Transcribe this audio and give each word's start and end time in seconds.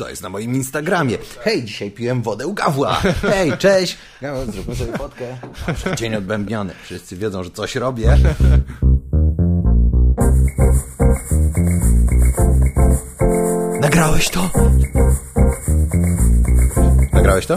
co 0.00 0.08
jest 0.10 0.22
na 0.22 0.28
moim 0.28 0.54
Instagramie. 0.54 1.18
Hej, 1.40 1.64
dzisiaj 1.64 1.90
piłem 1.90 2.22
wodę 2.22 2.46
u 2.46 2.54
Gawła. 2.54 2.94
Hej, 3.22 3.58
cześć. 3.58 3.98
Gaweł, 4.20 4.52
zróbmy 4.52 4.76
sobie 4.76 4.92
fotkę. 4.92 5.36
Dobrze, 5.66 5.96
dzień 5.96 6.14
odbębniony. 6.14 6.72
Wszyscy 6.82 7.16
wiedzą, 7.16 7.44
że 7.44 7.50
coś 7.50 7.76
robię. 7.76 8.16
Nagrałeś 13.80 14.28
to? 14.28 14.50
Nagrałeś 17.12 17.46
to? 17.46 17.56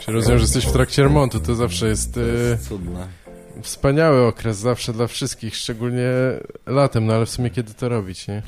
Czy 0.00 0.12
rozumiem, 0.12 0.38
że 0.38 0.44
jesteś 0.44 0.66
w 0.66 0.72
trakcie 0.72 1.02
remontu, 1.02 1.40
to 1.40 1.54
zawsze 1.54 1.88
jest 1.88 2.16
e, 2.16 2.58
Cudne. 2.68 3.06
wspaniały 3.62 4.26
okres, 4.26 4.56
zawsze 4.56 4.92
dla 4.92 5.06
wszystkich, 5.06 5.56
szczególnie 5.56 6.10
latem, 6.66 7.06
no 7.06 7.14
ale 7.14 7.26
w 7.26 7.30
sumie 7.30 7.50
kiedy 7.50 7.74
to 7.74 7.88
robić, 7.88 8.28
nie? 8.28 8.42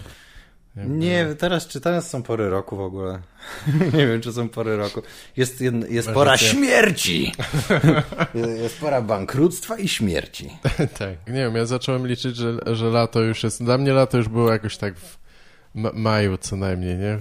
Jakby- 0.76 0.94
Nie, 0.94 1.26
teraz 1.38 1.66
czy 1.66 1.80
teraz 1.80 2.10
są 2.10 2.22
pory 2.22 2.50
roku 2.50 2.76
w 2.76 2.80
ogóle? 2.80 3.20
nie 3.98 4.06
wiem, 4.06 4.20
czy 4.20 4.32
są 4.32 4.48
pory 4.48 4.76
roku. 4.76 5.02
Jest, 5.36 5.60
jest 5.88 6.08
Masz 6.08 6.14
pora 6.14 6.30
rację. 6.30 6.48
śmierci! 6.48 7.32
jest 8.62 8.80
pora 8.80 9.02
bankructtwa 9.02 9.78
i 9.78 9.88
śmierci. 9.88 10.50
tak, 10.98 11.26
nie 11.26 11.34
wiem, 11.34 11.54
ja 11.54 11.66
zacząłem 11.66 12.06
liczyć, 12.06 12.36
że, 12.36 12.58
że 12.66 12.90
lato 12.90 13.20
już 13.20 13.42
jest, 13.42 13.64
dla 13.64 13.78
mnie 13.78 13.92
lato 13.92 14.16
już 14.18 14.28
było 14.28 14.52
jakoś 14.52 14.76
tak 14.76 14.98
w 14.98 15.24
ma 15.74 15.90
maju 15.94 16.36
co 16.36 16.56
najmniej, 16.56 16.96
nie? 16.96 17.18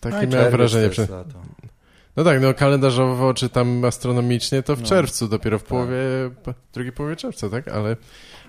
Takie 0.00 0.26
No 0.26 0.36
miałem 0.36 0.50
wrażenie. 0.52 0.88
Przy... 0.90 1.00
jest 1.00 1.12
lato. 1.12 1.42
No 2.16 2.24
tak, 2.24 2.40
no 2.40 2.54
kalendarzowo 2.54 3.34
czy 3.34 3.48
tam 3.48 3.84
astronomicznie 3.84 4.62
to 4.62 4.76
w 4.76 4.80
No. 4.80 4.86
czerwcu, 4.86 5.28
dopiero 5.28 5.58
w 5.58 5.62
Tak. 5.62 5.68
połowie, 5.68 5.96
po- 6.44 6.54
drugiej 6.72 6.92
połowie 6.92 7.16
czerwca, 7.16 7.48
tak? 7.50 7.68
Ale, 7.68 7.96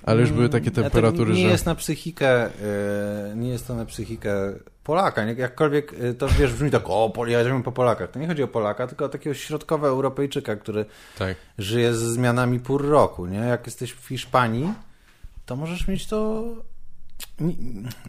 ale 0.03 0.21
już 0.21 0.31
były 0.31 0.49
takie 0.49 0.69
Mm, 0.71 0.75
temperatury, 0.83 1.31
ja 1.31 1.37
nie 1.37 1.43
że... 1.43 1.49
jest 1.51 1.65
na 1.65 1.75
psychikę, 1.75 2.45
e, 2.45 2.49
nie 3.35 3.49
jest 3.49 3.67
to 3.67 3.75
na 3.75 3.85
psychikę 3.85 4.33
Polaka. 4.83 5.23
Jakkolwiek 5.25 5.93
e, 6.01 6.13
to 6.13 6.27
wiesz, 6.27 6.53
brzmi 6.53 6.71
tak, 6.71 6.83
o, 6.85 7.09
żyję 7.09 7.63
po 7.63 7.71
Polakach. 7.71 8.11
To 8.11 8.19
nie 8.19 8.27
chodzi 8.27 8.43
o 8.43 8.47
Polaka, 8.47 8.87
tylko 8.87 9.05
o 9.05 9.09
takiego 9.09 9.33
środkowego 9.33 9.87
Europejczyka, 9.93 10.55
który 10.55 10.85
Tak. 11.17 11.37
żyje 11.57 11.93
z 11.93 11.97
zmianami 11.97 12.59
pór 12.59 12.87
roku, 12.89 13.25
nie? 13.25 13.37
Jak 13.39 13.65
jesteś 13.65 13.91
w 13.91 14.07
Hiszpanii, 14.07 14.73
to 15.45 15.55
możesz 15.55 15.87
mieć 15.87 16.07
to... 16.07 16.43
Nie, 17.39 17.53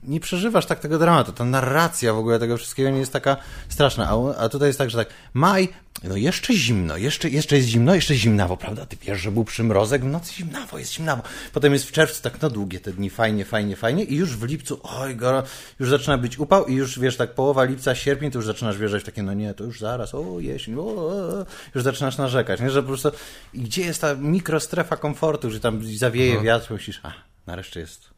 nie 0.03 0.21
przeżywasz 0.21 0.67
tak 0.67 0.81
tego 0.81 0.99
dramatu. 0.99 1.33
Ta 1.33 1.45
narracja 1.45 2.13
w 2.13 2.19
ogóle 2.19 2.39
tego 2.39 2.57
wszystkiego 2.57 2.91
nie 2.91 2.99
jest 2.99 3.13
taka 3.13 3.37
straszna. 3.69 4.09
A, 4.09 4.37
a 4.39 4.49
tutaj 4.49 4.69
jest 4.69 4.79
tak, 4.79 4.91
że 4.91 4.99
tak, 4.99 5.09
maj, 5.35 5.69
no 6.05 6.17
jeszcze 6.17 6.55
zimno, 6.55 6.97
jeszcze, 6.97 7.29
jeszcze 7.31 7.57
jest 7.57 7.69
zimno, 7.69 7.95
jeszcze 7.95 8.15
zimnawo, 8.15 8.57
prawda? 8.57 8.87
Ty 8.87 8.97
wiesz, 9.03 9.21
że 9.21 9.31
był 9.31 9.45
przymrozek, 9.45 10.03
w 10.03 10.07
nocy 10.07 10.35
zimnawo, 10.35 10.79
jest 10.79 10.93
zimnawo. 10.93 11.23
Potem 11.53 11.73
jest 11.73 11.85
w 11.85 11.93
czerwcu 11.93 12.23
tak, 12.23 12.43
no 12.43 12.51
długie 12.51 12.81
te 12.81 12.93
dni, 12.93 13.11
fajnie, 13.11 13.45
fajnie, 13.45 13.77
fajnie 13.77 14.05
i 14.05 14.17
już 14.17 14.37
w 14.37 14.45
lipcu, 14.45 14.81
oj, 14.83 15.17
goro, 15.17 15.43
już 15.81 15.91
zaczyna 15.91 16.19
być 16.19 16.39
upał 16.39 16.67
i 16.67 16.75
już, 16.75 16.99
wiesz, 16.99 17.17
tak 17.17 17.35
połowa 17.35 17.65
lipca, 17.65 17.95
sierpień, 17.95 18.31
to 18.31 18.39
już 18.39 18.47
zaczynasz 18.47 18.79
wierzyć 18.79 19.03
w 19.03 19.07
takie, 19.07 19.23
no 19.23 19.35
nie, 19.35 19.55
to 19.55 19.65
już 19.65 19.81
zaraz, 19.81 20.15
o, 20.15 20.41
jesień, 20.41 20.75
o, 20.75 20.81
o, 20.81 21.07
o. 21.41 21.47
już 21.75 21.85
zaczynasz 21.85 22.19
narzekać, 22.19 22.61
nie? 22.61 22.71
Że 22.71 22.83
po 22.83 22.89
prostu, 22.89 23.11
i 23.55 23.61
gdzie 23.61 23.83
jest 23.83 24.01
ta 24.01 24.15
mikrostrefa 24.15 24.97
komfortu, 24.97 25.51
że 25.51 25.61
tam 25.61 25.97
zawieje 25.97 26.35
No. 26.35 26.43
wiatr, 26.43 26.73
myślisz, 26.73 27.01
a, 27.03 27.13
nareszcie 27.47 27.81
jest 27.81 28.18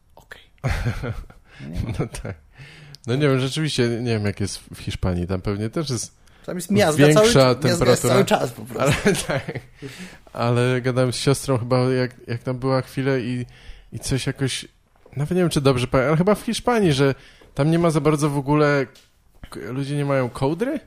No 1.99 2.07
tak. 2.23 2.35
No 3.07 3.15
nie 3.15 3.21
wiem, 3.21 3.39
rzeczywiście 3.39 3.89
nie 3.89 4.11
wiem 4.11 4.25
jak 4.25 4.39
jest 4.39 4.59
w 4.73 4.79
Hiszpanii, 4.79 5.27
tam 5.27 5.41
pewnie 5.41 5.69
też 5.69 5.89
jest 5.89 6.13
Tam 6.45 6.55
jest 6.55 6.71
miazga 6.71 7.05
Większa 7.07 7.23
cały, 7.23 7.45
miazga 7.55 7.67
jest 7.69 7.79
temperatura. 7.79 8.13
cały 8.13 8.25
czas 8.25 8.51
po 8.51 8.61
prostu. 8.61 8.99
Ale 9.05 9.15
tak. 9.27 9.59
Ale 10.33 10.81
gadałem 10.81 11.13
z 11.13 11.15
siostrą 11.15 11.57
chyba, 11.57 11.79
jak, 11.79 12.11
jak 12.27 12.43
tam 12.43 12.57
była 12.59 12.81
chwilę 12.81 13.21
i, 13.21 13.45
i 13.93 13.99
coś 13.99 14.27
jakoś. 14.27 14.65
Nawet 15.15 15.31
nie 15.31 15.41
wiem, 15.41 15.49
czy 15.49 15.61
dobrze 15.61 15.87
pamiętam, 15.87 16.09
ale 16.09 16.17
chyba 16.17 16.35
w 16.35 16.41
Hiszpanii, 16.41 16.93
że 16.93 17.15
tam 17.55 17.71
nie 17.71 17.79
ma 17.79 17.89
za 17.89 18.01
bardzo 18.01 18.29
w 18.29 18.37
ogóle. 18.37 18.85
Ludzie 19.55 19.95
nie 19.95 20.05
mają 20.05 20.29
kołdry? 20.29 20.79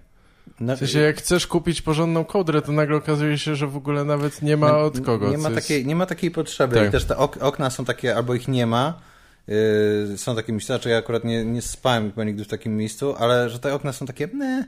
No, 0.61 0.77
W 0.77 0.79
sensie, 0.79 0.99
jak 0.99 1.17
chcesz 1.17 1.47
kupić 1.47 1.83
porządną 1.83 2.25
kołdrę, 2.25 2.63
to 2.63 2.73
nagle 2.73 2.97
okazuje 2.97 3.39
się, 3.39 3.57
że 3.57 3.67
w 3.67 3.77
ogóle 3.77 4.05
nawet 4.05 4.43
nie 4.43 4.57
ma 4.57 4.79
od 4.79 5.01
kogo. 5.01 5.31
Nie 5.31 5.39
ma, 5.39 5.51
takiej, 5.51 5.87
nie 5.87 5.97
ma 5.97 6.07
takiej 6.07 6.31
potrzeby. 6.31 6.77
Tak. 6.77 6.89
I 6.89 6.93
też 6.93 7.05
te 7.05 7.17
ok 7.17 7.39
okna 7.41 7.71
są 7.71 7.85
takie, 7.85 8.17
albo 8.17 8.35
ich 8.35 8.49
nie 8.49 8.67
ma. 8.67 9.01
Yy, 9.49 10.19
są 10.19 10.37
takie 10.37 10.53
miejsca, 10.53 10.75
znaczy 10.75 10.89
ja 10.89 10.99
akurat 10.99 11.25
nie, 11.25 11.45
nie 11.45 11.63
spałem 11.63 12.11
chyba 12.11 12.25
nigdy 12.25 12.45
w 12.45 12.49
takim 12.49 12.77
miejscu, 12.77 13.15
ale 13.19 13.51
że 13.51 13.59
te 13.59 13.75
okna 13.75 13.93
są 13.93 14.07
takie, 14.07 14.29
ne, 14.35 14.65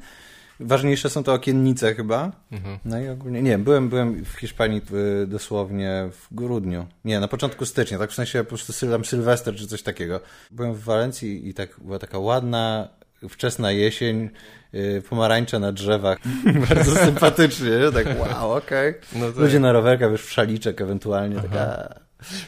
ważniejsze 0.60 1.10
są 1.10 1.24
te 1.24 1.32
okiennice 1.32 1.94
chyba. 1.94 2.32
Mhm. 2.52 2.78
No 2.84 3.00
i 3.00 3.08
ogólnie, 3.08 3.42
nie, 3.42 3.58
byłem, 3.58 3.88
byłem 3.88 4.24
w 4.24 4.32
Hiszpanii 4.32 4.82
y, 5.22 5.26
dosłownie 5.26 6.08
w 6.12 6.34
grudniu. 6.34 6.86
Nie, 7.04 7.20
na 7.20 7.28
początku 7.28 7.66
stycznia, 7.66 7.98
tak 7.98 8.10
w 8.10 8.14
sensie 8.14 8.44
po 8.44 8.48
prostu 8.48 8.90
tam 8.90 9.04
Sylwester 9.04 9.54
czy 9.54 9.66
coś 9.66 9.82
takiego. 9.82 10.20
Byłem 10.50 10.74
w 10.74 10.80
Walencji 10.80 11.48
i 11.48 11.54
tak 11.54 11.80
była 11.80 11.98
taka 11.98 12.18
ładna, 12.18 12.88
wczesna 13.28 13.72
jesień, 13.72 14.30
y, 14.74 15.02
pomarańcze 15.08 15.58
na 15.58 15.72
drzewach. 15.72 16.18
Bardzo 16.68 16.94
sympatycznie, 16.94 17.70
nie? 17.70 17.92
tak 17.92 18.20
wow, 18.20 18.52
okej. 18.52 18.94
No 19.16 19.26
tak. 19.26 19.36
Ludzie 19.36 19.60
na 19.60 19.72
rowerkach, 19.72 20.10
wiesz, 20.10 20.22
w 20.22 20.32
szaliczek 20.32 20.80
ewentualnie, 20.80 21.36
taka 21.36 21.94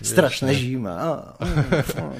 straszna 0.03 0.55
zima, 0.55 1.05
o, 1.05 1.39
o, 1.39 1.47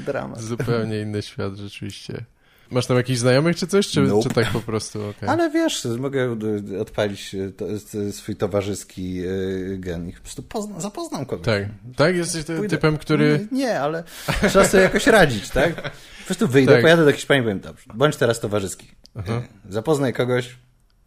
dramat. 0.07 0.41
Zupełnie 0.51 1.01
inny 1.01 1.23
świat, 1.23 1.57
rzeczywiście. 1.57 2.25
Masz 2.71 2.87
tam 2.87 2.97
jakichś 2.97 3.19
znajomych 3.19 3.57
czy 3.57 3.67
coś? 3.67 3.89
Czy, 3.89 4.01
Nope. 4.01 4.29
czy 4.29 4.35
tak 4.35 4.51
po 4.51 4.61
prostu? 4.61 5.09
okej. 5.09 5.29
Ale 5.29 5.51
wiesz, 5.51 5.85
mogę 5.99 6.37
odpalić 6.81 7.35
y, 7.35 7.53
to, 7.53 7.65
swój 8.13 8.37
towarzyski 8.37 9.21
y, 9.25 9.77
gen 9.81 10.09
i 10.09 10.13
po 10.13 10.21
prostu 10.21 10.43
pozna, 10.43 10.81
zapoznam 10.81 11.27
kogoś. 11.27 11.47
Tak. 11.47 11.63
Tak? 11.97 12.17
Jesteś 12.17 12.45
Pójdę- 12.45 12.69
typem, 12.69 12.99
który. 12.99 13.49
Nie, 13.53 13.81
ale 13.81 14.05
trzeba 14.49 14.65
sobie 14.69 14.83
jakoś 14.83 15.07
radzić, 15.07 15.49
tak? 15.51 15.75
Po 15.83 16.25
prostu 16.27 16.49
wyjdę, 16.49 16.73
Tak. 16.73 16.83
pojadę 16.83 17.05
do 17.05 17.13
Hiszpanii 17.13 17.41
i 17.41 17.45
powiem, 17.45 17.61
dobrze, 17.61 17.85
bądź 17.95 18.17
teraz 18.17 18.41
towarzyski. 18.41 18.89
Aha. 19.15 19.43
Y, 19.69 19.73
Zapoznaj 19.73 20.13
kogoś, 20.13 20.57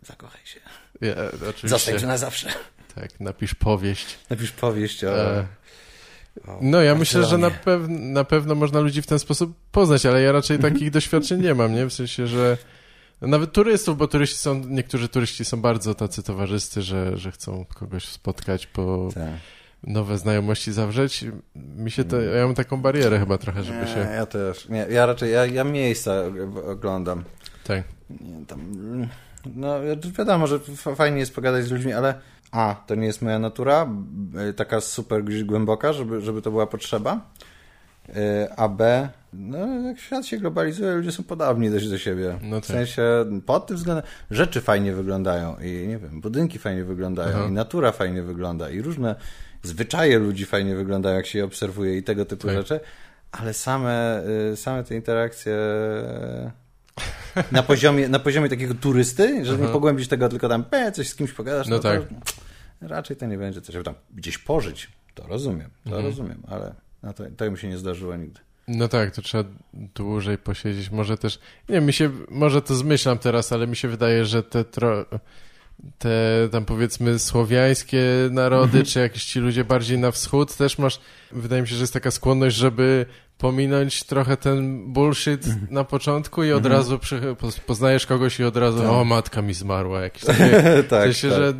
zakochaj 0.07 0.41
się. 0.45 0.59
Ja, 1.01 1.15
oczywiście. 1.49 1.67
Zostań 1.69 2.05
na 2.05 2.17
zawsze. 2.17 2.49
Tak, 2.95 3.19
napisz 3.19 3.55
powieść. 3.55 4.17
Napisz 4.29 4.51
powieść 4.51 5.03
o... 5.03 5.37
E, 5.37 5.47
No 6.61 6.81
ja 6.81 6.95
myślę, 6.95 7.23
że 7.25 7.37
na, 7.37 7.51
pew 7.51 7.81
na 7.89 8.23
pewno 8.23 8.55
można 8.55 8.79
ludzi 8.79 9.01
w 9.01 9.07
ten 9.07 9.19
sposób 9.19 9.53
poznać, 9.71 10.05
ale 10.05 10.21
ja 10.21 10.31
raczej 10.31 10.59
takich 10.59 10.91
doświadczeń 10.91 11.41
nie 11.41 11.55
mam, 11.55 11.75
nie? 11.75 11.85
W 11.85 11.93
sensie, 11.93 12.27
że 12.27 12.57
nawet 13.21 13.51
turystów, 13.51 13.97
bo 13.97 14.07
turyści 14.07 14.37
są, 14.37 14.63
niektórzy 14.65 15.09
turyści 15.09 15.45
są 15.45 15.61
bardzo 15.61 15.95
tacy 15.95 16.23
towarzyscy, 16.23 16.81
że, 16.81 17.17
że 17.17 17.31
chcą 17.31 17.65
kogoś 17.75 18.05
spotkać, 18.05 18.67
po 18.67 19.09
Tak. 19.13 19.29
nowe 19.83 20.17
znajomości 20.17 20.73
zawrzeć. 20.73 21.25
Mi 21.55 21.91
się 21.91 22.03
to, 22.03 22.21
ja 22.21 22.45
mam 22.45 22.55
taką 22.55 22.81
barierę 22.81 23.19
chyba 23.19 23.37
trochę, 23.37 23.63
żeby 23.63 23.79
Nie, 23.79 23.87
się... 23.87 23.99
ja 23.99 24.25
też. 24.25 24.69
Nie, 24.69 24.85
ja 24.89 25.05
raczej, 25.05 25.31
ja, 25.31 25.45
ja 25.45 25.63
miejsca 25.63 26.13
oglądam. 26.67 27.23
Tak. 27.63 27.83
Nie, 28.09 28.45
tam, 28.45 28.59
no 29.55 29.75
wiadomo, 30.17 30.47
że 30.47 30.59
fajnie 30.95 31.19
jest 31.19 31.35
pogadać 31.35 31.65
z 31.65 31.71
ludźmi, 31.71 31.93
ale 31.93 32.13
a, 32.51 32.75
to 32.87 32.95
nie 32.95 33.05
jest 33.07 33.21
moja 33.21 33.39
natura, 33.39 33.85
b- 33.89 34.53
taka 34.53 34.81
super 34.81 35.23
głęboka, 35.45 35.93
żeby, 35.93 36.21
żeby 36.21 36.41
to 36.41 36.51
była 36.51 36.67
potrzeba. 36.67 37.21
Y, 38.09 38.13
A 38.57 38.67
B, 38.69 39.09
no 39.33 39.57
jak 39.81 39.99
świat 39.99 40.25
się 40.25 40.37
globalizuje, 40.37 40.91
ludzie 40.91 41.11
są 41.11 41.23
podobni 41.23 41.69
dość 41.69 41.89
do 41.89 41.97
siebie. 41.97 42.39
No 42.43 42.55
tak. 42.55 42.63
W 42.63 42.67
sensie 42.67 43.03
pod 43.45 43.67
tym 43.67 43.77
względem 43.77 44.05
rzeczy 44.31 44.61
fajnie 44.61 44.93
wyglądają 44.93 45.55
i 45.61 45.87
nie 45.87 45.97
wiem, 45.97 46.21
budynki 46.21 46.59
fajnie 46.59 46.83
wyglądają 46.83 47.37
Aha. 47.37 47.47
i 47.49 47.51
natura 47.51 47.91
fajnie 47.91 48.21
wygląda 48.21 48.69
i 48.69 48.81
różne 48.81 49.15
zwyczaje 49.63 50.19
ludzi 50.19 50.45
fajnie 50.45 50.75
wyglądają, 50.75 51.15
jak 51.15 51.25
się 51.25 51.39
je 51.39 51.45
obserwuje 51.45 51.97
i 51.97 52.03
tego 52.03 52.25
typu 52.25 52.47
Tak. 52.47 52.55
rzeczy, 52.55 52.79
ale 53.31 53.53
same, 53.53 54.23
y, 54.51 54.55
same 54.55 54.83
te 54.83 54.95
interakcje 54.95 55.55
na 57.51 57.63
poziomie, 57.63 58.09
na 58.09 58.19
poziomie 58.19 58.49
takiego 58.49 58.73
turysty, 58.73 59.45
że 59.45 59.57
nie 59.57 59.63
Aha. 59.63 59.73
pogłębisz 59.73 60.07
tego, 60.07 60.29
tylko 60.29 60.49
tam 60.49 60.63
pe, 60.63 60.91
coś 60.91 61.09
z 61.09 61.15
kimś 61.15 61.31
pogadasz, 61.33 61.67
No 61.67 61.75
no, 61.75 61.81
tak. 61.81 62.01
to 62.07 62.15
raczej 62.81 63.17
to 63.17 63.25
nie 63.25 63.37
będzie 63.37 63.61
coś, 63.61 63.75
tam 63.83 63.93
gdzieś 64.15 64.37
pożyć. 64.37 64.89
To 65.15 65.27
rozumiem, 65.27 65.69
to 65.83 65.89
Mhm. 65.89 66.05
rozumiem, 66.05 66.43
ale 66.47 66.73
no 67.03 67.13
to, 67.13 67.23
to 67.37 67.51
mi 67.51 67.57
się 67.57 67.67
nie 67.67 67.77
zdarzyło 67.77 68.15
nigdy. 68.15 68.39
No 68.67 68.87
tak, 68.87 69.15
to 69.15 69.21
trzeba 69.21 69.43
dłużej 69.73 70.37
posiedzieć. 70.37 70.89
Może 70.91 71.17
też, 71.17 71.39
nie 71.69 71.75
wiem, 71.75 71.85
mi 71.85 71.93
się, 71.93 72.11
może 72.29 72.61
to 72.61 72.75
zmyślam 72.75 73.17
teraz, 73.17 73.51
ale 73.51 73.67
mi 73.67 73.75
się 73.75 73.87
wydaje, 73.87 74.25
że 74.25 74.43
te, 74.43 74.63
tro, 74.65 75.05
te 75.97 76.09
tam 76.51 76.65
powiedzmy 76.65 77.19
słowiańskie 77.19 78.03
narody, 78.31 78.63
Mhm. 78.65 78.85
czy 78.85 78.99
jakieś 78.99 79.25
ci 79.25 79.39
ludzie 79.39 79.63
bardziej 79.63 79.97
na 79.99 80.11
wschód, 80.11 80.55
też 80.55 80.77
masz, 80.77 80.99
wydaje 81.31 81.61
mi 81.61 81.67
się, 81.67 81.75
że 81.75 81.81
jest 81.83 81.93
taka 81.93 82.11
skłonność, 82.11 82.55
żeby 82.55 83.05
pominąć 83.37 84.03
trochę 84.03 84.37
ten 84.37 84.93
bullshit 84.93 85.45
na 85.71 85.83
początku 85.83 86.43
i 86.43 86.51
od 86.51 86.57
Mhm. 86.65 86.75
razu 86.75 86.99
przy, 86.99 87.19
poz- 87.21 87.59
poznajesz 87.59 88.05
kogoś 88.05 88.39
i 88.39 88.43
od 88.43 88.57
razu, 88.57 88.77
Tak. 88.79 88.87
o 88.89 89.03
matka 89.05 89.41
mi 89.41 89.53
zmarła, 89.53 90.01
jakieś 90.01 90.23
takie, 90.37 90.83
tak, 90.89 91.09
w 91.09 91.13
sensie, 91.17 91.29
że 91.29 91.53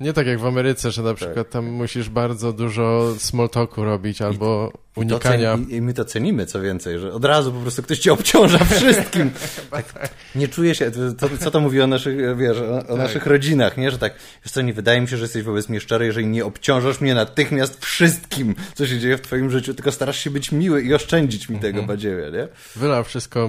Nie 0.00 0.12
tak 0.12 0.26
jak 0.26 0.38
w 0.38 0.46
Ameryce, 0.46 0.90
że 0.90 1.02
na 1.02 1.08
Tak. 1.08 1.16
przykład 1.16 1.50
tam 1.50 1.66
musisz 1.66 2.08
bardzo 2.08 2.52
dużo 2.52 3.14
small 3.18 3.48
talku 3.48 3.84
robić 3.84 4.22
albo 4.22 4.72
unikania. 4.96 5.52
To 5.52 5.58
ceni, 5.58 5.74
I 5.74 5.82
my 5.82 5.94
to 5.94 6.04
cenimy, 6.04 6.46
co 6.46 6.60
więcej, 6.60 6.98
że 6.98 7.12
od 7.12 7.24
razu 7.24 7.52
po 7.52 7.60
prostu 7.60 7.82
ktoś 7.82 7.98
cię 7.98 8.12
obciąża 8.12 8.58
wszystkim. 8.76 9.30
tak, 9.70 10.08
nie 10.34 10.48
czuję 10.48 10.74
się, 10.74 10.90
to, 11.18 11.28
co 11.40 11.50
to 11.50 11.60
mówi 11.60 11.80
o 11.80 11.86
naszych, 11.86 12.36
wiesz, 12.36 12.58
o, 12.58 12.76
o 12.78 12.82
Tak. 12.82 12.96
naszych 12.98 13.26
rodzinach, 13.26 13.76
nie? 13.76 13.90
Że 13.90 13.98
tak, 13.98 14.14
wiesz 14.44 14.52
co, 14.52 14.62
nie 14.62 14.72
wydaje 14.72 15.00
mi 15.00 15.08
się, 15.08 15.16
że 15.16 15.24
jesteś 15.24 15.42
wobec 15.42 15.68
mnie 15.68 15.80
szczery, 15.80 16.06
jeżeli 16.06 16.26
nie 16.26 16.44
obciążasz 16.44 17.00
mnie 17.00 17.14
natychmiast 17.14 17.84
wszystkim, 17.84 18.54
co 18.74 18.86
się 18.86 18.98
dzieje 18.98 19.16
w 19.16 19.20
twoim 19.20 19.50
życiu, 19.50 19.74
tylko 19.74 19.92
starasz 19.92 20.18
się 20.18 20.30
być 20.30 20.52
miły 20.52 20.82
i 20.82 20.94
oszczędzić 20.94 21.48
mi 21.48 21.56
Mhm. 21.56 21.74
tego 21.74 21.86
badziewia, 21.86 22.30
nie? 22.30 22.48
Wylał 22.76 23.04
wszystko 23.04 23.44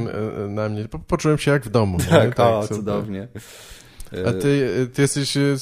e, 0.45 0.47
na 0.47 0.69
mnie. 0.69 0.88
Po, 0.88 0.99
poczułem 0.99 1.38
się 1.38 1.51
jak 1.51 1.63
w 1.63 1.69
domu. 1.69 1.97
nie? 1.97 2.05
Tak, 2.05 2.39
o, 2.39 2.61
super. 2.63 2.77
cudownie. 2.77 3.27
A 4.27 4.33
ty, 4.33 4.69
ty 4.94 5.01
jesteś, 5.01 5.38
e, 5.38 5.56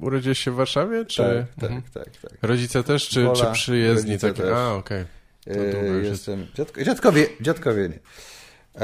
urodziłeś 0.00 0.38
się 0.38 0.50
w 0.50 0.54
Warszawie, 0.54 1.04
czy? 1.04 1.46
Tak, 1.60 1.70
Mhm. 1.70 1.82
tak, 1.94 2.04
tak, 2.04 2.30
tak. 2.30 2.38
Rodzice 2.42 2.82
też, 2.84 3.08
czy, 3.08 3.22
Wola, 3.24 3.34
czy 3.46 3.52
przyjezdni? 3.52 4.18
Takie? 4.18 4.42
też. 4.42 4.52
A, 4.52 4.74
okej. 4.74 5.04
Długo 5.46 5.98
E, 5.98 6.02
jestem, 6.02 6.46
dziadko, 6.54 6.84
dziadkowie, 6.84 7.26
dziadkowie 7.40 7.88
nie, 7.88 7.98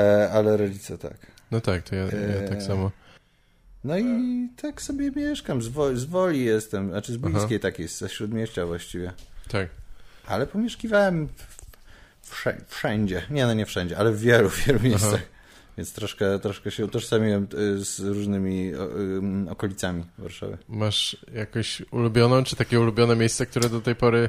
e, 0.03 0.31
ale 0.33 0.57
rodzice 0.57 0.99
tak. 0.99 1.17
No 1.51 1.61
tak, 1.61 1.83
to 1.83 1.95
ja, 1.95 2.03
ja 2.03 2.09
Eee, 2.13 2.49
tak 2.49 2.63
samo. 2.63 2.91
No 3.85 3.99
i 3.99 4.49
tak 4.63 4.83
sobie 4.83 5.11
mieszkam, 5.11 5.63
z, 5.63 5.69
wo, 5.69 5.97
z 5.97 6.05
Woli 6.05 6.45
jestem, 6.45 6.91
znaczy 6.91 7.13
z 7.13 7.17
Aha. 7.17 7.29
bliskiej 7.29 7.61
takiej, 7.61 7.89
ze 7.89 8.09
Śródmieścia 8.09 8.67
właściwie. 8.67 9.13
Tak. 9.49 9.69
Ale 10.27 10.47
pomieszkiwałem 10.47 11.29
wszędzie, 12.69 13.23
nie 13.31 13.47
no 13.47 13.55
nie 13.55 13.67
wszędzie, 13.67 13.99
ale 13.99 14.13
w 14.13 14.21
wielu, 14.21 14.49
wielu 14.67 14.81
miejscach. 14.81 15.21
Więc 15.79 15.93
troszkę, 15.93 16.39
troszkę 16.39 16.71
się 16.71 16.85
utożsamiłem 16.85 17.49
y, 17.55 17.85
z 17.85 18.01
różnymi 18.01 18.73
ym, 18.75 19.49
okolicami 19.49 20.05
Warszawy. 20.19 20.59
Masz 20.69 21.17
jakieś 21.35 21.83
ulubioną, 21.91 22.45
czy 22.45 22.57
takie 22.57 22.81
ulubione 22.81 23.17
miejsce, 23.17 23.47
które 23.47 23.69
do 23.69 23.81
tej 23.81 23.95
pory 23.95 24.29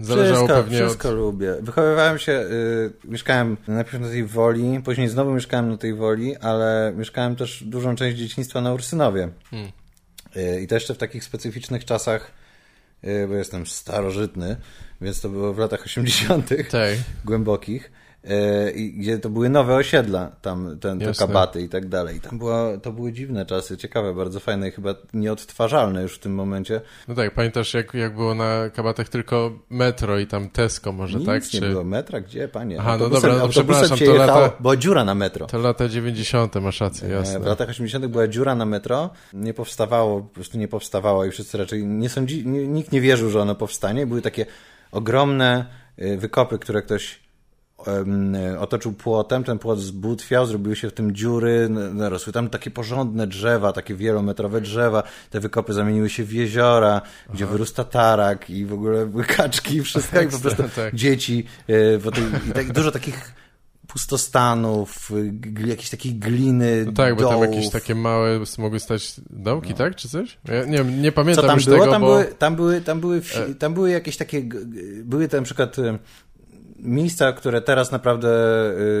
zależało 0.00 0.46
wszystko, 0.46 0.62
pewnie 0.62 0.78
wszystko 0.78 1.08
od... 1.08 1.14
lubię. 1.14 1.54
Wychowywałem 1.62 2.18
się, 2.18 2.32
y, 2.32 2.92
mieszkałem 3.04 3.56
najpierw 3.68 4.00
na 4.00 4.08
tej 4.08 4.24
Woli, 4.24 4.80
później 4.84 5.08
znowu 5.08 5.34
mieszkałem 5.34 5.70
na 5.70 5.76
tej 5.76 5.94
Woli, 5.94 6.36
ale 6.36 6.92
mieszkałem 6.96 7.36
też 7.36 7.64
dużą 7.64 7.96
część 7.96 8.16
dzieciństwa 8.16 8.60
na 8.60 8.72
Ursynowie. 8.72 9.28
Hmm. 9.50 9.72
Y, 10.36 10.60
I 10.60 10.66
to 10.66 10.74
jeszcze 10.74 10.94
w 10.94 10.98
takich 10.98 11.24
specyficznych 11.24 11.84
czasach, 11.84 12.32
y, 13.04 13.26
bo 13.28 13.34
jestem 13.34 13.66
starożytny, 13.66 14.56
więc 15.00 15.20
to 15.20 15.28
było 15.28 15.54
w 15.54 15.58
latach 15.58 15.82
80. 15.84 16.48
Tak. 16.70 16.94
głębokich, 17.24 17.92
gdzie 18.98 19.18
to 19.18 19.30
były 19.30 19.48
nowe 19.48 19.74
osiedla, 19.74 20.32
tam 20.42 20.78
ten, 20.80 20.98
te 21.00 21.12
kabaty 21.18 21.62
i 21.62 21.68
tak 21.68 21.88
dalej. 21.88 22.20
Tam 22.20 22.38
była, 22.38 22.78
to 22.78 22.92
były 22.92 23.12
dziwne 23.12 23.46
czasy, 23.46 23.76
ciekawe, 23.76 24.14
bardzo 24.14 24.40
fajne 24.40 24.68
i 24.68 24.70
chyba 24.70 24.94
nieodtwarzalne 25.14 26.02
już 26.02 26.14
w 26.14 26.18
tym 26.18 26.34
momencie. 26.34 26.80
No 27.08 27.14
tak, 27.14 27.34
pamiętasz 27.34 27.74
jak, 27.74 27.94
jak 27.94 28.14
było 28.14 28.34
na 28.34 28.70
kabatach 28.70 29.08
tylko 29.08 29.52
metro 29.70 30.18
i 30.18 30.26
tam 30.26 30.50
Tesco 30.50 30.92
może, 30.92 31.18
Nic 31.18 31.26
tak? 31.26 31.42
nie 31.54 31.60
Czy... 31.60 31.68
było 31.70 31.84
metra, 31.84 32.20
gdzie, 32.20 32.48
panie? 32.48 32.76
Aha, 32.80 32.96
no 33.00 33.08
dobra, 33.08 33.36
no 33.36 33.48
przepraszam, 33.48 33.98
to 33.98 34.04
jechało, 34.04 34.40
lata- 34.40 34.52
Była 34.62 34.76
dziura 34.76 35.04
na 35.04 35.14
metro. 35.14 35.46
To 35.46 35.58
lata 35.58 35.88
90. 35.88 36.54
masz 36.54 36.80
rację, 36.80 37.08
E, 37.08 37.10
jasne. 37.12 37.40
W 37.40 37.46
latach 37.46 37.68
80. 37.68 38.06
była 38.06 38.28
dziura 38.28 38.54
na 38.54 38.66
metro, 38.66 39.10
nie 39.32 39.54
powstawało, 39.54 40.20
po 40.20 40.28
prostu 40.34 40.58
nie 40.58 40.68
powstawało 40.68 41.24
i 41.24 41.30
wszyscy 41.30 41.58
raczej 41.58 41.86
nie 41.86 42.08
sądzi, 42.08 42.46
nie, 42.46 42.68
nikt 42.68 42.92
nie 42.92 43.00
wierzył, 43.00 43.30
że 43.30 43.40
ono 43.40 43.54
powstanie. 43.54 44.06
Były 44.06 44.22
takie 44.22 44.46
ogromne 44.92 45.66
y, 45.98 46.16
wykopy, 46.16 46.58
które 46.58 46.82
ktoś 46.82 47.27
otoczył 48.58 48.92
płotem, 48.92 49.44
ten 49.44 49.58
płot 49.58 49.80
zbutwiał, 49.80 50.46
zrobiły 50.46 50.76
się 50.76 50.90
w 50.90 50.92
tym 50.92 51.14
dziury, 51.14 51.68
narosły 51.94 52.32
tam 52.32 52.48
takie 52.50 52.70
porządne 52.70 53.26
drzewa, 53.26 53.72
takie 53.72 53.94
wielometrowe 53.94 54.60
drzewa, 54.60 55.02
te 55.30 55.40
wykopy 55.40 55.72
zamieniły 55.72 56.10
się 56.10 56.24
w 56.24 56.32
jeziora, 56.32 57.00
gdzie 57.34 57.46
wyrósł 57.46 57.74
tatarak 57.74 58.50
i 58.50 58.66
w 58.66 58.72
ogóle 58.72 59.06
były 59.06 59.24
kaczki 59.24 59.76
i 59.76 59.82
wszystko 59.82 60.20
i 60.20 60.28
po 60.28 60.38
prostu 60.38 60.62
tak. 60.76 60.94
dzieci, 60.94 61.44
tej, 62.10 62.24
i 62.48 62.52
tak, 62.52 62.72
dużo 62.72 62.90
takich 62.92 63.34
pustostanów, 63.86 65.10
g- 65.32 65.68
jakiejś 65.68 65.90
takiej 65.90 66.14
gliny, 66.14 66.82
No 66.86 66.92
tak, 66.92 67.14
bo 67.16 67.22
tam 67.22 67.30
dołów. 67.30 67.46
jakieś 67.54 67.70
takie 67.70 67.94
małe 67.94 68.40
mogły 68.58 68.80
stać 68.80 69.14
dołki, 69.30 69.74
tak? 69.74 69.96
Czy 69.96 70.08
coś? 70.08 70.38
Ja 70.44 70.64
nie 70.64 70.84
nie 70.84 71.12
pamiętam 71.12 71.42
Co 71.42 71.48
tam 71.48 71.56
już 71.56 71.64
było? 71.66 71.78
tego, 71.78 71.90
tam, 71.92 72.00
bo... 72.02 72.06
były, 72.08 72.24
tam, 72.24 72.56
były, 72.56 72.80
tam, 72.80 73.00
były 73.00 73.20
wsi, 73.20 73.38
E. 73.38 73.54
tam 73.54 73.74
były 73.74 73.90
jakieś 73.90 74.16
takie, 74.16 74.42
były 75.04 75.28
tam 75.28 75.40
na 75.40 75.44
przykład 75.44 75.76
miejsca, 76.78 77.32
które 77.32 77.60
teraz 77.60 77.92
naprawdę 77.92 78.28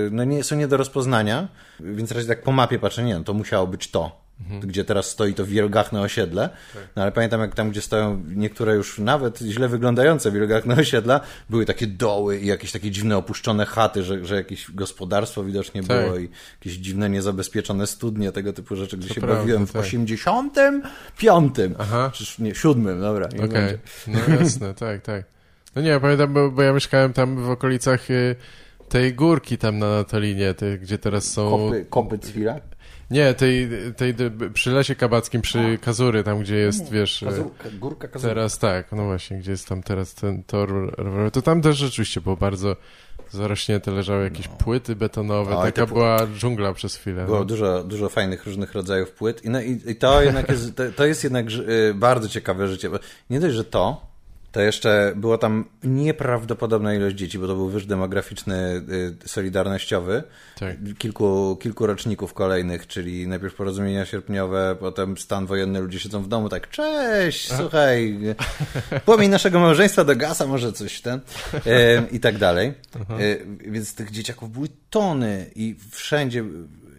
y, 0.06 0.08
no 0.12 0.24
nie, 0.24 0.44
są 0.44 0.56
nie 0.56 0.68
do 0.68 0.76
rozpoznania, 0.76 1.48
więc 1.80 2.12
raczej 2.12 2.28
tak 2.28 2.42
po 2.42 2.52
mapie 2.52 2.78
patrzę, 2.78 3.02
nie 3.02 3.18
no, 3.18 3.24
to 3.24 3.34
musiało 3.34 3.66
być 3.66 3.90
to. 3.90 4.28
Mhm. 4.40 4.60
Gdzie 4.60 4.84
teraz 4.84 5.06
stoi 5.06 5.34
to 5.34 5.46
wielgachne 5.46 6.00
osiedle. 6.00 6.48
Tak. 6.74 6.82
No 6.96 7.02
ale 7.02 7.12
pamiętam, 7.12 7.40
jak 7.40 7.54
tam, 7.54 7.70
gdzie 7.70 7.80
stoją 7.80 8.22
niektóre 8.34 8.74
już 8.74 8.98
nawet 8.98 9.38
źle 9.38 9.68
wyglądające 9.68 10.32
wielgachne 10.32 10.74
osiedla, 10.74 11.20
były 11.50 11.66
takie 11.66 11.86
doły 11.86 12.38
i 12.38 12.46
jakieś 12.46 12.72
takie 12.72 12.90
dziwne 12.90 13.16
opuszczone 13.16 13.66
chaty, 13.66 14.02
że, 14.02 14.24
że 14.24 14.34
jakieś 14.34 14.70
gospodarstwo 14.70 15.44
widocznie 15.44 15.82
Tak. 15.82 16.04
było 16.04 16.18
i 16.18 16.28
jakieś 16.58 16.74
dziwne, 16.74 17.10
niezabezpieczone 17.10 17.86
studnie, 17.86 18.32
tego 18.32 18.52
typu 18.52 18.76
rzeczy, 18.76 18.96
gdzie 18.96 19.08
To 19.08 19.14
się 19.14 19.20
prawda, 19.20 19.40
bawiłem 19.40 19.66
w 19.66 19.72
tak. 19.72 19.82
85. 19.82 21.54
Aha. 21.78 22.10
Przecież 22.12 22.38
nie, 22.38 22.54
siódmym, 22.54 23.00
dobra. 23.00 23.28
niech 23.32 23.44
Okej, 23.44 23.50
będzie. 23.50 23.78
no 24.06 24.34
jasne, 24.40 24.74
tak, 24.74 25.02
tak. 25.02 25.37
No 25.76 25.82
nie, 25.82 25.88
ja 25.88 26.00
pamiętam, 26.00 26.32
bo, 26.34 26.50
bo 26.50 26.62
ja 26.62 26.72
mieszkałem 26.72 27.12
tam 27.12 27.36
w 27.36 27.50
okolicach 27.50 28.10
y, 28.10 28.36
tej 28.88 29.14
górki 29.14 29.58
tam 29.58 29.78
na 29.78 29.88
Natalinie, 29.90 30.54
tej, 30.54 30.78
gdzie 30.78 30.98
teraz 30.98 31.24
są... 31.24 31.50
Kopy, 31.50 31.86
kopy 31.90 32.18
Cwila? 32.18 32.60
Nie, 33.10 33.34
tej, 33.34 33.68
tej, 33.96 34.14
przy 34.54 34.70
Lesie 34.70 34.94
Kabackim, 34.94 35.40
przy 35.42 35.78
Kazury, 35.82 36.24
tam 36.24 36.40
gdzie 36.40 36.56
jest, 36.56 36.90
wiesz... 36.90 37.22
y, 37.22 37.26
Kazurka, 37.26 37.68
górka 37.80 38.08
Kazurka. 38.08 38.34
Teraz 38.34 38.58
tak, 38.58 38.92
no 38.92 39.04
właśnie, 39.04 39.38
gdzie 39.38 39.50
jest 39.50 39.68
tam 39.68 39.82
teraz 39.82 40.14
ten 40.14 40.42
tor 40.42 40.94
rowerowy, 40.98 41.30
to 41.30 41.42
tam 41.42 41.62
też 41.62 41.76
rzeczywiście 41.76 42.20
było 42.20 42.36
bardzo 42.36 42.76
zarośnięte, 43.30 43.90
leżały 43.90 44.24
jakieś 44.24 44.48
płyty 44.48 44.96
betonowe, 44.96 45.56
Oj, 45.56 45.72
taka 45.72 45.86
była 45.86 46.26
dżungla 46.38 46.72
przez 46.72 46.96
chwilę. 46.96 47.24
Było 47.24 47.38
No. 47.38 47.44
dużo, 47.44 47.84
dużo 47.84 48.08
fajnych 48.08 48.46
różnych 48.46 48.72
rodzajów 48.72 49.10
płyt 49.10 49.44
i, 49.44 49.50
no, 49.50 49.60
i, 49.60 49.80
i 49.86 49.96
to 49.96 50.22
jednak 50.22 50.48
jest, 50.48 50.76
to, 50.76 50.82
to 50.96 51.06
jest 51.06 51.24
jednak 51.24 51.46
y, 51.50 51.94
bardzo 51.94 52.28
ciekawe 52.28 52.68
życie, 52.68 52.90
bo 52.90 52.98
nie 53.30 53.40
dość, 53.40 53.54
że 53.54 53.64
to, 53.64 54.07
to 54.52 54.60
jeszcze 54.60 55.12
było 55.16 55.38
tam 55.38 55.64
nieprawdopodobna 55.84 56.94
ilość 56.94 57.16
dzieci, 57.16 57.38
bo 57.38 57.46
to 57.46 57.54
był 57.54 57.68
wyż 57.68 57.86
demograficzny, 57.86 58.82
y, 59.24 59.28
solidarnościowy, 59.28 60.22
Tak. 60.58 60.76
kilku, 60.98 61.56
kilku 61.60 61.86
roczników 61.86 62.34
kolejnych, 62.34 62.86
czyli 62.86 63.28
najpierw 63.28 63.54
porozumienia 63.54 64.06
sierpniowe, 64.06 64.76
potem 64.80 65.18
stan 65.18 65.46
wojenny, 65.46 65.80
ludzie 65.80 66.00
siedzą 66.00 66.22
w 66.22 66.28
domu, 66.28 66.48
tak 66.48 66.70
cześć, 66.70 67.52
słuchaj, 67.52 68.18
płomień 69.04 69.30
naszego 69.30 69.60
małżeństwa 69.60 70.04
do 70.04 70.16
gasa, 70.16 70.46
może 70.46 70.72
coś 70.72 71.00
ten 71.00 71.20
e, 71.66 72.02
i 72.12 72.20
tak 72.20 72.38
dalej. 72.38 72.68
E, 72.68 73.14
więc 73.70 73.94
tych 73.94 74.10
dzieciaków 74.10 74.52
były 74.52 74.68
tony 74.90 75.50
i 75.54 75.76
wszędzie 75.90 76.44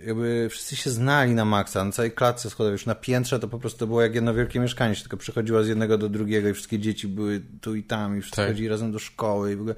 jakby 0.06 0.48
wszyscy 0.50 0.76
się 0.76 0.90
znali 0.90 1.36
na 1.36 1.46
maksa, 1.46 1.86
na 1.86 1.92
całej 1.92 2.12
klatce 2.12 2.50
schodowej, 2.50 2.72
już 2.72 2.86
na 2.86 2.96
piętrze 2.96 3.40
to 3.40 3.48
po 3.48 3.60
prostu 3.60 3.88
było 3.88 4.02
jak 4.02 4.16
jedno 4.16 4.34
wielkie 4.34 4.60
mieszkanie, 4.60 4.96
się 4.96 5.02
tylko 5.02 5.18
przechodziło 5.18 5.64
z 5.64 5.68
jednego 5.68 5.98
do 5.98 6.10
drugiego 6.10 6.50
i 6.50 6.54
wszystkie 6.54 6.80
dzieci 6.80 7.08
były 7.08 7.42
tu 7.62 7.76
i 7.76 7.84
tam 7.84 8.18
i 8.18 8.22
wszyscy 8.22 8.36
Tak. 8.36 8.48
chodzili 8.48 8.68
razem 8.70 8.92
do 8.92 9.00
szkoły 9.00 9.54
i 9.54 9.56
w 9.56 9.60
ogóle 9.60 9.76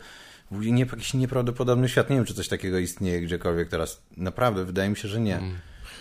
był 0.51 0.61
nie, 0.61 0.85
jakiś 0.85 1.13
nieprawdopodobny 1.13 1.89
świat. 1.89 2.09
Nie 2.09 2.15
wiem, 2.15 2.25
czy 2.25 2.33
coś 2.33 2.47
takiego 2.47 2.79
istnieje 2.79 3.21
gdziekolwiek 3.21 3.69
teraz. 3.69 4.01
Naprawdę, 4.17 4.65
wydaje 4.65 4.89
mi 4.89 4.97
się, 4.97 5.07
że 5.07 5.19
nie. 5.21 5.39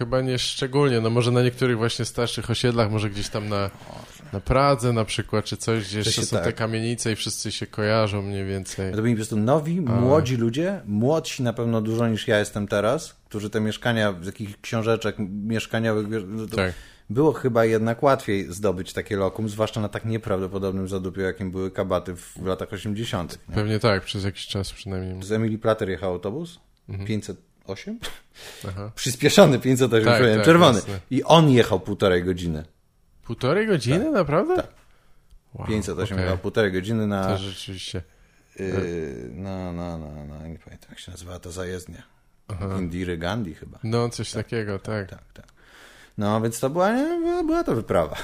Chyba 0.00 0.20
nie 0.20 0.38
szczególnie, 0.38 1.00
no 1.00 1.10
może 1.10 1.30
na 1.30 1.42
niektórych 1.42 1.76
właśnie 1.78 2.04
starszych 2.04 2.50
osiedlach, 2.50 2.90
może 2.90 3.10
gdzieś 3.10 3.28
tam 3.28 3.48
na, 3.48 3.70
na 4.32 4.40
Pradze 4.40 4.92
na 4.92 5.04
przykład, 5.04 5.44
czy 5.44 5.56
coś, 5.56 5.84
gdzie 5.88 5.98
jeszcze 5.98 6.22
są 6.26 6.36
tak. 6.36 6.44
te 6.44 6.52
kamienice 6.52 7.12
i 7.12 7.16
wszyscy 7.16 7.52
się 7.52 7.66
kojarzą 7.66 8.22
mniej 8.22 8.44
więcej. 8.44 8.94
To 8.94 9.02
byli 9.02 9.14
po 9.14 9.16
prostu 9.18 9.36
nowi, 9.36 9.80
młodzi 9.80 10.36
ludzie, 10.36 10.80
młodsi 10.86 11.42
na 11.42 11.52
pewno 11.52 11.80
dużo 11.80 12.08
niż 12.08 12.28
ja 12.28 12.38
jestem 12.38 12.68
teraz, 12.68 13.14
którzy 13.28 13.50
te 13.50 13.60
mieszkania 13.60 14.14
z 14.22 14.26
jakichś 14.26 14.52
książeczek 14.60 15.16
mieszkaniowych, 15.44 16.06
no 16.26 16.46
Tak. 16.46 16.72
było 17.10 17.32
chyba 17.32 17.64
jednak 17.64 18.02
łatwiej 18.02 18.52
zdobyć 18.52 18.92
takie 18.92 19.16
lokum, 19.16 19.48
zwłaszcza 19.48 19.80
na 19.80 19.88
tak 19.88 20.04
nieprawdopodobnym 20.04 20.88
zadupiu, 20.88 21.20
jakim 21.20 21.50
były 21.50 21.70
kabaty 21.70 22.14
w, 22.16 22.34
w 22.38 22.46
latach 22.46 22.72
80. 22.72 23.38
Nie? 23.48 23.54
Pewnie 23.54 23.78
tak, 23.78 24.04
przez 24.04 24.24
jakiś 24.24 24.46
czas 24.46 24.72
przynajmniej. 24.72 25.22
Z 25.22 25.32
Emily 25.32 25.58
Plater 25.58 25.88
jechał 25.90 26.12
autobus, 26.12 26.60
Mhm. 26.88 27.06
508? 27.74 27.98
Aha. 28.68 28.92
Przyspieszony 28.94 29.58
508, 29.58 30.04
Tak, 30.04 30.14
przepraszam, 30.14 30.36
tak, 30.36 30.44
czerwony. 30.44 30.78
jasne. 30.78 31.00
I 31.10 31.22
on 31.24 31.50
jechał 31.50 31.80
półtorej 31.80 32.24
godziny. 32.24 32.64
Półtorej 33.24 33.66
godziny, 33.66 34.10
naprawdę? 34.10 34.56
Tak. 34.56 34.66
Wow, 35.54 35.66
508 35.68 36.14
okej. 36.14 36.24
jechał 36.24 36.38
półtorej 36.38 36.72
godziny 36.72 37.06
na... 37.06 37.24
To 37.26 37.38
rzeczywiście. 37.38 38.02
Yy, 38.58 39.30
no, 39.34 39.72
no, 39.72 39.98
no, 39.98 40.24
no, 40.28 40.46
nie 40.46 40.58
pamiętam 40.58 40.90
jak 40.90 40.98
się 40.98 41.10
nazywała 41.10 41.38
ta 41.38 41.50
zajezdnia. 41.50 42.02
Indiry 42.78 43.18
Gandhi 43.18 43.54
chyba. 43.54 43.78
No, 43.84 44.08
coś 44.08 44.32
takiego, 44.32 44.78
tak. 44.78 45.10
Tak, 45.10 45.32
tak. 45.32 45.46
No, 46.20 46.40
więc 46.40 46.60
to 46.60 46.70
była, 46.70 46.92
nie, 46.96 47.44
była, 47.44 47.64
to 47.64 47.74
wyprawa. 47.74 48.16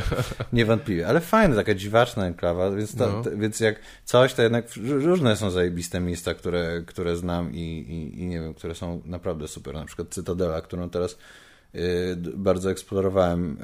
Niewątpliwie. 0.52 1.06
Ale 1.06 1.20
fajna, 1.20 1.56
taka 1.56 1.74
dziwaczna 1.74 2.26
enklawa, 2.26 2.70
więc, 2.70 2.96
to, 2.96 3.12
No. 3.12 3.22
to, 3.22 3.30
więc 3.36 3.60
jak 3.60 3.76
coś, 4.04 4.34
to 4.34 4.42
jednak 4.42 4.64
różne 4.86 5.36
są 5.36 5.50
zajebiste 5.50 6.00
miejsca, 6.00 6.34
które, 6.34 6.82
które 6.86 7.16
znam 7.16 7.52
i, 7.54 7.58
i, 7.60 8.20
i 8.22 8.26
nie 8.26 8.40
wiem, 8.40 8.54
które 8.54 8.74
są 8.74 9.02
naprawdę 9.04 9.48
super. 9.48 9.74
Na 9.74 9.84
przykład 9.84 10.08
Cytadela, 10.08 10.60
którą 10.60 10.90
teraz 10.90 11.18
y, 11.74 12.16
bardzo 12.36 12.70
eksplorowałem 12.70 13.58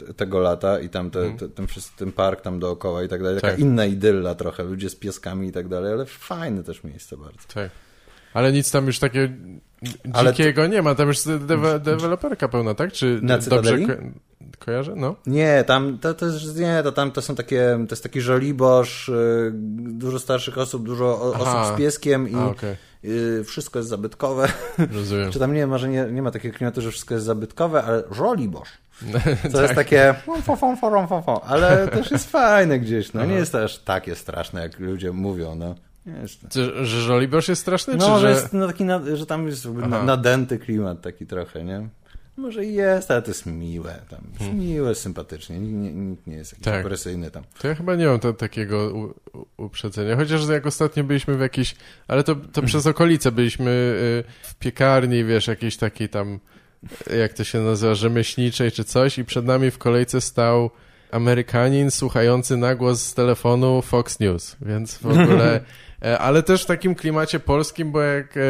y, 0.00 0.10
y, 0.10 0.14
tego 0.14 0.38
lata 0.38 0.80
i 0.80 0.88
tam 0.88 1.10
te, 1.10 1.18
Mhm. 1.20 1.38
te, 1.38 1.48
ten, 1.48 1.66
ten 1.96 2.12
park 2.12 2.40
tam 2.40 2.58
dookoła 2.58 3.02
i 3.02 3.08
tak 3.08 3.22
dalej. 3.22 3.40
Taka 3.40 3.50
Tak. 3.50 3.60
inna 3.60 3.84
idylla 3.86 4.34
trochę, 4.34 4.62
ludzie 4.62 4.90
z 4.90 4.96
pieskami 4.96 5.48
i 5.48 5.52
tak 5.52 5.68
dalej, 5.68 5.92
ale 5.92 6.06
fajne 6.06 6.62
też 6.62 6.84
miejsce 6.84 7.16
bardzo. 7.16 7.38
Tak. 7.54 7.70
Ale 8.34 8.52
nic 8.52 8.70
tam 8.70 8.86
już 8.86 8.98
takiego 8.98 9.34
Ale 10.12 10.32
dzikiego 10.32 10.66
nie 10.66 10.82
ma, 10.82 10.94
tam 10.94 11.08
już 11.08 11.18
dewe, 11.22 11.80
deweloperka 11.80 12.48
pełna, 12.48 12.74
tak? 12.74 12.92
Czy 12.92 13.18
Na 13.22 13.38
dobrze 13.38 13.78
ko 13.78 13.92
kojarzę? 14.58 14.92
No. 14.96 15.16
Nie, 15.26 15.64
tam 15.66 15.98
to, 15.98 16.14
to 16.14 16.26
jest, 16.26 16.58
nie, 16.60 16.80
to 16.82 16.92
tam 16.92 17.10
to 17.10 17.22
są 17.22 17.34
takie, 17.34 17.78
to 17.88 17.92
jest 17.92 18.02
taki 18.02 18.20
żoliborz, 18.20 19.08
y, 19.08 19.50
dużo 19.78 20.18
starszych 20.18 20.58
osób, 20.58 20.86
dużo 20.86 21.06
o, 21.06 21.32
osób 21.32 21.74
z 21.74 21.78
pieskiem 21.78 22.28
i 22.30 22.34
A, 22.34 22.46
okej. 22.46 22.76
y, 23.04 23.44
wszystko 23.44 23.78
jest 23.78 23.88
zabytkowe. 23.88 24.48
Rozumiem. 24.94 25.30
Czy 25.32 25.38
tam 25.38 25.54
nie, 25.54 25.66
może 25.66 25.88
nie, 25.88 26.06
nie 26.12 26.22
ma 26.22 26.30
takiego 26.30 26.56
klimatu, 26.58 26.80
że 26.80 26.90
wszystko 26.90 27.14
jest 27.14 27.26
zabytkowe, 27.26 27.82
ale 27.82 28.02
żoliborz. 28.10 28.68
To 29.42 29.48
Tak. 29.52 29.62
jest 29.62 29.74
takie 29.74 30.14
fon, 30.26 30.42
fon, 30.42 30.76
fon, 30.76 31.06
fon, 31.08 31.22
fon, 31.22 31.38
ale 31.46 31.88
też 31.88 32.10
jest 32.10 32.30
fajne 32.30 32.78
gdzieś, 32.80 33.12
no 33.12 33.24
nie 33.24 33.34
jest 33.34 33.52
to 33.52 33.64
aż 33.64 33.78
takie 33.78 34.14
straszne, 34.14 34.62
jak 34.62 34.78
ludzie 34.78 35.12
mówią, 35.12 35.54
no. 35.54 35.74
Czy, 36.50 36.86
że 36.86 37.00
Żoliborz 37.00 37.48
jest 37.48 37.62
straszny, 37.62 37.96
No, 37.96 38.14
czy 38.14 38.20
że 38.20 38.30
jest 38.30 38.52
no, 38.52 38.66
taki, 38.66 38.84
na, 38.84 39.16
że 39.16 39.26
tam 39.26 39.46
jest 39.46 39.64
na, 39.66 40.02
nadęty 40.02 40.58
klimat 40.58 41.00
taki 41.00 41.26
trochę, 41.26 41.64
nie? 41.64 41.88
Może 42.36 42.64
i 42.64 42.74
jest, 42.74 43.10
ale 43.10 43.22
to 43.22 43.30
jest 43.30 43.46
miłe 43.46 44.02
tam. 44.10 44.20
Jest 44.40 44.52
miłe, 44.52 44.94
sympatycznie. 44.94 45.58
Nikt 45.58 45.74
nie, 45.74 45.92
nikt 45.92 46.26
nie 46.26 46.36
jest 46.36 46.52
jakiś 46.52 46.64
Hmm. 46.64 46.80
Tak. 46.80 46.86
opresyjny 46.86 47.30
tam. 47.30 47.44
To 47.58 47.68
ja 47.68 47.74
chyba 47.74 47.94
nie 47.94 48.06
mam 48.06 48.20
to, 48.20 48.32
takiego 48.32 48.94
u, 48.94 49.14
uprzedzenia. 49.56 50.16
Chociaż 50.16 50.48
jak 50.48 50.66
ostatnio 50.66 51.04
byliśmy 51.04 51.36
w 51.36 51.40
jakiejś... 51.40 51.74
Ale 52.08 52.24
to, 52.24 52.36
to 52.36 52.62
przez 52.72 52.86
okolice 52.86 53.32
byliśmy 53.32 53.70
y, 53.70 54.48
w 54.48 54.54
piekarni, 54.54 55.24
wiesz, 55.24 55.46
jakiejś 55.46 55.76
takiej 55.76 56.08
tam... 56.08 56.38
Jak 57.16 57.32
to 57.32 57.44
się 57.44 57.60
nazywa? 57.60 57.94
Rzemieślniczej 57.94 58.72
czy 58.72 58.84
coś 58.84 59.18
i 59.18 59.24
przed 59.24 59.44
nami 59.44 59.70
w 59.70 59.78
kolejce 59.78 60.20
stał 60.20 60.70
Amerykanin 61.10 61.90
słuchający 61.90 62.56
na 62.56 62.74
głos 62.74 63.02
z 63.02 63.14
telefonu 63.14 63.82
Fox 63.82 64.20
News, 64.20 64.56
więc 64.60 64.98
w 64.98 65.06
ogóle... 65.20 65.60
e, 66.04 66.18
Ale 66.18 66.42
też 66.42 66.62
w 66.62 66.66
takim 66.66 66.94
klimacie 66.94 67.40
polskim, 67.40 67.92
bo 67.92 68.00
jak 68.00 68.36
e, 68.36 68.40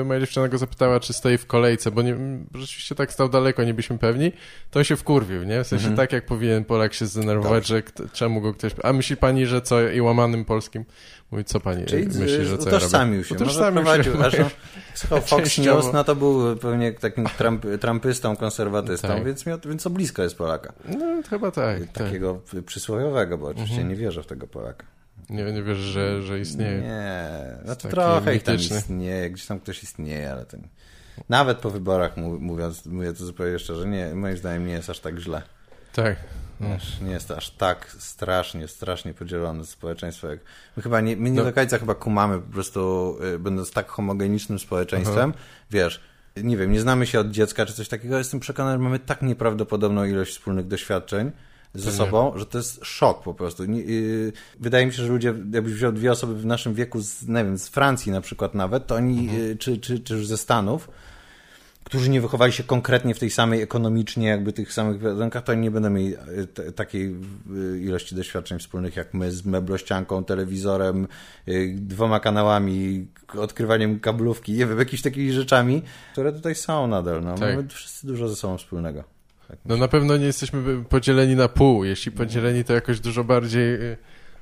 e, 0.00 0.04
moja 0.04 0.20
dziewczyna 0.20 0.48
go 0.48 0.58
zapytała, 0.58 1.00
czy 1.00 1.12
stoi 1.12 1.38
w 1.38 1.46
kolejce, 1.46 1.90
bo 1.90 2.02
nie, 2.02 2.16
rzeczywiście 2.54 2.94
tak 2.94 3.12
stał 3.12 3.28
daleko, 3.28 3.64
nie 3.64 3.74
byliśmy 3.74 3.98
pewni, 3.98 4.32
to 4.70 4.80
on 4.80 4.84
się 4.84 4.96
wkurwił, 4.96 5.44
nie? 5.44 5.64
W 5.64 5.66
sensie 5.66 5.88
Mhm. 5.88 5.96
tak, 5.96 6.12
jak 6.12 6.26
powinien 6.26 6.64
Polak 6.64 6.94
się 6.94 7.06
zdenerwować, 7.06 7.66
że 7.66 7.82
kto, 7.82 8.04
czemu 8.12 8.40
go 8.40 8.54
ktoś... 8.54 8.72
A 8.82 8.92
myśli 8.92 9.16
pani, 9.16 9.46
że 9.46 9.62
co, 9.62 9.88
i 9.88 10.00
łamanym 10.00 10.44
polskim? 10.44 10.84
Mówi, 11.30 11.44
co 11.44 11.60
pani 11.60 11.86
Czyli 11.86 12.06
myśli, 12.06 12.44
że 12.44 12.58
co 12.58 12.70
ja 12.70 12.76
utożsamił 12.76 13.16
robię? 13.16 13.28
się. 13.28 13.34
Utożsamił 13.34 13.78
się. 13.78 13.84
prowadził, 13.84 14.12
słuchał 14.94 15.20
Fox. 15.20 15.58
News, 15.58 15.92
no 15.92 16.04
to 16.04 16.16
był 16.16 16.56
pewnie 16.56 16.92
takim 16.92 17.24
Trump, 17.38 17.66
trumpystą, 17.80 18.36
konserwatystą, 18.36 19.08
Tak. 19.08 19.24
więc, 19.24 19.46
miał, 19.46 19.58
więc 19.66 19.82
to 19.82 19.90
blisko 19.90 20.22
jest 20.22 20.38
Polaka. 20.38 20.72
No, 20.98 21.06
chyba 21.30 21.50
tak, 21.50 21.78
tak. 21.80 21.88
Takiego 21.92 22.40
przysłowiowego, 22.66 23.38
bo 23.38 23.46
oczywiście 23.46 23.74
Mhm. 23.74 23.88
nie 23.88 23.96
wierzę 23.96 24.22
w 24.22 24.26
tego 24.26 24.46
Polaka. 24.46 24.86
Nie, 25.30 25.44
nie 25.52 25.62
wiesz, 25.62 25.78
że, 25.78 26.22
że 26.22 26.40
istnieje. 26.40 26.80
Nie, 26.80 27.30
no 27.64 27.76
to 27.76 27.82
taki 27.82 27.94
trochę 27.94 28.36
ich 28.36 28.42
tam 28.42 28.54
istnieje, 28.56 29.30
gdzieś 29.30 29.46
tam 29.46 29.60
ktoś 29.60 29.82
istnieje, 29.82 30.32
ale 30.32 30.44
nie. 30.52 30.68
Nawet 31.28 31.58
po 31.58 31.70
wyborach 31.70 32.16
mówiąc, 32.16 32.86
mówię 32.86 33.12
to 33.12 33.24
zupełnie 33.24 33.58
szczerze, 33.58 33.86
nie, 33.88 34.14
moim 34.14 34.36
zdaniem 34.36 34.66
nie 34.66 34.72
jest 34.72 34.90
aż 34.90 35.00
tak 35.00 35.18
źle. 35.18 35.42
Tak. 35.92 36.16
No. 36.60 36.68
Wiesz, 36.68 37.00
nie 37.00 37.10
jest 37.10 37.30
aż 37.30 37.50
tak 37.50 37.90
strasznie, 37.98 38.68
strasznie 38.68 39.14
podzielone 39.14 39.64
społeczeństwo. 39.64 40.28
Jak... 40.28 40.40
My 40.76 40.82
chyba 40.82 41.00
nie, 41.00 41.16
my 41.16 41.30
nie 41.30 41.36
No. 41.38 41.44
do 41.44 41.52
końca 41.52 41.78
chyba 41.78 41.94
kumamy 41.94 42.38
po 42.38 42.52
prostu, 42.52 43.16
y, 43.34 43.38
będąc 43.38 43.70
tak 43.72 43.88
homogenicznym 43.88 44.58
społeczeństwem, 44.58 45.34
wiesz, 45.70 46.00
nie 46.36 46.56
wiem, 46.56 46.72
nie 46.72 46.80
znamy 46.80 47.06
się 47.06 47.20
od 47.20 47.30
dziecka 47.30 47.66
czy 47.66 47.72
coś 47.72 47.88
takiego, 47.88 48.18
jestem 48.18 48.40
przekonany, 48.40 48.74
że 48.74 48.78
mamy 48.84 48.98
tak 48.98 49.22
nieprawdopodobną 49.22 50.04
ilość 50.04 50.32
wspólnych 50.32 50.66
doświadczeń 50.66 51.30
ze 51.74 51.90
sobą, 51.92 52.32
że 52.38 52.46
to 52.46 52.58
jest 52.58 52.80
szok 52.84 53.22
po 53.22 53.34
prostu. 53.34 53.62
Y, 53.62 54.32
wydaje 54.60 54.86
mi 54.86 54.92
się, 54.92 55.02
że 55.02 55.08
ludzie, 55.08 55.34
jakbyś 55.52 55.72
wziął 55.74 55.92
dwie 55.92 56.12
osoby 56.12 56.34
w 56.34 56.46
naszym 56.46 56.74
wieku, 56.74 57.00
z, 57.00 57.28
nie 57.28 57.44
wiem, 57.44 57.58
z 57.58 57.68
Francji 57.68 58.12
na 58.12 58.20
przykład 58.20 58.54
nawet, 58.54 58.86
to 58.86 58.94
oni, 58.94 59.28
y, 59.38 59.56
czy, 59.56 59.78
czy, 59.78 60.00
czy 60.00 60.14
już 60.14 60.26
ze 60.26 60.36
Stanów, 60.36 60.88
którzy 61.84 62.10
nie 62.10 62.20
wychowali 62.20 62.52
się 62.52 62.62
konkretnie 62.64 63.14
w 63.14 63.18
tej 63.18 63.30
samej 63.30 63.62
ekonomicznie, 63.62 64.28
jakby 64.28 64.52
tych 64.52 64.72
samych 64.72 65.00
warunkach, 65.00 65.44
to 65.44 65.52
oni 65.52 65.60
nie 65.60 65.70
będą 65.70 65.90
mieli 65.90 66.14
y, 66.14 66.46
t- 66.46 66.72
takiej 66.72 67.16
ilości 67.80 68.14
doświadczeń 68.14 68.58
wspólnych 68.58 68.96
jak 68.96 69.14
my 69.14 69.32
z 69.32 69.44
meblościanką, 69.44 70.24
telewizorem, 70.24 71.08
y, 71.48 71.74
dwoma 71.76 72.20
kanałami, 72.20 73.06
odkrywaniem 73.38 74.00
kablówki, 74.00 74.52
nie 74.52 74.66
wiem, 74.66 74.78
jakimiś 74.78 75.02
takimi 75.02 75.32
rzeczami, 75.32 75.82
które 76.12 76.32
tutaj 76.32 76.54
są 76.54 76.86
nadal. 76.86 77.24
No. 77.24 77.34
Tak. 77.34 77.56
Mamy 77.56 77.68
wszyscy 77.68 78.06
dużo 78.06 78.28
ze 78.28 78.36
sobą 78.36 78.58
wspólnego. 78.58 79.17
Tak 79.48 79.58
No 79.64 79.76
na 79.76 79.88
pewno 79.88 80.16
nie 80.16 80.26
jesteśmy 80.26 80.84
podzieleni 80.88 81.36
na 81.36 81.48
pół. 81.48 81.84
Jeśli 81.84 82.12
podzieleni, 82.12 82.64
to 82.64 82.72
jakoś 82.72 83.00
dużo 83.00 83.24
bardziej 83.24 83.74
y, 83.74 83.96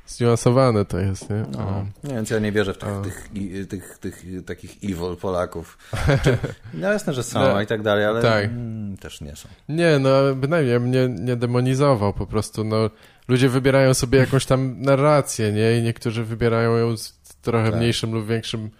zniuansowane 0.07 0.85
to 0.85 0.99
jest, 0.99 1.31
nie? 1.31 1.45
No, 1.53 1.87
nie, 2.05 2.15
więc 2.15 2.31
ja 2.31 2.39
nie 2.39 2.53
wierzę 2.53 2.75
w 2.75 2.79
tych, 2.79 2.89
A. 2.89 3.03
tych, 3.03 3.29
tych, 3.69 3.99
tych, 3.99 4.25
takich 4.47 4.77
evil 4.85 5.17
Polaków. 5.21 5.79
Czy, 6.25 6.39
no 6.75 6.93
jasne, 6.93 7.13
że 7.13 7.23
są 7.23 7.41
No, 7.41 7.61
i 7.61 7.67
tak 7.67 7.83
dalej, 7.83 8.05
ale 8.05 8.23
tak. 8.23 8.45
mm, 8.45 8.97
też 8.97 9.21
nie 9.21 9.37
są. 9.37 9.49
Nie, 9.69 9.99
no 9.99 10.35
bynajmniej 10.35 10.73
ja 10.73 10.81
bym 10.81 10.91
nie, 10.91 11.09
nie 11.09 11.37
demonizował 11.37 12.13
po 12.13 12.27
prostu, 12.27 12.65
no 12.65 12.91
ludzie 13.29 13.49
wybierają 13.49 13.95
sobie 13.95 14.19
jakąś 14.19 14.47
tam 14.47 14.81
narrację, 14.83 15.53
nie? 15.53 15.79
I 15.79 15.83
niektórzy 15.83 16.25
wybierają 16.25 16.77
ją 16.77 16.97
z 16.97 17.15
trochę 17.43 17.71
Tak. 17.71 17.81
mniejszym 17.81 18.13
lub 18.15 18.27
większym 18.27 18.71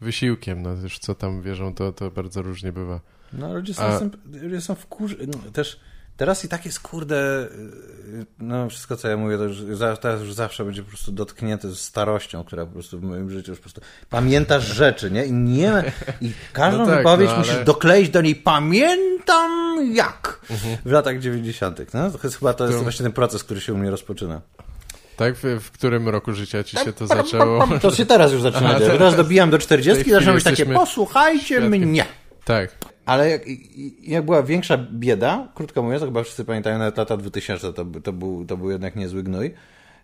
wysiłkiem, 0.00 0.62
no 0.62 0.72
już 0.82 0.98
co 0.98 1.14
tam 1.14 1.42
wierzą, 1.42 1.74
to, 1.74 1.92
to 1.92 2.10
bardzo 2.10 2.42
różnie 2.42 2.72
bywa. 2.72 3.00
No 3.32 3.54
ludzie 3.54 3.74
są, 3.74 3.82
A- 3.82 4.00
ludzie 4.42 4.60
są 4.60 4.74
wkurzy... 4.74 5.16
No, 5.26 5.50
też 5.52 5.80
teraz 6.16 6.44
i 6.44 6.48
tak 6.48 6.64
jest 6.64 6.80
kurde, 6.80 7.42
y, 7.44 8.26
no 8.38 8.68
wszystko 8.68 8.96
co 8.96 9.08
ja 9.08 9.16
mówię, 9.16 9.38
to 9.38 9.44
już, 9.44 9.58
teraz 10.00 10.20
już 10.20 10.34
zawsze 10.34 10.64
będzie 10.64 10.82
po 10.82 10.88
prostu 10.88 11.12
dotknięte 11.12 11.74
starością, 11.74 12.44
która 12.44 12.66
po 12.66 12.72
prostu 12.72 12.98
w 12.98 13.02
moim 13.02 13.30
życiu 13.30 13.50
już 13.52 13.58
po 13.58 13.62
prostu 13.62 13.80
pamiętasz 14.10 14.64
rzeczy, 14.64 15.10
nie? 15.10 15.24
I 15.24 15.32
nie 15.32 15.92
i 16.20 16.32
każdą 16.52 16.78
No 16.78 16.86
tak, 16.86 16.96
wypowiedź 16.96 17.28
no, 17.28 17.34
ale- 17.34 17.46
musisz 17.46 17.64
dokleić 17.64 18.10
do 18.10 18.20
niej 18.20 18.36
pamiętam 18.36 19.50
jak 19.94 20.40
w 20.84 20.90
latach 20.90 21.18
90. 21.18 21.78
No, 21.94 22.10
to 22.10 22.18
jest 22.24 22.38
chyba 22.38 22.54
to 22.54 22.64
jest 22.64 22.78
To- 22.78 22.82
właśnie 22.82 23.02
ten 23.02 23.12
proces, 23.12 23.44
który 23.44 23.60
się 23.60 23.74
u 23.74 23.78
mnie 23.78 23.90
rozpoczyna. 23.90 24.40
Tak? 25.16 25.34
W, 25.36 25.42
w 25.60 25.70
którym 25.70 26.08
roku 26.08 26.32
życia 26.32 26.64
ci 26.64 26.76
się 26.76 26.92
to 26.92 27.06
zaczęło? 27.06 27.66
To 27.82 27.90
się 27.90 28.06
teraz 28.06 28.32
już 28.32 28.42
zaczyna 28.42 28.68
Aha, 28.70 28.78
teraz- 28.78 28.98
Teraz 28.98 29.16
dobijam 29.16 29.50
do 29.50 29.58
40 29.58 30.00
i 30.00 30.02
chwili 30.02 30.14
zaczyna 30.14 30.32
być 30.32 30.44
takie, 30.44 30.66
posłuchajcie 30.66 31.44
świadkiem. 31.44 31.72
mnie. 31.72 32.04
Tak. 32.44 32.70
Ale 33.06 33.30
jak, 33.30 33.42
jak 34.02 34.24
była 34.24 34.42
większa 34.42 34.78
bieda, 34.92 35.48
krótko 35.54 35.82
mówiąc, 35.82 36.00
to 36.00 36.06
chyba 36.06 36.22
wszyscy 36.22 36.44
pamiętają, 36.44 36.78
nawet 36.78 36.96
lata 36.98 37.16
2000 37.16 37.72
to, 37.72 37.84
to, 38.02 38.12
był, 38.12 38.44
to 38.44 38.56
był 38.56 38.70
jednak 38.70 38.96
niezły 38.96 39.22
gnój, 39.22 39.54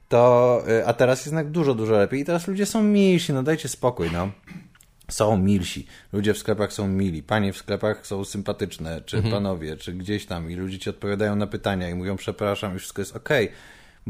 to, 0.08 0.62
y, 0.68 0.86
a 0.86 0.92
teraz 0.92 1.18
jest 1.18 1.26
jednak 1.26 1.50
dużo, 1.50 1.74
dużo 1.74 1.92
lepiej 1.92 2.20
i 2.20 2.24
teraz 2.24 2.48
ludzie 2.48 2.66
są 2.66 2.82
milsi, 2.82 3.32
no 3.32 3.42
dajcie 3.42 3.68
spokój, 3.68 4.10
no. 4.12 4.30
Są 5.10 5.36
milsi. 5.38 5.86
Ludzie 6.12 6.34
w 6.34 6.38
sklepach 6.38 6.72
są 6.72 6.88
mili. 6.88 7.22
Panie 7.22 7.52
w 7.52 7.56
sklepach 7.56 8.06
są 8.06 8.24
sympatyczne, 8.24 9.00
czy 9.06 9.22
panowie, 9.22 9.76
czy 9.76 9.92
gdzieś 9.92 10.26
tam 10.26 10.50
i 10.50 10.54
ludzie 10.54 10.78
ci 10.78 10.90
odpowiadają 10.90 11.36
na 11.36 11.46
pytania 11.46 11.88
i 11.90 11.94
mówią 11.94 12.16
przepraszam 12.16 12.76
i 12.76 12.78
wszystko 12.78 13.02
jest 13.02 13.16
okej. 13.16 13.48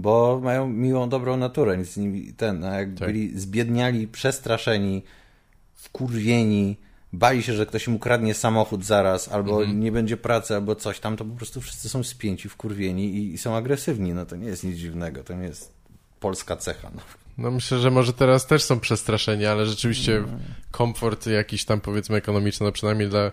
Bo 0.00 0.40
mają 0.42 0.69
miłą, 0.69 1.09
dobrą 1.09 1.37
naturę. 1.37 1.78
Nic 1.78 1.88
z 1.88 1.97
nimi, 1.97 2.33
ten, 2.33 2.64
a 2.64 2.80
jak 2.80 2.95
Tak. 2.95 3.09
byli 3.09 3.40
zbiedniali, 3.40 4.09
przestraszeni, 4.09 5.02
wkurwieni, 5.75 6.76
bali 7.12 7.42
się, 7.42 7.52
że 7.52 7.66
ktoś 7.66 7.87
im 7.87 7.95
ukradnie 7.95 8.35
samochód 8.35 8.85
zaraz, 8.85 9.33
albo 9.33 9.64
nie 9.64 9.92
będzie 9.92 10.16
pracy, 10.16 10.54
albo 10.54 10.75
coś 10.75 11.00
tam, 11.00 11.16
to 11.16 11.25
po 11.25 11.37
prostu 11.37 11.61
wszyscy 11.61 11.88
są 11.88 12.02
spięci, 12.02 12.49
wkurwieni 12.49 13.16
i, 13.16 13.35
i 13.35 13.38
są 13.38 13.57
agresywni. 13.57 14.14
No 14.14 14.26
to 14.26 14.37
nie 14.37 14.47
jest 14.49 14.64
nic 14.64 14.76
dziwnego, 14.76 15.25
to 15.25 15.35
nie 15.35 15.47
jest 15.47 15.73
polska 16.21 16.57
cecha. 16.57 16.90
No. 16.95 17.00
No 17.38 17.50
myślę, 17.50 17.78
że 17.78 17.90
może 17.90 18.12
teraz 18.12 18.47
też 18.47 18.62
są 18.62 18.80
przestraszeni, 18.80 19.47
ale 19.47 19.66
rzeczywiście 19.66 20.25
komfort 20.71 21.26
jakiś 21.26 21.64
tam 21.64 21.80
powiedzmy 21.80 22.16
ekonomiczny, 22.16 22.66
no 22.66 22.73
przynajmniej 22.73 23.09
dla 23.09 23.21
e, 23.21 23.33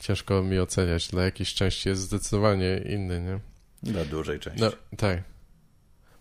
ciężko 0.00 0.42
mi 0.42 0.58
oceniać, 0.58 1.08
dla 1.08 1.22
jakiejś 1.22 1.54
części 1.54 1.88
jest 1.88 2.02
zdecydowanie 2.02 2.82
inny, 2.88 3.20
nie? 3.20 3.53
Dla 3.84 4.04
dużej 4.04 4.40
części. 4.40 4.60
No, 4.62 4.70
tak. 4.96 5.18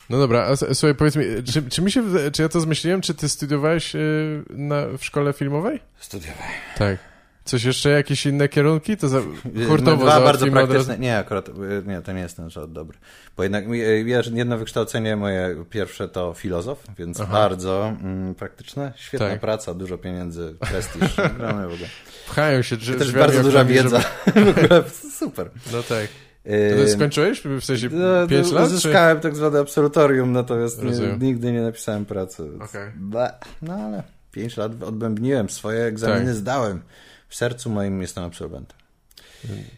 No 0.09 0.17
dobra, 0.17 0.41
a 0.47 0.55
słuchaj, 0.55 0.95
powiedz 0.95 1.15
mi, 1.15 1.25
czy, 1.53 1.63
czy 1.69 1.81
mi 1.81 1.91
się, 1.91 2.03
czy 2.33 2.41
ja 2.41 2.49
to 2.49 2.59
zmyśliłem, 2.59 3.01
czy 3.01 3.13
ty 3.13 3.29
studiowałeś 3.29 3.95
y, 3.95 4.43
na, 4.49 4.85
w 4.97 5.05
szkole 5.05 5.33
filmowej? 5.33 5.79
Studiowałem. 5.99 6.51
Tak. 6.77 6.97
Coś 7.45 7.63
jeszcze, 7.63 7.89
jakieś 7.89 8.25
inne 8.25 8.49
kierunki? 8.49 8.97
To 8.97 9.07
za, 9.09 9.21
hurtowo 9.67 10.05
Dwa 10.05 10.05
bardzo 10.05 10.21
załatwimy 10.23 10.51
od 10.63 10.69
razu. 10.71 10.73
praktyczne. 10.85 10.97
Nie, 10.97 11.17
akurat 11.17 11.49
y, 11.49 11.51
nie, 11.85 12.01
to 12.01 12.11
nie 12.11 12.19
jest 12.21 12.37
ten 12.37 12.49
żart 12.49 12.71
dobry. 12.71 12.97
Bo 13.37 13.43
jednak 13.43 13.67
y, 13.69 14.03
ja- 14.07 14.21
jedno 14.33 14.57
wykształcenie 14.57 15.15
moje 15.15 15.65
pierwsze 15.69 16.09
to 16.09 16.33
filozof, 16.33 16.83
więc 16.97 17.19
Aha. 17.21 17.33
bardzo 17.33 17.93
mm, 18.01 18.35
praktyczne. 18.35 18.93
Świetna 18.95 19.29
Tak. 19.29 19.39
praca, 19.39 19.73
dużo 19.73 19.97
pieniędzy, 19.97 20.55
prestiż. 20.59 21.15
Gramy 21.37 21.67
w 21.67 21.73
ogóle. 21.73 21.89
Pchają 22.27 22.61
się 22.61 22.77
To 22.77 22.85
też 22.99 23.11
bardzo 23.11 23.43
duża 23.43 23.65
wiedza. 23.65 23.99
W 24.45 24.49
ogóle 24.57 24.83
super. 25.19 25.49
Żeby... 25.65 25.77
No 25.77 25.83
tak. 25.83 26.07
Y, 26.45 26.69
To 26.77 26.83
ty 26.83 26.89
skończyłeś? 26.89 27.41
W 27.41 27.63
sensie 27.65 27.89
No, 27.91 28.27
5 28.27 28.47
no, 28.51 28.53
lat? 28.59 28.69
Czy... 28.69 28.75
Uzyskałem 28.75 29.19
tak 29.19 29.35
zwane 29.35 29.59
absolutorium, 29.59 30.31
natomiast 30.31 30.83
nie, 30.83 30.91
nigdy 31.27 31.51
nie 31.51 31.61
napisałem 31.61 32.05
pracy. 32.05 32.49
ble. 32.95 33.33
No 33.61 33.73
ale 33.73 34.03
5 34.31 34.57
lat 34.57 34.83
odbębniłem, 34.83 35.49
swoje 35.49 35.83
egzaminy 35.83 36.25
Tak. 36.25 36.35
zdałem. 36.35 36.81
W 37.29 37.35
sercu 37.35 37.69
moim 37.69 38.01
jestem 38.01 38.23
absolwentem. 38.23 38.77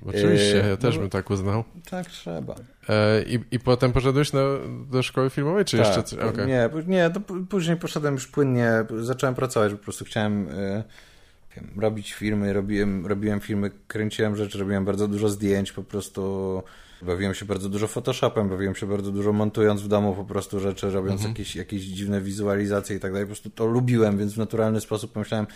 Oczywiście, 0.05 0.55
Yy, 0.57 0.69
ja 0.69 0.77
też 0.77 0.95
no- 0.95 1.01
bym 1.01 1.10
tak 1.10 1.29
uznał. 1.29 1.63
Tak 1.89 2.07
trzeba. 2.07 2.55
E, 2.89 3.24
i, 3.24 3.39
I 3.51 3.60
potem 3.60 3.91
poszedłeś 3.93 4.34
na, 4.34 4.41
do 4.91 5.03
szkoły 5.03 5.29
filmowej, 5.29 5.65
czy 5.65 5.77
jeszcze 5.77 6.03
coś? 6.03 6.19
Okej. 6.19 6.31
Tak, 6.36 6.48
Nie, 6.48 6.69
nie 6.88 7.10
to 7.10 7.19
później 7.50 7.77
poszedłem 7.77 8.13
już 8.13 8.27
płynnie, 8.27 8.72
zacząłem 9.01 9.36
pracować, 9.36 9.72
po 9.72 9.77
prostu 9.77 10.05
chciałem 10.05 10.50
y, 10.50 10.84
wiem, 11.55 11.71
robić 11.77 12.13
filmy, 12.13 12.53
robiłem, 12.53 13.07
robiłem 13.07 13.39
filmy, 13.39 13.71
kręciłem 13.88 14.35
rzeczy, 14.35 14.59
robiłem 14.59 14.85
bardzo 14.85 15.07
dużo 15.07 15.29
zdjęć, 15.29 15.71
po 15.71 15.83
prostu 15.83 16.62
bawiłem 17.01 17.33
się 17.33 17.45
bardzo 17.45 17.69
dużo 17.69 17.88
Photoshopem, 17.88 18.50
bawiłem 18.50 18.75
się 18.75 18.85
bardzo 18.88 19.12
dużo 19.12 19.33
montując 19.33 19.81
w 19.81 19.88
domu 19.88 20.15
po 20.15 20.25
prostu 20.25 20.59
rzeczy, 20.59 20.89
robiąc 20.91 21.21
Mhm. 21.21 21.29
jakieś, 21.31 21.55
jakieś 21.55 21.81
dziwne 21.81 22.21
wizualizacje 22.21 22.95
i 22.95 23.00
tak 23.00 23.12
dalej, 23.12 23.25
po 23.25 23.29
prostu 23.29 23.50
to 23.50 23.65
lubiłem, 23.65 24.17
więc 24.17 24.33
w 24.33 24.38
naturalny 24.38 24.81
sposób 24.81 25.12
pomyślałem, 25.12 25.47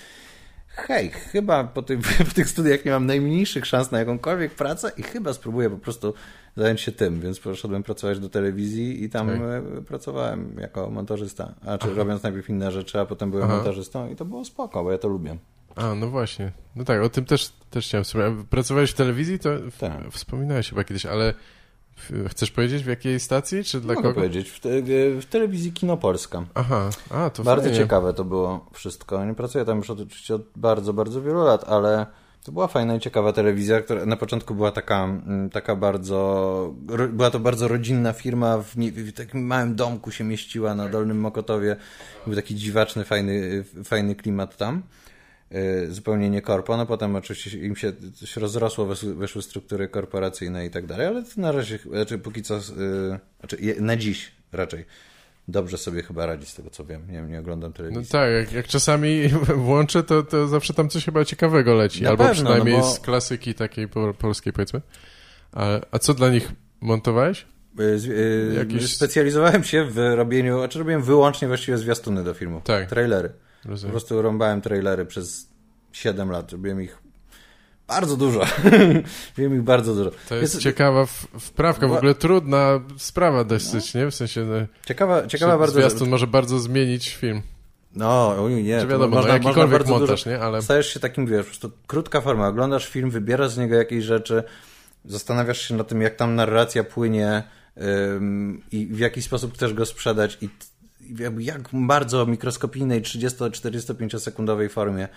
hej, 0.67 1.09
chyba 1.09 1.63
po, 1.63 1.81
tych 1.81 1.99
po 2.29 2.33
tych 2.35 2.49
studiach 2.49 2.85
nie 2.85 2.91
mam 2.91 3.05
najmniejszych 3.05 3.65
szans 3.65 3.91
na 3.91 3.99
jakąkolwiek 3.99 4.51
pracę 4.55 4.91
i 4.97 5.03
chyba 5.03 5.33
spróbuję 5.33 5.69
po 5.69 5.77
prostu 5.77 6.13
zająć 6.57 6.81
się 6.81 6.91
tym, 6.91 7.21
więc 7.21 7.39
poszedłem 7.39 7.83
pracować 7.83 8.19
do 8.19 8.29
telewizji 8.29 9.03
i 9.03 9.09
tam 9.09 9.27
Tak. 9.27 9.37
e, 9.41 9.81
pracowałem 9.81 10.55
jako 10.59 10.89
montażysta, 10.89 11.55
a 11.65 11.77
czy 11.77 11.93
robiąc 11.93 12.23
najpierw 12.23 12.49
inne 12.49 12.71
rzeczy, 12.71 12.99
a 12.99 13.05
potem 13.05 13.31
byłem 13.31 13.45
Aha. 13.45 13.55
montażystą 13.55 14.09
i 14.09 14.15
to 14.15 14.25
było 14.25 14.45
spoko, 14.45 14.83
bo 14.83 14.91
ja 14.91 14.97
to 14.97 15.07
lubię. 15.07 15.37
A, 15.75 15.95
no 15.95 16.07
właśnie. 16.07 16.51
No 16.75 16.83
tak, 16.83 17.01
o 17.01 17.09
tym 17.09 17.25
też, 17.25 17.49
też 17.69 17.85
chciałem 17.87 18.03
wspomnieć. 18.03 18.47
Pracowałeś 18.49 18.91
w 18.91 18.93
telewizji? 18.93 19.39
To 19.39 19.49
Tak. 19.79 20.11
wspominałeś 20.11 20.69
chyba 20.69 20.83
kiedyś, 20.83 21.05
ale 21.05 21.33
chcesz 22.29 22.51
powiedzieć 22.51 22.83
w 22.83 22.87
jakiej 22.87 23.19
stacji, 23.19 23.63
czy 23.63 23.81
dla 23.81 23.93
Mogę 23.93 24.07
kogo? 24.07 24.15
powiedzieć, 24.15 24.49
w, 24.49 24.59
te, 24.59 24.69
w 25.21 25.25
telewizji 25.29 25.71
Kino 25.73 25.97
Polska. 25.97 26.43
Aha, 26.53 26.89
a, 27.09 27.29
to 27.29 27.43
bardzo 27.43 27.63
fajnie. 27.63 27.77
ciekawe 27.77 28.13
to 28.13 28.23
było 28.25 28.69
wszystko. 28.73 29.25
Nie 29.25 29.33
pracuję 29.33 29.65
tam 29.65 29.77
już 29.77 29.89
od, 29.89 29.99
oczywiście 29.99 30.35
od 30.35 30.41
bardzo, 30.55 30.93
bardzo 30.93 31.21
wielu 31.21 31.43
lat, 31.43 31.63
ale 31.69 32.05
to 32.43 32.51
była 32.51 32.67
fajna 32.67 32.95
i 32.95 32.99
ciekawa 32.99 33.33
telewizja, 33.33 33.81
która 33.81 34.05
na 34.05 34.15
początku 34.15 34.55
była 34.55 34.71
taka, 34.71 35.03
mm, 35.03 35.49
taka 35.49 35.75
bardzo, 35.75 36.73
ro, 36.87 37.07
była 37.07 37.31
to 37.31 37.39
bardzo 37.39 37.67
rodzinna 37.67 38.13
firma, 38.13 38.57
w, 38.57 38.75
w 38.75 39.13
takim 39.13 39.45
małym 39.47 39.75
domku 39.75 40.11
się 40.11 40.23
mieściła 40.23 40.75
na 40.75 40.89
Dolnym 40.89 41.19
Mokotowie. 41.19 41.75
Był 42.25 42.35
taki 42.35 42.55
dziwaczny, 42.55 43.03
fajny, 43.05 43.63
fajny 43.83 44.15
klimat 44.15 44.57
tam. 44.57 44.83
Yy, 45.51 45.91
Zupełnie 45.91 46.29
nie 46.29 46.41
korpo, 46.41 46.77
no 46.77 46.85
potem 46.85 47.15
oczywiście 47.15 47.59
im 47.59 47.75
się 47.75 47.93
coś 48.15 48.37
rozrosło, 48.37 48.85
weszły, 49.15 49.41
struktury 49.41 49.87
korporacyjne 49.87 50.65
i 50.65 50.69
tak 50.69 50.85
dalej, 50.85 51.07
ale 51.07 51.23
to 51.23 51.29
na 51.41 51.51
razie, 51.51 51.79
znaczy 51.91 52.17
póki 52.19 52.41
co, 52.43 52.55
yy, 52.55 53.19
znaczy 53.39 53.57
na 53.81 53.95
dziś 53.95 54.31
raczej 54.51 54.85
dobrze 55.47 55.77
sobie 55.77 56.03
chyba 56.03 56.25
radzi 56.25 56.45
z 56.45 56.55
tego 56.55 56.69
co 56.69 56.85
wiem. 56.85 57.01
Nie, 57.11 57.21
nie 57.21 57.39
oglądam 57.39 57.69
No 57.71 57.77
telewizji. 57.77 58.11
tak, 58.11 58.31
jak, 58.31 58.51
jak 58.51 58.67
czasami 58.67 59.27
włączę, 59.65 60.03
to, 60.03 60.23
to 60.23 60.47
zawsze 60.47 60.73
tam 60.73 60.89
coś 60.89 61.05
chyba 61.05 61.25
ciekawego 61.25 61.73
leci. 61.75 62.03
Na 62.03 62.09
Albo 62.09 62.23
pewno, 62.23 62.33
przynajmniej 62.33 62.75
no 62.77 62.81
bo- 62.81 62.91
z 62.91 62.99
klasyki 62.99 63.53
takiej 63.53 63.87
po, 63.87 64.13
polskiej, 64.13 64.53
powiedzmy. 64.53 64.81
A, 65.51 65.79
a 65.91 65.99
co 65.99 66.13
dla 66.13 66.29
nich 66.29 66.51
montowałeś? 66.81 67.45
Y, 67.79 67.83
y, 67.83 68.53
Jakiś- 68.57 68.95
Specjalizowałem 68.95 69.63
się 69.63 69.85
w 69.85 69.97
robieniu, 69.97 70.57
znaczy 70.59 70.79
robiłem 70.79 71.03
wyłącznie 71.03 71.47
właściwie 71.47 71.77
zwiastuny 71.77 72.23
do 72.23 72.33
filmu. 72.33 72.61
Tak. 72.63 72.89
Trailery. 72.89 73.29
Po 73.63 73.69
Rozumiem. 73.69 73.91
prostu 73.91 74.21
rąbałem 74.21 74.61
trailery 74.61 75.05
przez 75.05 75.49
7 75.91 76.31
lat. 76.31 76.51
Robiłem 76.51 76.81
ich 76.81 76.97
bardzo 77.87 78.17
dużo. 78.17 78.39
robiłem 79.37 79.55
ich 79.55 79.61
bardzo 79.61 79.95
dużo. 79.95 80.11
To 80.29 80.35
jest 80.35 80.59
ciekawa 80.59 81.05
w, 81.05 81.27
wprawka, 81.39 81.87
w 81.87 81.93
ogóle 81.93 82.15
trudna 82.15 82.79
sprawa 82.97 83.43
dosyć, 83.43 83.93
nie? 83.93 84.11
W 84.11 84.15
sensie, 84.15 84.45
no, 84.45 84.55
ciekawa, 84.85 85.27
ciekawa 85.27 85.57
bardzo... 85.57 85.73
zwiastun 85.73 86.09
może 86.09 86.27
bardzo 86.27 86.59
zmienić 86.59 87.15
film. 87.15 87.41
No, 87.95 88.49
nie. 88.49 88.63
Wiadomo, 88.63 88.97
można, 88.97 89.07
no, 89.07 89.15
można 89.15 89.33
jakikolwiek 89.33 89.71
bardzo 89.71 89.91
montaż, 89.91 90.23
dużo... 90.23 90.29
nie? 90.29 90.43
Ale 90.43 90.61
Stajesz 90.61 90.93
się 90.93 90.99
takim, 90.99 91.25
wiesz, 91.25 91.39
po 91.39 91.45
prostu 91.45 91.71
krótka 91.87 92.21
forma. 92.21 92.47
Oglądasz 92.47 92.89
film, 92.89 93.09
wybierasz 93.09 93.51
z 93.51 93.57
niego 93.57 93.75
jakieś 93.75 94.03
rzeczy, 94.03 94.43
zastanawiasz 95.05 95.61
się 95.61 95.75
nad 95.75 95.87
tym, 95.87 96.01
jak 96.01 96.15
tam 96.15 96.35
narracja 96.35 96.83
płynie 96.83 97.43
i 98.71 98.87
w 98.87 98.99
jaki 98.99 99.21
sposób 99.21 99.53
chcesz 99.53 99.73
go 99.73 99.85
sprzedać 99.85 100.37
i, 100.41 100.49
jak 101.39 101.69
bardzo 101.73 102.25
mikroskopijnej 102.25 103.01
30-45 103.01 104.19
sekundowej 104.19 104.69
formie 104.69 105.07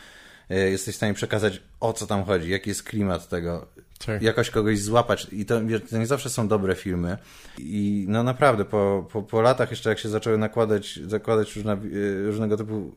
y, 0.51 0.55
jesteś 0.55 0.95
w 0.95 0.97
stanie 0.97 1.15
przekazać 1.15 1.63
o 1.81 1.93
co 1.93 2.07
tam 2.07 2.25
chodzi, 2.25 2.51
jaki 2.51 2.69
jest 2.69 2.83
klimat 2.83 3.29
tego, 3.29 3.67
tak. 4.07 4.23
jakoś 4.23 4.51
kogoś 4.51 4.81
złapać 4.81 5.27
i 5.33 5.45
to, 5.45 5.61
to 5.91 5.99
nie 5.99 6.07
zawsze 6.07 6.31
są 6.31 6.49
dobre 6.49 6.75
filmy 6.75 7.19
i 7.59 8.07
no 8.09 8.23
naprawdę 8.23 8.65
po, 8.65 9.09
po, 9.13 9.23
po 9.23 9.41
latach 9.41 9.71
jeszcze 9.71 9.91
jak 9.91 9.99
się 9.99 10.09
zaczęły 10.09 10.39
nakładać, 10.39 11.01
zakładać 11.07 11.57
różne, 11.57 11.81
y, 11.85 12.27
różnego 12.27 12.57
typu 12.57 12.95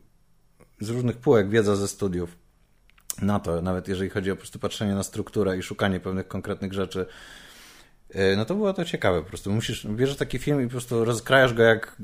z 0.80 0.88
różnych 0.88 1.16
półek 1.16 1.48
wiedza 1.50 1.76
ze 1.76 1.88
studiów 1.88 2.36
na 3.22 3.40
to, 3.40 3.62
nawet 3.62 3.88
jeżeli 3.88 4.10
chodzi 4.10 4.30
o 4.30 4.34
po 4.34 4.40
prostu 4.40 4.58
patrzenie 4.58 4.94
na 4.94 5.02
strukturę 5.02 5.58
i 5.58 5.62
szukanie 5.62 6.00
pewnych 6.00 6.28
konkretnych 6.28 6.72
rzeczy, 6.72 7.06
no 8.36 8.44
to 8.44 8.54
było 8.54 8.72
to 8.72 8.84
ciekawe 8.84 9.22
po 9.22 9.28
prostu. 9.28 9.52
Musisz, 9.52 9.86
bierzesz 9.86 10.16
taki 10.16 10.38
film 10.38 10.60
i 10.62 10.64
po 10.64 10.70
prostu 10.70 11.04
rozkrajasz 11.04 11.54
go 11.54 11.62
jak 11.62 11.96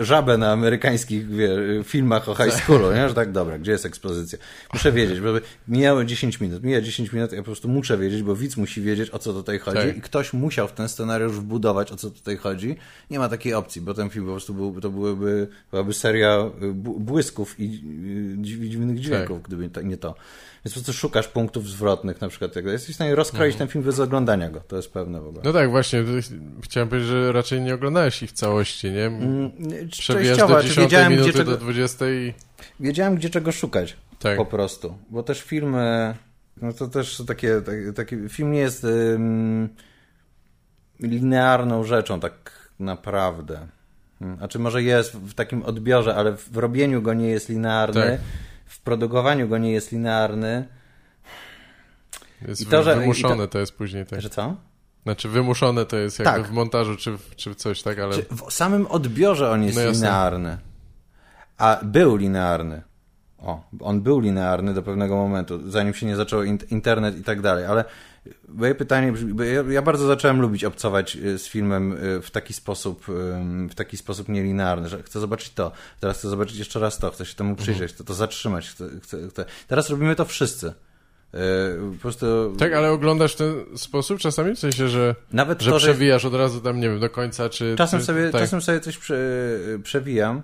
żabę 0.00 0.38
na 0.38 0.52
amerykańskich 0.52 1.28
wie, 1.28 1.48
filmach 1.84 2.28
o 2.28 2.34
high 2.34 2.52
schoolu, 2.52 2.92
nie? 2.92 3.08
Że 3.08 3.14
tak, 3.14 3.32
dobra, 3.32 3.58
gdzie 3.58 3.72
jest 3.72 3.86
ekspozycja? 3.86 4.38
Muszę 4.72 4.92
wiedzieć, 4.92 5.20
bo 5.20 5.28
mijało 5.68 6.04
10 6.04 6.40
minut, 6.40 6.62
mija 6.62 6.80
10 6.80 7.12
minut, 7.12 7.32
ja 7.32 7.38
po 7.38 7.44
prostu 7.44 7.68
muszę 7.68 7.98
wiedzieć, 7.98 8.22
bo 8.22 8.36
widz 8.36 8.56
musi 8.56 8.82
wiedzieć, 8.82 9.10
o 9.10 9.18
co 9.18 9.32
tutaj 9.32 9.58
chodzi 9.58 9.78
Tak. 9.78 9.96
i 9.96 10.00
ktoś 10.00 10.32
musiał 10.32 10.68
w 10.68 10.72
ten 10.72 10.88
scenariusz 10.88 11.32
wbudować, 11.32 11.92
o 11.92 11.96
co 11.96 12.10
tutaj 12.10 12.36
chodzi. 12.36 12.76
Nie 13.10 13.18
ma 13.18 13.28
takiej 13.28 13.54
opcji, 13.54 13.80
bo 13.82 13.94
ten 13.94 14.10
film 14.10 14.24
po 14.24 14.30
prostu 14.30 14.54
był, 14.54 14.80
to 14.80 14.90
byłyby, 14.90 15.48
byłaby 15.70 15.94
seria 15.94 16.50
y, 16.62 16.72
błysków 16.74 17.60
i 17.60 17.64
y, 17.64 18.42
dziw- 18.42 18.68
dziwnych 18.68 19.00
dźwięków, 19.00 19.42
gdyby 19.42 19.68
to, 19.68 19.82
nie 19.82 19.96
to. 19.96 20.14
Więc 20.64 20.74
po 20.74 20.80
prostu 20.80 20.92
szukasz 20.92 21.28
punktów 21.28 21.68
zwrotnych 21.68 22.20
na 22.20 22.28
przykład. 22.28 22.56
Jesteś 22.56 22.90
w 22.92 22.94
stanie 22.94 23.14
rozkroić 23.14 23.56
ten 23.56 23.68
film 23.68 23.84
bez 23.84 24.00
oglądania 24.00 24.50
go, 24.50 24.60
to 24.60 24.76
jest 24.76 24.92
pewne 24.92 25.01
w 25.04 25.26
ogóle. 25.26 25.42
No 25.44 25.52
tak, 25.52 25.70
właśnie. 25.70 26.04
Chciałem 26.62 26.88
powiedzieć, 26.88 27.10
że 27.10 27.32
raczej 27.32 27.60
nie 27.60 27.74
oglądałeś 27.74 28.22
ich 28.22 28.30
w 28.30 28.32
całości, 28.32 28.90
nie? 28.92 29.10
Przewijasz 29.90 30.38
do 30.38 30.56
czy 30.62 30.68
10 30.68 30.76
wiedziałem, 30.76 31.12
minuty 31.12 31.32
czego, 31.32 31.50
do 31.50 31.56
20 31.56 32.10
i... 32.10 32.34
wiedziałem, 32.80 33.14
gdzie 33.14 33.30
czego 33.30 33.52
szukać. 33.52 33.96
Tak. 34.18 34.36
po 34.36 34.46
prostu. 34.46 34.98
Bo 35.10 35.22
też 35.22 35.42
filmy, 35.42 36.14
no 36.62 36.72
to 36.72 36.88
też 36.88 37.22
takie, 37.26 37.60
takie, 37.60 37.92
takie 37.92 38.28
film 38.28 38.52
nie 38.52 38.58
jest 38.60 38.84
ym, 38.84 39.68
linearną 41.00 41.84
rzeczą 41.84 42.20
tak 42.20 42.70
naprawdę. 42.80 43.66
Hmm, 44.18 44.38
Znaczy 44.38 44.58
może 44.58 44.82
jest 44.82 45.12
w 45.16 45.34
takim 45.34 45.62
odbiorze, 45.62 46.14
ale 46.14 46.36
w 46.36 46.56
robieniu 46.56 47.02
go 47.02 47.14
nie 47.14 47.28
jest 47.28 47.48
linearny, 47.48 48.02
Tak. 48.10 48.20
w 48.66 48.80
produkowaniu 48.80 49.48
go 49.48 49.58
nie 49.58 49.72
jest 49.72 49.92
linearny. 49.92 50.68
Jest 52.48 52.60
I 52.60 52.66
to, 52.66 52.82
że- 52.82 52.96
wymuszone 52.96 53.44
i 53.44 53.48
to 53.48 53.58
jest 53.58 53.72
później, 53.72 54.06
tak. 54.06 54.20
Że 54.20 54.30
co? 54.30 54.56
Znaczy 55.02 55.28
wymuszone 55.28 55.86
to 55.86 55.96
jest 55.96 56.18
jakby 56.18 56.34
Tak. 56.42 56.50
w 56.50 56.52
montażu 56.52 56.96
czy, 56.96 57.18
czy 57.36 57.50
w 57.50 57.56
coś, 57.56 57.82
tak? 57.82 57.98
Ale 57.98 58.14
Czy 58.14 58.22
w 58.22 58.52
samym 58.52 58.86
odbiorze 58.86 59.50
on 59.50 59.62
jest 59.62 59.78
No 59.78 59.90
linearny. 59.90 60.58
A 61.58 61.80
był 61.82 62.16
linearny. 62.16 62.82
O, 63.38 63.64
on 63.80 64.00
był 64.00 64.20
linearny 64.20 64.74
do 64.74 64.82
pewnego 64.82 65.16
momentu, 65.16 65.70
zanim 65.70 65.94
się 65.94 66.06
nie 66.06 66.16
zaczął 66.16 66.42
in- 66.42 66.58
internet 66.70 67.18
i 67.18 67.22
tak 67.24 67.40
dalej, 67.40 67.64
ale 67.64 67.84
moje 68.48 68.74
pytanie 68.74 69.12
brzmi, 69.12 69.34
bo 69.34 69.42
ja, 69.42 69.62
ja 69.62 69.82
bardzo 69.82 70.06
zacząłem 70.06 70.40
lubić 70.40 70.64
obcować 70.64 71.16
y, 71.16 71.38
z 71.38 71.48
filmem 71.48 71.92
y, 71.92 72.20
w 72.22 72.30
taki 72.30 72.52
sposób, 72.54 73.04
w 73.70 73.74
taki 73.74 73.96
sposób 73.96 74.28
nielinearny, 74.28 74.88
że 74.88 75.02
chcę 75.02 75.20
zobaczyć 75.20 75.50
to, 75.50 75.72
teraz 76.00 76.18
chcę 76.18 76.28
zobaczyć 76.28 76.58
jeszcze 76.58 76.80
raz 76.80 76.98
to, 76.98 77.10
chcę 77.10 77.26
się 77.26 77.34
temu 77.34 77.56
przyjrzeć, 77.56 77.92
chcę 77.92 78.04
to 78.04 78.14
zatrzymać, 78.14 78.68
chcę, 78.68 78.88
chcę, 79.02 79.28
chcę. 79.28 79.44
Teraz 79.68 79.90
robimy 79.90 80.16
to 80.16 80.24
wszyscy. 80.24 80.74
Y, 81.34 81.38
Po 81.96 82.02
prostu 82.02 82.54
tak, 82.58 82.72
ale 82.72 82.90
oglądasz 82.90 83.32
w 83.32 83.36
ten 83.36 83.54
sposób 83.76 84.18
czasami? 84.18 84.54
W 84.54 84.58
sensie, 84.58 84.88
że, 84.88 85.14
nawet 85.32 85.62
że 85.62 85.70
to, 85.70 85.78
że 85.78 85.86
przewijasz 85.86 86.24
od 86.24 86.34
razu 86.34 86.60
tam, 86.60 86.80
nie 86.80 86.88
wiem, 86.88 87.00
do 87.00 87.10
końca, 87.10 87.48
czy... 87.48 87.74
Czasem 87.78 88.00
czy, 88.00 88.06
sobie, 88.06 88.30
tak. 88.30 88.40
czasem 88.40 88.62
sobie 88.62 88.80
coś 88.80 88.98
prze, 88.98 89.16
przewijam 89.82 90.42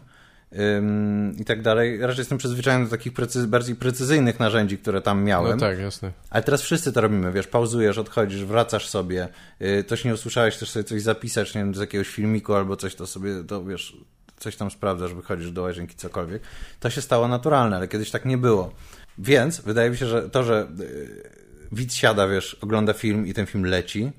ym, 0.58 1.36
i 1.38 1.44
tak 1.44 1.62
dalej. 1.62 2.00
Raczej 2.00 2.18
jestem 2.18 2.38
przyzwyczajony 2.38 2.84
do 2.84 2.90
takich 2.90 3.12
bardziej 3.46 3.76
precyzyjnych 3.76 4.40
narzędzi, 4.40 4.78
które 4.78 5.00
tam 5.02 5.18
No 5.20 5.24
miałem. 5.26 5.58
tak, 5.58 5.78
jasne. 5.78 6.12
Ale 6.30 6.42
teraz 6.42 6.62
wszyscy 6.62 6.92
to 6.92 7.00
robimy, 7.00 7.32
wiesz, 7.32 7.46
pauzujesz, 7.46 7.98
odchodzisz, 7.98 8.44
wracasz 8.44 8.88
sobie, 8.88 9.28
yy, 9.60 9.84
coś 9.84 10.04
nie 10.04 10.14
usłyszałeś, 10.14 10.54
chcesz 10.54 10.70
sobie 10.70 10.84
coś 10.84 11.02
zapisać, 11.02 11.54
nie 11.54 11.60
wiem, 11.60 11.74
z 11.74 11.78
jakiegoś 11.80 12.08
filmiku 12.08 12.54
albo 12.54 12.76
coś, 12.76 12.94
to 12.94 13.06
sobie, 13.06 13.44
to 13.44 13.64
wiesz, 13.64 13.96
coś 14.38 14.56
tam 14.56 14.70
sprawdzasz, 14.70 15.14
wychodzisz 15.14 15.50
do 15.50 15.62
łazienki, 15.62 15.96
cokolwiek. 15.96 16.42
To 16.80 16.90
się 16.90 17.00
stało 17.00 17.28
naturalne, 17.28 17.76
ale 17.76 17.88
kiedyś 17.88 18.10
tak 18.10 18.24
nie 18.24 18.38
było. 18.38 18.72
Więc 19.18 19.60
wydaje 19.60 19.90
mi 19.90 19.96
się, 19.96 20.06
że 20.06 20.30
to, 20.30 20.44
że 20.44 20.66
yy, 20.78 21.30
widz 21.72 21.94
siada, 21.94 22.28
wiesz, 22.28 22.54
ogląda 22.60 22.92
film 22.92 23.26
i 23.26 23.34
ten 23.34 23.46
film 23.46 23.64
leci 23.64 24.12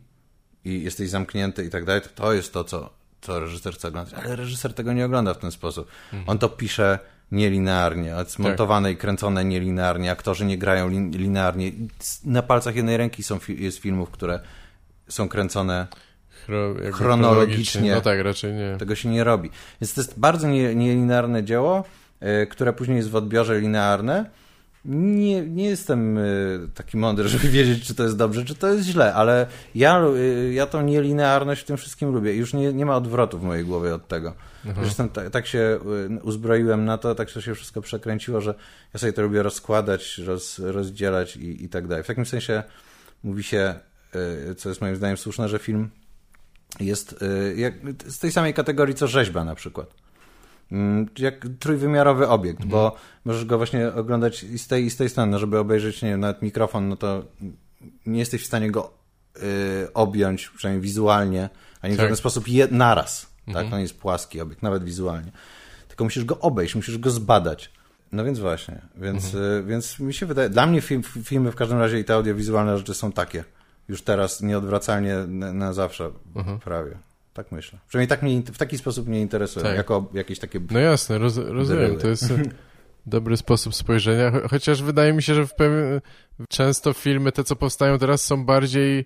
i 0.65 0.83
jesteś 0.83 1.09
zamknięty 1.09 1.65
i 1.65 1.69
tak 1.69 1.85
dalej, 1.85 2.01
to, 2.01 2.09
to 2.15 2.33
jest 2.33 2.53
to, 2.53 2.63
co, 2.63 2.89
co 3.21 3.39
reżyser 3.39 3.73
chce 3.73 3.87
oglądać. 3.87 4.13
Ale 4.13 4.35
reżyser 4.35 4.73
tego 4.73 4.93
nie 4.93 5.05
ogląda 5.05 5.33
w 5.33 5.37
ten 5.37 5.51
sposób. 5.51 5.87
On 6.27 6.37
to 6.39 6.49
pisze 6.49 6.99
nielinearnie, 7.31 8.09
jest 8.09 8.31
Tak. 8.31 8.39
montowane 8.39 8.91
i 8.91 8.97
kręcone 8.97 9.45
nielinearnie, 9.45 10.11
aktorzy 10.11 10.45
nie 10.45 10.57
grają 10.57 10.89
lin, 10.89 11.11
linearnie. 11.11 11.71
Na 12.25 12.41
palcach 12.41 12.75
jednej 12.75 12.97
ręki 12.97 13.23
są 13.23 13.37
fi- 13.37 13.61
jest 13.63 13.77
filmów, 13.77 14.09
które 14.09 14.39
są 15.09 15.29
kręcone, 15.29 15.87
Chro, 16.45 16.75
Chronologicznie. 16.93 17.91
No 17.95 18.01
tak, 18.01 18.19
raczej 18.19 18.53
nie. 18.53 18.75
tego 18.79 18.95
się 18.95 19.09
nie 19.09 19.23
robi. 19.23 19.49
Więc 19.81 19.93
to 19.93 20.01
jest 20.01 20.19
bardzo 20.19 20.47
nie, 20.47 20.75
nielinearne 20.75 21.43
dzieło, 21.43 21.83
y, 22.43 22.47
które 22.47 22.73
później 22.73 22.97
jest 22.97 23.09
w 23.09 23.15
odbiorze 23.15 23.59
linearne 23.59 24.29
Nie, 24.85 25.41
nie 25.41 25.65
jestem 25.65 26.17
y, 26.17 26.69
taki 26.73 26.97
mądry, 26.97 27.29
żeby 27.29 27.49
wiedzieć, 27.49 27.87
czy 27.87 27.95
to 27.95 28.03
jest 28.03 28.17
dobrze, 28.17 28.45
czy 28.45 28.55
to 28.55 28.67
jest 28.67 28.87
źle, 28.87 29.13
ale 29.13 29.47
ja, 29.75 30.03
y, 30.15 30.53
ja 30.53 30.65
tą 30.65 30.81
nielinearność 30.81 31.61
w 31.61 31.65
tym 31.65 31.77
wszystkim 31.77 32.11
lubię. 32.11 32.35
Już 32.35 32.53
nie, 32.53 32.73
nie 32.73 32.85
ma 32.85 32.95
odwrotu 32.95 33.39
w 33.39 33.43
mojej 33.43 33.65
głowie 33.65 33.95
od 33.95 34.07
tego. 34.07 34.33
Mhm. 34.65 34.85
Zresztą 34.85 35.09
tak, 35.09 35.29
tak 35.29 35.47
się 35.47 35.79
y, 36.09 36.23
uzbroiłem 36.23 36.85
na 36.85 36.97
to, 36.97 37.15
tak 37.15 37.31
to 37.31 37.41
się 37.41 37.55
wszystko 37.55 37.81
przekręciło, 37.81 38.41
że 38.41 38.53
ja 38.93 38.99
sobie 38.99 39.13
to 39.13 39.21
lubię 39.21 39.43
rozkładać, 39.43 40.17
roz, 40.17 40.59
rozdzielać 40.59 41.35
i, 41.35 41.63
i 41.63 41.69
tak 41.69 41.87
dalej. 41.87 42.03
W 42.03 42.07
takim 42.07 42.25
sensie 42.25 42.63
mówi 43.23 43.43
się, 43.43 43.75
co 44.57 44.69
jest 44.69 44.81
moim 44.81 44.95
zdaniem 44.95 45.17
słuszne, 45.17 45.49
że 45.49 45.59
film 45.59 45.89
jest 46.79 47.15
z 48.07 48.19
tej 48.19 48.31
samej 48.31 48.53
kategorii 48.53 48.95
co 48.95 49.07
rzeźba 49.07 49.43
na 49.43 49.55
przykład. 49.55 49.98
Mm, 50.71 51.05
Jak 51.19 51.47
trójwymiarowy 51.59 52.27
obiekt, 52.27 52.65
bo 52.65 52.95
możesz 53.25 53.45
go 53.45 53.57
właśnie 53.57 53.93
oglądać 53.93 54.43
i 54.43 54.59
z 54.59 54.67
tej, 54.67 54.85
i 54.85 54.89
z 54.89 54.97
tej 54.97 55.09
strony, 55.09 55.31
no 55.31 55.39
żeby 55.39 55.59
obejrzeć, 55.59 56.01
nie 56.01 56.09
wiem, 56.09 56.19
nawet 56.19 56.41
mikrofon, 56.41 56.89
no 56.89 56.95
to 56.95 57.23
nie 58.05 58.19
jesteś 58.19 58.43
w 58.43 58.45
stanie 58.47 58.71
go 58.71 58.93
y, 59.37 59.93
objąć, 59.93 60.49
przynajmniej 60.49 60.81
wizualnie, 60.81 61.49
ani 61.81 61.93
w 61.93 61.97
Tak. 61.97 62.03
żaden 62.03 62.15
sposób 62.17 62.47
je, 62.47 62.67
naraz. 62.71 63.21
Tak, 63.21 63.47
Mhm. 63.47 63.69
to 63.69 63.75
nie 63.75 63.81
jest 63.81 63.99
płaski 63.99 64.41
obiekt, 64.41 64.63
nawet 64.63 64.83
wizualnie. 64.83 65.31
Tylko 65.87 66.03
musisz 66.03 66.25
go 66.25 66.39
obejść, 66.39 66.75
musisz 66.75 66.97
go 66.97 67.09
zbadać. 67.09 67.71
No 68.11 68.23
więc 68.25 68.39
właśnie, 68.39 68.81
więc, 68.95 69.25
Mhm. 69.25 69.43
y, 69.53 69.63
więc 69.63 69.99
mi 69.99 70.13
się 70.13 70.25
wydaje, 70.25 70.49
dla 70.49 70.65
mnie 70.65 70.81
film, 70.81 71.03
filmy 71.03 71.51
w 71.51 71.55
każdym 71.55 71.79
razie 71.79 71.99
i 71.99 72.03
te 72.03 72.13
audiowizualne 72.13 72.77
rzeczy 72.77 72.93
są 72.93 73.11
takie. 73.11 73.43
Już 73.87 74.01
teraz 74.01 74.41
nieodwracalnie 74.41 75.15
na, 75.27 75.53
na 75.53 75.73
zawsze 75.73 76.11
Mhm. 76.35 76.59
prawie. 76.59 76.97
Tak 77.33 77.51
myślę. 77.51 77.79
Przynajmniej 77.87 78.07
tak 78.07 78.21
mnie, 78.23 78.41
w 78.53 78.57
taki 78.57 78.77
sposób 78.77 79.07
mnie 79.07 79.21
interesuje, 79.21 79.65
Tak. 79.65 79.75
jako 79.77 80.09
jakieś 80.13 80.39
takie 80.39 80.59
No 80.71 80.79
jasne, 80.79 81.17
roz, 81.17 81.37
rozumiem. 81.37 81.97
To 81.97 82.07
jest 82.07 82.23
e, 82.23 82.27
dobry 83.05 83.37
sposób 83.37 83.75
spojrzenia. 83.75 84.31
Cho- 84.31 84.49
Chociaż 84.49 84.83
wydaje 84.83 85.13
mi 85.13 85.23
się, 85.23 85.33
że 85.35 85.45
pewien, 85.47 86.01
często 86.49 86.93
filmy, 86.93 87.31
te 87.31 87.43
co 87.43 87.55
powstają 87.55 87.97
teraz, 87.99 88.21
są 88.25 88.45
bardziej 88.45 89.05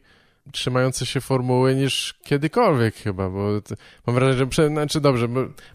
trzymające 0.51 1.05
się 1.05 1.21
formuły 1.21 1.75
niż 1.75 2.13
kiedykolwiek 2.23 2.95
chyba, 2.95 3.29
bo 3.29 3.61
t- 3.61 3.75
mam 4.07 4.15
wrażenie, 4.15 4.37
że 4.37 4.47
prze, 4.47 4.67
znaczy 4.67 5.01
dobrze, 5.01 5.27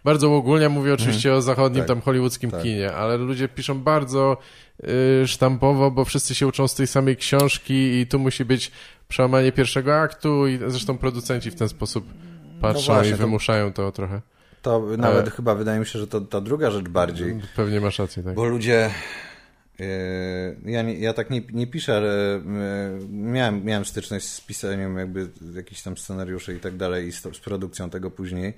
bardzo 0.04 0.36
ogólnie 0.36 0.68
mówię 0.68 0.94
oczywiście 0.94 1.34
o 1.34 1.42
zachodnim, 1.42 1.80
Tak. 1.80 1.88
tam 1.88 2.00
hollywoodzkim 2.00 2.50
Tak. 2.50 2.62
kinie, 2.62 2.92
ale 2.92 3.16
ludzie 3.16 3.48
piszą 3.48 3.80
bardzo 3.80 4.36
y, 5.22 5.26
sztampowo, 5.28 5.90
bo 5.90 6.04
wszyscy 6.04 6.34
się 6.34 6.46
uczą 6.46 6.68
z 6.68 6.74
tej 6.74 6.86
samej 6.86 7.16
książki 7.16 7.74
i 7.74 8.06
tu 8.06 8.18
musi 8.18 8.44
być 8.44 8.70
przełamanie 9.08 9.52
pierwszego 9.52 9.96
aktu 10.00 10.46
i 10.46 10.58
zresztą 10.66 10.98
producenci 10.98 11.50
w 11.50 11.54
ten 11.54 11.68
sposób 11.68 12.06
patrzą 12.60 12.92
No 12.92 12.94
właśnie, 12.94 13.10
i 13.10 13.12
to- 13.12 13.18
wymuszają 13.18 13.72
to 13.72 13.92
trochę. 13.92 14.20
To 14.62 14.80
nawet 14.98 15.20
Ale- 15.22 15.30
chyba 15.30 15.54
wydaje 15.54 15.80
mi 15.80 15.86
się, 15.86 15.98
że 15.98 16.06
to 16.06 16.20
ta 16.20 16.40
druga 16.40 16.70
rzecz 16.70 16.88
bardziej. 16.88 17.40
Pewnie 17.56 17.80
masz 17.80 17.98
rację, 17.98 18.22
tak. 18.22 18.34
Bo 18.34 18.44
ludzie. 18.44 18.90
e, 19.80 19.84
Ja, 20.64 20.82
nie, 20.82 20.94
ja 20.94 21.12
tak 21.12 21.30
nie, 21.30 21.42
nie 21.52 21.66
piszę, 21.66 21.96
ale 21.96 22.34
e, 22.36 22.40
miałem, 23.10 23.64
miałem 23.64 23.84
styczność 23.84 24.26
z 24.26 24.40
pisaniem 24.40 24.98
jakby 24.98 25.28
jakichś 25.54 25.82
tam 25.82 25.96
scenariuszy 25.96 26.54
i 26.54 26.60
tak 26.60 26.76
dalej 26.76 27.06
i 27.06 27.12
z, 27.12 27.22
to- 27.22 27.34
z 27.34 27.38
produkcją 27.40 27.90
tego 27.90 28.10
później 28.10 28.54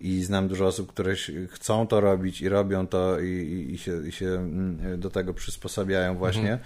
i 0.00 0.22
znam 0.24 0.48
dużo 0.48 0.66
osób, 0.66 0.92
które 0.92 1.14
chcą 1.50 1.86
to 1.86 2.00
robić 2.00 2.40
i 2.40 2.48
robią 2.48 2.86
to 2.86 3.20
i, 3.20 3.26
i, 3.28 3.74
i, 3.74 3.78
się, 3.78 4.08
i 4.08 4.12
się 4.12 4.26
mm, 4.26 5.00
do 5.00 5.10
tego 5.10 5.34
przysposabiają 5.34 6.14
właśnie. 6.16 6.58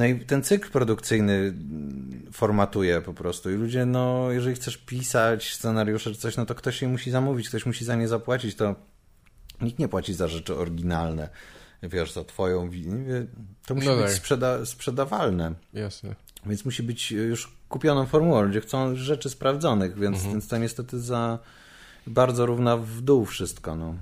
No 0.00 0.06
i 0.06 0.20
ten 0.20 0.42
cykl 0.42 0.70
produkcyjny 0.70 1.32
mm, 1.32 2.22
formatuje 2.32 3.00
po 3.00 3.14
prostu 3.14 3.50
i 3.50 3.54
ludzie, 3.54 3.86
no 3.86 4.30
jeżeli 4.30 4.56
chcesz 4.56 4.76
pisać 4.76 5.52
scenariusze 5.54 6.10
czy 6.12 6.16
coś, 6.20 6.36
no 6.36 6.46
to 6.46 6.54
ktoś 6.54 6.82
je 6.82 6.88
musi 6.88 7.10
zamówić, 7.10 7.48
ktoś 7.48 7.66
musi 7.66 7.84
za 7.84 7.96
nie 7.96 8.08
zapłacić, 8.08 8.54
to 8.54 8.74
nikt 9.60 9.78
nie 9.78 9.88
płaci 9.88 10.14
za 10.14 10.28
rzeczy 10.28 10.56
oryginalne, 10.56 11.28
wiesz, 11.82 12.12
za 12.12 12.24
twoją 12.24 12.70
to 13.66 13.74
musi 13.74 13.86
No 13.86 13.96
być 13.96 14.04
tak. 14.04 14.12
sprzeda- 14.14 14.66
sprzedawalne, 14.66 15.54
Jasne. 15.72 16.14
więc 16.46 16.64
musi 16.64 16.82
być 16.82 17.12
już 17.12 17.56
kupioną 17.68 18.06
formułą, 18.06 18.42
ludzie 18.42 18.60
chcą 18.60 18.94
rzeczy 18.96 19.30
sprawdzonych, 19.30 19.98
więc, 19.98 20.16
Mhm. 20.16 20.32
więc 20.34 20.48
to 20.48 20.58
niestety 20.58 21.00
za 21.00 21.38
bardzo 22.06 22.46
równa 22.46 22.76
w 22.76 23.00
dół 23.00 23.24
wszystko, 23.24 23.76
no. 23.76 23.94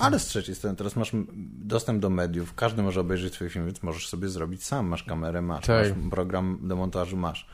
Ale 0.00 0.18
z 0.18 0.26
trzeciej 0.26 0.54
strony 0.54 0.76
teraz 0.76 0.96
masz 0.96 1.10
dostęp 1.58 2.00
do 2.00 2.10
mediów, 2.10 2.54
każdy 2.54 2.82
może 2.82 3.00
obejrzeć 3.00 3.32
twój 3.32 3.50
film, 3.50 3.66
więc 3.66 3.82
możesz 3.82 4.08
sobie 4.08 4.28
zrobić 4.28 4.64
sam, 4.64 4.86
masz 4.86 5.04
kamerę, 5.04 5.42
masz, 5.42 5.66
Tak. 5.66 5.96
masz 5.96 6.10
program 6.10 6.58
do 6.62 6.76
montażu, 6.76 7.16
masz. 7.16 7.46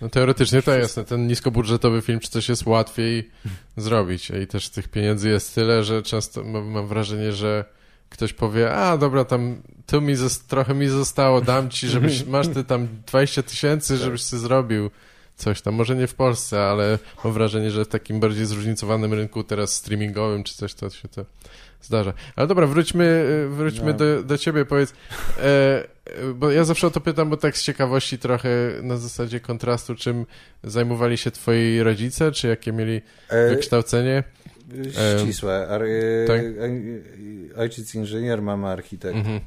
No 0.00 0.08
teoretycznie 0.08 0.62
to 0.62 0.78
jasne. 0.78 1.04
Ten 1.04 1.26
niskobudżetowy 1.26 2.02
film 2.02 2.20
czy 2.20 2.30
coś 2.30 2.48
jest 2.48 2.66
łatwiej 2.66 3.30
zrobić. 3.76 4.30
I 4.42 4.46
też 4.46 4.68
tych 4.68 4.88
pieniędzy 4.88 5.28
jest 5.28 5.54
tyle, 5.54 5.84
że 5.84 6.02
często 6.02 6.44
mam, 6.44 6.86
wrażenie, 6.86 7.32
że 7.32 7.64
ktoś 8.08 8.32
powie, 8.32 8.74
a 8.74 8.98
dobra, 8.98 9.24
tam 9.24 9.62
tu 9.86 10.00
mi 10.00 10.14
trochę 10.48 10.74
mi 10.74 10.88
zostało, 10.88 11.40
dam 11.40 11.70
ci, 11.70 11.88
żebyś, 11.88 12.24
masz 12.34 12.48
ty 12.48 12.64
tam 12.64 12.88
20 13.06 13.42
tysięcy, 13.42 13.96
żebyś 13.96 14.24
ty 14.24 14.38
zrobił 14.38 14.90
coś 15.38 15.62
tam. 15.62 15.74
Może 15.74 15.96
nie 15.96 16.06
w 16.06 16.14
Polsce, 16.14 16.60
ale 16.64 16.98
mam 17.24 17.32
wrażenie, 17.32 17.70
że 17.70 17.84
w 17.84 17.88
takim 17.88 18.20
bardziej 18.20 18.46
zróżnicowanym 18.46 19.14
rynku 19.14 19.44
teraz 19.44 19.74
streamingowym 19.74 20.44
czy 20.44 20.54
coś, 20.54 20.74
to 20.74 20.90
się 20.90 21.08
to 21.08 21.24
zdarza. 21.82 22.12
Ale 22.36 22.46
dobra, 22.46 22.66
wróćmy, 22.66 23.04
y, 23.04 23.48
wróćmy 23.48 23.86
No. 23.92 23.98
do, 23.98 24.22
do 24.22 24.38
ciebie, 24.38 24.64
powiedz, 24.64 24.92
e, 25.38 25.42
e, 25.44 26.32
bo 26.34 26.50
ja 26.50 26.64
zawsze 26.64 26.86
o 26.86 26.90
to 26.90 27.00
pytam, 27.00 27.30
bo 27.30 27.36
tak 27.36 27.56
z 27.56 27.62
ciekawości 27.62 28.18
trochę 28.18 28.48
na 28.82 28.96
zasadzie 28.96 29.40
kontrastu, 29.40 29.94
czym 29.94 30.26
zajmowali 30.64 31.18
się 31.18 31.30
twoi 31.30 31.80
rodzice, 31.82 32.32
czy 32.32 32.48
jakie 32.48 32.72
mieli 32.72 33.00
E, 33.28 33.48
wykształcenie? 33.50 34.24
ścisłe. 35.22 35.68
Ar, 35.68 35.82
e, 35.82 35.88
tak? 36.26 36.40
e, 36.40 37.56
ojciec 37.56 37.94
inżynier, 37.94 38.42
mama 38.42 38.70
architekt. 38.72 39.16
Mhm. 39.16 39.40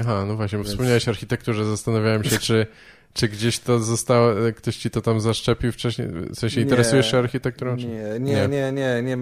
Aha, 0.00 0.24
no 0.28 0.36
właśnie, 0.36 0.58
bo 0.58 0.64
Więc- 0.64 0.72
wspomniałeś 0.74 1.08
o 1.08 1.10
architekturze, 1.10 1.64
zastanawiałem 1.64 2.24
się, 2.24 2.38
czy, 2.38 2.66
czy 3.12 3.28
gdzieś 3.28 3.58
to 3.58 3.78
zostało, 3.78 4.32
ktoś 4.56 4.76
ci 4.76 4.90
to 4.90 5.02
tam 5.02 5.20
zaszczepił 5.20 5.72
wcześniej, 5.72 6.08
w 6.08 6.36
sensie 6.38 6.60
interesujesz 6.60 7.10
się 7.10 7.18
architekturą? 7.18 7.76
Czy? 7.76 7.86
Nie, 7.86 8.02
Nie. 8.20 8.48
nie, 8.48 8.72
nie, 8.72 9.02
nie, 9.02 9.16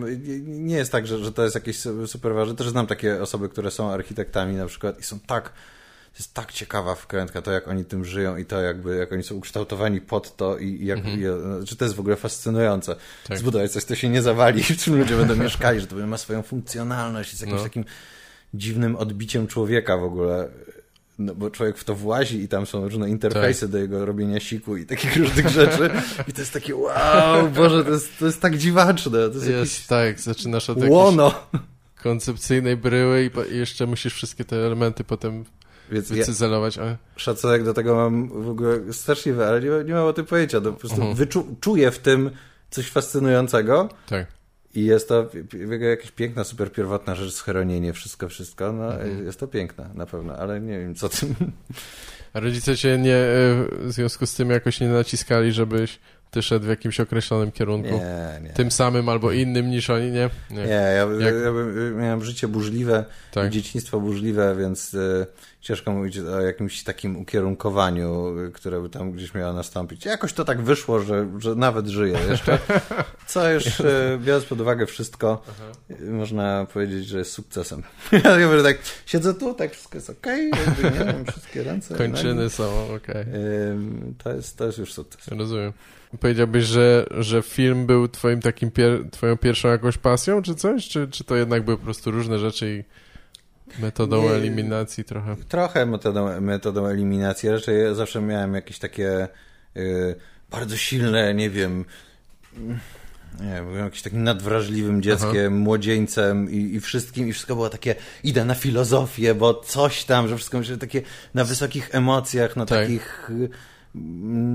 nie, 0.45 0.77
jest 0.77 0.93
tak, 0.93 1.07
że, 1.07 1.19
że 1.25 1.33
to 1.33 1.43
jest 1.43 1.55
jakieś 1.55 1.79
su- 1.79 2.07
super 2.07 2.35
ważne. 2.35 2.55
Też 2.57 2.69
znam 2.69 2.87
takie 2.87 3.23
osoby, 3.23 3.49
które 3.49 3.71
są 3.71 3.91
architektami 3.91 4.55
na 4.55 4.67
przykład 4.67 5.01
i 5.01 5.03
są 5.03 5.19
tak, 5.21 5.45
to 6.13 6.19
jest 6.19 6.35
tak 6.35 6.53
ciekawa 6.53 6.95
wkrętka, 6.95 7.43
to 7.43 7.53
jak 7.53 7.69
oni 7.69 7.85
tym 7.85 8.05
żyją 8.05 8.37
i 8.37 8.45
to 8.45 8.61
jakby, 8.61 8.97
jak 8.97 9.13
oni 9.13 9.23
są 9.23 9.35
ukształtowani 9.35 10.01
pod 10.01 10.37
to 10.37 10.59
i, 10.59 10.67
i 10.67 10.87
jak, 10.87 10.99
Mhm. 10.99 11.21
i, 11.21 11.23
że 11.69 11.77
to 11.77 11.85
jest 11.85 11.95
w 11.95 12.01
ogóle 12.01 12.17
fascynujące. 12.17 12.97
Tak. 13.29 13.39
Zbudować 13.39 13.73
coś, 13.73 13.85
to 13.85 13.95
się 13.95 14.09
nie 14.09 14.23
zawali, 14.23 14.63
w 14.63 14.77
czym 14.79 14.99
ludzie 14.99 15.17
będą 15.17 15.37
mieszkali, 15.37 15.81
że 15.81 15.87
to 15.87 15.97
ma 15.97 16.17
swoją 16.19 16.43
funkcjonalność, 16.43 17.31
jest 17.31 17.41
jakimś 17.43 17.59
No. 17.61 17.65
takim 17.65 17.85
dziwnym 18.55 18.97
odbiciem 18.97 19.47
człowieka 19.47 19.97
w 19.97 20.05
ogóle. 20.05 20.49
No 21.19 21.35
bo 21.35 21.51
człowiek 21.51 21.79
w 21.79 21.85
to 21.85 21.95
włazi 21.95 22.43
i 22.43 22.49
tam 22.49 22.67
są 22.67 22.85
różne 22.85 23.11
interfejsy 23.11 23.69
do 23.69 23.79
jego 23.79 24.07
robienia 24.07 24.41
siku 24.41 24.77
i 24.77 24.87
takich 24.87 25.17
różnych 25.23 25.49
rzeczy. 25.49 25.91
I 26.29 26.33
to 26.33 26.41
jest 26.41 26.53
takie 26.53 26.77
wow, 26.77 27.49
Boże, 27.51 27.85
to 27.85 27.91
jest, 27.91 28.19
to 28.19 28.27
jest 28.27 28.41
tak 28.41 28.57
dziwaczne. 28.59 29.11
To 29.13 29.19
jest, 29.19 29.35
Jest, 29.35 29.49
jakiś 29.59 29.87
tak, 29.87 30.21
zaczynasz 30.21 30.71
od 30.71 30.85
łono. 30.89 31.35
koncepcyjnej 32.03 32.77
bryły 32.77 33.31
i, 33.49 33.55
i 33.55 33.59
jeszcze 33.59 33.87
musisz 33.87 34.15
wszystkie 34.15 34.45
te 34.45 34.57
elementy 34.57 35.05
potem 35.05 35.45
Więc 35.91 36.11
ja, 36.11 36.17
wycyzelować. 36.17 36.79
A, 36.79 36.97
szacunek 37.17 37.65
do 37.65 37.75
tego 37.75 37.95
mam 37.95 38.29
w 38.45 38.49
ogóle 38.49 38.93
straszliwy, 38.93 39.47
ale 39.47 39.61
nie, 39.61 39.71
nie 39.85 39.93
mam 39.95 40.05
o 40.07 40.13
tym 40.13 40.27
pojęcia. 40.27 40.61
No, 40.61 40.73
po 40.73 40.79
prostu 40.79 40.97
Mhm. 40.97 41.15
wyczu, 41.17 41.57
czuję 41.61 41.91
w 41.91 41.99
tym 41.99 42.31
coś 42.71 42.91
fascynującego 42.91 43.89
tak. 44.09 44.27
I 44.75 44.85
jest 44.85 45.09
to 45.09 45.31
jakaś 45.81 46.11
piękna, 46.11 46.45
super 46.45 46.73
pierwotna 46.73 47.15
rzecz, 47.15 47.35
schronienie, 47.35 47.93
wszystko, 47.93 48.29
wszystko. 48.29 48.73
No, 48.73 48.95
Mhm. 48.95 49.27
Jest 49.27 49.41
to 49.41 49.49
piękne, 49.49 49.91
na 49.95 50.07
pewno, 50.07 50.37
ale 50.37 50.61
nie 50.61 50.79
wiem, 50.79 50.95
co 50.95 51.09
tym... 51.09 51.35
A 52.33 52.41
rodzice 52.41 52.77
cię 52.77 52.99
nie, 52.99 53.17
e, 53.17 53.67
w 53.81 53.93
związku 53.93 54.27
z 54.27 54.35
tym 54.35 54.51
jakoś 54.51 54.81
nie 54.81 54.89
naciskali, 54.89 55.53
żebyś 55.53 55.99
ty 56.35 56.43
szedł 56.43 56.67
w 56.67 56.69
jakimś 56.69 57.01
określonym 57.01 57.53
kierunku? 57.53 57.89
Nie, 57.89 58.41
nie. 58.43 58.51
Tym 58.51 58.71
samym 58.71 59.09
albo 59.09 59.33
innym 59.33 59.71
niż 59.71 59.91
oni, 59.91 60.11
nie? 60.11 60.31
Nie, 60.51 60.61
ja, 60.67 60.93
Jak- 60.93 61.35
ja 61.35 61.51
miałem 61.97 62.25
życie 62.25 62.49
burzliwe, 62.49 63.05
Tak. 63.33 63.51
dzieciństwo 63.51 64.01
burzliwe, 64.01 64.57
więc 64.59 64.95
y, 64.95 65.27
ciężko 65.61 65.93
mówić 65.93 66.19
o 66.19 66.41
jakimś 66.41 66.83
takim 66.85 67.17
ukierunkowaniu, 67.17 68.39
y, 68.39 68.53
które 68.53 68.81
by 68.81 68.89
tam 68.89 69.13
gdzieś 69.13 69.35
miało 69.35 69.53
nastąpić. 69.53 70.05
Jakoś 70.05 70.33
to 70.33 70.45
tak 70.45 70.63
wyszło, 70.63 71.01
że, 71.01 71.29
że 71.39 71.55
nawet 71.55 71.87
żyję 71.87 72.19
jeszcze. 72.31 72.59
Co 73.27 73.51
już, 73.51 73.81
y, 73.81 74.19
biorąc 74.25 74.45
pod 74.45 74.61
uwagę 74.61 74.87
wszystko, 74.87 75.43
y, 75.91 76.11
można 76.11 76.67
powiedzieć, 76.73 77.07
że 77.07 77.19
jest 77.19 77.33
sukcesem. 77.33 77.83
ja 78.13 78.63
tak 78.63 78.79
siedzę 79.07 79.35
tu, 79.35 79.55
tak 79.55 79.73
wszystko 79.73 79.99
jest 79.99 80.11
okej, 80.11 80.51
nie 80.85 80.91
wiem, 80.91 81.25
wszystkie 81.25 81.63
ręce. 81.63 81.95
Kończyny 81.95 82.51
są, 82.51 82.95
okej. 82.95 83.27
nogi. 83.27 83.31
Ym, 83.71 84.15
to, 84.25 84.33
jest, 84.33 84.57
to 84.59 84.67
jest 84.67 84.79
już 84.79 84.93
sukces. 84.93 85.29
Rozumiem. 85.29 85.73
Powiedziałbyś, 86.21 86.65
że, 86.65 87.07
że 87.11 87.43
film 87.43 87.87
był 87.87 88.09
twoim 88.09 88.41
takim 88.41 88.71
pier 88.71 89.11
twoją 89.11 89.37
pierwszą 89.37 89.69
jakąś 89.69 89.99
pasją, 89.99 90.43
czy 90.43 90.55
coś? 90.55 90.89
Czy, 90.89 91.09
czy 91.09 91.25
to 91.25 91.37
jednak 91.37 91.65
były 91.65 91.77
po 91.77 91.85
prostu 91.85 92.11
różne 92.11 92.39
rzeczy 92.39 92.75
i 92.75 92.85
metodą 93.83 94.23
Nie. 94.23 94.31
eliminacji 94.31 95.05
trochę? 95.05 95.37
Trochę 95.49 95.87
metodą, 95.87 96.41
metodą 96.41 96.87
eliminacji. 96.87 97.49
Raczej 97.49 97.81
ja 97.81 97.95
zawsze 97.95 98.21
miałem 98.21 98.55
jakieś 98.55 98.79
takie 98.79 99.29
y, 99.77 100.15
bardzo 100.51 100.77
silne, 100.77 101.35
nie 101.35 101.51
wiem, 101.51 101.85
nie, 103.41 103.63
byłem 103.63 103.85
jakimś 103.85 104.03
takim 104.03 104.23
nadwrażliwym 104.23 105.03
dzieckiem, 105.03 105.53
Aha. 105.53 105.63
młodzieńcem 105.63 106.51
i, 106.51 106.57
i, 106.57 106.81
wszystkim, 106.81 107.29
i 107.29 107.33
wszystko 107.33 107.55
było 107.55 107.71
takie, 107.71 107.95
idę 108.25 108.45
na 108.45 108.55
filozofię, 108.55 109.35
bo 109.35 109.55
coś 109.55 110.05
tam, 110.05 110.29
że 110.29 110.37
wszystko 110.37 110.59
myślę 110.59 110.77
takie 110.77 111.03
na 111.35 111.45
wysokich 111.45 111.95
emocjach, 111.95 112.57
na 112.57 112.67
tak. 112.67 112.81
takich, 112.81 113.31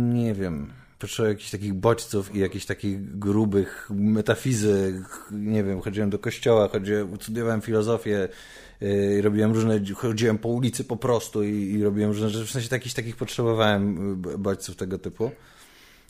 nie 0.10 0.34
wiem, 0.34 0.74
potrzeba 1.00 1.30
jakichś 1.30 1.52
takich 1.52 1.74
bodźców 1.74 2.36
i 2.36 2.40
jakichś 2.40 2.66
takich 2.66 3.20
grubych 3.20 3.90
metafizyk, 3.94 4.96
nie 5.32 5.64
wiem, 5.64 5.82
chodziłem 5.82 6.10
do 6.10 6.20
kościoła, 6.20 6.68
chodziłem, 6.68 7.18
studiowałem 7.22 7.62
filozofię, 7.62 8.30
yy, 8.82 9.22
robiłem 9.22 9.54
różne, 9.54 9.80
chodziłem 9.96 10.38
po 10.38 10.50
ulicy 10.50 10.84
po 10.84 10.98
prostu 10.98 11.44
i, 11.44 11.74
i 11.74 11.84
robiłem 11.84 12.10
różne 12.10 12.30
rzeczy, 12.30 12.46
w 12.46 12.52
sensie 12.52 12.70
takich, 12.70 12.94
takich 12.94 13.16
potrzebowałem 13.16 14.16
bodźców 14.22 14.76
tego 14.76 14.98
typu. 14.98 15.32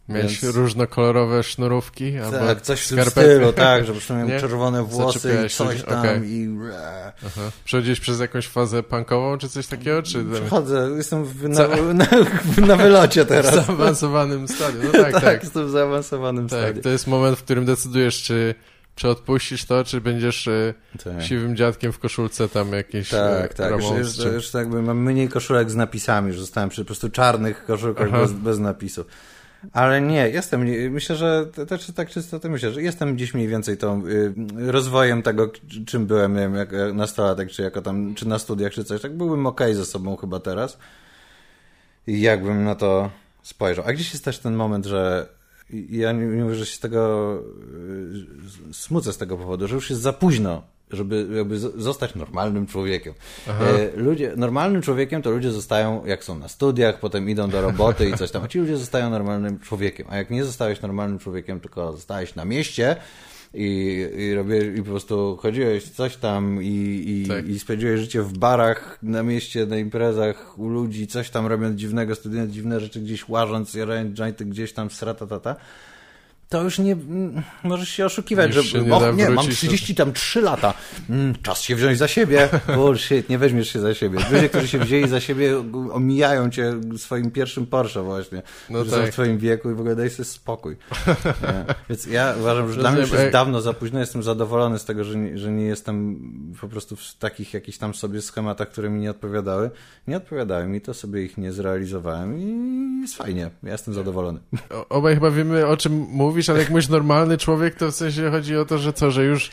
Miałeś 0.09 0.41
Więc... 0.41 0.55
różnokolorowe 0.55 1.43
sznurówki? 1.43 2.13
Tak, 2.13 2.33
albo 2.33 2.61
coś 2.61 2.81
w 2.81 2.89
tym 2.89 3.05
stylu, 3.05 3.53
tak, 3.53 3.81
że 3.81 3.87
po 3.87 3.93
prostu 3.93 4.13
miałem 4.13 4.39
czerwone 4.39 4.83
włosy 4.83 5.45
i 5.45 5.49
coś 5.49 5.83
tam 5.83 5.99
okay. 5.99 6.21
i... 6.25 6.47
Aha. 7.25 7.41
Przechodziłeś 7.65 7.99
przez 7.99 8.19
jakąś 8.19 8.47
fazę 8.47 8.83
punkową, 8.83 9.37
czy 9.37 9.49
coś 9.49 9.67
takiego? 9.67 10.03
Czy... 10.03 10.25
Przechodzę, 10.33 10.89
jestem 10.97 11.25
w, 11.25 11.49
na, 11.49 11.67
na, 11.93 12.07
na, 12.67 12.75
wylocie 12.75 13.25
teraz. 13.35 13.51
W 13.51 13.65
zaawansowanym 13.65 14.47
stadium, 14.47 14.85
no 14.85 14.91
tak, 14.91 15.13
tak. 15.13 15.23
tak, 15.23 15.43
jestem 15.43 15.67
w 15.67 15.69
zaawansowanym 15.69 16.49
tak, 16.49 16.59
stadium. 16.59 16.83
To 16.83 16.89
jest 16.89 17.07
moment, 17.07 17.37
w 17.37 17.43
którym 17.43 17.65
decydujesz, 17.65 18.23
czy 18.23 18.55
czy 18.99 19.09
odpuścisz 19.09 19.65
to, 19.65 19.83
czy 19.83 20.01
będziesz 20.01 20.47
e, 20.47 20.73
tak. 21.03 21.23
siwym 21.23 21.55
dziadkiem 21.55 21.91
w 21.91 21.99
koszulce 21.99 22.49
tam 22.49 22.73
jakieś 22.73 23.09
Tak, 23.09 23.53
tak. 23.53 23.71
Już, 23.71 24.17
już, 24.17 24.33
już 24.33 24.51
tak 24.51 24.67
mam 24.67 24.97
mniej 24.97 25.29
koszulek 25.29 25.71
z 25.71 25.75
napisami, 25.75 26.27
już 26.27 26.39
zostałem 26.39 26.69
przy 26.69 26.81
po 26.81 26.85
prostu 26.85 27.09
czarnych 27.09 27.65
koszulkach 27.65 28.11
bez, 28.11 28.31
bez 28.31 28.59
napisu. 28.59 29.05
Ale 29.73 30.01
nie, 30.01 30.29
jestem, 30.29 30.65
myślę, 30.91 31.15
że 31.15 31.45
też 31.67 31.91
tak 31.95 32.09
czysto 32.09 32.39
to 32.39 32.49
myślę, 32.49 32.71
że 32.71 32.81
jestem 32.81 33.15
gdzieś 33.15 33.33
mniej 33.33 33.47
więcej 33.47 33.77
tą 33.77 34.07
y, 34.07 34.33
rozwojem 34.57 35.21
tego, 35.21 35.51
czym 35.85 36.05
byłem, 36.05 36.33
nie 36.33 36.39
wiem, 36.39 36.55
jak 36.55 36.69
nastolatek, 36.93 37.51
czy 37.51 37.61
jako 37.61 37.81
tam, 37.81 38.15
czy 38.15 38.27
na 38.27 38.39
studiach, 38.39 38.73
czy 38.73 38.83
coś, 38.83 39.01
tak 39.01 39.17
byłbym 39.17 39.47
okej 39.47 39.67
okay 39.67 39.75
ze 39.75 39.85
sobą 39.85 40.15
chyba 40.15 40.39
teraz. 40.39 40.77
I 42.07 42.21
jakbym 42.21 42.63
na 42.63 42.75
to 42.75 43.09
spojrzał. 43.43 43.85
A 43.87 43.93
gdzieś 43.93 44.13
jest 44.13 44.25
też 44.25 44.39
ten 44.39 44.55
moment, 44.55 44.85
że 44.85 45.29
ja 45.89 46.11
nie, 46.11 46.25
nie 46.25 46.43
mówię, 46.43 46.55
że 46.55 46.65
się 46.65 46.75
z 46.75 46.79
tego 46.79 47.33
y, 48.69 48.73
smucę 48.73 49.13
z 49.13 49.17
tego 49.17 49.37
powodu, 49.37 49.67
że 49.67 49.75
już 49.75 49.89
jest 49.89 50.01
za 50.01 50.13
późno 50.13 50.63
żeby 50.91 51.27
jakby 51.35 51.59
zostać 51.59 52.15
normalnym 52.15 52.67
człowiekiem. 52.67 53.13
Aha. 53.49 53.65
E, 53.65 53.99
ludzie, 53.99 54.33
normalnym 54.37 54.81
człowiekiem 54.81 55.21
to 55.21 55.31
ludzie 55.31 55.51
zostają, 55.51 56.05
jak 56.05 56.23
są 56.23 56.39
na 56.39 56.47
studiach, 56.47 56.99
potem 56.99 57.29
idą 57.29 57.49
do 57.49 57.61
roboty 57.61 58.09
i 58.09 58.13
coś 58.13 58.31
tam, 58.31 58.43
a 58.43 58.47
ci 58.47 58.59
ludzie 58.59 58.77
zostają 58.77 59.09
normalnym 59.09 59.59
człowiekiem. 59.59 60.07
A 60.09 60.17
jak 60.17 60.29
nie 60.29 60.45
zostałeś 60.45 60.81
normalnym 60.81 61.19
człowiekiem, 61.19 61.59
tylko 61.59 61.91
zostałeś 61.91 62.35
na 62.35 62.45
mieście, 62.45 62.95
i, 63.53 64.07
i, 64.17 64.33
robię, 64.33 64.75
i 64.75 64.77
po 64.77 64.89
prostu 64.89 65.37
chodziłeś 65.41 65.89
coś 65.89 66.15
tam 66.15 66.63
i, 66.63 67.03
i, 67.07 67.27
tak. 67.27 67.47
i 67.47 67.59
spędziłeś 67.59 67.99
życie 67.99 68.21
w 68.21 68.37
barach, 68.37 68.99
na 69.03 69.23
mieście, 69.23 69.65
na 69.65 69.77
imprezach 69.77 70.59
u 70.59 70.69
ludzi, 70.69 71.07
coś 71.07 71.29
tam 71.29 71.47
robiąc 71.47 71.79
dziwnego, 71.79 72.15
studiując 72.15 72.53
dziwne 72.53 72.79
rzeczy, 72.79 72.99
gdzieś 72.99 73.29
łażąc, 73.29 73.73
jarając 73.73 74.17
jointy 74.17 74.45
gdzieś 74.45 74.73
tam, 74.73 74.89
srata 74.91 75.27
tata 75.27 75.55
to 76.49 76.63
już 76.63 76.79
nie 76.79 76.95
możesz 77.63 77.89
się 77.89 78.05
oszukiwać, 78.05 78.55
już 78.55 78.65
że 78.65 78.81
nie, 78.81 79.13
nie 79.15 79.29
mam 79.29 79.47
30 79.47 79.95
tam 79.95 80.13
3 80.13 80.41
lata. 80.41 80.73
Mm, 81.09 81.35
czas 81.43 81.61
się 81.61 81.75
wziąć 81.75 81.97
za 81.97 82.07
siebie. 82.07 82.49
Bullshit, 82.75 83.29
nie 83.29 83.37
weźmiesz 83.37 83.73
się 83.73 83.79
za 83.79 83.93
siebie. 83.93 84.19
Ludzie, 84.31 84.49
którzy 84.49 84.67
się 84.67 84.79
wzięli 84.79 85.07
za 85.07 85.19
siebie, 85.19 85.63
omijają 85.91 86.49
cię 86.49 86.73
swoim 86.97 87.31
pierwszym 87.31 87.65
Porsche 87.65 88.01
właśnie. 88.01 88.41
No 88.69 88.85
tak. 88.85 88.93
są 88.93 89.05
w 89.05 89.09
twoim 89.09 89.37
wieku 89.37 89.71
i 89.71 89.73
w 89.73 89.79
ogóle 89.79 89.95
daj 89.95 90.09
sobie 90.09 90.25
spokój. 90.25 90.77
Nie. 91.25 91.65
Więc 91.89 92.05
ja 92.05 92.35
uważam, 92.39 92.73
że 92.73 92.79
dla 92.79 92.91
mnie 92.91 93.01
już 93.01 93.11
jest 93.11 93.31
dawno 93.31 93.61
za 93.61 93.73
późno. 93.73 93.99
Jestem 93.99 94.23
zadowolony 94.23 94.79
z 94.79 94.85
tego, 94.85 95.03
że 95.03 95.17
nie, 95.17 95.37
że 95.37 95.51
nie 95.51 95.65
jestem 95.65 96.19
po 96.61 96.67
prostu 96.67 96.95
w 96.95 97.15
takich 97.15 97.53
jakichś 97.53 97.77
tam 97.77 97.93
sobie 97.93 98.21
schematach, 98.21 98.69
które 98.69 98.89
mi 98.89 98.99
nie 98.99 99.11
odpowiadały. 99.11 99.71
Nie 100.07 100.17
odpowiadały 100.17 100.67
mi, 100.67 100.81
to 100.81 100.93
sobie 100.93 101.23
ich 101.23 101.37
nie 101.37 101.51
zrealizowałem 101.51 102.39
i 102.39 103.01
jest 103.01 103.15
fajnie. 103.15 103.49
Ja 103.63 103.71
jestem 103.71 103.93
zadowolony. 103.93 104.39
Obaj 104.89 105.15
chyba 105.15 105.31
wiemy, 105.31 105.67
o 105.67 105.77
czym 105.77 105.93
mówi 105.93 106.38
mówisz, 106.39 106.49
ale 106.49 106.59
jak 106.59 106.69
mówisz 106.69 106.89
normalny 106.89 107.37
człowiek, 107.37 107.75
to 107.75 107.91
w 107.91 107.95
sensie 107.95 108.31
chodzi 108.31 108.57
o 108.57 108.65
to, 108.65 108.77
że 108.77 108.93
co, 108.93 109.11
że 109.11 109.25
już 109.25 109.51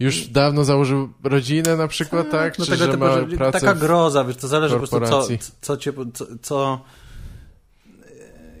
już 0.00 0.26
dawno 0.26 0.64
założył 0.64 1.12
rodzinę 1.24 1.76
na 1.76 1.88
przykład, 1.88 2.30
tak? 2.30 2.58
No 2.58 2.64
Czy 2.64 2.70
tego 2.70 2.84
że 2.84 2.92
typu, 2.92 3.04
ma 3.04 3.36
pracę 3.36 3.60
Taka 3.60 3.74
groza, 3.74 4.24
wiesz, 4.24 4.36
to 4.36 4.48
zależy 4.48 4.74
po 4.74 4.86
prostu 4.86 5.36
co, 5.38 5.52
co 5.60 5.76
cię, 5.76 5.92
co, 6.14 6.26
co, 6.42 6.84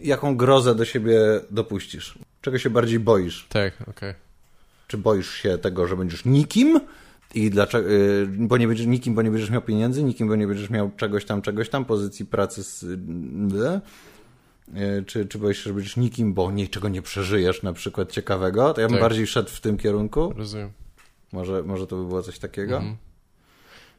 jaką 0.02 0.36
grozę 0.36 0.74
do 0.74 0.84
siebie 0.84 1.20
dopuścisz. 1.50 2.18
Czego 2.40 2.58
się 2.58 2.70
bardziej 2.70 3.00
boisz. 3.00 3.46
Tak, 3.48 3.74
okej. 3.82 3.90
Okay. 3.90 4.14
Czy 4.88 4.98
boisz 4.98 5.34
się 5.34 5.58
tego, 5.58 5.86
że 5.86 5.96
będziesz 5.96 6.24
nikim 6.24 6.80
i 7.34 7.50
dlaczego, 7.50 7.90
y, 7.90 8.26
bo 8.28 8.56
nie 8.56 8.68
będziesz 8.68 8.86
nikim, 8.86 9.14
bo 9.14 9.22
nie 9.22 9.30
będziesz 9.30 9.50
miał 9.50 9.62
pieniędzy, 9.62 10.02
nikim, 10.02 10.28
bo 10.28 10.36
nie 10.36 10.46
będziesz 10.46 10.70
miał 10.70 10.90
czegoś 10.96 11.24
tam, 11.24 11.42
czegoś 11.42 11.68
tam, 11.68 11.84
pozycji 11.84 12.26
pracy 12.26 12.62
z, 12.62 12.84
E, 12.84 13.80
czy, 15.06 15.26
czy 15.26 15.38
boisz 15.38 15.58
się, 15.58 15.62
że 15.64 15.74
będziesz 15.74 15.96
nikim, 15.96 16.34
bo 16.34 16.50
niczego 16.50 16.88
nie 16.88 17.02
przeżyjesz, 17.02 17.62
na 17.62 17.72
przykład 17.72 18.12
ciekawego, 18.12 18.74
to 18.74 18.80
ja 18.80 18.86
bym 18.86 18.94
tak. 18.94 19.02
bardziej 19.02 19.26
szedł 19.26 19.50
w 19.50 19.60
tym 19.60 19.78
kierunku. 19.78 20.32
Rozumiem. 20.36 20.72
Może, 21.32 21.62
może 21.62 21.86
to 21.86 21.96
by 21.96 22.04
było 22.04 22.22
coś 22.22 22.38
takiego. 22.38 22.76
Mhm. 22.76 22.96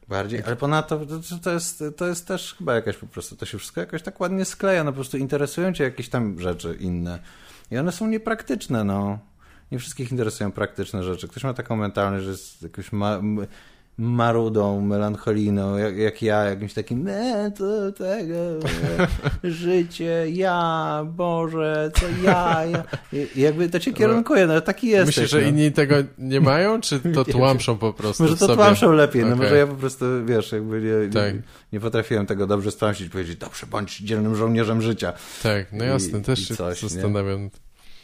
Bardziej, 0.08 0.42
ale 0.42 0.56
ponadto 0.56 1.06
to, 1.06 1.38
to, 1.42 1.50
jest, 1.50 1.84
to 1.96 2.06
jest 2.06 2.28
też 2.28 2.54
chyba 2.58 2.74
jakaś 2.74 2.96
po 2.96 3.06
prostu, 3.06 3.36
to 3.36 3.46
się 3.46 3.58
wszystko 3.58 3.80
jakoś 3.80 4.02
tak 4.02 4.20
ładnie 4.20 4.44
skleja, 4.44 4.84
no 4.84 4.92
po 4.92 4.94
prostu 4.94 5.16
interesują 5.16 5.72
cię 5.72 5.84
jakieś 5.84 6.08
tam 6.08 6.40
rzeczy 6.40 6.76
inne. 6.80 7.18
I 7.70 7.78
one 7.78 7.92
są 7.92 8.06
niepraktyczne, 8.06 8.84
no. 8.84 9.18
Nie 9.72 9.78
wszystkich 9.78 10.10
interesują 10.10 10.52
praktyczne 10.52 11.02
rzeczy. 11.02 11.28
Ktoś 11.28 11.44
ma 11.44 11.54
taką 11.54 11.76
mentalność, 11.76 12.24
że 12.24 12.30
jest 12.30 12.62
jakoś 12.62 12.92
ma, 12.92 13.20
marudą, 13.98 14.80
melancholiną, 14.80 15.76
jak, 15.76 15.96
jak 15.96 16.22
ja, 16.22 16.44
jakimś 16.44 16.74
takim 16.74 17.04
ne, 17.04 17.52
to 17.58 17.92
tego, 17.92 18.34
życie, 19.44 20.24
ja, 20.30 21.02
Boże, 21.10 21.90
co 21.94 22.06
ja, 22.24 22.64
ja. 22.64 22.84
I 23.12 23.40
jakby 23.40 23.68
to 23.68 23.80
cię 23.80 23.92
kierunkuje, 23.92 24.46
no 24.46 24.60
taki 24.60 24.88
jest. 24.88 25.06
Myślisz, 25.06 25.30
że 25.30 25.40
no. 25.40 25.48
inni 25.48 25.72
tego 25.72 25.94
nie 26.18 26.40
mają, 26.40 26.80
czy 26.80 27.00
to 27.14 27.24
tłamszą 27.24 27.78
po 27.78 27.92
prostu 27.92 28.22
Może 28.22 28.36
to 28.36 28.46
sobie? 28.46 28.56
tłamszą 28.56 28.92
lepiej, 28.92 29.22
okay. 29.22 29.36
no 29.36 29.42
może 29.42 29.56
ja 29.56 29.66
po 29.66 29.74
prostu, 29.74 30.04
wiesz, 30.24 30.52
jakby 30.52 30.82
nie, 30.82 31.12
tak. 31.12 31.34
nie, 31.34 31.42
nie 31.72 31.80
potrafiłem 31.80 32.26
tego 32.26 32.46
dobrze 32.46 32.70
sprawdzić, 32.70 33.08
powiedzieć, 33.08 33.36
dobrze, 33.36 33.66
bądź 33.66 33.98
dzielnym 33.98 34.36
żołnierzem 34.36 34.82
życia. 34.82 35.12
Tak, 35.42 35.72
no 35.72 35.84
jasne, 35.84 36.18
I, 36.18 36.22
też 36.22 36.40
i 36.40 36.44
się 36.44 36.56
coś, 36.56 36.80
zastanawiam. 36.80 37.50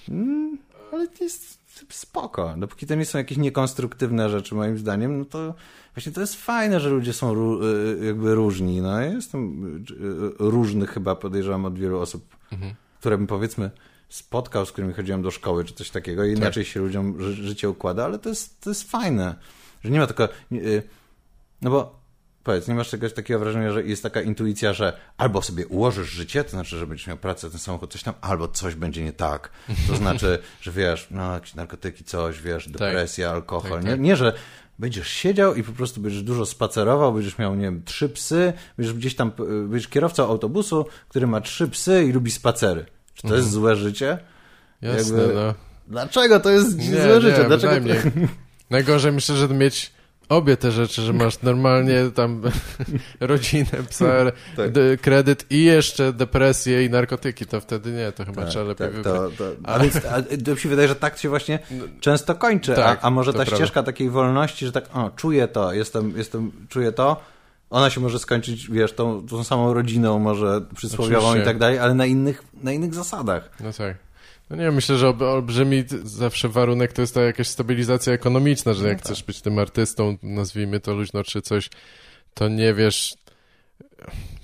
Mm, 0.09 0.59
ale 0.93 1.09
to 1.09 1.25
jest 1.25 1.63
spoko. 1.91 2.55
Dopóki 2.59 2.87
to 2.87 2.95
nie 2.95 3.05
są 3.05 3.19
jakieś 3.19 3.39
niekonstruktywne 3.39 4.31
rzeczy, 4.31 4.55
moim 4.55 4.79
zdaniem, 4.79 5.19
no 5.19 5.25
to 5.25 5.55
właśnie 5.95 6.13
to 6.13 6.21
jest 6.21 6.35
fajne, 6.37 6.81
że 6.81 6.91
ludzie 6.91 7.13
są 7.13 7.35
y, 7.63 8.07
jakby 8.07 8.35
różni. 8.35 8.81
No, 8.81 9.01
ja 9.01 9.07
jestem 9.07 9.67
y, 9.91 10.33
różny 10.39 10.87
chyba, 10.87 11.15
podejrzewam, 11.17 11.65
od 11.65 11.79
wielu 11.79 12.01
osób, 12.01 12.37
mhm. 12.53 12.75
które 13.01 13.19
bym 13.19 13.27
powiedzmy 13.27 13.71
spotkał, 14.09 14.67
z 14.67 14.73
którymi 14.73 14.95
chodziłem 14.95 15.23
do 15.23 15.31
szkoły, 15.31 15.65
czy 15.65 15.75
coś 15.75 15.91
takiego. 15.91 16.25
I 16.25 16.33
inaczej 16.33 16.65
tak. 16.65 16.73
się 16.73 16.81
ludziom 16.81 17.23
ży 17.23 17.35
życie 17.35 17.71
układa, 17.71 18.05
ale 18.05 18.19
to 18.19 18.29
jest, 18.29 18.61
to 18.61 18.71
jest 18.71 18.91
fajne, 18.91 19.35
że 19.85 19.91
nie 19.91 19.99
ma 19.99 20.07
tylko... 20.07 20.29
No 21.63 21.71
bo 21.71 22.03
Powiedz, 22.45 22.69
nie 22.69 22.75
masz 22.75 22.89
czegoś 22.89 23.13
takiego 23.13 23.41
wrażenia, 23.41 23.73
że 23.73 23.83
jest 23.83 24.03
taka 24.03 24.23
intuicja, 24.23 24.73
że 24.73 24.93
albo 25.17 25.43
sobie 25.43 25.67
ułożysz 25.67 26.09
życie, 26.09 26.45
to 26.45 26.51
znaczy, 26.51 26.79
że 26.79 26.87
będziesz 26.87 27.07
miał 27.07 27.17
pracę, 27.17 27.51
ten 27.51 27.59
samochód, 27.59 27.93
coś 27.93 28.03
tam, 28.03 28.15
albo 28.21 28.49
coś 28.49 28.75
będzie 28.75 29.05
nie 29.05 29.13
tak. 29.13 29.51
To 29.89 29.97
znaczy, 29.97 30.39
że 30.63 30.73
wiesz, 30.73 31.07
no 31.11 31.35
jakieś 31.35 31.55
narkotyki, 31.55 32.05
coś, 32.05 32.43
wiesz, 32.43 32.65
tak. 32.65 32.73
depresja, 32.73 33.29
tak. 33.29 33.35
alkohol. 33.35 33.71
Tak, 33.71 33.91
tak. 33.91 34.01
Nie, 34.01 34.09
nie, 34.09 34.17
że 34.17 34.33
będziesz 34.79 35.09
siedział 35.09 35.55
i 35.55 35.63
po 35.63 35.73
prostu 35.73 36.01
będziesz 36.01 36.23
dużo 36.23 36.47
spacerował, 36.47 37.13
będziesz 37.13 37.39
miał, 37.39 37.55
nie 37.55 37.63
wiem, 37.63 37.83
trzy 37.85 38.09
psy, 38.09 38.53
będziesz 38.77 38.95
gdzieś 38.95 39.17
tam, 39.17 39.33
będziesz 39.69 39.89
kierowcą 39.89 40.29
autobusu, 40.29 40.87
który 41.09 41.27
ma 41.27 41.41
trzy 41.41 41.69
psy 41.69 42.05
i 42.05 42.13
lubi 42.13 42.31
spacery. 42.31 42.87
Czy 43.15 43.23
to 43.23 43.29
mhm. 43.29 43.43
jest 43.43 43.53
złe 43.53 43.77
życie? 43.77 44.19
Jasne, 44.83 45.19
Jakby... 45.19 45.35
no. 45.35 45.55
Dlaczego 45.89 46.41
to 46.41 46.51
jest 46.51 46.79
nie, 46.79 46.85
złe 46.85 47.15
nie, 47.15 47.21
życie? 47.21 47.45
Dlaczego? 47.45 47.89
To... 47.89 47.95
Najgorzej 48.71 49.13
myślę, 49.13 49.37
że 49.37 49.49
mieć 49.49 49.93
obie 50.33 50.57
te 50.57 50.73
rzeczy, 50.73 51.03
że 51.03 51.13
masz 51.13 51.43
normalnie 51.43 52.11
tam 52.15 52.43
rodzinę, 53.21 53.71
psa, 53.91 54.07
tak. 54.57 54.71
kredyt 55.01 55.47
i 55.51 55.65
jeszcze 55.65 56.13
depresję 56.13 56.85
i 56.85 56.91
narkotyki, 56.91 57.47
to 57.47 57.61
wtedy 57.61 57.93
nie, 57.93 58.13
to 58.13 58.25
chyba 58.25 58.43
tak, 58.43 58.51
trzeba 58.51 58.65
lepiej 58.65 58.87
tak, 58.87 58.97
wybrać. 58.97 59.33
To, 59.39 59.45
to, 59.45 59.53
a, 59.65 59.79
więc, 59.79 59.97
a 59.97 60.23
to 60.45 60.51
mi 60.51 60.59
się 60.59 60.69
wydaje, 60.69 60.89
że 60.89 60.95
tak 60.95 61.19
się 61.19 61.29
właśnie 61.29 61.59
no, 61.71 61.85
często 62.01 62.35
kończy, 62.35 62.75
tak, 62.75 62.99
a, 63.03 63.07
a 63.07 63.11
może 63.11 63.33
ta 63.33 63.45
ścieżka 63.45 63.73
prawda. 63.73 63.93
takiej 63.93 64.11
wolności, 64.11 64.67
że 64.67 64.73
tak, 64.73 64.85
o, 64.97 65.11
czuję 65.17 65.49
to, 65.49 65.73
jestem, 65.73 66.17
jestem, 66.17 66.53
czuję 66.69 66.93
to, 66.93 67.21
ona 67.71 67.91
się 67.91 68.01
może 68.01 68.19
skończyć, 68.19 68.71
wiesz, 68.71 68.93
tą, 68.93 69.27
tą 69.27 69.45
samą 69.45 69.75
rodziną, 69.75 70.19
może 70.19 70.61
przysłowiową 70.75 71.27
Oczywiście. 71.27 71.43
i 71.43 71.45
tak 71.45 71.59
dalej, 71.59 71.79
ale 71.79 71.95
na 71.95 72.07
innych, 72.07 72.43
na 72.63 72.73
innych 72.73 72.95
zasadach. 72.95 73.51
No 73.61 73.73
tak. 73.73 73.97
No 74.51 74.57
nie, 74.57 74.71
myślę, 74.71 74.99
że 74.99 75.09
olbrzymi 75.09 75.85
zawsze 76.05 76.49
warunek 76.49 76.93
to 76.93 77.01
jest 77.01 77.15
ta 77.15 77.23
jakaś 77.23 77.49
stabilizacja 77.49 78.13
ekonomiczna, 78.13 78.75
że 78.75 78.89
jak 78.89 78.97
no 78.97 79.03
tak. 79.03 79.07
chcesz 79.07 79.23
być 79.23 79.41
tym 79.41 79.59
artystą, 79.59 80.17
nazwijmy 80.23 80.81
to 80.81 80.95
luźno, 80.95 81.25
czy 81.25 81.43
coś, 81.43 81.71
to 82.35 82.49
nie 82.49 82.75
wiesz, 82.75 83.15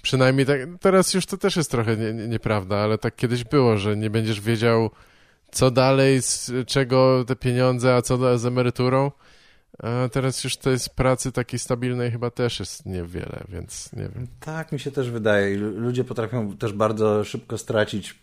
przynajmniej 0.03 0.47
tak, 0.47 0.61
teraz 0.81 1.15
już 1.15 1.27
to 1.27 1.37
też 1.37 1.57
jest 1.57 1.71
trochę 1.71 1.97
nie, 1.97 2.13
nie, 2.13 2.29
nieprawda, 2.29 2.77
ale 2.77 2.99
tak 2.99 3.17
kiedyś 3.17 3.45
było, 3.45 3.77
że 3.77 3.97
nie 3.97 4.11
będziesz 4.11 4.41
wiedział, 4.41 4.91
co 5.51 5.71
dalej, 5.71 6.23
z 6.23 6.51
czego 6.67 7.25
te 7.27 7.37
pieniądze, 7.37 7.95
a 7.95 8.03
co 8.03 8.39
z 8.39 8.47
emeryturą. 8.47 9.11
A 9.79 10.09
teraz 10.09 10.45
już 10.45 10.57
tej 10.57 10.77
pracy 10.95 11.33
takiej 11.33 11.59
stabilnej 11.59 12.11
chyba 12.11 12.31
też 12.31 12.61
jest 12.61 12.87
niewiele, 12.87 13.45
więc 13.49 13.93
nie 13.93 14.09
wiem. 14.15 14.27
Tak, 14.41 14.73
mi 14.73 14.81
się 14.81 14.91
też 14.91 15.11
wydaje. 15.11 15.57
Ludzie 15.57 16.05
potrafią 16.05 16.57
też 16.57 16.73
bardzo 16.73 17.25
szybko 17.25 17.59
stracić 17.59 18.15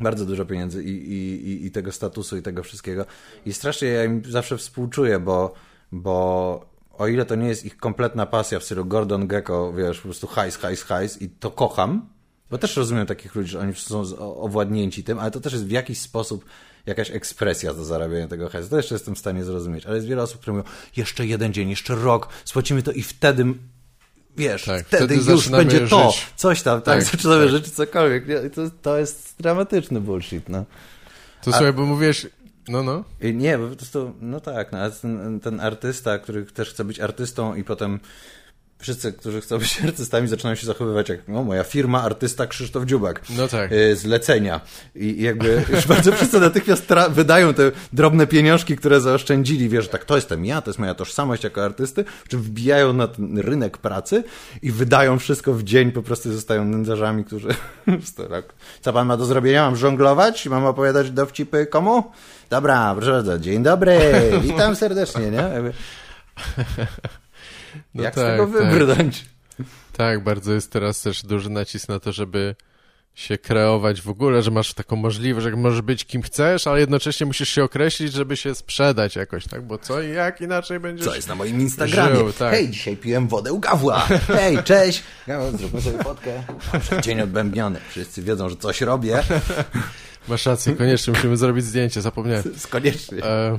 bardzo 0.00 0.26
dużo 0.26 0.44
pieniędzy 0.44 0.84
i, 0.84 1.12
i, 1.12 1.66
i 1.66 1.70
tego 1.70 1.92
statusu 1.92 2.36
i 2.36 2.42
tego 2.42 2.62
wszystkiego. 2.62 3.06
I 3.46 3.52
strasznie 3.52 3.88
ja 3.88 4.04
im 4.04 4.22
zawsze 4.28 4.56
współczuję, 4.56 5.18
bo, 5.18 5.54
bo 5.92 6.74
o 6.98 7.06
ile 7.06 7.24
to 7.24 7.34
nie 7.34 7.48
jest 7.48 7.64
ich 7.64 7.76
kompletna 7.76 8.26
pasja 8.26 8.58
w 8.58 8.64
stylu 8.64 8.84
Gordon 8.84 9.26
Gecko, 9.26 9.72
wiesz, 9.72 9.98
po 9.98 10.02
prostu 10.02 10.26
hajs, 10.26 10.56
hajs, 10.56 10.82
hajs 10.82 11.22
i 11.22 11.28
to 11.28 11.50
kocham, 11.50 12.08
bo 12.50 12.58
też 12.58 12.76
rozumiem 12.76 13.06
takich 13.06 13.34
ludzi, 13.34 13.50
że 13.50 13.60
oni 13.60 13.74
są 13.74 14.02
owładnięci 14.18 15.04
tym, 15.04 15.18
ale 15.18 15.30
to 15.30 15.40
też 15.40 15.52
jest 15.52 15.66
w 15.66 15.70
jakiś 15.70 16.00
sposób 16.00 16.44
jakaś 16.86 17.10
ekspresja 17.10 17.74
do 17.74 17.84
zarabiania 17.84 18.28
tego 18.28 18.48
hajsu. 18.48 18.70
To 18.70 18.76
jeszcze 18.76 18.94
jestem 18.94 19.14
w 19.14 19.18
stanie 19.18 19.44
zrozumieć, 19.44 19.86
ale 19.86 19.94
jest 19.94 20.08
wiele 20.08 20.22
osób, 20.22 20.40
które 20.40 20.56
mówią, 20.56 20.68
jeszcze 20.96 21.26
jeden 21.26 21.52
dzień, 21.52 21.70
jeszcze 21.70 21.94
rok, 21.94 22.28
spłacimy 22.44 22.82
to 22.82 22.92
i 22.92 23.02
wtedy 23.02 23.44
wiesz, 24.36 24.64
tak, 24.64 24.86
wtedy, 24.86 25.16
wtedy 25.16 25.32
już 25.32 25.48
będzie 25.48 25.88
to, 25.88 26.10
żyć. 26.10 26.26
coś 26.36 26.62
tam, 26.62 26.82
tak, 26.82 26.94
tak 26.94 27.12
zaczynamy 27.12 27.42
tak. 27.42 27.50
żyć 27.50 27.70
cokolwiek. 27.70 28.24
To, 28.54 28.62
to 28.82 28.98
jest 28.98 29.34
dramatyczny 29.38 30.00
bullshit, 30.00 30.48
no. 30.48 30.64
To 31.42 31.50
A... 31.50 31.54
słuchaj, 31.54 31.72
bo 31.72 31.86
mówisz, 31.86 32.26
no, 32.68 32.82
no. 32.82 33.04
Nie, 33.34 33.58
bo 33.58 33.68
po 33.68 33.76
prostu, 33.76 34.14
no 34.20 34.40
tak, 34.40 34.72
no, 34.72 34.78
ten, 34.90 35.40
ten 35.40 35.60
artysta, 35.60 36.18
który 36.18 36.44
też 36.44 36.70
chce 36.70 36.84
być 36.84 37.00
artystą 37.00 37.54
i 37.54 37.64
potem 37.64 38.00
wszyscy, 38.84 39.12
którzy 39.12 39.40
chcą 39.40 39.58
być 39.58 39.80
artystami, 39.84 40.28
zaczynają 40.28 40.56
się 40.56 40.66
zachowywać 40.66 41.08
jak 41.08 41.28
no, 41.28 41.44
moja 41.44 41.64
firma, 41.64 42.02
artysta 42.02 42.46
Krzysztof 42.46 42.84
Dziubak. 42.84 43.20
No 43.36 43.48
tak. 43.48 43.72
Y, 43.72 43.96
zlecenia. 43.96 44.60
I 44.94 45.22
jakby 45.22 45.62
już 45.74 45.86
bardzo 45.86 46.12
wszyscy 46.12 46.40
natychmiast 46.40 46.86
wydają 47.10 47.54
te 47.54 47.72
drobne 47.92 48.26
pieniążki, 48.26 48.76
które 48.76 49.00
zaoszczędzili. 49.00 49.68
Wiesz, 49.68 49.88
tak, 49.88 50.04
to 50.04 50.16
jestem 50.16 50.44
ja, 50.44 50.60
to 50.60 50.70
jest 50.70 50.78
moja 50.78 50.94
tożsamość 50.94 51.44
jako 51.44 51.64
artysty, 51.64 52.04
czy 52.28 52.38
wbijają 52.38 52.92
na 52.92 53.08
ten 53.08 53.38
rynek 53.38 53.78
pracy 53.78 54.24
i 54.62 54.72
wydają 54.72 55.18
wszystko 55.18 55.54
w 55.54 55.62
dzień, 55.62 55.92
po 55.92 56.02
prostu 56.02 56.32
zostają 56.32 56.64
nędzarzami, 56.64 57.24
którzy... 57.24 57.48
Co 58.80 58.92
pan 58.92 59.06
ma 59.06 59.16
do 59.16 59.24
zrobienia? 59.24 59.64
Mam 59.64 59.76
żonglować? 59.76 60.46
Mam 60.46 60.64
opowiadać 60.64 61.10
dowcipy 61.10 61.66
komu? 61.66 62.04
Dobra, 62.50 62.94
proszę 62.94 63.10
bardzo, 63.10 63.38
dzień 63.38 63.62
dobry, 63.62 63.98
witam 64.42 64.76
serdecznie, 64.76 65.30
nie? 65.30 65.50
No 67.94 68.02
Jak 68.02 68.14
tak, 68.14 68.24
z 68.24 68.26
tego 68.26 68.58
tak. 68.58 68.70
wybrnąć? 68.70 69.24
Tak. 69.56 69.66
tak, 69.96 70.24
bardzo 70.24 70.52
jest 70.52 70.72
teraz 70.72 71.02
też 71.02 71.22
duży 71.22 71.50
nacisk 71.50 71.88
na 71.88 72.00
to, 72.00 72.12
żeby 72.12 72.54
się 73.14 73.38
kreować 73.38 74.00
w 74.00 74.08
ogóle, 74.08 74.42
że 74.42 74.50
masz 74.50 74.74
taką 74.74 74.96
możliwość, 74.96 75.44
że 75.44 75.56
możesz 75.56 75.82
być 75.82 76.04
kim 76.04 76.22
chcesz, 76.22 76.66
ale 76.66 76.80
jednocześnie 76.80 77.26
musisz 77.26 77.48
się 77.48 77.64
określić, 77.64 78.12
żeby 78.12 78.36
się 78.36 78.54
sprzedać 78.54 79.16
jakoś, 79.16 79.46
tak? 79.46 79.62
Bo 79.62 79.78
co 79.78 80.02
i 80.02 80.10
jak 80.10 80.40
inaczej 80.40 80.80
będziesz 80.80 81.06
Co 81.06 81.14
jest 81.14 81.28
na 81.28 81.34
moim 81.34 81.60
Instagramie? 81.60 82.16
Żył, 82.16 82.32
tak. 82.32 82.54
Hej, 82.54 82.70
dzisiaj 82.70 82.96
piłem 82.96 83.28
wodę 83.28 83.52
u 83.52 83.58
Gawła. 83.58 84.00
Hej, 84.26 84.58
cześć. 84.64 85.02
Gaweł, 85.26 85.56
zróbmy 85.56 85.80
sobie 85.80 85.98
fotkę. 85.98 86.42
Dzień 87.02 87.20
odbębniony. 87.20 87.80
Wszyscy 87.90 88.22
wiedzą, 88.22 88.48
że 88.48 88.56
coś 88.56 88.80
robię. 88.80 89.22
Masz 90.28 90.46
rację, 90.46 90.76
koniecznie 90.76 91.12
musimy 91.12 91.36
zrobić 91.36 91.64
zdjęcie, 91.64 92.02
zapomniałem. 92.02 92.44
Koniecznie. 92.70 93.24
E... 93.24 93.58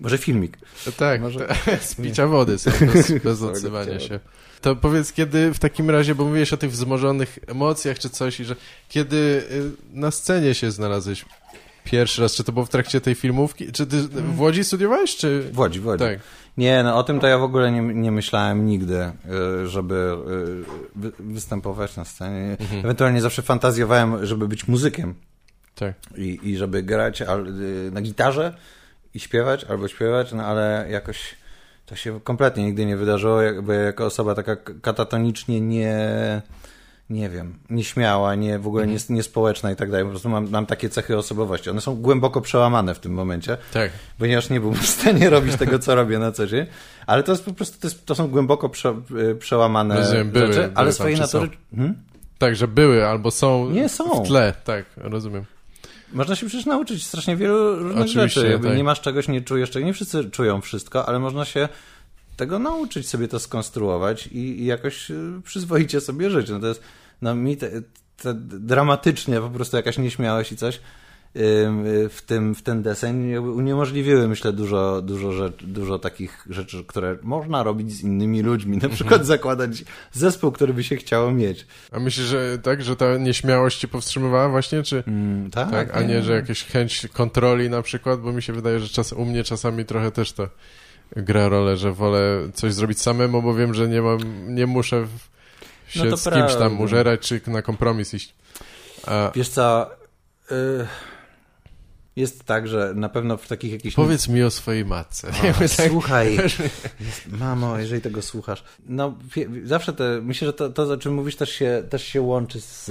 Może 0.00 0.18
filmik. 0.18 0.58
Tak, 0.96 1.20
Może... 1.20 1.48
z 1.80 1.94
picia 1.94 2.26
wody, 2.26 2.56
bez, 2.92 3.12
bez 3.24 3.42
odzywania 3.42 4.00
się. 4.00 4.20
To 4.60 4.76
powiedz, 4.76 5.12
kiedy 5.12 5.54
w 5.54 5.58
takim 5.58 5.90
razie, 5.90 6.14
bo 6.14 6.24
mówiłeś 6.24 6.52
o 6.52 6.56
tych 6.56 6.70
wzmożonych 6.70 7.38
emocjach 7.46 7.98
czy 7.98 8.10
coś, 8.10 8.40
i 8.40 8.44
że 8.44 8.56
kiedy 8.88 9.16
y, 9.16 9.70
na 9.92 10.10
scenie 10.10 10.54
się 10.54 10.70
znalazłeś 10.70 11.24
pierwszy 11.84 12.22
raz, 12.22 12.34
czy 12.34 12.44
to 12.44 12.52
było 12.52 12.64
w 12.64 12.68
trakcie 12.68 13.00
tej 13.00 13.14
filmówki? 13.14 13.72
Czy 13.72 13.86
ty 13.86 14.02
w 14.08 14.40
Łodzi 14.40 14.64
studiowałeś, 14.64 15.16
czy... 15.16 15.42
W 15.52 15.58
Łodzi, 15.58 15.80
w 15.80 15.86
Łodzi. 15.86 16.04
Tak. 16.04 16.18
Nie, 16.56 16.82
no 16.82 16.96
o 16.96 17.02
tym 17.02 17.20
to 17.20 17.26
ja 17.26 17.38
w 17.38 17.42
ogóle 17.42 17.72
nie, 17.72 17.80
nie 17.80 18.12
myślałem 18.12 18.66
nigdy, 18.66 19.12
y, 19.64 19.68
żeby 19.68 20.16
y, 20.96 21.12
występować 21.18 21.96
na 21.96 22.04
scenie. 22.04 22.56
Mhm. 22.60 22.80
Ewentualnie 22.80 23.20
zawsze 23.20 23.42
fantazjowałem, 23.42 24.26
żeby 24.26 24.48
być 24.48 24.68
muzykiem. 24.68 25.14
Tak. 25.74 25.94
I, 26.16 26.38
i 26.42 26.56
żeby 26.56 26.82
grać 26.82 27.22
na 27.92 28.00
gitarze 28.00 28.54
i 29.16 29.20
śpiewać, 29.20 29.64
albo 29.64 29.88
śpiewać, 29.88 30.32
no 30.32 30.42
ale 30.42 30.86
jakoś 30.90 31.34
to 31.86 31.96
się 31.96 32.20
kompletnie 32.20 32.64
nigdy 32.64 32.86
nie 32.86 32.96
wydarzyło, 32.96 33.42
jakby 33.42 33.74
jako 33.74 34.06
osoba 34.06 34.34
taka 34.34 34.56
katatonicznie 34.56 35.60
nie 35.60 36.42
nie 37.10 37.28
wiem, 37.28 37.58
nieśmiała, 37.70 38.34
nie, 38.34 38.58
w 38.58 38.66
ogóle 38.66 38.86
nie, 38.86 38.92
mhm. 38.92 39.14
niespołeczna 39.14 39.70
i 39.70 39.76
tak 39.76 39.90
dalej. 39.90 40.04
Po 40.04 40.10
prostu 40.10 40.28
mam, 40.28 40.50
mam 40.50 40.66
takie 40.66 40.88
cechy 40.88 41.16
osobowości. 41.16 41.70
One 41.70 41.80
są 41.80 41.94
głęboko 41.94 42.40
przełamane 42.40 42.94
w 42.94 42.98
tym 42.98 43.12
momencie, 43.12 43.56
tak. 43.72 43.90
ponieważ 44.18 44.50
nie 44.50 44.60
byłbym 44.60 44.80
w 44.80 44.86
stanie 44.86 45.30
robić 45.36 45.56
tego, 45.56 45.78
co 45.78 45.94
robię 45.94 46.18
na 46.18 46.32
co 46.32 46.46
dzień. 46.46 46.66
Ale 47.06 47.22
to 47.22 47.32
jest 47.32 47.44
po 47.44 47.52
prostu, 47.52 47.80
to, 47.80 47.86
jest, 47.86 48.06
to 48.06 48.14
są 48.14 48.28
głęboko 48.28 48.68
prze, 48.68 48.94
przełamane 49.38 49.96
Rozumiem, 49.96 50.30
były, 50.30 50.46
rzeczy, 50.46 50.70
ale 50.74 50.84
były 50.84 50.92
swojej 50.92 51.18
natury... 51.18 51.48
Hmm? 51.76 51.94
Tak, 52.38 52.56
że 52.56 52.68
były 52.68 53.06
albo 53.06 53.30
są, 53.30 53.70
nie 53.70 53.88
są 53.88 54.24
w 54.24 54.26
tle, 54.26 54.54
tak, 54.64 54.84
rozumiem. 54.96 55.44
Można 56.16 56.36
się 56.36 56.46
przecież 56.46 56.66
nauczyć 56.66 57.06
strasznie 57.06 57.36
wielu 57.36 57.76
różnych 57.76 58.04
Oczywiście, 58.04 58.40
rzeczy. 58.40 58.52
Jakby 58.52 58.68
tak. 58.68 58.76
Nie 58.76 58.84
masz 58.84 59.00
czegoś, 59.00 59.28
nie 59.28 59.40
czujesz 59.40 59.70
czegoś. 59.70 59.86
Nie 59.86 59.92
wszyscy 59.92 60.30
czują 60.30 60.60
wszystko, 60.60 61.08
ale 61.08 61.18
można 61.18 61.44
się 61.44 61.68
tego 62.36 62.58
nauczyć, 62.58 63.08
sobie 63.08 63.28
to 63.28 63.38
skonstruować 63.38 64.26
i, 64.26 64.38
i 64.38 64.66
jakoś 64.66 65.10
y, 65.10 65.40
przyzwoicie 65.44 66.00
sobie 66.00 66.30
żyć. 66.30 66.50
No 66.50 66.60
to 66.60 66.66
jest, 66.66 66.82
no 67.22 67.34
mi 67.34 67.56
te, 67.56 67.70
te 68.16 68.34
dramatycznie 68.34 69.40
po 69.40 69.50
prostu 69.50 69.76
jakaś 69.76 69.98
nieśmiałość 69.98 70.52
i 70.52 70.56
coś 70.56 70.80
w, 72.10 72.18
tym, 72.26 72.54
w 72.54 72.62
ten 72.62 72.82
deseń 72.82 73.36
uniemożliwiły, 73.36 74.28
myślę, 74.28 74.52
dużo, 74.52 75.02
dużo, 75.02 75.32
rzecz, 75.32 75.64
dużo 75.64 75.98
takich 75.98 76.46
rzeczy, 76.50 76.84
które 76.84 77.18
można 77.22 77.62
robić 77.62 77.92
z 77.92 78.02
innymi 78.02 78.42
ludźmi. 78.42 78.76
Na 78.78 78.88
przykład 78.88 79.20
mhm. 79.20 79.24
zakładać 79.24 79.84
zespół, 80.12 80.52
który 80.52 80.74
by 80.74 80.84
się 80.84 80.96
chciało 80.96 81.32
mieć. 81.32 81.66
A 81.92 82.00
myślisz, 82.00 82.26
że 82.26 82.58
tak, 82.58 82.82
że 82.82 82.96
ta 82.96 83.16
nieśmiałość 83.16 83.78
cię 83.78 83.88
powstrzymywała 83.88 84.48
właśnie, 84.48 84.82
czy 84.82 85.04
mm, 85.06 85.50
tak, 85.50 85.70
tak? 85.70 85.96
A 85.96 86.02
nie, 86.02 86.22
że 86.22 86.32
jakaś 86.32 86.64
chęć 86.64 87.06
kontroli 87.12 87.70
na 87.70 87.82
przykład, 87.82 88.20
bo 88.20 88.32
mi 88.32 88.42
się 88.42 88.52
wydaje, 88.52 88.80
że 88.80 88.88
czas, 88.88 89.12
u 89.12 89.24
mnie 89.24 89.44
czasami 89.44 89.84
trochę 89.84 90.10
też 90.10 90.32
to 90.32 90.48
gra 91.16 91.48
rolę, 91.48 91.76
że 91.76 91.92
wolę 91.92 92.48
coś 92.54 92.74
zrobić 92.74 93.00
samemu, 93.00 93.42
bo 93.42 93.54
wiem, 93.54 93.74
że 93.74 93.88
nie 93.88 94.02
mam, 94.02 94.18
nie 94.54 94.66
muszę 94.66 95.06
się 95.88 96.04
no 96.04 96.16
z 96.16 96.24
kimś 96.24 96.34
prawda. 96.34 96.58
tam 96.58 96.80
użerać, 96.80 97.20
czy 97.20 97.40
na 97.46 97.62
kompromis 97.62 98.14
iść. 98.14 98.34
A... 99.06 99.30
Wiesz 99.34 99.48
co... 99.48 99.90
Y 100.50 100.86
jest 102.16 102.44
tak, 102.44 102.68
że 102.68 102.92
na 102.94 103.08
pewno 103.08 103.36
w 103.36 103.48
takich 103.48 103.72
jakichś... 103.72 103.94
Powiedz 103.94 104.28
mi 104.28 104.42
o 104.42 104.50
swojej 104.50 104.84
matce. 104.84 105.28
O, 105.28 105.32
tak... 105.76 105.88
Słuchaj, 105.88 106.38
mamo, 107.40 107.78
jeżeli 107.78 108.02
tego 108.02 108.22
słuchasz. 108.22 108.64
No, 108.86 109.14
zawsze 109.64 109.92
te, 109.92 110.20
myślę, 110.22 110.46
że 110.46 110.52
to, 110.52 110.68
to 110.68 110.82
o 110.82 110.96
czym 110.96 111.14
mówisz 111.14 111.36
też 111.36 111.52
się, 111.52 111.82
też 111.90 112.04
się 112.04 112.20
łączy 112.20 112.60
z, 112.60 112.86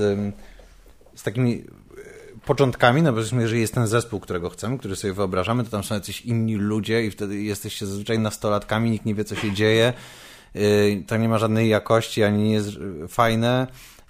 z 1.15 1.23
takimi 1.23 1.53
e, 1.53 2.39
początkami, 2.45 3.01
no 3.01 3.13
bo 3.13 3.19
jeżeli 3.39 3.61
jest 3.61 3.73
ten 3.73 3.88
zespół, 3.88 4.19
którego 4.19 4.49
chcemy, 4.49 4.77
który 4.77 4.95
sobie 4.95 5.13
wyobrażamy, 5.13 5.63
to 5.63 5.69
tam 5.69 5.83
są 5.83 5.95
jacyś 5.95 6.21
inni 6.21 6.55
ludzie 6.55 7.05
i 7.05 7.11
wtedy 7.11 7.41
jesteście 7.41 7.85
zazwyczaj 7.85 8.19
nastolatkami, 8.19 8.91
nikt 8.91 9.05
nie 9.05 9.15
wie, 9.15 9.23
co 9.23 9.35
się 9.35 9.51
dzieje, 9.51 9.93
e, 10.55 10.61
to 11.07 11.17
nie 11.17 11.29
ma 11.29 11.38
żadnej 11.38 11.69
jakości, 11.69 12.23
ani 12.23 12.43
nie 12.43 12.53
jest 12.53 12.69
fajne 13.07 13.67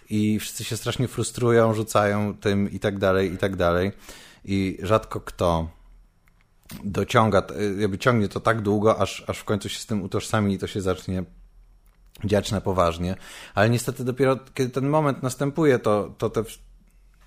i 0.10 0.40
wszyscy 0.40 0.64
się 0.64 0.78
strasznie 0.78 1.08
frustrują, 1.08 1.74
rzucają 1.74 2.38
tym 2.38 2.72
i 2.72 2.80
tak 2.80 3.00
dalej, 3.00 3.34
i 3.34 3.38
tak 3.38 3.56
dalej 3.56 3.92
i 4.46 4.78
rzadko 4.82 5.22
kto 5.22 5.68
dociąga, 6.84 7.44
jakby 7.78 7.98
ciągnie 7.98 8.28
to 8.28 8.40
tak 8.40 8.62
długo, 8.62 9.00
aż, 9.00 9.24
aż 9.28 9.40
w 9.40 9.44
końcu 9.44 9.70
się 9.70 9.80
z 9.80 9.86
tym 9.86 10.04
utożsami 10.04 10.54
i 10.54 10.58
to 10.58 10.68
się 10.68 10.82
zacznie 10.82 11.24
dziać 12.24 12.52
na 12.52 12.62
poważnie. 12.62 13.16
Ale 13.56 13.70
niestety 13.70 14.04
dopiero 14.04 14.40
kiedy 14.54 14.70
ten 14.70 14.90
moment 14.90 15.24
następuje, 15.24 15.80
to, 15.80 16.16
to, 16.18 16.30
te, 16.30 16.44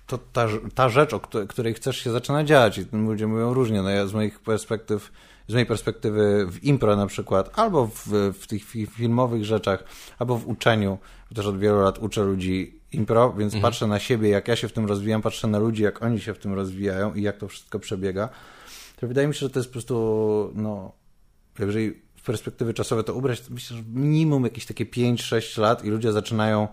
to 0.07 0.17
ta, 0.17 0.47
ta 0.75 0.89
rzecz, 0.89 1.13
o 1.13 1.19
której 1.47 1.73
chcesz 1.73 1.97
się 1.97 2.11
zaczyna 2.11 2.43
dziać 2.43 2.77
i 2.77 2.85
ludzie 2.91 3.27
mówią 3.27 3.53
różnie. 3.53 3.81
No 3.81 3.89
ja 3.89 4.07
z 4.07 4.13
moich 4.13 4.39
perspektyw 4.39 5.11
z 5.49 5.53
mojej 5.53 5.65
perspektywy 5.65 6.47
w 6.51 6.63
impro 6.63 6.95
na 6.95 7.07
przykład, 7.07 7.59
albo 7.59 7.87
w, 7.87 8.33
w 8.39 8.47
tych 8.47 8.63
filmowych 8.89 9.45
rzeczach, 9.45 9.83
albo 10.19 10.37
w 10.37 10.47
uczeniu, 10.47 10.97
też 11.35 11.45
od 11.45 11.59
wielu 11.59 11.81
lat 11.81 11.99
uczę 11.99 12.23
ludzi 12.23 12.78
impro, 12.91 13.33
więc 13.33 13.53
mhm. 13.53 13.71
patrzę 13.71 13.87
na 13.87 13.99
siebie, 13.99 14.29
jak 14.29 14.47
ja 14.47 14.55
się 14.55 14.67
w 14.67 14.73
tym 14.73 14.85
rozwijam, 14.85 15.21
patrzę 15.21 15.47
na 15.47 15.59
ludzi, 15.59 15.83
jak 15.83 16.03
oni 16.03 16.19
się 16.19 16.33
w 16.33 16.39
tym 16.39 16.53
rozwijają 16.53 17.13
i 17.13 17.21
jak 17.21 17.37
to 17.37 17.47
wszystko 17.47 17.79
przebiega, 17.79 18.29
to 18.99 19.07
wydaje 19.07 19.27
mi 19.27 19.33
się, 19.33 19.39
że 19.39 19.49
to 19.49 19.59
jest 19.59 19.69
po 19.69 19.73
prostu, 19.73 20.51
no, 20.55 20.91
jeżeli 21.59 21.93
w 22.15 22.23
perspektywy 22.23 22.73
czasowe 22.73 23.03
to 23.03 23.13
ubrać, 23.13 23.41
to 23.41 23.53
myślę, 23.53 23.77
że 23.77 23.83
minimum 23.93 24.43
jakieś 24.43 24.65
takie 24.65 24.85
5-6 24.85 25.61
lat 25.61 25.85
i 25.85 25.89
ludzie 25.89 26.11
zaczynają 26.11 26.67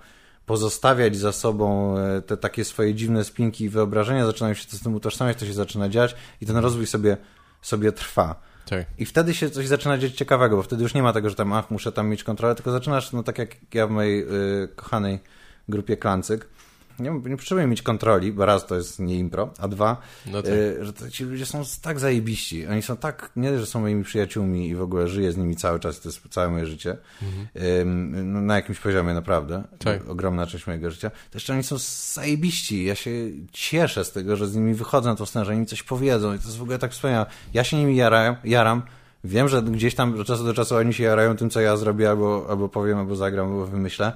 pozostawiać 0.47 1.17
za 1.17 1.33
sobą 1.33 1.99
e, 1.99 2.23
te 2.23 2.37
takie 2.37 2.65
swoje 2.65 2.95
dziwne 2.95 3.25
spinki 3.25 3.65
i 3.65 3.69
wyobrażenia, 3.69 4.27
zaczynają 4.27 4.55
się 4.55 4.63
z 4.77 4.83
tym 4.83 4.95
utożsamiać, 4.95 5.39
to 5.39 5.47
się 5.47 5.53
zaczyna 5.53 5.89
dziać 5.89 6.15
i 6.41 6.47
ten 6.47 6.57
rozwój 6.57 6.87
sobie, 6.87 7.17
sobie 7.63 7.93
trwa. 7.93 8.41
Tak. 8.67 8.87
I 8.99 9.07
wtedy 9.07 9.35
się 9.35 9.51
coś 9.51 9.67
zaczyna 9.67 9.99
dziać 9.99 10.13
ciekawego, 10.13 10.57
bo 10.57 10.63
wtedy 10.63 10.83
już 10.83 10.95
nie 10.95 11.03
ma 11.03 11.13
tego, 11.13 11.31
że 11.31 11.37
tam, 11.37 11.53
ach, 11.53 11.71
muszę 11.71 11.93
tam 11.93 12.09
mieć 12.09 12.25
kontrolę, 12.25 12.55
tylko 12.55 12.71
zaczynasz, 12.71 13.13
no 13.13 13.23
tak 13.23 13.39
jak 13.39 13.75
ja 13.75 13.87
w 13.87 13.91
mojej 13.91 14.23
y, 14.65 14.69
kochanej 14.77 15.19
grupie 15.69 15.97
Klancyk, 15.97 16.49
nie, 16.99 17.11
nie 17.11 17.37
potrzebuję 17.37 17.67
mieć 17.67 17.83
kontroli, 17.83 18.33
bo 18.33 18.47
raz 18.47 18.67
to 18.67 18.77
jest 18.77 18.99
nie 18.99 19.19
impro, 19.19 19.51
a 19.59 19.69
dwa, 19.69 19.97
No 20.27 20.43
tak. 20.43 20.53
y, 20.53 20.85
że 20.85 20.93
to, 20.93 21.11
ci 21.11 21.25
ludzie 21.25 21.47
są 21.47 21.63
tak 21.83 22.01
zajebiści. 22.01 22.67
Oni 22.67 22.83
są 22.83 22.97
tak, 22.97 23.31
nie 23.37 23.59
że 23.59 23.67
są 23.67 23.81
moimi 23.81 24.05
przyjaciółmi 24.05 24.69
i 24.69 24.75
w 24.75 24.83
ogóle 24.83 25.09
żyję 25.09 25.33
z 25.33 25.37
nimi 25.37 25.57
cały 25.57 25.81
czas, 25.81 26.01
to 26.01 26.09
jest 26.09 26.21
całe 26.31 26.49
moje 26.49 26.67
życie. 26.67 26.97
Ym, 27.81 28.33
no, 28.33 28.41
na 28.41 28.57
jakimś 28.57 28.79
poziomie 28.79 29.15
naprawdę. 29.15 29.63
Tak. 29.79 30.09
Ogromna 30.09 30.47
część 30.47 30.67
mojego 30.67 30.91
życia. 30.91 31.11
To 31.11 31.37
jeszcze 31.37 31.53
oni 31.53 31.63
są 31.63 31.77
zajebiści. 32.15 32.85
Ja 32.85 32.95
się 32.95 33.11
cieszę 33.53 34.05
z 34.05 34.13
tego, 34.13 34.37
że 34.37 34.47
z 34.47 34.55
nimi 34.57 34.75
wychodzę 34.75 35.09
na 35.09 35.17
tą 35.17 35.27
scenę, 35.27 35.45
że 35.45 35.51
oni 35.53 35.61
mi 35.61 35.67
coś 35.67 35.83
powiedzą 35.83 36.35
i 36.35 36.39
to 36.39 36.45
jest 36.45 36.59
w 36.59 36.63
ogóle 36.63 36.79
tak 36.79 36.93
wspaniałe. 36.93 37.27
Ja 37.55 37.65
się 37.65 37.77
nimi 37.77 37.97
jaram, 37.97 38.37
jaram. 38.45 38.83
Wiem, 39.25 39.49
że 39.49 39.63
gdzieś 39.63 39.95
tam 39.95 40.21
od 40.21 40.27
czasu 40.27 40.45
do 40.45 40.55
czasu 40.55 40.77
oni 40.77 40.95
się 40.95 41.05
jarają 41.05 41.37
tym, 41.37 41.51
co 41.51 41.61
ja 41.61 41.77
zrobię, 41.77 42.11
albo, 42.11 42.47
albo 42.51 42.69
powiem, 42.69 42.99
albo 42.99 43.17
zagram, 43.17 43.47
albo 43.47 43.67
wymyślę. 43.67 44.13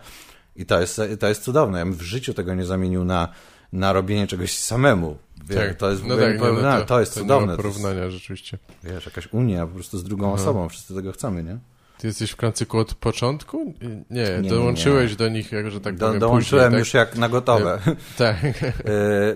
I 0.57 0.67
to 0.67 0.81
jest, 0.81 1.01
to 1.21 1.29
jest 1.29 1.43
cudowne. 1.43 1.79
Ja 1.79 1.85
bym 1.85 1.95
w 1.95 2.03
życiu 2.03 2.35
tego 2.35 2.55
nie 2.55 2.65
zamienił 2.65 3.05
na, 3.05 3.29
na 3.73 3.93
robienie 3.93 4.27
czegoś 4.27 4.59
samemu. 4.59 5.17
Wie, 5.49 5.57
Tak. 5.57 5.75
To 5.75 5.91
jest, 5.91 6.05
no 6.05 6.09
tak, 6.17 6.21
nie, 6.21 6.27
no 6.27 6.33
nieporównalne. 6.33 6.87
to, 6.87 7.01
jest 7.01 7.15
to 7.15 7.21
cudowne. 7.21 7.47
Nie 7.47 7.53
ma 7.57 7.63
To 7.63 7.69
jest, 7.69 7.79
porównania 7.79 8.11
rzeczywiście. 8.11 8.59
wiesz, 8.85 9.07
jakaś 9.07 9.29
unia 9.33 9.67
po 9.67 9.75
prostu 9.75 9.99
z 9.99 10.05
drugą 10.05 10.33
osobą. 10.33 10.69
Wszyscy 10.69 10.95
tego 10.95 11.13
chcemy, 11.13 11.45
nie? 11.45 11.59
Ty 11.99 12.07
jesteś 12.07 12.31
w 12.31 12.37
Klancyku 12.37 12.79
od 12.79 12.95
początku? 12.95 13.75
Nie, 14.11 14.41
nie, 14.43 14.51
dołączyłeś 14.51 15.11
nie. 15.11 15.17
do 15.17 15.29
nich, 15.29 15.53
jak, 15.53 15.71
że 15.71 15.81
tak 15.81 15.97
Do, 15.97 16.07
powiem, 16.07 16.21
dołączyłem 16.21 16.65
później, 16.65 16.79
już 16.79 16.95
jak 16.95 17.17
na 17.17 17.29
gotowe. 17.29 17.79
tak? 18.19 18.41
Tak. 18.41 18.45
E, 18.65 18.73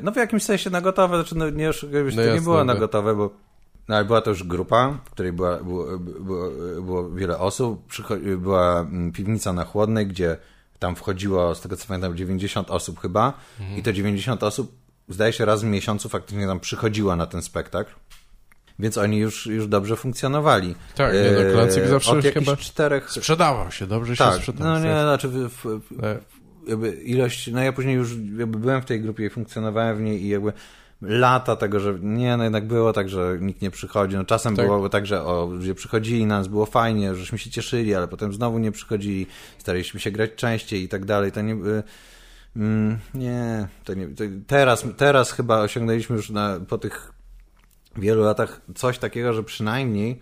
No 0.02 0.12
w 0.12 0.16
jakimś 0.16 0.42
sensie 0.42 0.70
na 0.70 0.80
gotowe, 0.80 1.16
znaczy 1.16 1.34
no, 1.36 1.50
nie, 1.50 1.72
się, 1.72 1.86
No 1.86 1.92
to 1.92 2.20
nie 2.20 2.26
jasne, 2.26 2.40
było 2.40 2.64
na 2.64 2.72
tak. 2.72 2.80
gotowe, 2.80 3.14
bo 3.14 3.30
no, 3.88 4.04
była 4.04 4.20
to 4.20 4.30
już 4.30 4.44
grupa, 4.44 4.98
w 5.04 5.10
której 5.10 5.32
była, 5.32 5.56
było, 5.56 5.98
było, 5.98 6.50
było 6.82 7.10
wiele 7.10 7.38
osób, 7.38 7.88
Przycho- 7.92 8.36
była 8.38 8.80
mm, 8.80 9.12
piwnica 9.12 9.52
na 9.52 9.64
Chłodnej, 9.64 10.06
gdzie 10.06 10.36
tam 10.86 10.96
wchodziło, 10.96 11.54
z 11.54 11.60
tego 11.60 11.76
co 11.76 11.86
pamiętam, 11.86 12.16
90 12.16 12.70
osób 12.70 13.00
chyba 13.00 13.32
Mhm. 13.60 13.78
i 13.78 13.82
te 13.82 13.94
90 13.94 14.42
osób, 14.42 14.72
zdaje 15.08 15.32
się, 15.32 15.44
raz 15.44 15.62
w 15.62 15.66
miesiącu 15.66 16.08
faktycznie 16.08 16.46
tam 16.46 16.60
przychodziła 16.60 17.16
na 17.16 17.26
ten 17.26 17.42
spektakl. 17.42 17.92
Więc 18.78 18.98
oni 18.98 19.18
już, 19.18 19.46
już 19.46 19.66
dobrze 19.66 19.96
funkcjonowali. 19.96 20.74
Tak, 20.96 21.12
nie, 21.14 21.44
no, 21.44 21.52
Klancyk 21.52 21.84
E, 21.84 21.88
zawsze 21.88 22.10
od 22.12 22.24
chyba 22.24 22.56
czterech... 22.56 23.10
Sprzedawał 23.10 23.70
się, 23.72 23.86
dobrze 23.86 24.16
się 24.16 24.24
Tak, 24.24 24.34
sprzedawał. 24.34 24.72
no 24.72 24.78
nie, 24.78 25.00
znaczy 25.00 25.28
w, 25.28 25.32
w, 25.48 25.64
w, 25.64 26.00
Tak. 26.00 26.18
jakby 26.68 26.92
ilość, 26.92 27.50
no 27.52 27.62
ja 27.62 27.72
później 27.72 27.94
już 27.94 28.10
jakby 28.38 28.58
byłem 28.58 28.82
w 28.82 28.84
tej 28.84 29.00
grupie 29.00 29.26
i 29.26 29.30
funkcjonowałem 29.30 29.96
w 29.96 30.00
niej 30.00 30.22
i 30.22 30.28
jakby 30.28 30.52
lata 31.06 31.56
tego, 31.56 31.80
że 31.80 31.98
nie, 32.00 32.36
no 32.36 32.44
jednak 32.44 32.66
było 32.66 32.92
tak, 32.92 33.08
że 33.08 33.38
nikt 33.40 33.62
nie 33.62 33.70
przychodzi. 33.70 34.16
No 34.16 34.24
czasem 34.24 34.56
Tak. 34.56 34.66
było 34.66 34.88
tak, 34.88 35.06
że 35.06 35.24
o, 35.24 35.46
ludzie 35.46 35.74
przychodzili 35.74 36.26
nas, 36.26 36.48
było 36.48 36.66
fajnie, 36.66 37.14
żeśmy 37.14 37.38
się 37.38 37.50
cieszyli, 37.50 37.94
ale 37.94 38.08
potem 38.08 38.32
znowu 38.32 38.58
nie 38.58 38.72
przychodzili, 38.72 39.26
staraliśmy 39.58 40.00
się 40.00 40.10
grać 40.10 40.30
częściej 40.36 40.82
i 40.82 40.88
tak 40.88 41.04
dalej. 41.04 41.32
To 41.32 41.40
nie... 41.40 41.54
y, 41.54 41.82
Mm, 42.56 42.98
nie, 43.14 43.68
to 43.84 43.94
nie 43.94 44.06
to 44.08 44.24
teraz, 44.46 44.84
teraz 44.96 45.32
chyba 45.32 45.60
osiągnęliśmy 45.60 46.16
już 46.16 46.30
na, 46.30 46.60
po 46.68 46.78
tych 46.78 47.12
wielu 47.96 48.24
latach 48.24 48.60
coś 48.74 48.98
takiego, 48.98 49.32
że 49.32 49.42
przynajmniej 49.42 50.20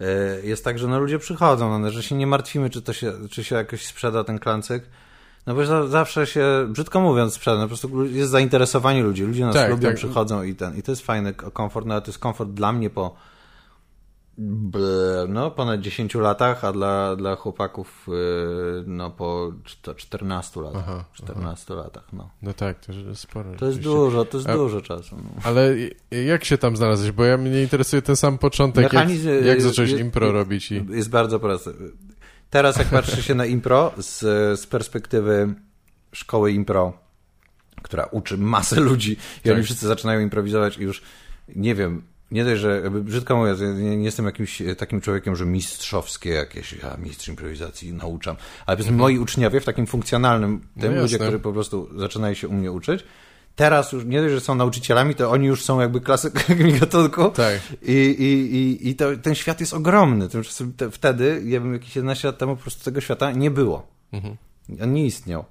e, 0.00 0.40
jest 0.46 0.64
tak, 0.64 0.78
że 0.78 0.88
no 0.88 1.00
ludzie 1.00 1.18
przychodzą, 1.18 1.78
no, 1.78 1.90
że 1.90 2.02
się 2.02 2.14
nie 2.14 2.26
martwimy, 2.26 2.70
czy 2.70 2.82
to 2.82 2.92
się, 2.92 3.12
czy 3.30 3.44
się 3.44 3.56
jakoś 3.56 3.86
sprzeda 3.86 4.24
ten 4.24 4.38
klancyk. 4.38 4.84
No 5.46 5.54
bo 5.54 5.66
za, 5.66 5.86
zawsze 5.86 6.26
się, 6.26 6.66
brzydko 6.68 7.00
mówiąc, 7.00 7.34
sprzeda, 7.34 7.56
no 7.56 7.62
po 7.62 7.68
prostu 7.68 8.04
jest 8.06 8.30
zainteresowanie 8.30 9.02
ludzi, 9.02 9.22
ludzie 9.22 9.44
nas 9.44 9.54
Tak, 9.54 9.70
lubią, 9.70 9.88
tak. 9.88 9.96
przychodzą 9.96 10.42
i 10.42 10.54
ten, 10.54 10.76
i 10.76 10.82
to 10.82 10.92
jest 10.92 11.02
fajny 11.02 11.34
komfort, 11.34 11.86
no 11.86 11.94
ale 11.94 12.02
to 12.02 12.08
jest 12.08 12.18
komfort 12.18 12.50
dla 12.50 12.72
mnie 12.72 12.90
po 12.90 13.14
no 15.28 15.50
ponad 15.50 15.80
10 15.80 16.14
latach, 16.14 16.64
a 16.64 16.72
dla, 16.72 17.16
dla 17.16 17.36
chłopaków 17.36 18.06
y, 18.08 18.12
no 18.86 19.10
po 19.10 19.52
czt- 19.64 19.96
14 19.96 20.60
latach, 20.60 20.84
Aha, 20.88 21.04
14 21.12 21.74
latach, 21.74 22.04
no. 22.12 22.30
No 22.42 22.52
tak, 22.52 22.86
to 22.86 22.92
jest 22.92 23.20
sporo. 23.20 23.54
To 23.58 23.66
jest 23.66 23.80
dużo, 23.80 24.24
to 24.24 24.36
jest 24.36 24.48
A- 24.48 24.54
dużo 24.54 24.80
czasu. 24.80 25.16
No. 25.16 25.30
Ale 25.44 25.76
jak 26.10 26.44
się 26.44 26.58
tam 26.58 26.76
znalazłeś? 26.76 27.12
Bo 27.12 27.24
ja 27.24 27.36
mnie 27.36 27.62
interesuje 27.62 28.02
ten 28.02 28.16
sam 28.16 28.38
początek. 28.38 28.82
Jak, 28.82 28.92
Mechanizm, 28.92 29.28
jak 29.44 29.58
y, 29.58 29.60
zacząłeś 29.60 29.92
y, 29.92 29.98
impro 30.00 30.28
y, 30.28 30.32
robić? 30.32 30.72
I... 30.72 30.86
Jest 30.90 31.10
bardzo 31.10 31.40
prosty. 31.40 31.74
Teraz 32.50 32.76
jak 32.76 32.88
patrzy 32.88 33.22
się 33.22 33.34
na 33.34 33.46
impro 33.46 33.92
z, 33.98 34.18
z 34.60 34.66
perspektywy 34.66 35.54
szkoły 36.12 36.52
impro, 36.52 36.92
która 37.82 38.04
uczy 38.04 38.38
masę 38.38 38.80
ludzi 38.80 39.12
i 39.12 39.48
Tak. 39.48 39.52
oni 39.54 39.62
wszyscy 39.62 39.86
zaczynają 39.86 40.20
improwizować 40.20 40.78
i 40.78 40.82
już 40.82 41.02
nie 41.56 41.74
wiem, 41.74 42.02
nie 42.30 42.44
dość, 42.44 42.60
że 42.60 42.90
brzydko 42.90 43.36
mówiąc, 43.36 43.60
nie, 43.60 43.96
nie 43.96 44.04
jestem 44.04 44.26
jakimś 44.26 44.62
e, 44.62 44.76
takim 44.76 45.00
człowiekiem, 45.00 45.36
że 45.36 45.46
mistrzowskie 45.46 46.30
jakieś, 46.30 46.72
ja 46.72 46.96
mistrz 46.98 47.28
improwizacji 47.28 47.92
nauczam, 47.92 48.36
ale 48.66 48.76
powiedzmy 48.76 48.96
moi 48.96 49.18
uczniowie 49.18 49.60
w 49.60 49.64
takim 49.64 49.86
funkcjonalnym, 49.86 50.60
tym 50.60 50.68
Mhm. 50.76 50.94
No 50.94 51.02
ludzie, 51.02 51.18
którzy 51.18 51.38
po 51.38 51.52
prostu 51.52 51.88
zaczynają 51.96 52.34
się 52.34 52.48
u 52.48 52.52
mnie 52.52 52.72
uczyć, 52.72 53.04
teraz 53.60 53.92
już 53.92 54.04
nie 54.04 54.20
dość, 54.22 54.34
że 54.34 54.40
są 54.40 54.54
nauczycielami, 54.54 55.14
to 55.14 55.30
oni 55.30 55.46
już 55.46 55.64
są 55.64 55.80
jakby 55.80 56.00
klasykami 56.00 56.72
gatunku. 56.80 57.30
Tak. 57.30 57.60
I, 57.82 57.92
i, 57.92 58.56
i, 58.56 58.88
i 58.88 58.94
to, 58.94 59.16
ten 59.22 59.34
świat 59.34 59.60
jest 59.60 59.74
ogromny. 59.74 60.28
Tymczasem 60.28 60.72
te, 60.72 60.90
wtedy, 60.90 61.42
ja 61.44 61.60
bym 61.60 61.72
jakieś 61.72 61.96
11 61.96 62.28
lat 62.28 62.38
temu, 62.38 62.56
po 62.56 62.62
prostu 62.62 62.84
tego 62.84 63.00
świata 63.00 63.32
nie 63.32 63.50
było. 63.50 63.86
Mhm. 64.12 64.36
On 64.82 64.92
nie 64.92 65.06
istniał. 65.06 65.44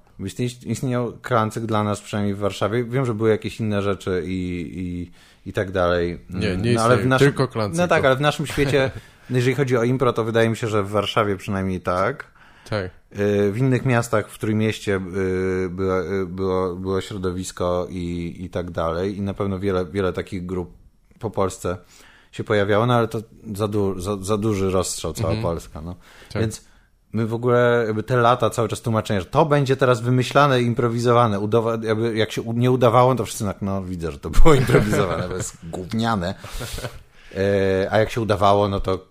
Istniał 0.66 1.12
klancyk 1.22 1.66
dla 1.66 1.84
nas, 1.84 2.00
przynajmniej 2.00 2.34
w 2.34 2.38
Warszawie. 2.38 2.84
Wiem, 2.84 3.06
że 3.06 3.14
były 3.14 3.30
jakieś 3.30 3.60
inne 3.60 3.82
rzeczy 3.82 4.22
i, 4.26 4.70
i, 4.74 5.10
i 5.50 5.52
tak 5.52 5.70
dalej. 5.70 6.18
Nie, 6.30 6.56
nie 6.56 6.72
no, 6.72 6.82
ale 6.82 6.96
w 6.96 7.06
naszym, 7.06 7.26
tylko 7.26 7.48
Klancyk. 7.48 7.78
No 7.78 7.88
tak, 7.88 8.04
ale 8.04 8.16
w 8.16 8.20
naszym 8.20 8.46
świecie, 8.46 8.90
jeżeli 9.30 9.54
chodzi 9.54 9.76
o 9.76 9.84
impro, 9.84 10.12
to 10.12 10.24
wydaje 10.24 10.48
mi 10.48 10.56
się, 10.56 10.68
że 10.68 10.82
w 10.82 10.88
Warszawie 10.88 11.36
przynajmniej 11.36 11.80
tak. 11.80 12.39
Tak. 12.70 12.84
Y, 13.20 13.52
W 13.52 13.58
innych 13.58 13.84
miastach, 13.84 14.28
w 14.30 14.38
Trójmieście 14.38 14.96
y, 14.96 15.68
było, 15.70 16.02
y, 16.04 16.26
było, 16.26 16.74
było 16.76 17.00
środowisko 17.00 17.86
i, 17.90 18.36
i 18.38 18.50
tak 18.50 18.70
dalej. 18.70 19.16
I 19.16 19.20
na 19.22 19.34
pewno 19.34 19.58
wiele, 19.58 19.86
wiele 19.86 20.12
takich 20.12 20.46
grup 20.46 20.70
po 21.18 21.30
Polsce 21.30 21.76
się 22.32 22.44
pojawiało, 22.44 22.86
no 22.86 22.94
ale 22.94 23.08
to 23.08 23.18
za, 23.54 23.68
du, 23.68 24.00
za, 24.00 24.16
za 24.16 24.36
duży 24.36 24.70
rozstrzał 24.70 25.12
cała 25.12 25.34
Polska. 25.42 25.80
No. 25.80 25.96
Tak. 26.32 26.42
Więc 26.42 26.64
my 27.12 27.26
w 27.26 27.34
ogóle 27.34 27.84
jakby 27.86 28.02
te 28.02 28.16
lata 28.16 28.50
cały 28.50 28.68
czas 28.68 28.80
tłumaczenia, 28.80 29.20
że 29.20 29.26
to 29.26 29.46
będzie 29.46 29.76
teraz 29.76 30.00
wymyślane 30.00 30.62
improwizowane. 30.62 31.40
Udawa- 31.40 31.84
jakby 31.84 32.16
jak 32.16 32.32
się 32.32 32.42
nie 32.54 32.70
udawało, 32.70 33.14
to 33.14 33.24
wszyscy 33.24 33.44
tak, 33.44 33.62
no 33.62 33.82
widzę, 33.84 34.12
że 34.12 34.18
to 34.18 34.30
było 34.30 34.54
improwizowane, 34.64 35.28
to 35.28 35.36
jest 35.36 35.56
gówniane. 35.70 36.34
E, 37.36 37.88
a 37.90 37.98
jak 37.98 38.10
się 38.10 38.20
udawało, 38.20 38.68
no 38.68 38.80
to, 38.80 39.06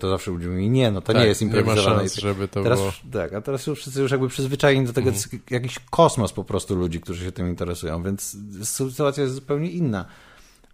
to 0.00 0.10
zawsze 0.10 0.30
ludzie 0.30 0.48
mówili, 0.48 0.70
nie, 0.70 0.90
no 0.90 1.00
to 1.00 1.06
tak, 1.12 1.16
nie 1.22 1.26
jest 1.28 1.40
Nie 1.40 1.46
ma 1.46 1.56
improwizowane. 1.58 1.98
szans, 2.00 2.14
żeby 2.14 2.48
to 2.48 2.62
Teraz, 2.62 2.78
było... 2.78 2.92
tak, 3.12 3.32
a 3.32 3.40
teraz 3.40 3.66
już 3.66 3.78
wszyscy 3.80 4.00
już 4.00 4.10
jakby 4.10 4.28
przyzwyczajeni 4.28 4.86
do 4.86 4.92
tego, 4.92 5.08
Mhm. 5.10 5.30
jest 5.32 5.50
jakiś 5.50 5.78
kosmos 5.90 6.32
po 6.32 6.44
prostu 6.44 6.76
ludzi, 6.76 7.00
którzy 7.00 7.24
się 7.24 7.32
tym 7.32 7.48
interesują, 7.48 8.02
więc 8.02 8.36
sytuacja 8.62 9.22
jest 9.22 9.34
zupełnie 9.34 9.70
inna. 9.70 10.04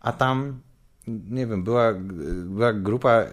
A 0.01 0.13
tam, 0.13 0.61
nie 1.31 1.47
wiem, 1.47 1.65
była, 1.65 1.93
była 2.45 2.73
grupa 2.73 3.11
e, 3.13 3.29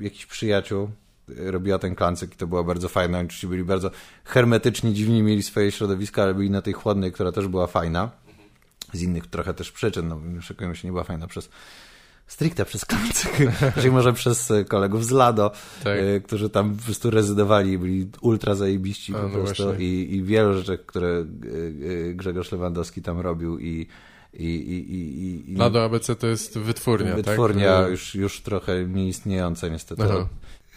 jakichś 0.00 0.26
przyjaciół, 0.26 0.90
robiła 1.36 1.78
ten 1.78 1.94
klancyk 1.94 2.34
i 2.34 2.36
to 2.36 2.46
było 2.46 2.64
bardzo 2.64 2.88
fajne. 2.88 3.18
Oni 3.18 3.28
byli 3.42 3.64
bardzo 3.64 3.90
hermetyczni, 4.24 4.94
dziwnie 4.94 5.22
mieli 5.22 5.42
swoje 5.42 5.72
środowiska, 5.72 6.22
ale 6.22 6.34
byli 6.34 6.50
na 6.50 6.62
tej 6.62 6.72
chłodnej, 6.72 7.12
która 7.12 7.32
też 7.32 7.48
była 7.48 7.66
fajna. 7.66 8.10
Z 8.92 9.02
innych 9.02 9.26
trochę 9.26 9.54
też 9.54 9.72
przyczyn, 9.72 10.08
no 10.08 10.20
nie 10.32 10.38
oszukujmy 10.38 10.76
się, 10.76 10.88
nie 10.88 10.92
była 10.92 11.04
fajna 11.04 11.26
przez 11.26 11.48
stricte 12.28 12.64
przez 12.64 12.84
klancyk, 12.84 13.32
czyli 13.74 13.90
może 13.90 14.12
przez 14.12 14.50
e, 14.50 14.64
kolegów 14.64 15.04
z 15.04 15.10
Lado, 15.10 15.52
Tak. 15.84 15.98
e, 15.98 16.20
którzy 16.20 16.50
tam 16.50 16.76
po 16.76 16.84
prostu 16.84 17.10
rezydowali 17.10 17.78
byli 17.78 18.10
ultra 18.20 18.54
zajebiści 18.54 19.14
A, 19.14 19.18
po 19.18 19.28
no 19.28 19.44
prostu 19.44 19.74
i, 19.78 20.08
i 20.10 20.22
wielu 20.22 20.54
rzeczy, 20.54 20.78
które 20.78 21.08
e, 21.08 21.24
Grzegorz 22.14 22.52
Lewandowski 22.52 23.02
tam 23.02 23.20
robił 23.20 23.58
i 23.58 23.86
i, 24.34 24.44
i, 24.44 24.94
i, 24.94 25.52
i 25.52 25.56
Lado 25.56 25.84
ABC 25.84 26.16
to 26.16 26.26
jest 26.26 26.58
wytwórnia, 26.58 27.14
wytwórnia 27.14 27.82
tak? 27.82 27.90
już, 27.90 28.14
już 28.14 28.40
trochę 28.40 28.84
nieistniejąca 28.84 29.68
niestety, 29.68 30.02
Aha. 30.04 30.28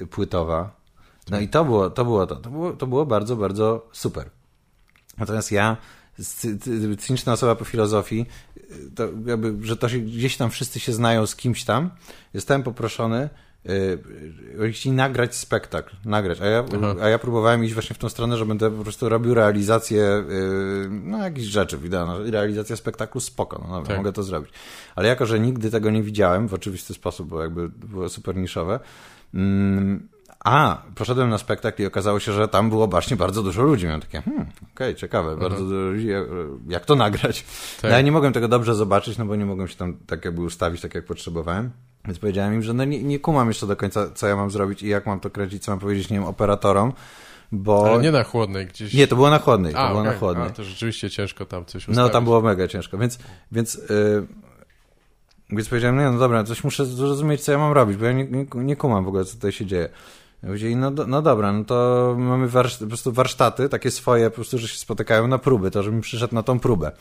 płytowa. 0.09 0.75
No 1.29 1.39
i 1.39 1.47
to 1.47 1.65
było, 1.65 1.89
to 1.89 2.05
było 2.05 2.27
to. 2.27 2.35
To 2.35 2.49
było, 2.49 2.73
to 2.73 2.87
było 2.87 3.05
bardzo, 3.05 3.35
bardzo 3.35 3.87
super. 3.91 4.29
Natomiast 5.17 5.51
ja, 5.51 5.77
cyniczna 6.97 7.33
osoba 7.33 7.55
po 7.55 7.65
filozofii, 7.65 8.25
jakby, 9.25 9.67
że 9.67 9.77
to 9.77 9.89
się, 9.89 9.99
gdzieś 9.99 10.37
tam 10.37 10.49
wszyscy 10.49 10.79
się 10.79 10.93
znają 10.93 11.25
z 11.27 11.35
kimś 11.35 11.63
tam, 11.63 11.89
zostałem 12.33 12.63
poproszony, 12.63 13.29
yy, 13.65 14.71
chcieli 14.71 14.95
nagrać 14.95 15.35
spektakl, 15.35 15.95
nagrać, 16.05 16.41
a 16.41 16.45
ja, 16.45 16.65
Aha. 16.77 16.95
a 17.01 17.09
ja 17.09 17.19
próbowałem 17.19 17.63
iść 17.63 17.73
właśnie 17.73 17.93
w 17.93 17.99
tą 17.99 18.09
stronę, 18.09 18.37
że 18.37 18.45
będę 18.45 18.71
po 18.71 18.83
prostu 18.83 19.09
robił 19.09 19.33
realizację, 19.33 19.97
yy, 19.97 20.89
no 20.89 21.23
jakichś 21.23 21.47
rzeczy, 21.47 21.77
wideo, 21.77 22.05
no, 22.05 22.23
realizacja 22.23 22.75
spektaklu, 22.75 23.21
spoko, 23.21 23.59
no 23.67 23.73
dobra, 23.73 23.87
Tak. 23.87 23.97
mogę 23.97 24.13
to 24.13 24.23
zrobić. 24.23 24.51
Ale 24.95 25.07
jako, 25.07 25.25
że 25.25 25.39
nigdy 25.39 25.71
tego 25.71 25.89
nie 25.89 26.03
widziałem, 26.03 26.47
w 26.47 26.53
oczywisty 26.53 26.93
sposób, 26.93 27.27
bo 27.27 27.41
jakby 27.41 27.69
było 27.69 28.09
super 28.09 28.35
niszowe, 28.35 28.79
mm, 29.33 30.07
a, 30.43 30.81
poszedłem 30.95 31.29
na 31.29 31.37
spektakl 31.37 31.83
i 31.83 31.85
okazało 31.85 32.19
się, 32.19 32.31
że 32.33 32.47
tam 32.47 32.69
było 32.69 32.87
właśnie 32.87 33.17
bardzo 33.17 33.43
dużo 33.43 33.61
ludzi. 33.61 33.85
Miałem 33.85 34.01
takie, 34.01 34.21
hmm, 34.21 34.45
okej, 34.75 34.95
ciekawe, 34.95 35.37
bardzo 35.37 35.57
dużo 35.63 35.75
ludzi, 35.75 36.07
jak- 36.67 36.85
to 36.85 36.95
nagrać? 36.95 37.43
Tak. 37.81 37.83
No, 37.83 37.89
ja 37.97 38.01
nie 38.01 38.11
mogłem 38.11 38.33
tego 38.33 38.47
dobrze 38.47 38.75
zobaczyć, 38.75 39.17
no 39.17 39.25
bo 39.25 39.35
nie 39.35 39.45
mogłem 39.45 39.67
się 39.67 39.75
tam 39.75 39.97
tak 40.07 40.25
jakby 40.25 40.41
ustawić, 40.41 40.81
tak 40.81 40.95
jak 40.95 41.05
potrzebowałem. 41.05 41.71
Więc 42.05 42.19
powiedziałem 42.19 42.53
im, 42.53 42.63
że 42.63 42.73
no 42.73 42.85
nie, 42.85 43.03
nie 43.03 43.19
kumam 43.19 43.47
jeszcze 43.47 43.67
do 43.67 43.75
końca, 43.75 44.11
co 44.15 44.27
ja 44.27 44.35
mam 44.35 44.51
zrobić 44.51 44.83
i 44.83 44.87
jak 44.87 45.05
mam 45.05 45.19
to 45.19 45.29
kręcić, 45.29 45.63
co 45.63 45.71
mam 45.71 45.79
powiedzieć, 45.79 46.09
nie 46.09 46.17
wiem, 46.17 46.27
operatorom, 46.27 46.93
bo... 47.51 47.89
Ale 47.93 48.01
nie 48.01 48.11
na 48.11 48.23
chłodnej 48.23 48.65
gdzieś. 48.67 48.93
Nie, 48.93 49.07
to 49.07 49.15
było 49.15 49.29
na 49.29 49.39
chłodnej, 49.39 49.73
to 49.73 49.79
A, 49.79 49.87
było 49.89 49.99
okej. 50.01 50.11
na 50.13 50.19
chłodnej. 50.19 50.47
A, 50.47 50.49
to 50.49 50.63
rzeczywiście 50.63 51.09
ciężko 51.09 51.45
tam 51.45 51.65
coś 51.65 51.87
No 51.87 51.91
ustawić. 51.91 52.13
tam 52.13 52.23
było 52.23 52.41
mega 52.41 52.67
ciężko, 52.67 52.97
więc, 52.97 53.19
więc, 53.51 53.73
yy, 53.89 54.27
więc 55.49 55.69
powiedziałem, 55.69 55.97
nie, 55.97 56.11
no 56.11 56.19
dobra, 56.19 56.43
coś 56.43 56.63
muszę 56.63 56.85
zrozumieć, 56.85 57.41
co 57.41 57.51
ja 57.51 57.57
mam 57.57 57.71
robić, 57.73 57.97
bo 57.97 58.05
ja 58.05 58.11
nie, 58.11 58.25
nie, 58.25 58.45
nie 58.55 58.75
kumam 58.75 59.05
w 59.05 59.07
ogóle, 59.07 59.25
co 59.25 59.33
tutaj 59.33 59.51
się 59.51 59.65
dzieje. 59.65 59.89
Ja 60.43 60.47
Powiedzieli, 60.47 60.75
no, 60.75 60.91
do- 60.91 61.07
no 61.07 61.21
dobra, 61.21 61.53
no 61.53 61.63
to 61.63 62.15
mamy 62.19 62.49
po 62.79 62.87
prostu 62.87 63.11
warsztaty, 63.11 63.69
takie 63.69 63.91
swoje, 63.91 64.29
po 64.29 64.35
prostu, 64.35 64.57
że 64.57 64.67
się 64.67 64.77
spotykają 64.77 65.27
na 65.27 65.37
próby, 65.37 65.71
to 65.71 65.83
żebym 65.83 66.01
przyszedł 66.01 66.35
na 66.35 66.43
tą 66.43 66.59
próbę. 66.59 66.91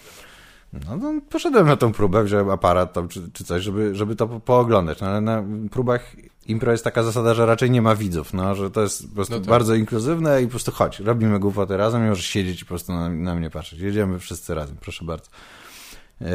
No 0.72 0.98
to 0.98 1.12
poszedłem 1.30 1.66
na 1.66 1.76
tą 1.76 1.92
próbę, 1.92 2.24
wziąłem 2.24 2.50
aparat 2.50 2.92
tam, 2.92 3.08
czy, 3.08 3.30
czy 3.32 3.44
coś, 3.44 3.62
żeby, 3.62 3.94
żeby 3.94 4.16
to 4.16 4.28
po, 4.28 4.40
pooglądać, 4.40 5.00
no 5.00 5.06
ale 5.06 5.20
na 5.20 5.44
próbach 5.70 6.16
impro 6.46 6.72
jest 6.72 6.84
taka 6.84 7.02
zasada, 7.02 7.34
że 7.34 7.46
raczej 7.46 7.70
nie 7.70 7.82
ma 7.82 7.94
widzów, 7.94 8.34
no, 8.34 8.54
że 8.54 8.70
to 8.70 8.82
jest 8.82 9.08
po 9.08 9.14
prostu 9.14 9.34
No 9.34 9.40
tak. 9.40 9.48
bardzo 9.48 9.74
inkluzywne 9.74 10.42
i 10.42 10.44
po 10.44 10.50
prostu 10.50 10.72
chodź, 10.72 11.00
robimy 11.00 11.38
głupoty 11.38 11.76
razem 11.76 12.06
i 12.06 12.08
możesz 12.08 12.26
siedzieć 12.26 12.62
i 12.62 12.64
po 12.64 12.68
prostu 12.68 12.92
na, 12.92 13.08
na 13.08 13.34
mnie 13.34 13.50
patrzeć. 13.50 13.80
Jedziemy 13.80 14.18
wszyscy 14.18 14.54
razem, 14.54 14.76
proszę 14.80 15.04
bardzo. 15.04 15.30
Yy, 16.20 16.26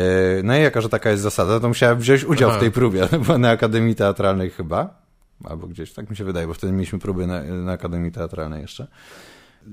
No 0.44 0.58
i 0.58 0.62
jako, 0.62 0.82
że 0.82 0.90
taka 0.90 1.10
jest 1.12 1.24
zasada, 1.24 1.60
to 1.60 1.68
musiałem 1.68 2.00
wziąć 2.00 2.24
udział 2.24 2.50
Aha. 2.50 2.58
w 2.58 2.62
tej 2.62 2.72
próbie, 2.72 3.08
była 3.26 3.38
na 3.38 3.50
Akademii 3.50 3.96
Teatralnej 3.96 4.50
chyba, 4.50 5.05
albo 5.44 5.68
gdzieś, 5.68 5.94
tak 5.94 6.10
mi 6.10 6.16
się 6.16 6.24
wydaje, 6.24 6.48
bo 6.48 6.54
wtedy 6.54 6.74
mieliśmy 6.74 7.00
próby 7.00 7.28
na, 7.28 7.44
na 7.44 7.72
Akademii 7.72 8.12
Teatralnej 8.12 8.62
jeszcze. 8.62 8.88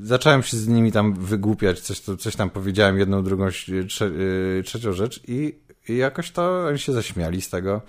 Zacząłem 0.03 0.43
się 0.43 0.57
z 0.57 0.69
nimi 0.69 0.93
tam 0.93 1.15
wygłupiać, 1.15 1.81
coś, 1.81 2.01
coś 2.01 2.37
tam 2.37 2.51
powiedziałem, 2.51 2.99
jedną, 2.99 3.23
drugą, 3.23 3.49
trze, 3.89 4.09
yy, 4.09 4.63
trzecią 4.65 4.93
rzecz 4.93 5.21
i, 5.29 5.59
i 5.89 5.97
jakoś 5.97 6.31
to 6.31 6.67
oni 6.67 6.79
się 6.79 6.93
zaśmiali 6.93 7.43
z 7.43 7.51
tego 7.51 7.81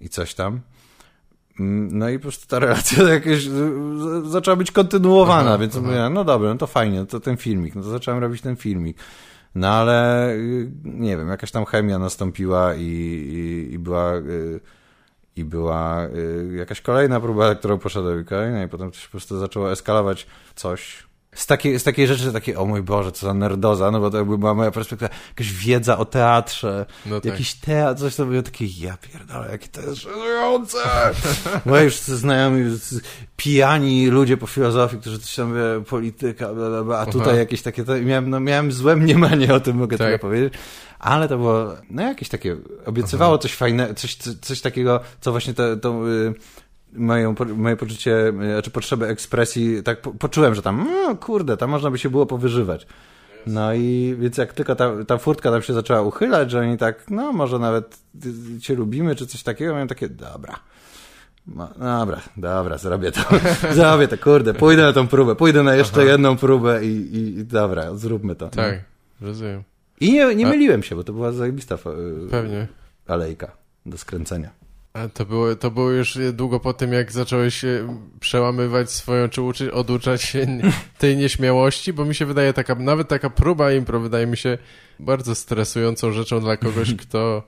i 0.00 0.08
coś 0.08 0.34
tam. 0.34 0.60
Mm, 1.60 1.98
No 1.98 2.08
i 2.08 2.18
po 2.18 2.22
prostu 2.22 2.46
ta 2.46 2.58
relacja 2.58 3.02
jakaś 3.14 3.46
y, 3.46 4.30
zaczęła 4.30 4.56
być 4.56 4.72
kontynuowana, 4.72 5.50
Aha, 5.50 5.58
więc 5.58 5.76
aha. 5.76 5.86
mówię, 5.86 6.08
no 6.10 6.24
dobra, 6.24 6.48
no 6.48 6.58
to 6.58 6.66
fajnie, 6.66 7.06
to 7.06 7.20
ten 7.20 7.36
filmik, 7.36 7.74
no 7.74 7.82
to 7.82 7.90
zacząłem 7.90 8.20
robić 8.20 8.42
ten 8.42 8.56
filmik. 8.56 8.96
No 9.54 9.68
ale 9.68 10.28
y, 10.34 10.70
nie 10.84 11.16
wiem, 11.16 11.28
jakaś 11.28 11.50
tam 11.50 11.64
chemia 11.64 11.98
nastąpiła 11.98 12.74
i, 12.74 12.82
i, 12.82 13.72
i 13.74 13.78
była 13.78 14.16
y, 14.16 14.60
i 15.38 15.44
była 15.44 16.06
y, 16.06 16.54
jakaś 16.56 16.80
kolejna 16.80 17.20
próba, 17.20 17.54
którą 17.54 17.78
poszedłem 17.78 18.20
i 18.20 18.24
kolejna 18.24 18.62
i 18.62 18.68
potem 18.68 18.90
to 18.90 18.96
się 18.96 19.06
po 19.06 19.10
prostu 19.10 19.38
zaczęło 19.38 19.72
eskalować 19.72 20.26
coś. 20.54 21.07
Z 21.34 21.46
takiej, 21.46 21.78
z 21.78 21.84
takiej 21.84 22.06
rzeczy, 22.06 22.32
takie, 22.32 22.58
o 22.58 22.66
mój 22.66 22.82
Boże, 22.82 23.12
co 23.12 23.26
za 23.26 23.34
nerdoza, 23.34 23.90
no 23.90 24.00
bo 24.00 24.10
to 24.10 24.16
jakby 24.18 24.38
była 24.38 24.54
moja 24.54 24.70
perspektywa, 24.70 25.14
jakaś 25.28 25.52
wiedza 25.52 25.98
o 25.98 26.04
teatrze, 26.04 26.86
No 27.06 27.20
tak. 27.20 27.32
jakiś 27.32 27.54
teatr, 27.54 28.00
coś 28.00 28.16
to 28.16 28.26
było 28.26 28.42
takie, 28.42 28.64
ja 28.66 28.96
pierdolę, 28.96 29.48
jakie 29.52 29.68
to 29.68 29.80
jest 29.80 29.94
żenujące. 29.94 30.78
Moi 31.66 31.84
już 31.84 31.94
znajomi, 31.96 32.78
pijani 33.36 34.06
ludzie 34.10 34.36
po 34.36 34.46
filozofii, 34.46 34.98
którzy 34.98 35.18
coś 35.18 35.34
tam, 35.34 35.54
wie, 35.54 35.84
polityka, 35.84 36.54
bla, 36.54 36.68
bla, 36.68 36.84
bla, 36.84 36.98
a 36.98 37.06
tutaj 37.06 37.28
Aha. 37.28 37.38
jakieś 37.38 37.62
takie, 37.62 37.84
to, 37.84 37.96
miałem, 38.00 38.30
no, 38.30 38.40
miałem 38.40 38.72
złe 38.72 38.96
mniemanie 38.96 39.54
o 39.54 39.60
tym, 39.60 39.76
mogę 39.76 39.98
Tak. 39.98 40.06
tyle 40.06 40.18
powiedzieć, 40.18 40.54
ale 40.98 41.28
to 41.28 41.36
było, 41.38 41.74
no 41.90 42.02
jakieś 42.02 42.28
takie, 42.28 42.56
obiecywało 42.86 43.38
coś 43.38 43.54
fajnego, 43.54 43.94
coś, 43.94 44.14
coś, 44.14 44.34
coś 44.34 44.60
takiego, 44.60 45.00
co 45.20 45.30
właśnie 45.30 45.54
to, 45.54 45.76
to 45.76 46.08
y, 46.08 46.34
moją, 46.92 47.34
moje 47.56 47.76
poczucie, 47.76 48.28
y, 48.58 48.62
czy 48.62 48.70
potrzebę 48.70 49.08
ekspresji, 49.08 49.82
tak 49.82 50.00
po, 50.00 50.10
poczułem, 50.10 50.54
że 50.54 50.62
tam, 50.62 50.88
no 50.90 51.16
kurde, 51.16 51.56
tam 51.56 51.70
można 51.70 51.90
by 51.90 51.98
się 51.98 52.10
było 52.10 52.26
powyżywać. 52.26 52.86
No 53.46 53.74
i 53.74 54.16
więc 54.18 54.36
jak 54.36 54.52
tylko 54.52 54.74
ta, 54.74 55.04
ta 55.04 55.18
furtka 55.18 55.50
tam 55.50 55.62
się 55.62 55.72
zaczęła 55.72 56.02
uchylać, 56.02 56.50
że 56.50 56.60
oni 56.60 56.78
tak, 56.78 57.10
no 57.10 57.32
może 57.32 57.58
nawet 57.58 57.98
cię 58.60 58.74
lubimy, 58.74 59.16
czy 59.16 59.26
coś 59.26 59.42
takiego, 59.42 59.72
miałem 59.72 59.88
takie, 59.88 60.08
dobra. 60.08 60.54
No, 61.46 61.68
dobra, 61.78 62.20
dobra, 62.36 62.78
zrobię 62.78 63.12
to. 63.12 63.20
zrobię 63.74 64.08
to, 64.08 64.18
kurde, 64.18 64.54
pójdę 64.54 64.82
na 64.82 64.92
tą 64.92 65.08
próbę, 65.08 65.34
pójdę 65.34 65.62
na 65.62 65.74
jeszcze 65.74 66.04
jedną 66.04 66.36
próbę 66.36 66.84
i, 66.84 67.16
i, 67.16 67.38
i 67.38 67.44
dobra, 67.44 67.94
zróbmy 67.94 68.34
to. 68.34 68.48
Tak, 68.48 68.84
rozumiem. 69.20 69.62
I 70.00 70.12
nie, 70.12 70.34
nie 70.34 70.46
myliłem 70.46 70.82
się, 70.82 70.96
bo 70.96 71.04
to 71.04 71.12
była 71.12 71.32
zajebista 71.32 71.74
y, 71.74 72.30
Pewnie. 72.30 72.66
alejka 73.06 73.52
do 73.86 73.98
skręcenia. 73.98 74.57
A 74.92 75.08
to 75.08 75.24
było, 75.26 75.56
to 75.56 75.70
było 75.70 75.90
już 75.90 76.18
długo 76.32 76.60
po 76.60 76.72
tym, 76.72 76.92
jak 76.92 77.12
zacząłeś 77.12 77.64
e, 77.64 77.98
przełamywać 78.20 78.90
swoją, 78.90 79.28
czy 79.28 79.42
uczy, 79.42 79.72
oduczać 79.72 80.22
się 80.22 80.46
tej 80.98 81.16
nieśmiałości, 81.16 81.92
bo 81.92 82.04
mi 82.04 82.14
się 82.14 82.26
wydaje 82.26 82.52
taka, 82.52 82.74
nawet 82.74 83.08
taka 83.08 83.30
próba 83.30 83.72
impro 83.72 84.00
wydaje 84.00 84.26
mi 84.26 84.36
się 84.36 84.58
bardzo 85.00 85.34
stresującą 85.34 86.12
rzeczą 86.12 86.40
dla 86.40 86.56
kogoś, 86.56 86.94
kto 87.02 87.42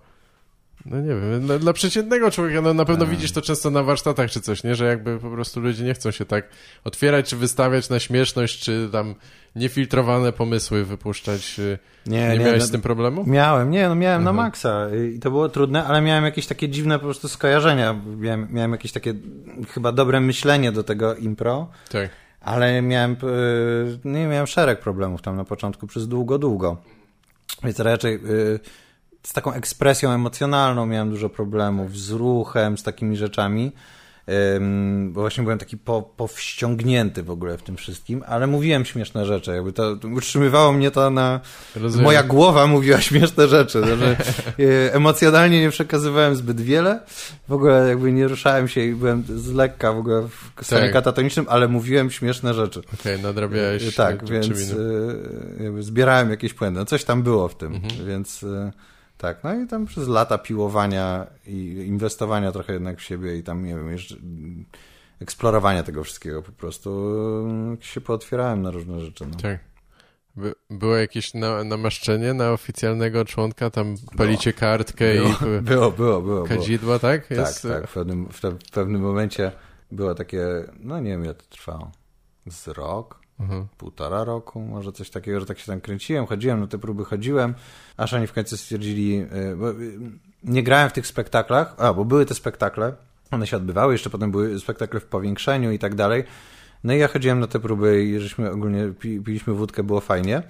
no 0.87 1.01
nie 1.01 1.09
wiem, 1.09 1.41
dla, 1.47 1.59
dla 1.59 1.73
przeciętnego 1.73 2.31
człowieka, 2.31 2.61
no 2.61 2.75
na 2.75 2.85
pewno 2.85 3.05
Tak. 3.05 3.15
widzisz 3.15 3.33
to 3.33 3.43
często 3.43 3.71
na 3.71 3.83
warsztatach 3.83 4.31
czy 4.31 4.41
coś, 4.41 4.65
nie, 4.65 4.75
że 4.75 4.85
jakby 4.87 5.19
po 5.19 5.31
prostu 5.31 5.61
ludzie 5.61 5.85
nie 5.85 5.95
chcą 5.95 6.11
się 6.11 6.25
tak 6.25 6.49
otwierać, 6.85 7.29
czy 7.29 7.37
wystawiać 7.37 7.89
na 7.89 7.99
śmieszność, 8.01 8.61
czy 8.65 8.89
tam 8.93 9.15
niefiltrowane 9.57 10.33
pomysły 10.33 10.85
wypuszczać. 10.85 11.61
e, 11.61 11.79
Nie, 12.11 12.39
miałeś 12.39 12.61
no, 12.61 12.67
z 12.67 12.71
tym 12.71 12.81
problemu? 12.81 13.25
Miałem, 13.27 13.71
nie, 13.71 13.89
no 13.89 13.95
miałem 13.95 14.25
na 14.25 14.31
Mhm. 14.31 14.47
maksa 14.47 14.87
i 15.15 15.19
to 15.19 15.31
było 15.31 15.49
trudne, 15.49 15.85
ale 15.85 16.01
miałem 16.01 16.25
jakieś 16.25 16.47
takie 16.47 16.69
dziwne 16.69 16.99
po 16.99 17.05
prostu 17.05 17.29
skojarzenia. 17.29 18.01
Miałem, 18.19 18.49
miałem 18.51 18.73
jakieś 18.73 18.93
takie 18.93 19.15
chyba 19.69 19.93
dobre 19.93 20.21
myślenie 20.21 20.73
do 20.73 20.83
tego 20.85 21.15
impro, 21.15 21.69
Tak. 21.91 22.11
ale 22.41 22.83
miałem, 22.83 23.13
y, 23.13 23.99
nie 24.05 24.27
miałem 24.27 24.47
szereg 24.47 24.81
problemów 24.81 25.23
tam 25.23 25.37
na 25.37 25.45
początku 25.45 25.87
przez 25.87 26.09
długo, 26.09 26.39
długo. 26.39 26.77
Więc 27.65 27.81
raczej 27.81 28.15
y, 28.15 28.61
z 29.23 29.33
taką 29.33 29.53
ekspresją 29.53 30.11
emocjonalną 30.11 30.87
miałem 30.87 31.11
dużo 31.11 31.29
problemów, 31.29 31.99
z 31.99 32.11
ruchem, 32.11 32.79
z 32.79 32.83
takimi 32.83 33.17
rzeczami. 33.17 33.73
Bo 35.09 35.21
właśnie 35.21 35.43
byłem 35.43 35.59
taki 35.59 35.77
po, 35.77 36.03
powściągnięty 36.03 37.23
w 37.23 37.31
ogóle 37.31 37.59
w 37.59 37.63
tym 37.63 37.77
wszystkim, 37.77 38.25
ale 38.27 38.47
mówiłem 38.47 38.85
śmieszne 38.85 39.27
rzeczy, 39.27 39.51
jakby 39.51 39.73
to 39.73 39.97
utrzymywało 40.17 40.73
mnie 40.73 40.91
to 40.91 41.11
na, 41.11 41.41
Rozumiem. 41.77 42.05
Moja 42.05 42.23
głowa 42.23 42.67
mówiła 42.67 43.01
śmieszne 43.01 43.49
rzeczy, 43.49 43.81
no, 43.81 43.97
że 43.97 44.17
e, 44.59 44.95
emocjonalnie 44.95 45.61
nie 45.61 45.71
przekazywałem 45.71 46.37
zbyt 46.37 46.61
wiele, 46.61 47.01
w 47.49 47.53
ogóle 47.53 47.89
jakby 47.89 48.13
nie 48.13 48.29
ruszałem 48.29 48.69
się 48.69 48.81
i 48.81 48.95
byłem 48.95 49.25
z 49.37 49.53
lekka 49.53 49.93
w 49.93 49.99
ogóle 49.99 50.29
w 50.57 50.65
stanie 50.67 50.83
Tak. 50.85 50.93
katatonicznym, 50.93 51.47
ale 51.49 51.69
mówiłem 51.69 52.11
śmieszne 52.11 52.55
rzeczy. 52.55 52.83
Okej, 53.01 53.23
nadrabiałeś 53.23 53.89
E, 53.89 53.93
tak, 53.93 54.23
e, 54.23 54.27
więc 54.27 54.75
zbierałem 55.81 56.31
jakieś 56.31 56.55
błędy. 56.55 56.81
No, 56.81 56.87
coś 56.87 57.05
tam 57.05 57.23
było 57.23 57.49
w 57.49 57.57
tym, 57.57 57.75
Mhm. 57.75 58.07
więc 58.07 58.45
tak, 59.21 59.45
no 59.45 59.55
i 59.55 59.67
tam 59.67 59.87
przez 59.87 60.09
lata 60.09 60.39
piłowania 60.39 61.27
i 61.47 61.85
inwestowania 61.87 62.53
trochę 62.53 62.73
jednak 62.73 62.99
w 62.99 63.03
siebie 63.03 63.37
i 63.37 63.43
tam, 63.43 63.65
nie 63.65 63.75
wiem, 63.75 63.91
jeszcze 63.91 64.17
mm, 64.17 64.65
eksplorowania 65.21 65.83
tego 65.83 66.05
wszystkiego 66.05 66.43
po 66.43 66.53
prostu 66.53 66.91
e, 67.81 67.85
się 67.85 68.01
pootwierałem 68.01 68.63
na 68.63 68.71
różne 68.71 69.01
rzeczy. 69.01 69.27
No. 69.27 69.37
Tak. 69.37 69.59
By, 70.37 70.55
było 70.71 70.97
jakieś 70.97 71.35
na, 71.35 71.65
namaszczenie 71.65 72.35
na 72.35 72.51
oficjalnego 72.53 73.25
członka, 73.25 73.71
tam 73.71 73.95
palicie 74.17 74.53
kartkę 74.53 75.15
Było, 75.15 75.29
i 75.29 75.63
było, 75.63 75.91
było, 75.91 76.23
było. 76.23 76.45
kadzidła, 76.45 76.99
tak? 76.99 77.27
Tak, 77.27 77.39
Jest, 77.39 77.63
tak. 77.63 77.87
W 77.87 77.95
pewnym, 77.95 78.29
w, 78.33 78.41
te, 78.41 78.51
w 78.51 78.71
pewnym 78.71 79.01
momencie 79.01 79.53
było 79.93 80.15
takie, 80.15 80.47
no 80.81 81.01
nie 81.01 81.11
wiem 81.11 81.25
ile 81.25 81.35
to 81.35 81.45
trwało, 81.49 81.93
z 82.47 82.69
rok, 82.69 83.20
Mhm. 83.41 83.67
półtora 83.79 84.25
roku, 84.25 84.61
może 84.61 84.93
coś 84.93 85.11
takiego, 85.11 85.41
że 85.41 85.47
tak 85.47 85.59
się 85.59 85.67
tam 85.67 85.81
kręciłem, 85.81 86.27
chodziłem, 86.27 86.61
na 86.61 86.67
te 86.67 86.79
próby 86.79 87.05
chodziłem, 87.05 87.55
aż 87.97 88.15
oni 88.15 88.27
w 88.27 88.33
końcu 88.33 88.57
stwierdzili, 88.57 89.21
y, 89.53 89.57
bo 89.57 89.71
y, 89.71 89.99
nie 90.45 90.63
grałem 90.63 90.91
w 90.91 90.93
tych 90.93 91.07
spektaklach, 91.07 91.75
a, 91.79 91.95
bo 91.95 92.05
były 92.05 92.27
te 92.27 92.35
spektakle, 92.35 92.93
one 93.31 93.47
się 93.47 93.57
odbywały, 93.57 93.93
jeszcze 93.93 94.11
potem 94.11 94.31
były 94.31 94.61
spektakle 94.61 95.01
w 95.01 95.05
powiększeniu 95.05 95.73
i 95.73 95.79
tak 95.79 95.95
dalej, 95.95 96.25
no 96.85 96.93
i 96.93 96.99
ja 96.99 97.09
chodziłem 97.09 97.41
na 97.41 97.47
te 97.47 97.61
próby 97.61 98.05
i 98.05 98.21
żeśmy 98.21 98.51
ogólnie 98.51 98.93
pi, 99.01 99.21
piliśmy 99.21 99.55
wódkę, 99.55 99.83
było 99.83 100.01
fajnie, 100.01 100.43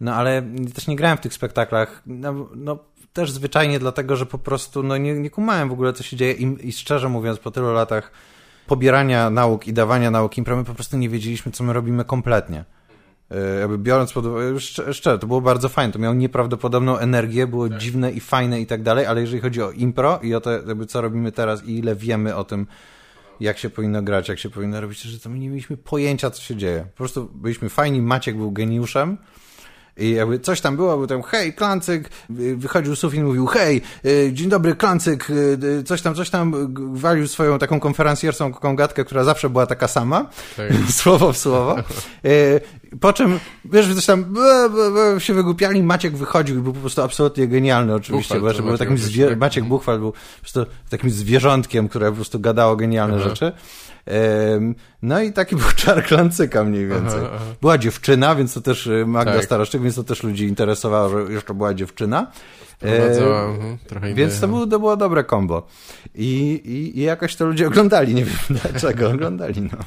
no 0.00 0.14
ale 0.14 0.42
też 0.74 0.86
nie 0.86 0.96
grałem 0.96 1.18
w 1.18 1.20
tych 1.20 1.34
spektaklach, 1.34 2.02
no, 2.06 2.48
no 2.54 2.78
też 3.12 3.30
zwyczajnie 3.30 3.78
dlatego, 3.78 4.16
że 4.16 4.26
po 4.26 4.38
prostu 4.38 4.82
no, 4.82 4.96
nie, 4.96 5.14
nie 5.14 5.30
kumałem 5.30 5.68
w 5.68 5.72
ogóle, 5.72 5.92
co 5.92 6.02
się 6.02 6.16
dzieje 6.16 6.32
i, 6.32 6.68
i 6.68 6.72
szczerze 6.72 7.08
mówiąc, 7.08 7.38
po 7.38 7.50
tylu 7.50 7.72
latach 7.72 8.10
pobierania 8.66 9.30
nauk 9.30 9.68
i 9.68 9.72
dawania 9.72 10.10
nauk 10.10 10.38
impro, 10.38 10.56
my 10.56 10.64
po 10.64 10.74
prostu 10.74 10.96
nie 10.96 11.08
wiedzieliśmy, 11.08 11.52
co 11.52 11.64
my 11.64 11.72
robimy 11.72 12.04
kompletnie. 12.04 12.64
E, 13.30 13.60
Jakby 13.60 13.78
biorąc 13.78 14.12
pod 14.12 14.26
uwagę, 14.26 14.52
szcz- 14.54 14.92
szczerze, 14.92 15.18
to 15.18 15.26
było 15.26 15.40
bardzo 15.40 15.68
fajne, 15.68 15.92
to 15.92 15.98
miało 15.98 16.14
nieprawdopodobną 16.14 16.98
energię, 16.98 17.46
było 17.46 17.68
dziwne 17.68 18.12
i 18.12 18.20
fajne 18.20 18.60
i 18.60 18.66
tak 18.66 18.82
dalej, 18.82 19.06
ale 19.06 19.20
jeżeli 19.20 19.40
chodzi 19.42 19.62
o 19.62 19.70
impro 19.70 20.18
i 20.22 20.34
o 20.34 20.40
to, 20.40 20.50
jakby 20.52 20.86
co 20.86 21.00
robimy 21.00 21.32
teraz 21.32 21.64
i 21.64 21.78
ile 21.78 21.96
wiemy 21.96 22.36
o 22.36 22.44
tym, 22.44 22.66
jak 23.40 23.58
się 23.58 23.70
powinno 23.70 24.02
grać, 24.02 24.28
jak 24.28 24.38
się 24.38 24.50
powinno 24.50 24.80
robić, 24.80 25.02
że 25.02 25.20
to 25.20 25.28
my 25.30 25.38
nie 25.38 25.48
mieliśmy 25.48 25.76
pojęcia, 25.76 26.30
co 26.30 26.42
się 26.42 26.56
dzieje. 26.56 26.86
Po 26.90 26.96
prostu 26.96 27.30
byliśmy 27.34 27.68
fajni, 27.68 28.02
Maciek 28.02 28.36
był 28.36 28.52
geniuszem, 28.52 29.18
i 29.96 30.10
jakby 30.10 30.38
coś 30.38 30.60
tam 30.60 30.76
było, 30.76 30.96
był 30.96 31.06
tam 31.06 31.22
hej, 31.22 31.52
Klancyk, 31.52 32.10
y, 32.40 32.56
wychodził 32.56 32.96
Sufin, 32.96 33.24
mówił 33.24 33.46
hej, 33.46 33.82
y, 34.06 34.30
dzień 34.32 34.48
dobry, 34.48 34.74
Klancyk, 34.74 35.30
y, 35.30 35.82
coś 35.84 36.02
tam, 36.02 36.14
coś 36.14 36.30
tam, 36.30 36.74
walił 36.94 37.28
swoją 37.28 37.58
taką 37.58 37.80
konferencjerską 37.80 38.52
taką 38.52 38.76
gadkę, 38.76 39.04
która 39.04 39.24
zawsze 39.24 39.50
była 39.50 39.66
taka 39.66 39.88
sama, 39.88 40.26
Tak. 40.56 40.66
słowo 41.02 41.32
w 41.32 41.38
słowo. 41.38 41.76
Po 43.00 43.12
czym, 43.12 43.40
wiesz, 43.64 43.94
coś 43.94 44.06
tam 44.06 44.24
ble, 44.24 44.70
ble, 44.70 44.90
ble, 44.90 45.20
się 45.20 45.34
wygłupiali, 45.34 45.82
Maciek 45.82 46.16
wychodził 46.16 46.58
i 46.58 46.62
był 46.62 46.72
po 46.72 46.80
prostu 46.80 47.02
absolutnie 47.02 47.48
genialny 47.48 47.94
oczywiście, 47.94 48.34
Buchwald 48.34 48.42
bo 48.54 48.58
to 48.58 48.62
był 48.62 48.72
Maciek 48.72 48.78
takim 48.78 48.94
oczywiście, 48.94 49.22
zwie- 49.26 49.28
tak. 49.30 49.38
Maciek 49.38 49.64
Buchwald 49.64 50.00
był 50.00 50.12
po 50.12 50.18
prostu 50.40 50.66
takim 50.90 51.10
zwierzątkiem, 51.10 51.88
które 51.88 52.10
po 52.10 52.14
prostu 52.16 52.40
gadało 52.40 52.76
genialne 52.76 53.16
Aha. 53.20 53.28
rzeczy. 53.28 53.52
No 55.02 55.22
i 55.22 55.32
taki 55.32 55.56
był 55.62 55.70
czar 55.76 56.04
Klancyka 56.04 56.64
mniej 56.64 56.86
więcej. 56.86 57.20
Aha, 57.20 57.30
aha. 57.34 57.44
Była 57.60 57.78
dziewczyna, 57.78 58.34
więc 58.34 58.54
to 58.54 58.60
też 58.60 58.86
y, 58.86 59.06
Magda 59.06 59.32
Tak. 59.32 59.44
Staroszczyk, 59.44 59.82
więc 59.82 59.94
to 59.94 60.04
też 60.04 60.22
ludzi 60.22 60.44
interesowało, 60.44 61.08
że 61.08 61.32
jeszcze 61.32 61.54
była 61.54 61.74
dziewczyna. 61.74 62.26
E, 62.82 63.14
trochę. 63.86 64.14
Więc 64.14 64.40
to, 64.40 64.48
był, 64.48 64.66
to 64.66 64.78
było 64.78 64.96
dobre 64.96 65.24
kombo. 65.24 65.66
I, 66.14 66.60
i, 66.64 66.98
I 66.98 67.02
jakoś 67.02 67.36
to 67.36 67.46
ludzie 67.46 67.66
oglądali, 67.68 68.14
nie 68.14 68.24
wiem 68.24 68.36
dlaczego 68.50 69.10
oglądali, 69.10 69.62
no. 69.62 69.78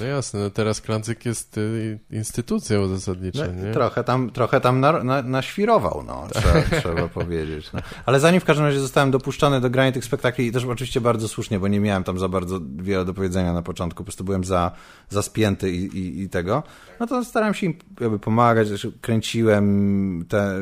No 0.00 0.06
jasne, 0.06 0.40
no 0.40 0.50
teraz 0.50 0.80
Klancyk 0.80 1.24
jest 1.24 1.58
y, 1.58 1.98
instytucją 2.10 2.88
zasadniczo, 2.88 3.44
No, 3.46 3.66
nie? 3.66 3.72
trochę 3.72 4.04
tam, 4.04 4.30
trochę 4.30 4.60
tam 4.60 4.80
na, 4.80 5.02
na, 5.04 5.22
naświrował, 5.22 6.04
no, 6.06 6.26
trzeba, 6.32 6.80
trzeba 6.80 7.08
powiedzieć. 7.08 7.72
No. 7.72 7.80
Ale 8.06 8.20
zanim 8.20 8.40
w 8.40 8.44
każdym 8.44 8.66
razie 8.66 8.80
zostałem 8.80 9.10
dopuszczony 9.10 9.60
do 9.60 9.70
grania 9.70 9.92
tych 9.92 10.04
spektakli 10.04 10.46
i 10.46 10.52
też 10.52 10.64
oczywiście 10.64 11.00
bardzo 11.00 11.28
słusznie, 11.28 11.58
bo 11.60 11.68
nie 11.68 11.80
miałem 11.80 12.04
tam 12.04 12.18
za 12.18 12.28
bardzo 12.28 12.60
wiele 12.76 13.04
do 13.04 13.14
powiedzenia 13.14 13.52
na 13.52 13.62
początku, 13.62 13.98
po 13.98 14.04
prostu 14.04 14.24
byłem 14.24 14.44
za, 14.44 14.70
za 15.08 15.22
spięty 15.22 15.70
i, 15.72 15.84
i, 15.98 16.22
i 16.22 16.28
tego, 16.28 16.62
no 17.00 17.06
to 17.06 17.24
starałem 17.24 17.54
się 17.54 17.66
im 17.66 17.74
jakby 18.00 18.18
pomagać, 18.18 18.68
kręciłem 19.00 20.24
te 20.28 20.54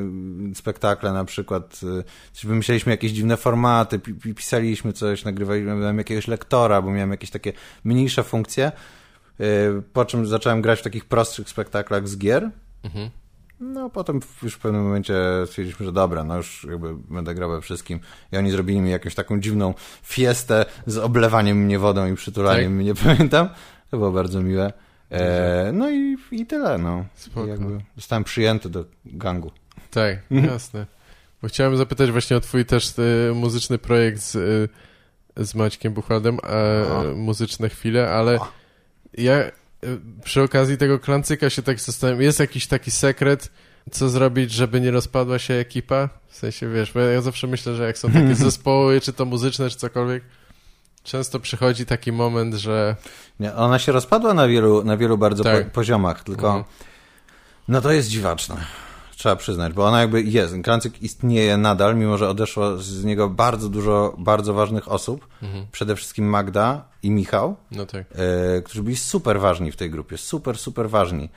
spektakle 0.54 1.12
na 1.12 1.24
przykład, 1.24 1.80
y, 2.42 2.46
wymyśleliśmy 2.46 2.92
jakieś 2.92 3.12
dziwne 3.12 3.36
formaty, 3.36 3.98
pi- 3.98 4.14
pi- 4.14 4.34
pisaliśmy 4.34 4.92
coś, 4.92 5.24
nagrywaliśmy, 5.24 5.74
miałem 5.74 5.98
jakiegoś 5.98 6.28
lektora, 6.28 6.82
bo 6.82 6.90
miałem 6.90 7.10
jakieś 7.10 7.30
takie 7.30 7.52
mniejsze 7.84 8.22
funkcje, 8.22 8.72
po 9.92 10.04
czym 10.04 10.26
zacząłem 10.26 10.62
grać 10.62 10.80
w 10.80 10.82
takich 10.82 11.04
prostszych 11.04 11.48
spektaklach 11.48 12.08
z 12.08 12.18
gier, 12.18 12.50
Mhm. 12.84 13.10
no, 13.60 13.90
potem 13.90 14.20
już 14.42 14.54
w 14.54 14.58
pewnym 14.58 14.82
momencie 14.82 15.14
stwierdziliśmy, 15.46 15.86
że 15.86 15.92
dobra, 15.92 16.24
no 16.24 16.36
już 16.36 16.66
jakby 16.70 16.94
będę 16.96 17.34
grał 17.34 17.50
we 17.50 17.60
wszystkim. 17.60 18.00
I 18.32 18.36
oni 18.36 18.50
zrobili 18.50 18.80
mi 18.80 18.90
jakąś 18.90 19.14
taką 19.14 19.40
dziwną 19.40 19.74
fiestę 20.02 20.64
z 20.86 20.98
oblewaniem 20.98 21.56
mnie 21.58 21.78
wodą 21.78 22.06
i 22.12 22.14
przytulaniem 22.14 22.64
Tak. 22.64 22.72
mnie, 22.72 22.84
nie 22.84 22.94
pamiętam. 23.04 23.48
To 23.90 23.96
było 23.96 24.12
bardzo 24.12 24.42
miłe. 24.42 24.72
E, 25.10 25.70
no 25.72 25.90
i, 25.90 26.16
i 26.30 26.46
tyle, 26.46 26.78
no. 26.78 27.04
Spoko. 27.14 27.46
I 27.46 27.50
jakby 27.50 27.78
zostałem 27.96 28.24
przyjęty 28.24 28.70
do 28.70 28.84
gangu. 29.04 29.50
Tak, 29.90 30.18
Mhm. 30.30 30.52
jasne. 30.52 30.86
Bo 31.42 31.48
chciałem 31.48 31.76
zapytać 31.76 32.10
właśnie 32.10 32.36
o 32.36 32.40
twój 32.40 32.64
też 32.64 32.98
y, 32.98 33.32
muzyczny 33.34 33.78
projekt 33.78 34.20
z, 34.22 34.34
y, 34.34 35.44
z 35.44 35.54
Maćkiem 35.54 35.92
Buchwaldem, 35.92 36.38
e, 36.44 36.86
O. 36.92 37.14
muzyczne 37.16 37.68
chwile, 37.68 38.10
ale 38.10 38.40
O. 38.40 38.48
ja 39.16 39.38
y, 39.38 39.50
przy 40.24 40.42
okazji 40.42 40.76
tego 40.76 40.98
klancyka 40.98 41.50
się 41.50 41.62
tak 41.62 41.80
zastanawiam, 41.80 42.22
jest 42.22 42.40
jakiś 42.40 42.66
taki 42.66 42.90
sekret, 42.90 43.50
co 43.90 44.08
zrobić, 44.08 44.52
żeby 44.52 44.80
nie 44.80 44.90
rozpadła 44.90 45.38
się 45.38 45.54
ekipa? 45.54 46.08
W 46.28 46.36
sensie, 46.36 46.68
wiesz, 46.72 46.92
bo 46.92 47.00
ja 47.00 47.20
zawsze 47.22 47.46
myślę, 47.46 47.74
że 47.74 47.86
jak 47.86 47.98
są 47.98 48.10
takie 48.10 48.34
zespoły, 48.44 49.00
czy 49.00 49.12
to 49.12 49.24
muzyczne, 49.24 49.70
czy 49.70 49.76
cokolwiek, 49.76 50.24
często 51.04 51.40
przychodzi 51.40 51.86
taki 51.86 52.12
moment, 52.12 52.54
że 52.54 52.96
Nie, 53.40 53.54
ona 53.54 53.78
się 53.78 53.92
rozpadła 53.92 54.34
na 54.34 54.48
wielu, 54.48 54.84
na 54.84 54.96
wielu 54.96 55.18
bardzo 55.18 55.44
Tak. 55.44 55.64
po, 55.64 55.70
poziomach, 55.70 56.24
tylko 56.24 56.46
Mhm. 56.46 56.64
no 57.68 57.80
to 57.80 57.92
jest 57.92 58.08
dziwaczne. 58.08 58.56
Trzeba 59.16 59.36
przyznać, 59.36 59.72
bo 59.72 59.86
ona 59.86 60.00
jakby 60.00 60.22
jest. 60.22 60.54
Klancyk 60.64 61.02
istnieje 61.02 61.56
nadal, 61.56 61.96
mimo 61.96 62.18
że 62.18 62.28
odeszło 62.28 62.76
z 62.76 63.04
niego 63.04 63.28
bardzo 63.28 63.68
dużo 63.68 64.14
bardzo 64.18 64.54
ważnych 64.54 64.92
osób. 64.92 65.28
Mhm. 65.42 65.66
Przede 65.72 65.96
wszystkim 65.96 66.24
Magda 66.24 66.88
i 67.02 67.10
Michał. 67.10 67.56
no 67.70 67.86
tak, 67.86 68.04
e, 68.56 68.62
którzy 68.62 68.82
byli 68.82 68.96
super 68.96 69.40
ważni 69.40 69.72
w 69.72 69.76
tej 69.76 69.90
grupie, 69.90 70.18
super, 70.18 70.58
super 70.58 70.90
ważni. 70.90 71.28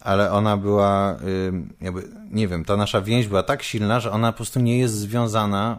Ale 0.00 0.32
ona 0.32 0.56
była, 0.56 1.16
jakby, 1.80 2.02
nie 2.30 2.48
wiem, 2.48 2.64
ta 2.64 2.76
nasza 2.76 3.00
więź 3.00 3.28
była 3.28 3.42
tak 3.42 3.62
silna, 3.62 4.00
że 4.00 4.10
ona 4.10 4.32
po 4.32 4.36
prostu 4.36 4.60
nie 4.60 4.78
jest 4.78 4.94
związana, 4.94 5.78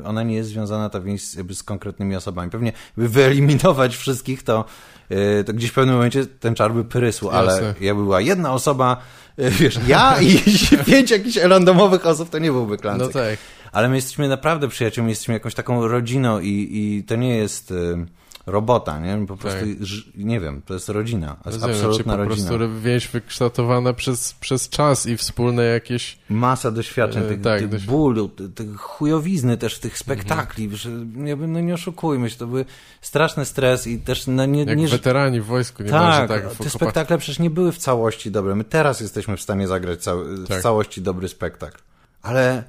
e, 0.00 0.06
ona 0.08 0.22
nie 0.22 0.34
jest 0.34 0.48
związana, 0.48 0.88
ta 0.88 1.00
więź 1.00 1.22
z 1.54 1.62
konkretnymi 1.62 2.16
osobami. 2.16 2.50
Pewnie, 2.50 2.72
by 2.96 3.08
wyeliminować 3.08 3.96
wszystkich, 3.96 4.42
to, 4.42 4.64
e, 5.08 5.44
to 5.44 5.52
gdzieś 5.52 5.70
w 5.70 5.74
pewnym 5.74 5.94
momencie 5.94 6.26
ten 6.26 6.54
czar 6.54 6.74
by 6.74 6.84
prysł, 6.84 7.28
ale 7.28 7.74
jakby 7.80 8.02
była 8.02 8.20
jedna 8.20 8.52
osoba, 8.52 8.96
e, 9.36 9.50
wiesz, 9.50 9.78
ja 9.86 10.20
i 10.20 10.38
pięć 10.86 11.10
jakichś 11.10 11.36
randomowych 11.36 12.06
osób, 12.06 12.30
to 12.30 12.38
nie 12.38 12.52
byłby 12.52 12.76
klancyk. 12.76 13.14
no 13.14 13.20
tak, 13.20 13.38
Ale 13.72 13.88
my 13.88 13.96
jesteśmy 13.96 14.28
naprawdę 14.28 14.68
przyjaciółmi, 14.68 15.10
jesteśmy 15.10 15.34
jakąś 15.34 15.54
taką 15.54 15.88
rodziną 15.88 16.40
i, 16.40 16.68
i 16.72 17.04
to 17.04 17.16
nie 17.16 17.36
jest 17.36 17.70
y, 17.70 18.06
robota, 18.46 18.98
nie? 19.00 19.26
Po 19.26 19.36
prostu, 19.36 19.64
ż- 19.80 20.10
nie 20.16 20.40
wiem, 20.40 20.62
to 20.66 20.74
jest 20.74 20.88
rodzina, 20.88 21.36
to 21.44 21.50
jest 21.50 21.62
Rozumiem, 21.62 21.76
absolutna 21.76 22.16
po 22.16 22.24
rodzina. 22.24 22.48
prostu 22.48 22.80
więź 22.80 23.08
wykształtowana 23.08 23.92
przez, 23.92 24.34
przez 24.34 24.68
czas 24.68 25.06
i 25.06 25.16
wspólne 25.16 25.64
jakieś 25.64 26.18
Masa 26.28 26.70
doświadczeń, 26.70 27.22
E, 27.24 27.28
tych, 27.28 27.40
tak, 27.40 27.58
tych 27.60 27.72
Mhm. 27.72 27.82
bólu, 27.90 28.28
tych, 28.28 28.54
tych 28.54 28.76
chujowizny 28.76 29.56
też, 29.56 29.78
tych 29.78 29.98
spektakli, 29.98 30.76
że 30.76 30.90
nie, 31.14 31.36
no 31.36 31.60
nie 31.60 31.74
oszukujmy 31.74 32.30
się, 32.30 32.36
to 32.36 32.46
były 32.46 32.64
straszny 33.00 33.44
stres 33.44 33.86
i 33.86 33.98
też 33.98 34.26
no, 34.26 34.46
nie... 34.46 34.64
Jak 34.64 34.78
nie 34.78 34.88
weterani 34.88 35.40
w 35.40 35.44
wojsku, 35.44 35.82
niemalże 35.82 36.28
tak, 36.28 36.42
tak, 36.48 36.54
te 36.56 36.70
spektakle 36.70 37.18
przecież 37.18 37.38
nie 37.38 37.50
były 37.50 37.72
w 37.72 37.78
całości 37.78 38.30
dobre. 38.30 38.54
My 38.54 38.64
teraz 38.64 39.00
jesteśmy 39.00 39.36
w 39.36 39.42
stanie 39.42 39.66
zagrać 39.68 40.02
cały, 40.02 40.36
w 40.36 40.48
Tak. 40.48 40.62
całości 40.62 41.02
dobry 41.02 41.28
spektakl. 41.28 41.78
Ale 42.22 42.64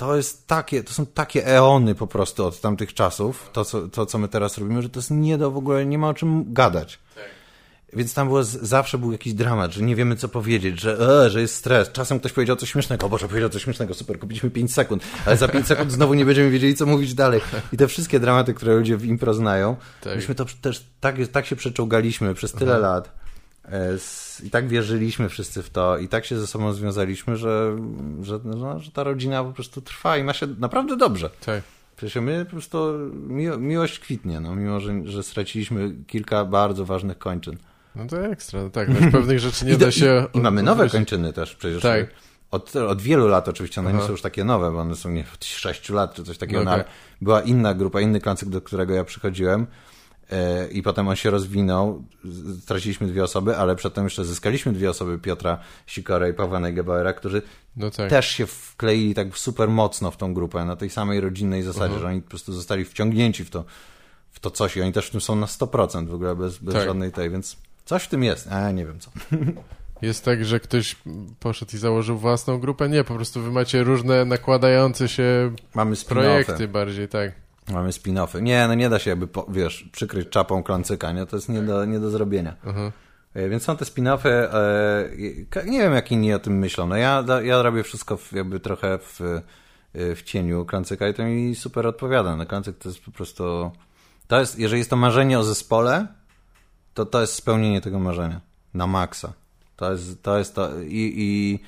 to 0.00 0.16
jest 0.16 0.46
takie, 0.46 0.84
to 0.84 0.92
są 0.92 1.06
takie 1.06 1.46
eony 1.46 1.94
po 1.94 2.06
prostu 2.06 2.46
od 2.46 2.60
tamtych 2.60 2.94
czasów, 2.94 3.50
to 3.52 3.64
co, 3.64 3.88
to, 3.88 4.06
co 4.06 4.18
my 4.18 4.28
teraz 4.28 4.58
robimy, 4.58 4.82
że 4.82 4.88
to 4.90 4.98
jest 5.00 5.10
nie 5.10 5.38
do 5.38 5.50
w 5.50 5.56
ogóle, 5.56 5.86
nie 5.86 5.98
ma 5.98 6.08
o 6.08 6.14
czym 6.14 6.52
gadać. 6.52 6.98
Więc 7.92 8.14
tam 8.14 8.28
było, 8.28 8.44
zawsze 8.44 8.98
był 8.98 9.12
jakiś 9.12 9.34
dramat, 9.34 9.72
że 9.72 9.82
nie 9.82 9.96
wiemy 9.96 10.16
co 10.16 10.28
powiedzieć, 10.28 10.80
że, 10.80 11.22
e, 11.24 11.30
że 11.30 11.40
jest 11.40 11.54
stres. 11.54 11.92
Czasem 11.92 12.18
ktoś 12.20 12.32
powiedział 12.32 12.56
coś 12.56 12.70
śmiesznego, 12.70 13.06
o 13.06 13.08
Boże, 13.08 13.28
powiedział 13.28 13.50
coś 13.50 13.62
śmiesznego, 13.62 13.94
super, 13.94 14.18
kupiliśmy 14.18 14.50
5 14.50 14.74
sekund, 14.74 15.02
ale 15.26 15.36
za 15.36 15.48
5 15.48 15.66
sekund 15.66 15.92
znowu 15.92 16.14
nie 16.14 16.24
będziemy 16.24 16.50
wiedzieli, 16.50 16.74
co 16.74 16.86
mówić 16.86 17.14
dalej. 17.14 17.40
I 17.72 17.76
te 17.76 17.88
wszystkie 17.88 18.20
dramaty, 18.20 18.54
które 18.54 18.74
ludzie 18.74 18.96
w 18.96 19.04
impro 19.04 19.34
znają, 19.34 19.76
Tak. 20.00 20.16
myśmy 20.16 20.34
to 20.34 20.44
też 20.60 20.84
tak, 21.00 21.16
tak 21.32 21.46
się 21.46 21.56
przeczołgaliśmy 21.56 22.34
przez 22.34 22.52
tyle 22.52 22.78
lat 22.78 23.06
e, 23.06 23.10
s- 23.10 23.29
i 24.44 24.50
tak 24.50 24.68
wierzyliśmy 24.68 25.28
wszyscy 25.28 25.62
w 25.62 25.70
to 25.70 25.98
i 25.98 26.08
tak 26.08 26.24
się 26.24 26.38
ze 26.38 26.46
sobą 26.46 26.72
związaliśmy, 26.72 27.36
że, 27.36 27.76
że, 28.22 28.40
no, 28.44 28.78
że 28.80 28.90
ta 28.90 29.02
rodzina 29.04 29.44
po 29.44 29.52
prostu 29.52 29.80
trwa 29.80 30.16
i 30.16 30.24
ma 30.24 30.32
się 30.32 30.46
naprawdę 30.46 30.96
dobrze. 30.96 31.30
Tak. 31.46 31.62
Przecież 31.96 32.22
my 32.22 32.44
po 32.44 32.50
prostu 32.50 32.92
mi, 33.12 33.46
miłość 33.58 33.98
kwitnie, 33.98 34.40
no, 34.40 34.54
mimo 34.56 34.80
że, 34.80 34.92
że 35.04 35.22
straciliśmy 35.22 35.94
kilka 36.06 36.44
bardzo 36.44 36.84
ważnych 36.84 37.18
kończyn. 37.18 37.56
No 37.94 38.06
to 38.06 38.26
ekstra, 38.26 38.62
no 38.62 38.70
tak, 38.70 38.88
no, 38.88 39.10
pewnych 39.12 39.38
rzeczy 39.38 39.64
nie 39.64 39.72
I, 39.72 39.76
da 39.78 39.90
się... 39.90 40.26
i, 40.34 40.38
I 40.38 40.40
mamy 40.40 40.62
nowe 40.62 40.72
odwrócić. 40.84 40.92
kończyny 40.92 41.32
też 41.32 41.56
przecież. 41.56 41.82
Tak. 41.82 42.06
Od, 42.50 42.76
od 42.76 43.02
wielu 43.02 43.28
lat 43.28 43.48
oczywiście, 43.48 43.80
one 43.80 43.90
nie 43.92 43.96
Aha. 43.98 44.06
są 44.06 44.12
już 44.12 44.22
takie 44.22 44.44
nowe, 44.44 44.72
bo 44.72 44.78
one 44.78 44.96
są 44.96 45.10
nie 45.10 45.24
od 45.34 45.44
6 45.44 45.88
lat 45.90 46.14
czy 46.14 46.24
coś 46.24 46.38
takiego, 46.38 46.58
No 46.58 46.64
no, 46.64 46.70
okej. 46.70 46.84
ale 46.84 46.92
była 47.20 47.40
inna 47.42 47.74
grupa, 47.74 48.00
inny 48.00 48.20
klancyk, 48.20 48.48
do 48.48 48.60
którego 48.60 48.94
ja 48.94 49.04
przychodziłem 49.04 49.62
e, 49.62 49.66
i 50.72 50.82
potem 50.82 51.08
on 51.08 51.16
się 51.16 51.30
rozwinął, 51.30 52.04
straciliśmy 52.62 53.06
dwie 53.06 53.24
osoby, 53.24 53.56
ale 53.56 53.76
przedtem 53.76 54.04
jeszcze 54.04 54.24
zyskaliśmy 54.24 54.72
dwie 54.72 54.90
osoby, 54.90 55.18
Piotra 55.18 55.58
Sikora 55.86 56.28
i 56.28 56.34
Pawła 56.34 56.60
Neugebauera, 56.60 57.12
którzy 57.12 57.42
No 57.76 57.90
tak. 57.90 58.10
też 58.10 58.26
się 58.28 58.46
wkleili 58.46 59.14
tak 59.14 59.38
super 59.38 59.68
mocno 59.68 60.10
w 60.10 60.16
tą 60.16 60.34
grupę, 60.34 60.64
na 60.64 60.76
tej 60.76 60.90
samej 60.90 61.20
rodzinnej 61.20 61.62
zasadzie, 61.62 61.84
Mhm. 61.84 62.00
że 62.00 62.06
oni 62.08 62.22
po 62.22 62.30
prostu 62.30 62.52
zostali 62.52 62.84
wciągnięci 62.84 63.44
w 63.44 63.50
to, 63.50 63.64
w 64.30 64.40
to 64.40 64.50
coś 64.50 64.76
i 64.76 64.82
oni 64.82 64.92
też 64.92 65.06
w 65.06 65.10
tym 65.10 65.20
są 65.20 65.36
na 65.36 65.46
100% 65.46 66.08
w 66.08 66.14
ogóle, 66.14 66.36
bez, 66.36 66.58
bez 66.58 66.74
Tak. 66.74 66.84
żadnej 66.84 67.12
tej, 67.12 67.30
więc 67.30 67.56
coś 67.84 68.02
w 68.02 68.08
tym 68.08 68.24
jest, 68.24 68.48
a 68.52 68.70
nie 68.70 68.86
wiem 68.86 68.98
co. 69.00 69.10
Jest 70.02 70.24
tak, 70.24 70.44
że 70.44 70.60
ktoś 70.60 70.96
poszedł 71.40 71.76
i 71.76 71.78
założył 71.78 72.18
własną 72.18 72.58
grupę? 72.58 72.88
Nie, 72.88 73.04
po 73.04 73.14
prostu 73.14 73.40
wy 73.42 73.50
macie 73.50 73.82
różne 73.84 74.24
nakładające 74.24 75.08
się 75.08 75.54
Mamy 75.74 75.96
projekty 76.08 76.68
bardziej, 76.68 77.08
tak. 77.08 77.32
Mamy 77.72 77.90
spin-offy. 77.90 78.42
Nie, 78.42 78.68
no 78.68 78.74
nie 78.74 78.88
da 78.88 78.98
się 78.98 79.10
jakby, 79.10 79.26
po, 79.26 79.46
wiesz, 79.48 79.88
przykryć 79.92 80.28
czapą 80.28 80.62
klancyka, 80.62 81.12
nie? 81.12 81.26
To 81.26 81.36
jest 81.36 81.48
nie 81.48 81.62
do, 81.62 81.84
nie 81.84 82.00
do 82.00 82.10
zrobienia. 82.10 82.56
Aha. 82.66 82.92
E, 83.34 83.48
Więc 83.48 83.62
są 83.62 83.76
te 83.76 83.84
spin-offy. 83.84 84.28
E, 84.28 85.66
nie 85.66 85.78
wiem, 85.78 85.92
jak 85.92 86.12
inni 86.12 86.34
o 86.34 86.38
tym 86.38 86.58
myślą. 86.58 86.86
No 86.86 86.96
ja, 86.96 87.24
ja 87.42 87.62
robię 87.62 87.82
wszystko 87.82 88.16
w, 88.16 88.32
jakby 88.32 88.60
trochę 88.60 88.98
w, 88.98 89.20
e, 89.94 90.14
w 90.14 90.22
cieniu 90.22 90.64
klancyka 90.64 91.08
i 91.08 91.14
to 91.14 91.24
mi 91.24 91.54
super 91.54 91.86
odpowiada. 91.86 92.36
No 92.36 92.46
klancyk 92.46 92.78
to 92.78 92.88
jest 92.88 93.04
po 93.04 93.10
prostu... 93.10 93.70
To 94.26 94.40
jest, 94.40 94.58
jeżeli 94.58 94.80
jest 94.80 94.90
to 94.90 94.96
marzenie 94.96 95.38
o 95.38 95.44
zespole, 95.44 96.06
to 96.94 97.06
to 97.06 97.20
jest 97.20 97.34
spełnienie 97.34 97.80
tego 97.80 97.98
marzenia. 97.98 98.40
Na 98.74 98.86
maksa. 98.86 99.32
To 99.76 99.92
jest 99.92 100.22
to. 100.22 100.38
Jest 100.38 100.54
to 100.54 100.80
i, 100.80 101.12
i 101.16 101.58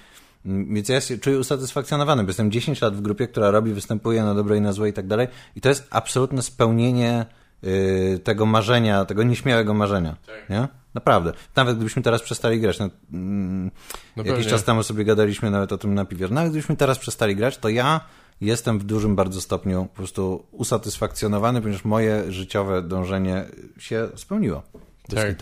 więc 0.45 0.89
ja 0.89 1.01
się 1.01 1.19
czuję 1.19 1.39
usatysfakcjonowany, 1.39 2.23
bo 2.23 2.29
jestem 2.29 2.51
10 2.51 2.81
lat 2.81 2.97
w 2.97 3.01
grupie, 3.01 3.29
która 3.29 3.51
robi, 3.51 3.73
występuje 3.73 4.23
na 4.23 4.35
dobre 4.35 4.57
i 4.57 4.61
na 4.61 4.73
złe 4.73 4.89
i 4.89 4.93
tak 4.93 5.07
dalej. 5.07 5.29
I 5.57 5.61
to 5.61 5.69
jest 5.69 5.87
absolutne 5.91 6.43
spełnienie 6.43 7.27
y, 7.65 8.21
tego 8.25 8.47
marzenia, 8.47 9.05
tego 9.05 9.23
nieśmiałego 9.23 9.75
marzenia. 9.75 10.17
Nie? 10.51 10.69
Naprawdę. 10.95 11.33
Nawet 11.57 11.77
gdybyśmy 11.77 12.03
teraz 12.03 12.23
przestali 12.23 12.61
grać, 12.61 12.79
no, 12.79 12.91
mm, 13.13 13.71
No 14.17 14.25
jakiś 14.25 14.47
czas 14.47 14.65
temu 14.65 14.83
sobie 14.83 15.05
gadaliśmy 15.05 15.51
nawet 15.51 15.73
o 15.73 15.79
tym 15.79 15.95
na 15.95 16.05
piwie, 16.05 16.29
że 16.29 16.35
nawet 16.35 16.51
gdybyśmy 16.51 16.77
teraz 16.77 16.99
przestali 16.99 17.37
grać, 17.37 17.59
to 17.59 17.69
ja 17.69 18.01
jestem 18.41 18.79
w 18.79 18.85
dużym 18.85 19.17
bardzo 19.17 19.41
stopniu 19.41 19.87
po 19.87 19.97
prostu 19.97 20.47
usatysfakcjonowany, 20.51 21.61
ponieważ 21.61 21.85
moje 21.85 22.33
życiowe 22.33 22.83
dążenie 22.83 23.45
się 23.79 24.09
spełniło. 24.17 24.63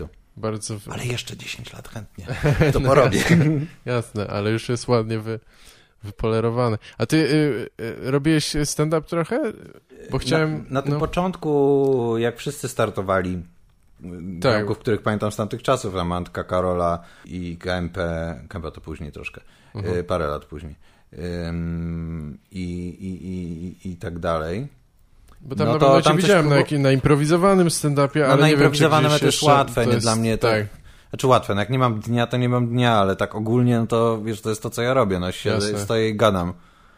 Tak. 0.01 0.20
Bardzo... 0.41 0.79
w- 0.79 0.89
Ale 0.89 1.05
jeszcze 1.05 1.37
10 1.37 1.73
lat 1.73 1.87
chętnie 1.87 2.25
to 2.73 2.81
porobię. 2.81 3.23
Jasne, 3.85 4.27
ale 4.27 4.51
już 4.51 4.69
jest 4.69 4.87
ładnie 4.87 5.19
wy, 5.19 5.39
wypolerowane. 6.03 6.77
A 6.97 7.05
ty 7.05 7.17
y, 7.17 7.83
y, 7.83 8.11
robiłeś 8.11 8.53
stand-up 8.65 9.07
trochę? 9.07 9.41
Bo 10.11 10.17
chciałem... 10.17 10.57
Na, 10.57 10.63
na 10.69 10.81
tym 10.81 10.93
no, 10.93 10.99
początku, 10.99 12.15
jak 12.17 12.37
wszyscy 12.37 12.67
startowali, 12.67 13.43
Tak. 14.41 14.67
tak. 14.67 14.77
których 14.77 15.01
pamiętam 15.01 15.31
z 15.31 15.35
tamtych 15.35 15.63
czasów, 15.63 15.93
Lamantka, 15.93 16.43
Karola 16.43 17.03
i 17.25 17.57
KMP, 17.57 17.97
KMP 18.49 18.71
to 18.71 18.81
później 18.81 19.11
troszkę, 19.11 19.41
Mhm. 19.75 19.97
y, 19.97 20.03
parę 20.03 20.27
lat 20.27 20.45
później. 20.45 20.75
I, 22.51 22.63
i, 23.01 23.27
i, 23.27 23.91
I 23.91 23.97
tak 23.97 24.19
dalej. 24.19 24.67
Bo 25.41 25.55
tam 25.55 25.67
no 25.67 25.73
na 25.73 25.79
to 25.79 26.01
cię 26.01 26.07
tam 26.09 26.17
widziałem 26.17 26.45
na, 26.49 26.55
próbu- 26.55 26.57
jakim, 26.59 26.81
na 26.81 26.91
improwizowanym 26.91 27.67
stand-upie, 27.67 28.19
No 28.19 28.25
ale 28.25 28.41
na 28.41 28.47
nie 28.47 28.51
wiem, 28.51 28.59
czy 28.59 28.63
improwizowanym 28.63 29.11
to 29.19 29.25
jest 29.25 29.41
łatwe, 29.43 29.85
nie? 29.85 29.97
Dla 29.97 30.15
mnie 30.15 30.37
to- 30.37 30.47
Tak, 30.47 30.65
Znaczy 31.09 31.27
łatwe, 31.27 31.55
no 31.55 31.61
jak 31.61 31.69
nie 31.69 31.79
mam 31.79 31.99
dnia, 31.99 32.27
to 32.27 32.37
nie 32.37 32.49
mam 32.49 32.67
dnia, 32.67 32.93
ale 32.93 33.15
tak 33.15 33.35
ogólnie, 33.35 33.79
no 33.79 33.87
to 33.87 34.21
wiesz, 34.23 34.41
to 34.41 34.49
jest 34.49 34.63
to, 34.63 34.69
co 34.69 34.81
ja 34.81 34.93
robię. 34.93 35.19
No 35.19 35.31
siedzę, 35.31 35.65
Jasne. 35.71 35.79
stoję 35.85 36.09
i 36.09 36.15
gadam. 36.15 36.53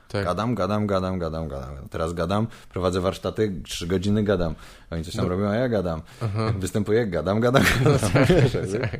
tak. 0.07 0.25
Gadam, 0.25 0.55
gadam, 0.55 0.87
gadam, 0.87 1.19
gadam, 1.19 1.47
gadam. 1.47 1.69
Teraz 1.89 2.13
gadam, 2.13 2.47
prowadzę 2.69 3.01
warsztaty, 3.01 3.53
trzy 3.65 3.87
godziny 3.87 4.23
gadam. 4.23 4.55
Oni 4.91 5.03
coś 5.03 5.15
tam 5.15 5.25
No. 5.25 5.29
robią, 5.29 5.47
a 5.49 5.55
ja 5.55 5.69
gadam. 5.69 6.01
Aha. 6.21 6.53
Występuję, 6.59 7.07
gadam, 7.07 7.39
gadam, 7.39 7.63
gadam. 7.83 8.09
Wiesz, 8.43 8.53
jakby. 8.53 8.79
Tak. 8.79 8.99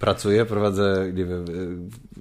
Pracuję, 0.00 0.44
prowadzę, 0.46 1.06
nie 1.14 1.24
wiem, 1.24 1.44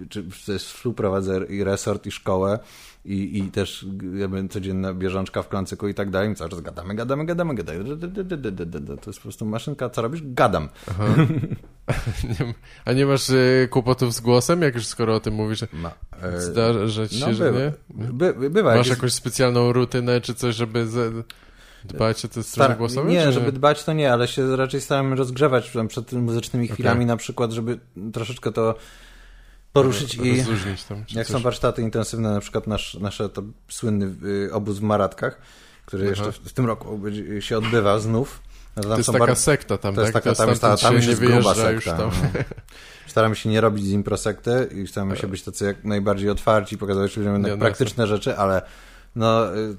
y, 0.04 0.08
czy 0.10 0.24
czy 0.46 0.60
współprowadzę 0.60 1.38
i 1.50 1.64
resort, 1.64 2.06
i 2.06 2.12
szkołę, 2.12 2.60
i, 3.06 3.40
i 3.40 3.52
też 3.52 3.86
jakby 4.14 4.48
codzienna 4.48 4.94
bieżączka 4.94 5.44
w 5.44 5.50
klancyku 5.50 5.88
i 5.88 5.94
tak 5.94 6.10
dalej. 6.10 6.32
I 6.32 6.36
cały 6.36 6.50
czas 6.50 6.62
gadamy, 6.62 6.96
gadamy, 6.96 7.26
gadamy, 7.26 7.56
gadamy. 7.56 7.84
To 9.02 9.10
jest 9.10 9.20
po 9.20 9.24
prostu 9.24 9.46
maszynka, 9.46 9.90
co 9.90 10.02
robisz? 10.02 10.22
Gadam. 10.24 10.70
A 12.86 12.94
nie 12.94 13.06
masz 13.06 13.30
y, 13.30 13.68
kłopotów 13.72 14.14
z 14.14 14.22
głosem, 14.22 14.62
jak 14.62 14.76
już 14.76 14.86
skoro 14.86 15.16
o 15.16 15.20
tym 15.20 15.34
mówisz? 15.34 15.64
Ma, 15.74 15.92
e, 16.22 16.42
Zdarza 16.42 17.08
ci 17.08 17.20
się, 17.20 17.26
no, 17.26 17.34
że 17.34 17.52
bywa, 17.52 17.60
nie? 17.60 17.74
by, 18.14 18.34
by, 18.34 18.50
bywa. 18.50 18.76
Masz 18.76 18.88
jakąś 18.88 19.14
specjalną 19.14 19.74
rutynę, 19.74 20.22
czy 20.22 20.34
coś, 20.34 20.56
żeby 20.56 20.88
z... 20.88 21.26
dbać 21.86 22.26
o 22.26 22.28
te 22.28 22.44
strony 22.44 22.76
głosowe? 22.76 23.10
Nie, 23.10 23.32
żeby 23.32 23.52
dbać 23.52 23.84
to 23.84 23.94
nie, 23.94 24.14
ale 24.14 24.28
się 24.28 24.56
raczej 24.56 24.82
staramy 24.82 25.16
rozgrzewać 25.16 25.72
przed 25.88 26.14
muzycznymi 26.14 26.68
chwilami 26.68 27.06
na 27.06 27.18
przykład, 27.18 27.52
żeby 27.52 27.80
troszeczkę 28.14 28.52
to 28.52 28.76
poruszyć 29.74 30.16
i 30.16 30.44
tam, 30.90 31.06
jak 31.12 31.28
coś. 31.28 31.36
są 31.36 31.40
warsztaty 31.40 31.82
intensywne, 31.82 32.32
na 32.34 32.40
przykład 32.40 32.68
nasz, 32.68 32.94
nasze 32.94 33.30
to 33.30 33.44
słynny 33.70 34.14
y, 34.48 34.54
obóz 34.54 34.80
w 34.80 34.82
Maratkach, 34.82 35.42
który 35.86 36.04
Aha. 36.04 36.10
jeszcze 36.10 36.32
w, 36.32 36.50
w 36.50 36.54
tym 36.54 36.66
roku 36.66 37.00
się 37.40 37.58
odbywa 37.58 38.00
znów. 38.00 38.42
No 38.76 38.84
To 38.84 38.90
tam 38.90 38.98
jest 38.98 39.12
taka 39.12 39.26
bar- 39.26 39.36
sekta 39.36 39.78
tam, 39.78 39.96
to 39.96 40.02
jest 40.02 40.14
tak? 40.14 40.24
taka, 40.24 40.36
tam, 40.36 40.50
jest, 40.50 40.62
ta, 40.62 40.68
stamtąd 40.78 40.82
tam 40.82 40.96
już 40.96 41.06
jest 41.06 41.22
gruba 41.22 41.56
sekta. 41.56 41.98
tam. 41.98 42.12
no. 42.24 42.40
Staramy 43.08 43.36
się 43.36 43.50
nie 43.50 43.62
robić 43.62 43.86
z 43.86 43.90
improsekty 43.92 44.70
i 44.76 44.88
staramy 44.88 45.18
się 45.18 45.28
być 45.28 45.44
tacy 45.44 45.66
jak 45.66 45.84
najbardziej 45.84 46.30
otwarci, 46.30 46.78
pokazywać 46.78 47.18
ludziom 47.18 47.34
jednak 47.34 47.52
no 47.52 47.58
praktyczne 47.58 48.08
rzeczy, 48.08 48.38
ale 48.38 48.62
no, 49.16 49.58
y, 49.58 49.76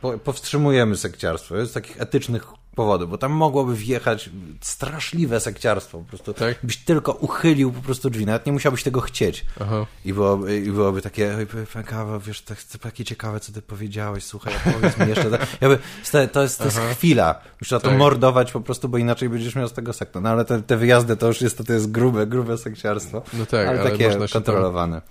po, 0.00 0.18
powstrzymujemy 0.18 0.96
sekciarstwo 0.96 1.66
z 1.66 1.72
takich 1.72 2.00
etycznych 2.00 2.44
powodów, 2.74 3.10
bo 3.10 3.18
tam 3.18 3.32
mogłoby 3.32 3.74
wjechać 3.74 4.30
straszliwe 4.60 5.40
sekciarstwo, 5.40 5.98
po 5.98 6.04
prostu 6.04 6.34
Tak? 6.34 6.56
byś 6.62 6.76
tylko 6.76 7.12
uchylił 7.12 7.72
po 7.72 7.80
prostu 7.80 8.10
drzwi, 8.10 8.26
nawet 8.26 8.46
nie 8.46 8.52
musiałbyś 8.52 8.82
tego 8.82 9.00
chcieć. 9.00 9.44
Aha. 9.60 9.86
I 10.04 10.12
byłoby, 10.12 10.60
i 10.60 10.70
byłoby 10.70 11.02
takie, 11.02 11.36
oj, 11.36 11.84
kawa, 11.84 12.18
wiesz, 12.18 12.42
to 12.42 12.54
takie 12.80 13.04
ciekawe, 13.04 13.40
co 13.40 13.52
ty 13.52 13.62
powiedziałeś, 13.62 14.24
słuchaj, 14.24 14.54
powiedz 14.72 14.98
mi 14.98 15.08
jeszcze. 15.08 15.30
To, 15.30 15.38
jakby, 15.60 15.78
to, 16.12 16.28
to, 16.32 16.42
jest, 16.42 16.58
to 16.58 16.64
jest 16.64 16.78
Aha. 16.78 16.94
chwila. 16.94 17.40
Już 17.60 17.68
trzeba 17.68 17.80
to 17.80 17.88
Tak. 17.88 17.98
mordować 17.98 18.52
po 18.52 18.60
prostu, 18.60 18.88
bo 18.88 18.98
inaczej 18.98 19.28
będziesz 19.28 19.54
miał 19.54 19.68
z 19.68 19.72
tego 19.72 19.92
sekta. 19.92 20.20
No 20.20 20.28
ale 20.28 20.44
te, 20.44 20.62
te 20.62 20.76
wyjazdy 20.76 21.16
to 21.16 21.26
już 21.26 21.40
jest, 21.40 21.66
to 21.66 21.72
jest 21.72 21.90
grube, 21.90 22.26
grube 22.26 22.58
sekciarstwo. 22.58 23.22
No 23.32 23.46
tak, 23.46 23.68
ale, 23.68 23.80
ale 23.80 23.90
takie 23.90 24.08
można 24.08 24.26
się 24.26 24.32
tam 24.32 24.42
kontrolowane. 24.42 25.02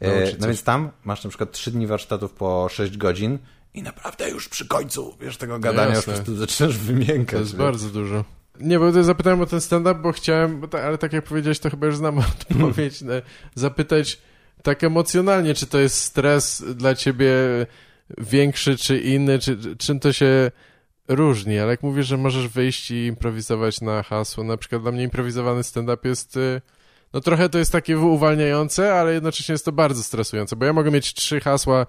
E, 0.00 0.20
no 0.20 0.26
coś. 0.26 0.46
więc 0.46 0.62
tam 0.62 0.90
masz 1.04 1.24
na 1.24 1.30
przykład 1.30 1.52
trzy 1.52 1.70
dni 1.70 1.86
warsztatów 1.86 2.32
po 2.32 2.68
6 2.70 2.96
godzin 2.96 3.38
i 3.74 3.82
naprawdę 3.82 4.30
już 4.30 4.48
przy 4.48 4.68
końcu, 4.68 5.16
wiesz, 5.20 5.36
tego 5.36 5.58
gadania 5.58 5.94
już 5.96 6.04
po 6.04 6.10
jasne. 6.10 6.24
prostu 6.24 6.36
zaczynasz 6.40 6.78
wymiękać. 6.78 7.34
To 7.36 7.40
jest 7.40 7.56
bardzo 7.56 7.88
dużo. 7.88 8.24
Nie, 8.60 8.78
bo 8.78 9.04
zapytałem 9.04 9.40
o 9.40 9.46
ten 9.46 9.60
stand-up, 9.60 10.00
bo 10.00 10.12
chciałem, 10.12 10.60
bo 10.60 10.68
ta, 10.68 10.82
ale 10.82 10.98
tak 10.98 11.12
jak 11.12 11.24
powiedziałeś, 11.24 11.58
to 11.58 11.70
chyba 11.70 11.86
już 11.86 11.96
znam 11.96 12.18
odpowiedź, 12.50 13.02
no, 13.02 13.12
zapytać 13.54 14.18
tak 14.62 14.84
emocjonalnie, 14.84 15.54
czy 15.54 15.66
to 15.66 15.78
jest 15.78 15.96
stres 15.96 16.64
dla 16.74 16.94
ciebie 16.94 17.32
większy 18.18 18.76
czy 18.76 18.98
inny, 18.98 19.38
czy, 19.38 19.56
czy- 19.56 19.76
czym 19.76 20.00
to 20.00 20.12
się 20.12 20.50
różni, 21.08 21.58
ale 21.58 21.70
jak 21.70 21.82
mówisz, 21.82 22.06
że 22.06 22.16
możesz 22.16 22.48
wyjść 22.48 22.90
i 22.90 23.06
improwizować 23.06 23.80
na 23.80 24.02
hasło, 24.02 24.44
na 24.44 24.56
przykład 24.56 24.82
dla 24.82 24.92
mnie 24.92 25.02
improwizowany 25.04 25.64
stand-up 25.64 26.08
jest, 26.08 26.36
y, 26.36 26.60
no 27.12 27.20
trochę 27.20 27.48
to 27.48 27.58
jest 27.58 27.72
takie 27.72 27.98
uwalniające, 27.98 28.94
ale 28.94 29.12
jednocześnie 29.14 29.52
jest 29.52 29.64
to 29.64 29.72
bardzo 29.72 30.02
stresujące, 30.02 30.56
bo 30.56 30.64
ja 30.64 30.72
mogę 30.72 30.90
mieć 30.90 31.14
trzy 31.14 31.40
hasła 31.40 31.86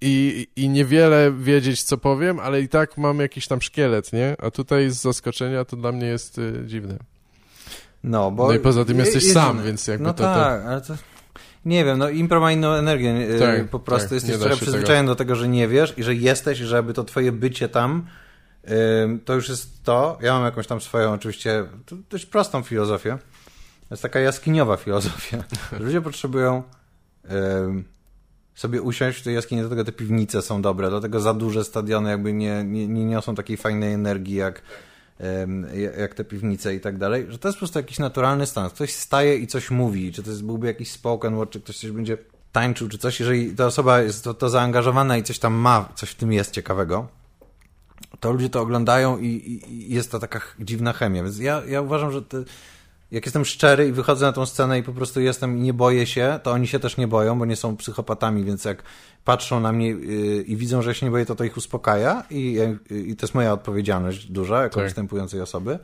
i, 0.00 0.46
i 0.56 0.68
niewiele 0.68 1.32
wiedzieć, 1.32 1.82
co 1.82 1.98
powiem, 1.98 2.40
ale 2.40 2.60
i 2.60 2.68
tak 2.68 2.98
mam 2.98 3.18
jakiś 3.20 3.46
tam 3.48 3.62
szkielet, 3.62 4.12
nie? 4.12 4.36
A 4.42 4.50
tutaj 4.50 4.90
z 4.90 4.94
zaskoczenia 5.02 5.64
to 5.64 5.76
dla 5.76 5.92
mnie 5.92 6.06
jest 6.06 6.38
y, 6.38 6.62
dziwne. 6.66 6.96
No, 8.04 8.30
bo 8.30 8.48
No 8.48 8.54
i 8.54 8.58
poza 8.58 8.84
tym 8.84 8.98
je- 8.98 9.04
jesteś 9.04 9.22
jest- 9.22 9.34
sam, 9.34 9.62
więc 9.64 9.86
jakby 9.86 10.04
no 10.04 10.14
to- 10.14 10.24
to- 10.24 10.34
tak, 10.34 10.64
ale 10.66 10.80
to... 10.80 10.94
Nie 11.64 11.84
wiem, 11.84 11.98
no 11.98 12.08
impro 12.08 12.40
ma 12.40 12.52
inną 12.52 12.72
energię. 12.72 13.14
nie- 13.14 13.38
Tak, 13.38 13.68
po 13.68 13.78
prostu 13.80 14.08
tak, 14.08 14.12
jesteś 14.14 14.38
trochę 14.38 14.56
przyzwyczajony 14.56 15.08
do 15.08 15.16
tego, 15.16 15.34
że 15.34 15.48
nie 15.48 15.68
wiesz 15.68 15.94
i 15.98 16.02
że 16.02 16.14
jesteś 16.14 16.60
i 16.60 16.64
żeby 16.64 16.94
to 16.94 17.04
twoje 17.04 17.32
bycie 17.32 17.68
tam 17.68 18.06
to 19.24 19.34
już 19.34 19.48
jest 19.48 19.84
to. 19.84 20.18
Ja 20.22 20.32
mam 20.32 20.44
jakąś 20.44 20.66
tam 20.66 20.80
swoją 20.80 21.12
oczywiście 21.12 21.64
dość 22.10 22.26
prostą 22.26 22.62
filozofię. 22.62 23.18
To 23.88 23.94
jest 23.94 24.02
taka 24.02 24.20
jaskiniowa 24.20 24.76
filozofia. 24.86 25.44
Ludzie 25.80 26.00
potrzebują 26.00 26.62
sobie 28.56 28.82
usiąść 28.82 29.20
w 29.20 29.22
tej 29.22 29.34
jaskini, 29.34 29.60
dlatego 29.60 29.84
te 29.84 29.92
piwnice 29.92 30.42
są 30.42 30.62
dobre, 30.62 30.90
dlatego 30.90 31.20
za 31.20 31.34
duże 31.34 31.64
stadiony 31.64 32.10
jakby 32.10 32.32
nie, 32.32 32.64
nie, 32.64 32.88
nie 32.88 33.04
niosą 33.04 33.34
takiej 33.34 33.56
fajnej 33.56 33.92
energii 33.92 34.34
jak, 34.34 34.62
jak 35.98 36.14
te 36.14 36.24
piwnice 36.24 36.74
i 36.74 36.80
tak 36.80 36.98
dalej, 36.98 37.26
że 37.28 37.38
to 37.38 37.48
jest 37.48 37.56
po 37.56 37.60
prostu 37.60 37.78
jakiś 37.78 37.98
naturalny 37.98 38.46
stan. 38.46 38.70
Ktoś 38.70 38.92
staje 38.92 39.36
i 39.36 39.46
coś 39.46 39.70
mówi, 39.70 40.12
czy 40.12 40.22
to 40.22 40.30
jest, 40.30 40.44
byłby 40.44 40.66
jakiś 40.66 40.90
spoken 40.90 41.36
word, 41.36 41.50
czy 41.50 41.60
ktoś 41.60 41.78
coś 41.78 41.90
będzie 41.90 42.18
tańczył, 42.52 42.88
czy 42.88 42.98
coś, 42.98 43.20
jeżeli 43.20 43.54
ta 43.54 43.66
osoba 43.66 44.00
jest 44.00 44.24
to, 44.24 44.34
to 44.34 44.48
zaangażowana 44.48 45.16
i 45.16 45.22
coś 45.22 45.38
tam 45.38 45.54
ma, 45.54 45.88
coś 45.94 46.10
w 46.10 46.14
tym 46.14 46.32
jest 46.32 46.50
ciekawego, 46.50 47.08
to 48.20 48.32
ludzie 48.32 48.50
to 48.50 48.60
oglądają 48.60 49.18
i, 49.18 49.26
i, 49.26 49.94
jest 49.94 50.10
to 50.10 50.18
taka 50.18 50.40
dziwna 50.60 50.92
chemia. 50.92 51.22
Więc 51.22 51.38
ja, 51.38 51.62
ja 51.68 51.82
uważam, 51.82 52.12
że 52.12 52.22
jak 53.10 53.26
jestem 53.26 53.44
szczery 53.44 53.88
i 53.88 53.92
wychodzę 53.92 54.26
na 54.26 54.32
tą 54.32 54.46
scenę 54.46 54.78
i 54.78 54.82
po 54.82 54.92
prostu 54.92 55.20
jestem 55.20 55.58
i 55.58 55.60
nie 55.60 55.74
boję 55.74 56.06
się, 56.06 56.40
to 56.42 56.50
oni 56.52 56.66
się 56.66 56.78
też 56.78 56.96
nie 56.96 57.08
boją, 57.08 57.38
bo 57.38 57.44
nie 57.44 57.56
są 57.56 57.76
psychopatami, 57.76 58.44
więc 58.44 58.64
jak 58.64 58.82
patrzą 59.24 59.60
na 59.60 59.72
mnie 59.72 59.88
yy, 59.88 60.42
i 60.42 60.56
widzą, 60.56 60.82
że 60.82 60.90
ja 60.90 60.94
się 60.94 61.06
nie 61.06 61.12
boję, 61.12 61.26
to 61.26 61.34
to 61.34 61.44
ich 61.44 61.56
uspokaja 61.56 62.24
i, 62.30 62.52
yy, 62.52 62.78
i 63.00 63.16
to 63.16 63.26
jest 63.26 63.34
moja 63.34 63.52
odpowiedzialność 63.52 64.26
duża 64.26 64.62
jako 64.62 64.74
Tak. 64.74 64.84
występującej 64.84 65.40
osoby, 65.40 65.78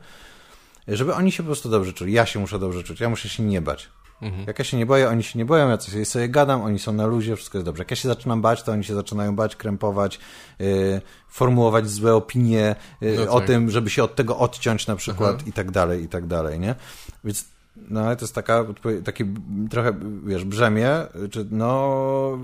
żeby 0.87 1.13
oni 1.13 1.31
się 1.31 1.43
po 1.43 1.47
prostu 1.47 1.69
dobrze 1.69 1.93
czuli. 1.93 2.13
Ja 2.13 2.25
się 2.25 2.39
muszę 2.39 2.59
dobrze 2.59 2.83
czuć, 2.83 2.99
ja 2.99 3.09
muszę 3.09 3.29
się 3.29 3.43
nie 3.43 3.61
bać. 3.61 3.89
Mhm. 4.23 4.43
Jak 4.47 4.59
ja 4.59 4.65
się 4.65 4.77
nie 4.77 4.85
boję, 4.85 5.09
oni 5.09 5.23
się 5.23 5.39
nie 5.39 5.45
boją, 5.45 5.69
ja 5.69 5.77
coś 5.77 6.07
sobie 6.07 6.29
gadam, 6.29 6.61
oni 6.61 6.79
są 6.79 6.93
na 6.93 7.05
luzie, 7.05 7.35
wszystko 7.35 7.57
jest 7.57 7.65
dobrze. 7.65 7.81
Jak 7.81 7.91
ja 7.91 7.97
się 7.97 8.07
zaczynam 8.07 8.41
bać, 8.41 8.63
to 8.63 8.71
oni 8.71 8.83
się 8.83 8.95
zaczynają 8.95 9.35
bać, 9.35 9.55
krępować, 9.55 10.19
yy, 10.59 11.01
formułować 11.29 11.89
złe 11.89 12.15
opinie 12.15 12.75
yy, 13.01 13.15
No 13.25 13.31
o 13.31 13.39
tak. 13.39 13.47
tym, 13.47 13.69
żeby 13.69 13.89
się 13.89 14.03
od 14.03 14.15
tego 14.15 14.37
odciąć 14.37 14.87
na 14.87 14.95
przykład 14.95 15.35
Aha. 15.35 15.45
i 15.47 15.53
tak 15.53 15.71
dalej, 15.71 16.03
i 16.03 16.07
tak 16.07 16.27
dalej, 16.27 16.59
nie? 16.59 16.75
Więc 17.23 17.45
no 17.75 18.01
ale 18.01 18.15
to 18.15 18.25
jest 18.25 18.35
taka, 18.35 18.65
takie 19.03 19.25
trochę, 19.69 19.93
wiesz, 20.25 20.45
brzemię, 20.45 20.89
czy 21.31 21.47
no 21.51 22.37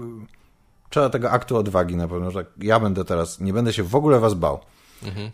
trzeba 0.89 1.09
tego 1.09 1.31
aktu 1.31 1.57
odwagi 1.57 1.95
na 1.95 2.07
pewno, 2.07 2.31
że 2.31 2.45
ja 2.57 2.79
będę 2.79 3.05
teraz, 3.05 3.39
nie 3.39 3.53
będę 3.53 3.73
się 3.73 3.83
w 3.83 3.95
ogóle 3.95 4.19
was 4.19 4.33
bał. 4.33 4.59
Mhm. 5.03 5.29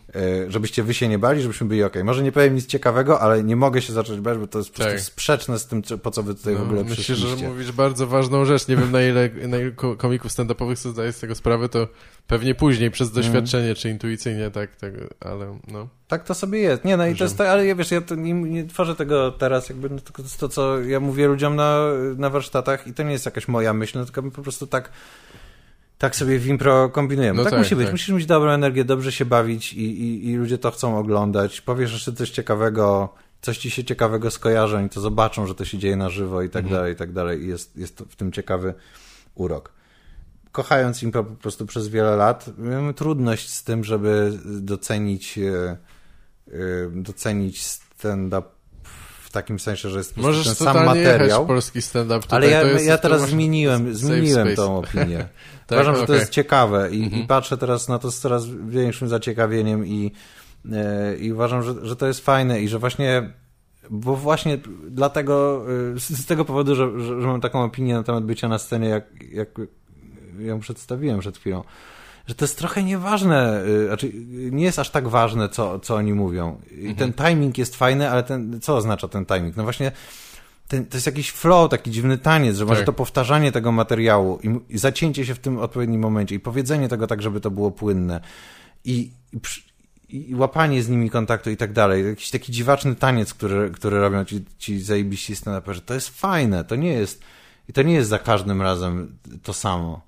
Żebyście 0.48 0.82
wy 0.82 0.94
się 0.94 1.08
nie 1.08 1.18
bali, 1.18 1.42
żebyśmy 1.42 1.66
byli 1.66 1.82
okej. 1.84 2.04
Może 2.04 2.22
nie 2.22 2.32
powiem 2.32 2.54
nic 2.54 2.66
ciekawego, 2.66 3.20
ale 3.20 3.44
nie 3.44 3.56
mogę 3.56 3.82
się 3.82 3.92
zacząć 3.92 4.20
bać, 4.20 4.38
bo 4.38 4.46
to 4.46 4.58
jest 4.58 4.70
po 4.70 4.78
Tak. 4.78 4.88
prostu 4.88 5.06
sprzeczne 5.06 5.58
z 5.58 5.66
tym, 5.66 5.82
po 6.02 6.10
co 6.10 6.22
wy 6.22 6.34
tutaj 6.34 6.54
w 6.54 6.58
No, 6.58 6.64
ogóle 6.64 6.80
myślę, 6.84 6.96
przyszliście. 6.96 7.36
że 7.38 7.48
mówisz 7.48 7.72
bardzo 7.72 8.06
ważną 8.06 8.44
rzecz. 8.44 8.68
Nie 8.68 8.76
wiem, 8.76 8.92
na 8.92 9.02
ile, 9.02 9.30
na 9.48 9.58
ile 9.58 9.70
ko- 9.70 9.96
komików 9.96 10.32
stand-upowych 10.32 10.76
sobie 10.76 10.92
zdaje 10.92 11.12
z 11.12 11.20
tego 11.20 11.34
sprawę, 11.34 11.68
to 11.68 11.88
pewnie 12.26 12.54
później, 12.54 12.90
przez 12.90 13.08
Mhm. 13.08 13.24
doświadczenie, 13.26 13.74
czy 13.74 13.90
intuicyjnie, 13.90 14.50
tak, 14.50 14.76
tak, 14.76 14.92
ale 15.20 15.58
no. 15.68 15.88
Tak 16.08 16.24
to 16.24 16.34
sobie 16.34 16.58
jest. 16.58 16.84
Nie, 16.84 16.96
no 16.96 17.06
i 17.06 17.10
Że- 17.12 17.18
to 17.18 17.24
jest 17.24 17.38
tak, 17.38 17.48
ale 17.48 17.66
ja 17.66 17.74
wiesz, 17.74 17.90
ja 17.90 18.00
to 18.00 18.14
nie, 18.14 18.32
nie 18.32 18.64
tworzę 18.66 18.94
tego 18.96 19.32
teraz, 19.32 19.68
jakby 19.68 19.90
no, 19.90 19.96
to 20.00 20.22
jest 20.22 20.40
to, 20.40 20.48
co 20.48 20.80
ja 20.80 21.00
mówię 21.00 21.26
ludziom 21.28 21.56
na, 21.56 21.80
na 22.16 22.30
warsztatach 22.30 22.86
i 22.86 22.92
to 22.94 23.02
nie 23.02 23.12
jest 23.12 23.24
jakaś 23.26 23.48
moja 23.48 23.72
myśl, 23.72 23.98
no, 23.98 24.04
tylko 24.04 24.22
po 24.22 24.42
prostu 24.42 24.66
tak 24.66 24.90
tak 25.98 26.16
sobie 26.16 26.38
w 26.38 26.46
impro 26.46 26.88
kombinujemy. 26.88 27.36
No 27.36 27.44
tak, 27.44 27.50
tak, 27.50 27.58
musi 27.60 27.76
być. 27.76 27.84
tak. 27.84 27.92
Musisz 27.92 28.08
mieć 28.08 28.26
dobrą 28.26 28.50
energię, 28.50 28.84
dobrze 28.84 29.12
się 29.12 29.24
bawić 29.24 29.72
i, 29.72 30.00
i, 30.02 30.26
i 30.30 30.36
ludzie 30.36 30.58
to 30.58 30.70
chcą 30.70 30.98
oglądać. 30.98 31.60
Powiesz 31.60 31.92
jeszcze 31.92 32.12
coś 32.12 32.30
ciekawego, 32.30 33.14
coś 33.42 33.58
ci 33.58 33.70
się 33.70 33.84
ciekawego 33.84 34.30
skojarzy, 34.30 34.76
oni 34.76 34.88
to 34.88 35.00
zobaczą, 35.00 35.46
że 35.46 35.54
to 35.54 35.64
się 35.64 35.78
dzieje 35.78 35.96
na 35.96 36.10
żywo 36.10 36.42
i 36.42 36.50
tak 36.50 36.62
Mhm. 36.64 36.80
dalej, 36.80 36.92
i 36.92 36.96
tak 36.96 37.12
dalej. 37.12 37.42
I 37.42 37.48
jest, 37.48 37.76
jest 37.76 37.98
w 38.08 38.16
tym 38.16 38.32
ciekawy 38.32 38.74
urok. 39.34 39.72
Kochając 40.52 41.02
impro 41.02 41.24
po 41.24 41.34
prostu 41.34 41.66
przez 41.66 41.88
wiele 41.88 42.16
lat, 42.16 42.50
miałem 42.58 42.94
trudność 42.94 43.48
z 43.52 43.64
tym, 43.64 43.84
żeby 43.84 44.32
docenić 44.44 45.38
e, 45.38 45.76
e, 46.48 46.56
docenić 46.92 47.62
stand-up 47.66 48.48
takim 49.36 49.58
sensie, 49.58 49.90
że 49.90 49.98
jest 49.98 50.16
Możesz 50.16 50.46
ten 50.46 50.54
sam 50.54 50.84
materiał. 50.86 51.44
w 51.44 51.46
polski 51.46 51.82
stand-up 51.82 52.20
tutaj. 52.20 52.36
Ale 52.36 52.50
ja, 52.50 52.80
ja 52.80 52.98
teraz 52.98 53.28
zmieniłem, 53.28 53.94
zmieniłem 53.94 54.46
space. 54.46 54.56
tą 54.56 54.78
opinię. 54.78 55.28
Tak? 55.66 55.78
Uważam, 55.78 55.94
że 55.94 56.00
to 56.00 56.04
Okej. 56.04 56.16
jest 56.18 56.30
ciekawe 56.32 56.90
i, 56.90 57.04
Mhm. 57.04 57.22
i 57.22 57.26
patrzę 57.26 57.56
teraz 57.56 57.88
na 57.88 57.98
to 57.98 58.10
z 58.10 58.18
coraz 58.18 58.46
większym 58.68 59.08
zaciekawieniem 59.08 59.86
i, 59.86 60.12
e, 60.72 61.16
i 61.16 61.32
uważam, 61.32 61.62
że, 61.62 61.74
że 61.86 61.96
to 61.96 62.06
jest 62.06 62.20
fajne 62.20 62.60
i 62.60 62.68
że 62.68 62.78
właśnie, 62.78 63.30
bo 63.90 64.16
właśnie 64.16 64.58
dlatego, 64.90 65.64
e, 65.96 66.00
z, 66.00 66.26
tego 66.26 66.44
powodu, 66.44 66.74
że, 66.74 67.00
że, 67.00 67.20
że 67.20 67.26
mam 67.26 67.40
taką 67.40 67.64
opinię 67.64 67.94
na 67.94 68.02
temat 68.02 68.24
bycia 68.24 68.48
na 68.48 68.58
scenie, 68.58 68.88
jak, 68.88 69.04
jak 69.32 69.48
ją 70.38 70.60
przedstawiłem 70.60 71.20
przed 71.20 71.38
chwilą, 71.38 71.64
że 72.26 72.34
to 72.34 72.44
jest 72.44 72.58
trochę 72.58 72.82
nieważne, 72.82 73.64
y, 73.64 73.86
znaczy 73.86 74.12
nie 74.50 74.64
jest 74.64 74.78
aż 74.78 74.90
tak 74.90 75.08
ważne, 75.08 75.48
co, 75.48 75.78
co 75.78 75.94
oni 75.94 76.12
mówią. 76.14 76.60
I 76.78 76.94
ten 76.94 77.12
timing 77.12 77.58
jest 77.58 77.76
fajny, 77.76 78.10
ale 78.10 78.22
ten, 78.22 78.60
co 78.60 78.76
oznacza 78.76 79.08
ten 79.08 79.26
timing? 79.26 79.56
No 79.56 79.62
właśnie 79.62 79.92
ten, 80.68 80.86
to 80.86 80.96
jest 80.96 81.06
jakiś 81.06 81.30
flow, 81.30 81.70
taki 81.70 81.90
dziwny 81.90 82.18
taniec, 82.18 82.56
że 82.56 82.64
może 82.64 82.80
Tak. 82.80 82.86
to 82.86 82.92
powtarzanie 82.92 83.52
tego 83.52 83.72
materiału 83.72 84.38
i, 84.42 84.74
i 84.74 84.78
zacięcie 84.78 85.26
się 85.26 85.34
w 85.34 85.38
tym 85.38 85.58
odpowiednim 85.58 86.00
momencie 86.00 86.34
i 86.34 86.40
powiedzenie 86.40 86.88
tego 86.88 87.06
tak, 87.06 87.22
żeby 87.22 87.40
to 87.40 87.50
było 87.50 87.70
płynne 87.70 88.20
i, 88.84 89.10
i, 89.32 89.40
przy, 89.40 89.60
i 90.08 90.34
łapanie 90.34 90.82
z 90.82 90.88
nimi 90.88 91.10
kontaktu 91.10 91.50
i 91.50 91.56
tak 91.56 91.72
dalej. 91.72 92.06
Jakiś 92.06 92.30
taki 92.30 92.52
dziwaczny 92.52 92.94
taniec, 92.94 93.34
który, 93.34 93.70
który 93.70 94.00
robią 94.00 94.24
ci, 94.24 94.44
ci 94.58 94.80
zajebiści 94.80 95.34
stand-uperzy. 95.34 95.80
To 95.80 95.94
jest 95.94 96.08
fajne, 96.08 96.64
to 96.64 96.76
nie 96.76 96.92
jest 96.92 97.22
i 97.68 97.72
to 97.72 97.82
nie 97.82 97.94
jest 97.94 98.08
za 98.08 98.18
każdym 98.18 98.62
razem 98.62 99.18
to 99.42 99.52
samo. 99.52 100.06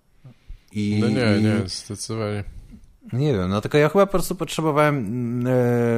I, 0.73 0.99
No 1.01 1.09
nie, 1.09 1.41
nie, 1.43 1.69
zdecydowanie. 1.69 2.45
Nie 3.13 3.33
wiem, 3.33 3.51
no 3.51 3.61
tylko 3.61 3.79
ja 3.79 3.89
chyba 3.89 4.07
po 4.07 4.13
prostu 4.13 4.35
potrzebowałem, 4.35 4.97
mm, 4.97 5.47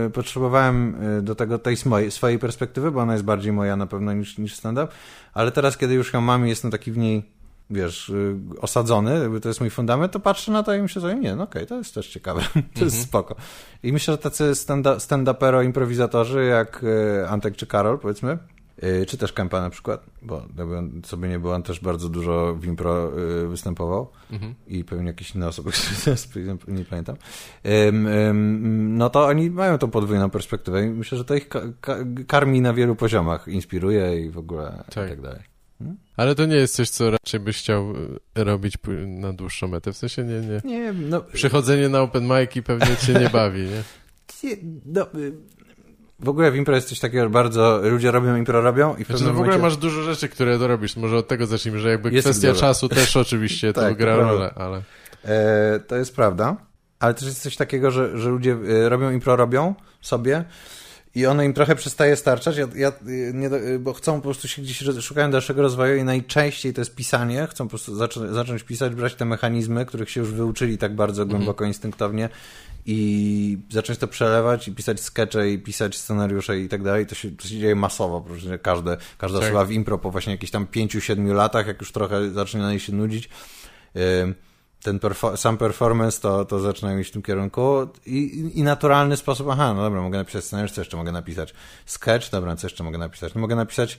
e, 0.06 0.10
potrzebowałem 0.10 0.96
e, 1.18 1.22
do 1.22 1.34
tego 1.34 1.58
tej 1.58 1.76
swojej, 1.76 2.10
swojej 2.10 2.38
perspektywy, 2.38 2.90
bo 2.90 3.00
ona 3.00 3.12
jest 3.12 3.24
bardziej 3.24 3.52
moja 3.52 3.76
na 3.76 3.86
pewno 3.86 4.12
niż, 4.12 4.38
niż 4.38 4.54
stand-up, 4.54 4.88
ale 5.34 5.52
teraz, 5.52 5.76
kiedy 5.76 5.94
już 5.94 6.12
ją 6.12 6.20
mam 6.20 6.46
i 6.46 6.48
jestem 6.48 6.70
taki 6.70 6.92
w 6.92 6.98
niej, 6.98 7.30
wiesz, 7.70 8.08
y, 8.08 8.36
osadzony, 8.60 9.18
jakby 9.18 9.40
to 9.40 9.48
jest 9.48 9.60
mój 9.60 9.70
fundament, 9.70 10.12
to 10.12 10.20
patrzę 10.20 10.52
na 10.52 10.62
to 10.62 10.74
i 10.74 10.82
myślę 10.82 11.02
sobie, 11.02 11.14
nie, 11.14 11.36
no 11.36 11.44
okej, 11.44 11.66
to 11.66 11.76
jest 11.76 11.94
też 11.94 12.08
ciekawe, 12.08 12.42
to 12.78 12.84
jest 12.84 13.02
spoko. 13.02 13.34
I 13.82 13.92
myślę, 13.92 14.14
że 14.14 14.18
tacy 14.18 14.44
stand- 14.52 14.96
stand-upero 14.98 15.64
improwizatorzy 15.64 16.44
jak 16.44 16.84
e, 17.22 17.28
Antek 17.28 17.56
czy 17.56 17.66
Karol, 17.66 17.98
powiedzmy, 17.98 18.38
czy 19.06 19.18
też 19.18 19.32
Kępa 19.32 19.60
na 19.60 19.70
przykład, 19.70 20.06
bo 20.22 20.42
sobie 21.04 21.28
nie 21.28 21.38
był, 21.38 21.50
on 21.50 21.62
też 21.62 21.80
bardzo 21.80 22.08
dużo 22.08 22.54
w 22.54 22.64
impro 22.66 23.12
e, 23.44 23.46
występował 23.46 24.08
Mhm. 24.32 24.54
i 24.66 24.84
pewnie 24.84 25.06
jakieś 25.06 25.34
inne 25.34 25.48
osoby, 25.48 25.70
które 26.30 26.56
nie 26.68 26.84
pamiętam, 26.84 27.16
no 28.98 29.10
to 29.10 29.26
oni 29.26 29.50
mają 29.50 29.78
tą 29.78 29.90
podwójną 29.90 30.30
perspektywę 30.30 30.86
i 30.86 30.90
myślę, 30.90 31.18
że 31.18 31.24
to 31.24 31.34
ich 31.34 31.48
ka- 31.48 31.72
ka- 31.80 32.04
karmi 32.26 32.60
na 32.60 32.74
wielu 32.74 32.96
poziomach, 32.96 33.48
inspiruje 33.48 34.20
i 34.26 34.30
w 34.30 34.38
ogóle 34.38 34.84
Tak. 34.94 35.06
i 35.06 35.10
tak 35.10 35.20
dalej. 35.20 35.40
Ale 36.16 36.34
to 36.34 36.46
nie 36.46 36.56
jest 36.56 36.74
coś, 36.74 36.90
co 36.90 37.10
raczej 37.10 37.40
byś 37.40 37.58
chciał 37.58 37.92
e, 38.34 38.44
robić 38.44 38.74
na 39.06 39.32
dłuższą 39.32 39.68
metę. 39.68 39.92
W 39.92 39.96
sensie 39.96 40.24
nie, 40.24 40.40
nie. 40.40 40.60
Nie 40.64 40.92
no, 40.92 41.20
Przychodzenie 41.20 41.88
na 41.88 42.00
open 42.00 42.28
mic'i 42.28 42.62
pewnie 42.62 42.96
cię 42.96 43.14
nie 43.14 43.30
bawi, 43.30 43.60
nie? 43.62 43.82
no 44.86 45.06
y, 45.14 45.32
w 46.20 46.28
ogóle 46.28 46.50
w 46.50 46.56
impro 46.56 46.74
jest 46.74 46.88
coś 46.88 46.98
takiego, 46.98 47.22
że 47.24 47.30
bardzo 47.30 47.80
ludzie 47.82 48.10
robią 48.10 48.36
impro, 48.36 48.60
robią 48.60 48.96
i 48.96 49.04
w 49.04 49.06
Znaczy, 49.06 49.24
no 49.24 49.28
w 49.28 49.32
ogóle 49.32 49.46
momencie... 49.46 49.62
masz 49.62 49.76
dużo 49.76 50.02
rzeczy, 50.02 50.28
które 50.28 50.58
dorobisz. 50.58 50.96
Może 50.96 51.16
od 51.16 51.28
tego 51.28 51.46
zacznijmy, 51.46 51.80
że 51.80 51.90
jakby 51.90 52.10
Jest 52.10 52.28
kwestia 52.28 52.48
dużo. 52.48 52.60
czasu 52.60 52.88
też 52.88 53.16
oczywiście 53.26 53.72
Tak, 53.72 53.96
gra 53.96 54.12
to 54.12 54.18
prawda. 54.18 54.34
rolę, 54.34 54.54
ale... 54.54 54.82
E, 55.24 55.80
to 55.80 55.96
jest 55.96 56.16
prawda, 56.16 56.56
ale 56.98 57.14
też 57.14 57.24
jest 57.24 57.42
coś 57.42 57.56
takiego, 57.56 57.90
że, 57.90 58.18
że 58.18 58.30
ludzie 58.30 58.56
e, 58.84 58.88
robią 58.88 59.10
impro, 59.10 59.36
robią 59.36 59.74
sobie 60.00 60.44
i 61.14 61.26
ono 61.26 61.42
im 61.42 61.52
trochę 61.52 61.74
przestaje 61.74 62.16
starczać, 62.16 62.56
ja, 62.56 62.68
ja, 62.74 62.88
e, 62.88 62.92
nie, 63.34 63.46
e, 63.46 63.78
bo 63.78 63.92
chcą 63.92 64.16
po 64.16 64.22
prostu 64.22 64.48
się 64.48 64.62
gdzieś, 64.62 64.84
szukają 65.00 65.30
dalszego 65.30 65.62
rozwoju 65.62 65.96
i 65.96 66.04
najczęściej 66.04 66.74
to 66.74 66.80
jest 66.80 66.94
pisanie, 66.94 67.46
chcą 67.50 67.64
po 67.64 67.68
prostu 67.70 67.94
zaczą, 67.96 68.34
zacząć 68.34 68.62
pisać, 68.62 68.94
brać 68.94 69.14
te 69.14 69.24
mechanizmy, 69.24 69.86
których 69.86 70.10
się 70.10 70.20
już 70.20 70.30
wyuczyli 70.32 70.78
tak 70.78 70.94
bardzo 70.94 71.26
głęboko, 71.26 71.64
instynktownie 71.64 72.28
i 72.92 73.58
zacząć 73.70 73.98
to 73.98 74.08
przelewać 74.08 74.68
i 74.68 74.74
pisać 74.74 75.00
skecze 75.00 75.50
i 75.50 75.58
pisać 75.58 75.98
scenariusze 75.98 76.58
i 76.58 76.68
tak 76.68 76.82
dalej, 76.82 77.06
to 77.06 77.14
się, 77.14 77.30
to 77.30 77.48
się 77.48 77.58
dzieje 77.58 77.74
masowo, 77.74 78.20
po 78.20 78.28
prostu, 78.28 78.48
że 78.48 78.58
każde, 78.58 78.96
każda 79.18 79.38
Tak. 79.38 79.48
osoba 79.48 79.64
w 79.64 79.70
impro 79.72 79.98
po 79.98 80.10
właśnie 80.10 80.32
jakichś 80.32 80.52
tam 80.52 80.66
pięciu, 80.66 81.00
siedmiu 81.00 81.34
latach, 81.34 81.66
jak 81.66 81.80
już 81.80 81.92
trochę 81.92 82.30
zacznie 82.30 82.60
na 82.60 82.70
niej 82.70 82.80
się 82.80 82.92
nudzić, 82.92 83.28
ten 84.82 84.98
perfo- 84.98 85.36
sam 85.36 85.56
performance 85.56 86.20
to, 86.20 86.44
to 86.44 86.58
zaczynają 86.60 86.98
iść 86.98 87.10
w 87.10 87.12
tym 87.12 87.22
kierunku 87.22 87.88
i, 88.06 88.16
i, 88.16 88.58
i 88.58 88.62
naturalny 88.62 89.16
sposób, 89.16 89.48
aha, 89.50 89.74
no 89.74 89.82
dobra, 89.82 90.00
mogę 90.00 90.18
napisać 90.18 90.44
scenariusz, 90.44 90.72
co 90.72 90.80
jeszcze 90.80 90.96
mogę 90.96 91.12
napisać? 91.12 91.54
Sketch, 91.86 92.30
dobra, 92.30 92.56
co 92.56 92.66
jeszcze 92.66 92.84
mogę 92.84 92.98
napisać? 92.98 93.34
No 93.34 93.40
mogę 93.40 93.56
napisać 93.56 93.98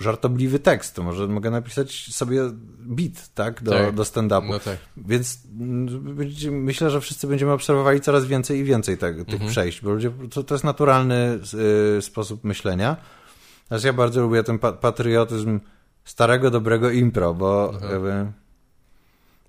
żartobliwy 0.00 0.58
tekst, 0.58 0.94
to 0.94 1.02
może 1.02 1.28
mogę 1.28 1.50
napisać 1.50 2.14
sobie 2.14 2.40
beat, 2.78 3.28
tak, 3.34 3.62
do, 3.62 3.70
Tak. 3.70 3.94
do 3.94 4.02
stand-upu. 4.02 4.48
No 4.50 4.58
tak. 4.58 4.76
Więc 4.96 5.38
myślę, 6.50 6.90
że 6.90 7.00
wszyscy 7.00 7.26
będziemy 7.26 7.52
obserwowali 7.52 8.00
coraz 8.00 8.24
więcej 8.24 8.58
i 8.58 8.64
więcej 8.64 8.98
te, 8.98 9.14
tych 9.14 9.28
Mhm. 9.34 9.50
przejść, 9.50 9.80
bo 9.80 9.90
ludzie, 9.90 10.10
to, 10.30 10.42
to 10.42 10.54
jest 10.54 10.64
naturalny 10.64 11.38
y, 11.98 12.02
sposób 12.02 12.44
myślenia. 12.44 12.96
Natomiast 13.64 13.84
ja 13.84 13.92
bardzo 13.92 14.20
lubię 14.22 14.42
ten 14.42 14.58
pa 14.58 14.72
patriotyzm 14.72 15.60
starego, 16.04 16.50
dobrego 16.50 16.90
impro, 16.90 17.34
bo 17.34 17.72
jakby, 17.90 18.26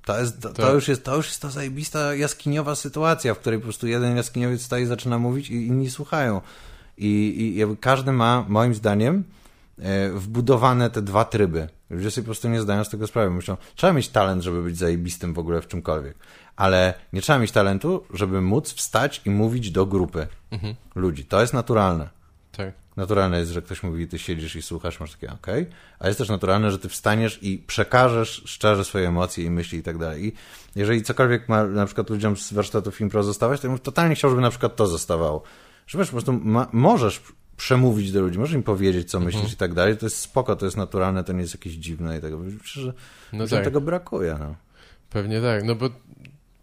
to, 0.06 0.20
jest, 0.20 0.41
to, 0.41 0.50
to, 0.50 0.62
Tak. 0.62 0.74
już 0.74 0.88
jest, 0.88 1.04
to 1.04 1.16
już 1.16 1.28
jest 1.28 1.41
ta 1.41 1.50
zajebista 1.50 2.16
jaskiniowa 2.16 2.76
sytuacja, 2.76 3.34
w 3.34 3.39
której 3.39 3.60
po 3.60 3.64
prostu 3.64 3.88
jeden 3.88 4.18
jaskiniowiec 4.18 4.62
staje 4.62 4.84
i 4.84 4.88
zaczyna 4.88 5.18
mówić 5.20 5.50
i 5.50 5.68
inni 5.68 5.89
słuchają. 5.91 6.41
I, 6.98 7.08
i 7.58 7.78
każdy 7.78 8.12
ma, 8.12 8.46
moim 8.50 8.74
zdaniem, 8.76 9.24
wbudowane 10.13 10.89
te 10.89 11.01
dwa 11.01 11.26
tryby. 11.26 11.69
Ludzie 11.89 12.11
sobie 12.11 12.24
po 12.24 12.28
prostu 12.28 12.49
nie 12.49 12.61
zdają 12.61 12.84
z 12.84 12.89
tego 12.89 13.07
sprawy. 13.07 13.30
Myślą, 13.30 13.57
trzeba 13.76 13.93
mieć 13.93 14.09
talent, 14.09 14.43
żeby 14.43 14.63
być 14.63 14.78
zajebistym 14.78 15.34
w 15.34 15.39
ogóle 15.39 15.61
w 15.61 15.67
czymkolwiek. 15.67 16.17
Ale 16.55 16.93
nie 17.13 17.21
trzeba 17.21 17.39
mieć 17.39 17.51
talentu, 17.51 18.03
żeby 18.13 18.41
móc 18.41 18.74
wstać 18.74 19.21
i 19.26 19.30
mówić 19.30 19.71
do 19.71 19.86
grupy 19.86 20.28
Mhm. 20.51 20.76
ludzi. 20.95 21.26
To 21.26 21.41
jest 21.41 21.53
naturalne. 21.53 22.09
Tak. 22.51 22.74
Naturalne 22.97 23.39
jest, 23.39 23.51
że 23.51 23.61
ktoś 23.61 23.84
mówi, 23.84 24.07
ty 24.07 24.19
siedzisz 24.19 24.55
i 24.55 24.61
słuchasz, 24.61 24.99
masz 24.99 25.11
takie 25.11 25.32
okej, 25.32 25.65
a 25.99 26.07
jest 26.07 26.17
też 26.19 26.30
naturalne, 26.30 26.71
że 26.71 26.80
ty 26.80 26.89
wstaniesz 26.89 27.39
i 27.43 27.57
przekażesz 27.57 28.43
szczerze 28.45 28.86
swoje 28.86 29.07
emocje 29.07 29.45
i 29.45 29.49
myśli 29.49 29.80
i 29.80 29.84
tak 29.84 29.97
dalej. 29.97 30.26
I 30.26 30.34
jeżeli 30.76 31.03
cokolwiek 31.03 31.49
ma 31.49 31.63
na 31.63 31.86
przykład 31.86 32.09
ludziom 32.09 32.38
z 32.38 32.53
warsztatów 32.53 33.01
impro 33.01 33.24
zostawać, 33.24 33.61
to 33.61 33.67
ja 33.67 33.74
bym 33.74 33.80
totalnie 33.80 34.15
chciał, 34.15 34.30
żeby 34.30 34.41
na 34.41 34.49
przykład 34.49 34.76
to 34.76 34.88
zostawało. 34.88 35.43
Że 35.88 35.97
wiesz, 35.97 36.07
po 36.07 36.11
prostu 36.11 36.34
ma, 36.34 36.67
możesz 36.74 37.21
przemówić 37.58 38.12
do 38.12 38.22
ludzi, 38.22 38.39
możesz 38.39 38.56
im 38.56 38.64
powiedzieć, 38.64 39.10
co 39.12 39.20
myślisz 39.20 39.54
i 39.54 39.58
tak 39.58 39.74
dalej, 39.74 39.97
to 39.97 40.06
jest 40.06 40.18
spoko, 40.18 40.56
to 40.56 40.66
jest 40.66 40.78
naturalne, 40.78 41.24
to 41.24 41.34
nie 41.34 41.41
jest 41.41 41.54
jakieś 41.54 41.74
dziwne 41.74 42.18
i 42.18 42.22
tego. 42.22 42.38
Myślę, 42.39 42.82
że 42.84 42.93
No 43.34 43.47
tak. 43.47 43.64
tego 43.64 43.82
brakuje. 43.82 44.36
No. 44.39 44.56
Pewnie 45.10 45.41
tak, 45.41 45.64
no 45.64 45.76
bo 45.76 45.89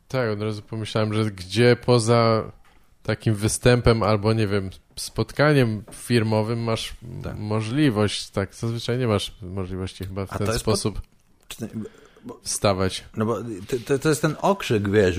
tak, 0.09 0.31
od 0.31 0.43
razu 0.43 0.63
pomyślałem, 0.63 1.15
że 1.15 1.31
gdzie 1.31 1.77
poza 1.87 2.53
takim 3.03 3.35
występem 3.35 4.03
albo, 4.03 4.33
nie 4.33 4.47
wiem, 4.47 4.71
spotkaniem 4.97 5.83
firmowym 5.93 6.59
masz 6.63 6.95
Tak. 7.23 7.39
możliwość, 7.39 8.31
tak, 8.31 8.55
zazwyczaj 8.55 8.99
nie 8.99 9.07
masz 9.07 9.35
możliwości 9.43 10.05
chyba 10.05 10.27
w 10.27 10.33
A 10.33 10.39
ten 10.39 10.47
pod- 10.47 10.57
sposób 10.57 11.01
wstawać. 12.43 13.05
No 13.17 13.27
bo 13.27 13.37
to, 13.69 13.77
to, 13.87 13.99
to 13.99 14.09
jest 14.09 14.23
ten 14.23 14.37
okrzyk, 14.43 14.91
wiesz! 14.91 15.17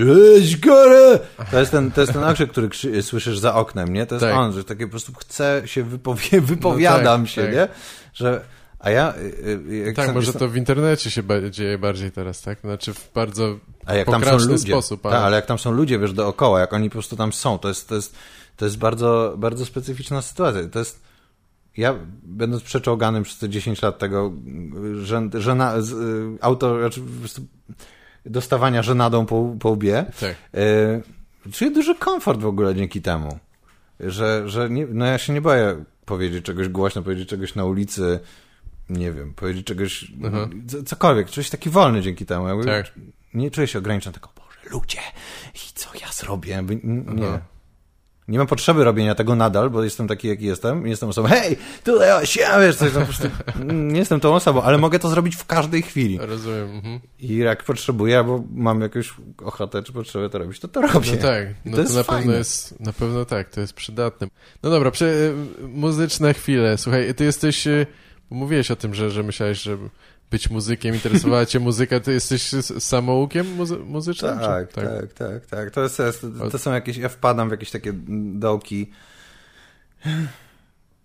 To 1.51 1.59
jest 1.59 1.71
ten, 1.71 1.91
to 1.91 2.01
jest 2.01 2.13
ten 2.13 2.23
okrzyk, 2.23 2.51
który 2.51 2.69
krzy, 2.69 3.03
słyszysz 3.03 3.39
za 3.39 3.55
oknem, 3.55 3.93
nie? 3.93 4.05
To 4.05 4.15
jest 4.15 4.25
Tak. 4.25 4.35
on, 4.35 4.53
że 4.53 4.63
takie 4.63 4.85
po 4.85 4.91
prostu 4.91 5.13
chce 5.13 5.61
się 5.65 5.83
wypowie, 5.83 6.41
wypowiadam 6.51 7.21
tak, 7.21 7.29
się, 7.31 7.43
tak. 7.43 7.53
nie? 7.53 7.67
Że, 8.13 8.41
a 8.79 8.89
ja... 8.89 9.13
y, 9.15 9.89
y, 9.89 9.93
Tak, 9.95 10.13
może 10.13 10.25
jestem- 10.25 10.39
to 10.39 10.49
w 10.49 10.57
internecie 10.57 11.11
się 11.11 11.23
dzieje 11.49 11.77
bardziej 11.77 12.11
teraz, 12.11 12.41
tak? 12.41 12.59
Znaczy 12.59 12.93
w 12.93 13.11
bardzo 13.13 13.59
A 13.85 13.95
jak 13.95 14.07
tam 14.07 14.23
są 14.23 14.37
ludzie, 14.37 14.57
sposób, 14.71 15.05
ale... 15.05 15.15
ale- 15.15 15.25
ale 15.25 15.35
jak 15.35 15.45
tam 15.45 15.59
są 15.59 15.71
ludzie, 15.71 15.99
wiesz, 15.99 16.13
dookoła, 16.13 16.59
jak 16.59 16.73
oni 16.73 16.89
po 16.89 16.93
prostu 16.93 17.15
tam 17.15 17.33
są, 17.33 17.57
to 17.59 17.67
jest, 17.67 17.89
to 17.89 17.95
jest, 17.95 18.15
to 18.57 18.65
jest 18.65 18.77
bardzo, 18.77 19.33
bardzo 19.37 19.65
specyficzna 19.65 20.21
sytuacja. 20.21 20.61
To 20.71 20.79
jest, 20.79 21.01
ja 21.77 21.95
będąc 22.23 22.63
przeczołganym 22.63 23.23
przez 23.23 23.37
te 23.39 23.49
10 23.49 23.81
lat 23.81 23.99
tego, 23.99 24.31
że, 25.01 25.29
żena, 25.33 25.81
z, 25.81 25.91
y, 25.91 26.37
znaczy 26.79 27.01
dostawania 28.25 28.83
żenadą 28.83 29.25
po, 29.25 29.55
po 29.59 29.69
łbie, 29.69 30.05
tak. 30.19 30.35
y, 31.47 31.51
czuję 31.51 31.71
duży 31.71 31.95
komfort 31.95 32.39
w 32.39 32.45
ogóle 32.45 32.75
dzięki 32.75 33.01
temu, 33.01 33.39
że, 33.99 34.43
że 34.49 34.69
nie, 34.69 34.87
no 34.89 35.05
ja 35.05 35.17
się 35.17 35.33
nie 35.33 35.41
boję 35.41 35.83
powiedzieć 36.05 36.45
czegoś 36.45 36.67
głośno, 36.69 37.01
powiedzieć 37.01 37.29
czegoś 37.29 37.55
na 37.55 37.65
ulicy, 37.65 38.19
nie 38.89 39.11
wiem, 39.11 39.33
powiedzieć 39.33 39.65
czegoś, 39.67 40.11
c- 40.67 40.83
cokolwiek, 40.83 41.29
czuję 41.29 41.43
się 41.43 41.51
taki 41.51 41.69
wolny 41.69 42.01
dzięki 42.01 42.25
temu. 42.25 42.47
Jakby, 42.47 42.65
Tak. 42.65 42.93
Nie 43.33 43.51
czuję 43.51 43.67
się 43.67 43.79
ograniczony, 43.79 44.13
tylko 44.13 44.29
Boże, 44.35 44.69
ludzie, 44.75 44.99
i 45.55 45.73
co 45.73 45.89
ja 46.01 46.07
zrobię? 46.11 46.63
Nie. 46.83 47.27
Aha. 47.27 47.39
Nie 48.27 48.37
mam 48.37 48.47
potrzeby 48.47 48.83
robienia 48.83 49.15
tego 49.15 49.35
nadal, 49.35 49.69
bo 49.69 49.83
jestem 49.83 50.07
taki, 50.07 50.27
jaki 50.27 50.45
jestem. 50.45 50.83
Nie 50.83 50.89
jestem 50.89 51.09
osobą, 51.09 51.27
hej, 51.27 51.57
tutaj, 51.83 52.11
o, 52.11 52.25
siema, 52.25 52.59
wiesz, 52.59 52.75
coś 52.75 52.91
tam, 52.91 53.05
nie 53.91 53.99
jestem 53.99 54.19
tą 54.19 54.35
osobą, 54.35 54.61
ale 54.61 54.77
mogę 54.77 54.99
to 54.99 55.09
zrobić 55.09 55.35
w 55.35 55.45
każdej 55.45 55.81
chwili. 55.81 56.17
Rozumiem. 56.21 56.69
Mhm. 56.75 56.99
I 57.19 57.37
jak 57.37 57.63
potrzebuję, 57.63 58.17
albo 58.17 58.43
mam 58.53 58.81
jakąś 58.81 59.13
ochotę, 59.45 59.83
czy 59.83 59.93
potrzebę 59.93 60.29
to 60.29 60.37
robić, 60.37 60.59
to 60.59 60.67
to 60.67 60.81
robię. 60.81 61.11
No 61.11 61.21
tak, 61.21 61.47
no 61.65 61.71
to 61.71 61.77
to, 61.77 61.81
jest 61.81 61.95
na 61.95 62.03
fajne. 62.03 62.21
pewno 62.21 62.37
jest, 62.37 62.79
na 62.79 62.93
pewno 62.93 63.25
tak, 63.25 63.49
to 63.49 63.61
jest 63.61 63.73
przydatne. 63.73 64.27
No 64.63 64.69
dobra, 64.69 64.91
prze, 64.91 65.33
muzyczne 65.61 66.33
chwile. 66.33 66.77
Słuchaj, 66.77 67.15
ty 67.15 67.23
jesteś, 67.23 67.67
y, 67.67 67.87
mówiłeś 68.29 68.71
o 68.71 68.75
tym, 68.75 68.93
że, 68.93 69.11
że 69.11 69.23
myślałeś, 69.23 69.61
że 69.61 69.77
być 70.31 70.49
muzykiem, 70.49 70.95
interesowała 70.95 71.45
cię 71.45 71.59
muzyka, 71.59 71.99
ty 71.99 72.13
jesteś 72.13 72.49
samoukiem 72.79 73.55
muzy 73.55 73.77
muzycznym? 73.77 74.39
czy- 74.39 74.45
Tak, 74.45 74.73
tak, 74.73 75.13
tak, 75.13 75.45
tak. 75.45 75.71
To, 75.71 75.83
jest, 75.83 75.97
to, 76.51 76.57
są 76.59 76.73
jakieś, 76.73 76.97
ja 76.97 77.09
wpadam 77.09 77.47
w 77.47 77.51
jakieś 77.51 77.71
takie 77.71 77.93
dołki 78.33 78.91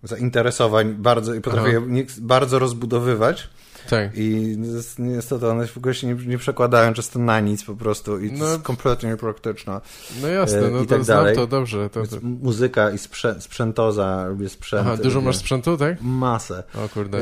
zainteresowań 0.03 0.95
bardzo 0.95 1.35
i 1.35 1.41
potrafię 1.41 1.71
je 1.93 2.07
bardzo 2.21 2.59
rozbudowywać 2.59 3.49
tak. 3.87 4.17
i 4.19 4.57
nies- 4.59 4.99
niestety 4.99 5.49
one 5.49 5.67
w 5.67 5.77
ogóle 5.77 5.95
się 5.95 6.07
nie, 6.07 6.15
nie 6.15 6.39
przekładają 6.39 6.93
często 6.95 7.19
na 7.19 7.41
nic 7.41 7.65
po 7.65 7.75
prostu 7.75 8.19
i 8.19 8.31
to 8.31 8.37
No. 8.39 8.47
jest 8.47 8.63
kompletnie 8.63 9.09
niepraktyczne. 9.11 9.81
No 10.23 10.29
jasne, 10.29 10.59
E, 10.59 10.71
no 10.71 10.79
i 10.79 10.87
to 10.87 10.95
tak 10.95 11.05
znam 11.05 11.19
dalej. 11.19 11.37
to 11.37 11.47
dobrze. 11.47 11.91
To, 11.91 12.07
to. 12.07 12.17
muzyka 12.23 12.91
i 12.91 12.99
sprzę, 12.99 13.37
sprzętoza, 13.41 14.27
lubię 14.29 14.49
sprzęt. 14.49 14.87
Aha, 14.87 14.97
dużo 15.03 15.21
masz 15.21 15.37
sprzętu, 15.37 15.77
tak? 15.77 15.97
Masę. 16.03 16.63
O 16.85 16.89
kurde. 16.89 17.19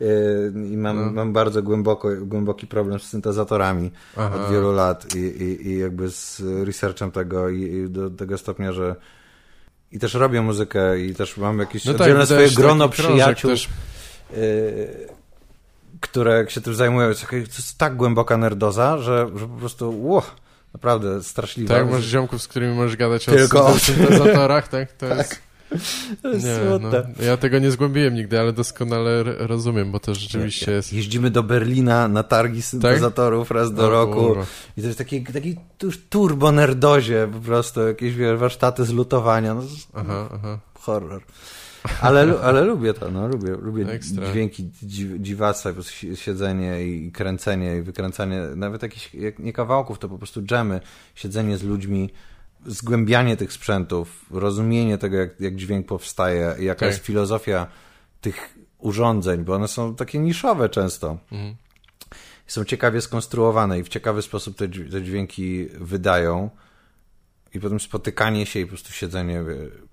Yy, 0.00 0.52
I 0.72 0.76
mam, 0.76 0.96
No. 1.06 1.12
mam 1.12 1.32
bardzo 1.32 1.62
głęboko, 1.62 2.08
głęboki 2.20 2.66
problem 2.66 3.00
z 3.00 3.02
syntezatorami 3.02 3.90
Aha. 4.16 4.34
od 4.44 4.52
wielu 4.52 4.72
lat 4.72 5.14
i, 5.14 5.18
i, 5.18 5.68
i 5.68 5.78
jakby 5.78 6.10
z 6.10 6.42
researchem 6.64 7.10
tego 7.10 7.48
i, 7.48 7.62
i 7.62 7.90
do 7.90 8.10
tego 8.10 8.38
stopnia, 8.38 8.72
że 8.72 8.96
i 9.92 9.98
też 9.98 10.14
robię 10.14 10.42
muzykę 10.42 11.00
i 11.00 11.14
też 11.14 11.36
mam 11.36 11.58
jakieś 11.58 11.84
No 11.84 11.92
tak, 11.92 12.00
oddzielne 12.00 12.26
swoje 12.26 12.50
grono 12.50 12.88
przyjaciół, 12.88 13.50
Też, 13.50 13.68
yy, 14.36 14.38
które 16.02 16.44
się 16.48 16.60
tym 16.60 16.74
zajmują. 16.74 17.06
To 17.06 17.08
jest 17.08 17.20
taka- 17.20 17.32
to 17.32 17.38
jest 17.38 17.78
tak 17.78 17.96
głęboka 17.96 18.36
nerdoza, 18.36 18.98
że, 18.98 19.28
że 19.36 19.46
po 19.48 19.56
prostu 19.56 20.02
ło, 20.06 20.22
naprawdę 20.74 21.22
straszliwe. 21.22 21.74
tak, 21.74 21.90
masz 21.90 22.04
ziomków, 22.04 22.42
z 22.42 22.48
którymi 22.48 22.74
możesz 22.74 22.96
gadać 22.96 23.24
Tylko 23.24 23.62
o 23.62 23.66
o 23.66 23.72
syn- 23.78 23.78
syntezatorach, 23.96 24.68
tak? 24.68 24.92
To 24.92 25.06
jest... 25.06 25.40
To 26.22 26.28
jest 26.28 26.44
Nie, 26.46 26.58
no, 26.80 26.90
ja 27.24 27.36
tego 27.36 27.58
nie 27.58 27.70
zgłębiłem 27.70 28.14
nigdy, 28.14 28.40
ale 28.40 28.52
doskonale 28.52 29.22
rozumiem, 29.24 29.92
bo 29.92 30.00
to 30.00 30.14
rzeczywiście 30.14 30.72
jest... 30.72 30.92
Jeździmy 30.92 31.30
do 31.30 31.42
Berlina 31.42 32.08
na 32.08 32.22
targi 32.22 32.62
syntezatorów 32.62 33.50
raz 33.50 33.72
do 33.74 33.86
O 33.86 33.90
roku. 33.90 34.12
kurwa. 34.14 34.46
I 34.76 34.80
to 34.80 34.86
jest 34.86 34.98
taki, 34.98 35.22
taki 35.24 35.56
turbo 36.10 36.52
nerdozie 36.52 37.28
po 37.32 37.38
prostu, 37.40 37.80
jakieś 37.88 38.14
wiesz, 38.14 38.38
warsztaty 38.38 38.84
z 38.84 38.90
lutowania. 38.92 39.54
No, 39.54 39.62
Aha, 39.94 40.28
aha. 40.34 40.58
horror. 40.80 41.22
Ale, 42.00 42.40
ale 42.42 42.64
lubię 42.64 42.94
to, 42.94 43.10
no, 43.10 43.28
lubię, 43.28 43.50
lubię 43.50 43.88
Ekstra. 43.92 44.30
dźwięki 44.32 44.64
dzi- 44.82 45.20
dziwactwa, 45.20 45.70
po 45.70 45.74
prostu 45.74 45.92
si- 45.92 46.16
siedzenie 46.16 46.86
i 46.86 47.12
kręcenie 47.12 47.76
i 47.76 47.82
wykręcanie, 47.82 48.40
nawet 48.56 48.82
jakichś, 48.82 49.14
jak 49.14 49.38
nie 49.38 49.52
kawałków, 49.52 49.98
to 49.98 50.08
po 50.08 50.18
prostu 50.18 50.42
dżemy, 50.42 50.80
siedzenie 51.14 51.58
z 51.58 51.62
ludźmi, 51.62 52.10
zgłębianie 52.66 53.36
tych 53.36 53.52
sprzętów, 53.52 54.24
rozumienie 54.30 54.98
tego, 54.98 55.16
jak, 55.16 55.40
jak 55.40 55.56
dźwięk 55.56 55.86
powstaje 55.86 56.54
jaka 56.58 56.80
Tak. 56.80 56.88
jest 56.88 57.04
filozofia 57.04 57.66
tych 58.20 58.54
urządzeń, 58.78 59.44
bo 59.44 59.54
one 59.54 59.68
są 59.68 59.94
takie 59.94 60.18
niszowe 60.18 60.68
często. 60.68 61.18
Mhm. 61.32 61.54
Są 62.46 62.64
ciekawie 62.64 63.00
skonstruowane 63.00 63.78
i 63.78 63.82
w 63.82 63.88
ciekawy 63.88 64.22
sposób 64.22 64.56
te 64.56 64.68
dźwięki 65.02 65.68
wydają. 65.80 66.50
I 67.54 67.60
potem 67.60 67.80
spotykanie 67.80 68.46
się 68.46 68.60
i 68.60 68.62
po 68.64 68.68
prostu 68.68 68.92
siedzenie 68.92 69.44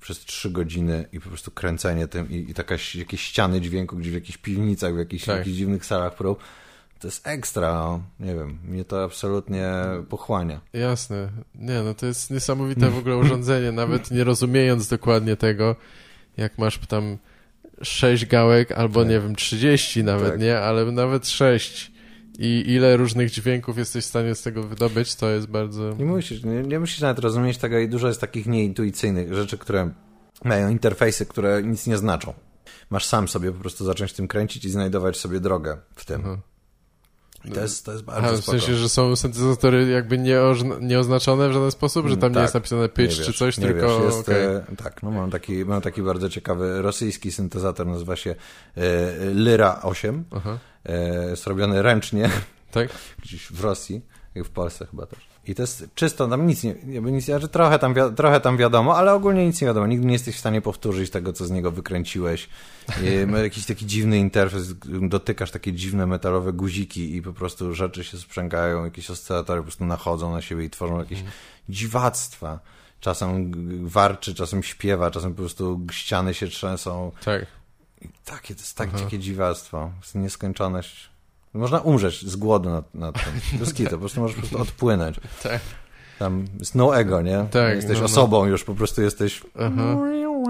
przez 0.01 0.19
trzy 0.19 0.49
godziny 0.51 1.05
i 1.11 1.19
po 1.19 1.29
prostu 1.29 1.51
kręcenie 1.51 2.07
tym 2.07 2.29
i, 2.31 2.35
i 2.35 2.53
taka, 2.53 2.75
jakieś 2.95 3.21
ściany 3.21 3.61
dźwięku 3.61 3.97
gdzieś 3.97 4.11
w 4.11 4.15
jakichś 4.15 4.37
piwnicach, 4.37 4.95
w 4.95 4.97
jakichś, 4.97 5.25
Tak. 5.25 5.37
jakichś 5.37 5.57
dziwnych 5.57 5.85
salach 5.85 6.15
prób. 6.15 6.39
To 6.99 7.07
jest 7.07 7.27
ekstra, 7.27 7.73
no. 7.73 8.03
nie 8.19 8.35
wiem, 8.35 8.59
mnie 8.67 8.85
to 8.85 9.03
absolutnie 9.03 9.71
pochłania. 10.09 10.61
Jasne. 10.73 11.29
Nie, 11.55 11.81
no 11.81 11.93
to 11.93 12.05
jest 12.05 12.31
niesamowite 12.31 12.89
w 12.89 12.97
ogóle 12.97 13.17
urządzenie, 13.25 13.71
nawet 13.71 14.11
nie 14.11 14.23
rozumiejąc 14.23 14.87
dokładnie 14.87 15.35
tego, 15.35 15.75
jak 16.37 16.57
masz 16.57 16.77
tam 16.77 17.17
sześć 17.81 18.25
gałek, 18.25 18.71
albo 18.71 18.99
Tak. 18.99 19.09
nie 19.09 19.19
wiem, 19.19 19.35
30 19.35 20.03
nawet, 20.03 20.31
Tak. 20.31 20.39
nie? 20.39 20.59
Ale 20.59 20.91
nawet 20.91 21.27
sześć. 21.27 21.91
I 22.41 22.63
ile 22.67 22.97
różnych 22.97 23.31
dźwięków 23.31 23.77
jesteś 23.77 24.05
w 24.05 24.07
stanie 24.07 24.35
z 24.35 24.41
tego 24.41 24.63
wydobyć, 24.63 25.15
to 25.15 25.29
jest 25.29 25.47
bardzo... 25.47 25.93
Nie 25.93 26.05
musisz, 26.05 26.43
nie, 26.43 26.61
nie 26.61 26.79
musisz 26.79 26.99
nawet 27.01 27.19
rozumieć 27.19 27.57
tego 27.57 27.79
i 27.79 27.89
dużo 27.89 28.07
jest 28.07 28.21
takich 28.21 28.45
nieintuicyjnych 28.45 29.33
rzeczy, 29.33 29.57
które 29.57 29.93
mają 30.43 30.69
interfejsy, 30.69 31.25
które 31.25 31.63
nic 31.63 31.87
nie 31.87 31.97
znaczą. 31.97 32.33
Masz 32.89 33.05
sam 33.05 33.27
sobie 33.27 33.51
po 33.51 33.59
prostu 33.59 33.85
zacząć 33.85 34.13
tym 34.13 34.27
kręcić 34.27 34.65
i 34.65 34.69
znajdować 34.69 35.17
sobie 35.17 35.39
drogę 35.39 35.77
w 35.95 36.05
tym. 36.05 36.21
Aha. 36.25 36.37
I 37.45 37.51
to 37.51 37.61
jest, 37.61 37.85
to 37.85 37.91
jest 37.91 38.03
bardzo 38.03 38.27
Aha, 38.27 38.31
w 38.31 38.37
spoko. 38.37 38.51
sensie, 38.59 38.75
że 38.75 38.89
są 38.89 39.15
syntezatory 39.15 39.87
jakby 39.87 40.17
nieoznaczone 40.81 41.49
w 41.49 41.53
żaden 41.53 41.71
sposób, 41.71 42.07
że 42.07 42.17
tam 42.17 42.29
nie 42.29 42.35
Tak. 42.35 42.41
jest 42.41 42.53
napisane 42.53 42.89
pitch 42.89 43.17
Nie 43.17 43.23
czy 43.23 43.27
wiesz, 43.31 43.37
coś, 43.37 43.57
nie 43.57 43.67
tylko... 43.67 43.87
Wiesz, 43.99 44.05
jest, 44.05 44.19
okej. 44.29 44.45
e, 44.45 44.63
tak, 44.83 45.03
no 45.03 45.11
mam 45.11 45.31
taki, 45.31 45.65
mam 45.65 45.81
taki 45.81 46.01
bardzo 46.01 46.29
ciekawy 46.29 46.81
rosyjski 46.81 47.31
syntezator, 47.31 47.87
nazywa 47.87 48.15
się 48.15 48.35
e, 48.77 48.81
Lyra 49.33 49.79
8. 49.83 50.23
Aha, 50.31 50.57
E, 50.85 51.29
jest 51.29 51.47
robiony 51.47 51.81
ręcznie, 51.81 52.29
tak? 52.71 52.89
gdzieś 53.23 53.47
w 53.51 53.63
Rosji, 53.63 54.01
i 54.35 54.43
w 54.43 54.49
Polsce 54.49 54.85
chyba 54.85 55.05
też. 55.05 55.28
I 55.49 55.55
to 55.55 55.63
jest 55.63 55.85
czysto, 55.95 56.27
tam 56.27 56.47
nic 56.47 56.63
nie, 56.63 56.75
nic, 56.85 57.25
znaczy 57.25 57.47
trochę, 57.47 57.79
tam 57.79 57.95
trochę 58.15 58.39
tam 58.39 58.57
wiadomo, 58.57 58.97
ale 58.97 59.13
ogólnie 59.13 59.45
nic 59.45 59.61
nie 59.61 59.67
wiadomo. 59.67 59.87
Nigdy 59.87 60.05
nie 60.05 60.13
jesteś 60.13 60.35
w 60.35 60.39
stanie 60.39 60.61
powtórzyć 60.61 61.09
tego, 61.09 61.33
co 61.33 61.45
z 61.45 61.51
niego 61.51 61.71
wykręciłeś. 61.71 62.49
Ma 63.27 63.39
jakiś 63.39 63.65
taki 63.65 63.85
dziwny 63.85 64.17
interfejs, 64.17 64.73
dotykasz 65.01 65.51
takie 65.51 65.73
dziwne 65.73 66.07
metalowe 66.07 66.53
guziki 66.53 67.15
i 67.15 67.21
po 67.21 67.33
prostu 67.33 67.75
rzeczy 67.75 68.03
się 68.03 68.17
sprzęgają, 68.17 68.85
jakieś 68.85 69.09
oscylatory 69.09 69.61
po 69.61 69.63
prostu 69.63 69.85
nachodzą 69.85 70.31
na 70.31 70.41
siebie 70.41 70.65
i 70.65 70.69
tworzą 70.69 70.99
jakieś 70.99 71.23
dziwactwa. 71.69 72.59
Czasem 72.99 73.51
warczy, 73.87 74.35
czasem 74.35 74.63
śpiewa, 74.63 75.11
czasem 75.11 75.33
po 75.33 75.37
prostu 75.37 75.81
ściany 75.91 76.33
się 76.33 76.47
trzęsą. 76.47 77.11
Tak. 77.25 77.45
I 78.01 78.09
takie, 78.25 78.55
to 78.55 78.61
jest 78.61 78.77
tak 78.77 78.95
dzikie 78.95 79.19
dziwactwo. 79.19 79.77
To 79.77 80.01
jest 80.01 80.15
nieskończoność. 80.15 81.09
Można 81.53 81.79
umrzeć 81.79 82.25
z 82.25 82.35
głodu 82.35 82.69
nad, 82.69 82.95
nad 82.95 83.15
tym. 83.23 83.59
Bez 83.59 83.73
kitu, 83.73 83.89
po 83.91 83.97
prostu 83.97 84.21
możesz 84.21 84.35
po 84.35 84.41
prostu 84.41 84.61
odpłynąć. 84.61 85.19
Tak. 85.43 85.59
Tam 86.19 86.45
jest 86.59 86.75
no 86.75 86.97
ego, 86.97 87.21
nie? 87.21 87.45
Tak, 87.51 87.75
Jesteś 87.75 87.93
no, 87.93 87.99
no. 87.99 88.05
osobą 88.05 88.45
już, 88.45 88.63
po 88.63 88.75
prostu 88.75 89.01
jesteś... 89.01 89.41
Aha. 89.59 89.97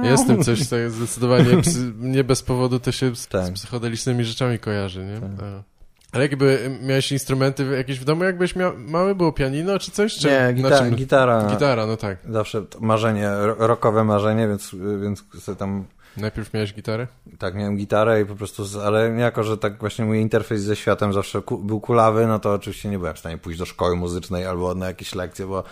Jest 0.03 0.23
w 0.23 0.27
tym 0.27 0.43
coś 0.43 0.67
tak 0.67 0.91
zdecydowanie, 0.91 1.61
psy, 1.61 1.93
nie 1.99 2.23
bez 2.23 2.41
powodu 2.43 2.79
to 2.79 2.91
się 2.91 3.15
z, 3.15 3.27
Tak. 3.27 3.45
z 3.45 3.51
psychodelicznymi 3.51 4.23
rzeczami 4.23 4.59
kojarzy, 4.59 5.05
nie? 5.05 5.19
Tak. 5.19 5.29
Tak. 5.39 5.63
Ale 6.11 6.23
jakby 6.23 6.77
miałeś 6.81 7.11
instrumenty 7.11 7.65
jakieś 7.65 7.99
w 7.99 8.03
domu, 8.05 8.23
jakbyś 8.23 8.55
miał, 8.55 8.71
małe 8.77 9.15
było 9.15 9.31
pianino 9.33 9.79
czy 9.79 9.91
coś? 9.91 10.15
Czy 10.15 10.27
Nie, 10.27 10.53
gita 10.53 10.77
czym- 10.79 10.95
gitara. 10.95 11.47
Gitara, 11.51 11.85
no 11.85 11.97
tak. 11.97 12.17
Zawsze 12.29 12.63
marzenie, 12.79 13.29
ro- 13.29 13.55
rockowe 13.67 14.03
marzenie, 14.03 14.47
więc, 14.47 14.75
więc 15.01 15.23
sobie 15.39 15.55
tam... 15.55 15.85
Najpierw 16.17 16.53
miałeś 16.53 16.73
gitarę? 16.73 17.07
Tak, 17.39 17.55
miałem 17.55 17.77
gitarę 17.77 18.21
i 18.21 18.25
po 18.25 18.35
prostu, 18.35 18.63
ale 18.85 19.09
jako, 19.09 19.43
że 19.43 19.57
tak 19.57 19.79
właśnie 19.79 20.05
mój 20.05 20.19
interfejs 20.19 20.61
ze 20.61 20.75
światem 20.75 21.13
zawsze 21.13 21.41
ku, 21.41 21.57
był 21.57 21.81
kulawy, 21.81 22.27
no 22.27 22.39
to 22.39 22.53
oczywiście 22.53 22.89
nie 22.89 22.99
byłem 22.99 23.13
w 23.13 23.19
stanie 23.19 23.37
pójść 23.37 23.59
do 23.59 23.65
szkoły 23.65 23.95
muzycznej 23.95 24.45
albo 24.45 24.75
na 24.75 24.85
jakieś 24.85 25.15
lekcje, 25.15 25.47
bo 25.47 25.63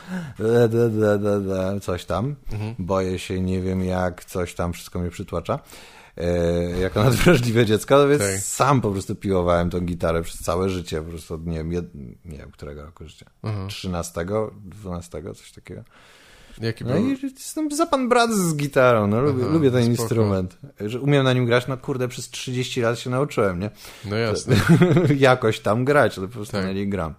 coś 1.81 2.05
tam. 2.05 2.35
Mhm. 2.51 2.75
Boję 2.79 3.19
się, 3.19 3.41
nie 3.41 3.61
wiem 3.61 3.83
jak, 3.83 4.25
coś 4.25 4.53
tam, 4.53 4.73
wszystko 4.73 4.99
mnie 4.99 5.09
przytłacza. 5.09 5.59
E, 6.17 6.79
jako 6.79 7.03
nadwrażliwe 7.09 7.65
dziecko, 7.65 8.07
więc 8.07 8.21
Tak. 8.21 8.37
sam 8.37 8.81
po 8.81 8.91
prostu 8.91 9.15
piłowałem 9.15 9.69
tą 9.69 9.79
gitarę 9.79 10.21
przez 10.21 10.39
całe 10.39 10.69
życie, 10.69 11.01
po 11.01 11.09
prostu 11.09 11.33
od, 11.33 11.45
nie 11.45 11.57
wiem, 11.57 11.71
jed, 11.71 11.85
nie 12.25 12.37
wiem, 12.37 12.51
którego 12.51 12.85
roku 12.85 13.07
życia. 13.07 13.25
Aha. 13.43 13.65
13, 13.69 14.25
12, 14.65 15.23
coś 15.35 15.51
takiego. 15.51 15.83
Jaki 16.61 16.85
No 16.85 16.93
był? 16.93 17.07
i 17.07 17.17
jestem 17.23 17.71
za 17.71 17.85
pan 17.85 18.09
brat 18.09 18.31
z 18.33 18.55
gitarą, 18.55 19.07
no 19.07 19.21
lubię, 19.21 19.43
Aha, 19.43 19.53
lubię 19.53 19.71
ten 19.71 19.83
spoko. 19.83 20.01
instrument. 20.01 20.57
Że 20.79 20.99
umiem 21.01 21.23
na 21.23 21.33
nim 21.33 21.45
grać, 21.45 21.67
no 21.67 21.77
kurde, 21.77 22.07
przez 22.07 22.29
30 22.29 22.81
lat 22.81 22.99
się 22.99 23.09
nauczyłem, 23.09 23.59
nie? 23.59 23.69
No 24.05 24.15
jasne. 24.15 24.55
Jakoś 25.17 25.59
tam 25.59 25.85
grać, 25.85 26.17
ale 26.17 26.27
po 26.27 26.33
prostu 26.33 26.51
Tak. 26.51 26.65
na 26.65 26.71
niej 26.71 26.89
gram. 26.89 27.13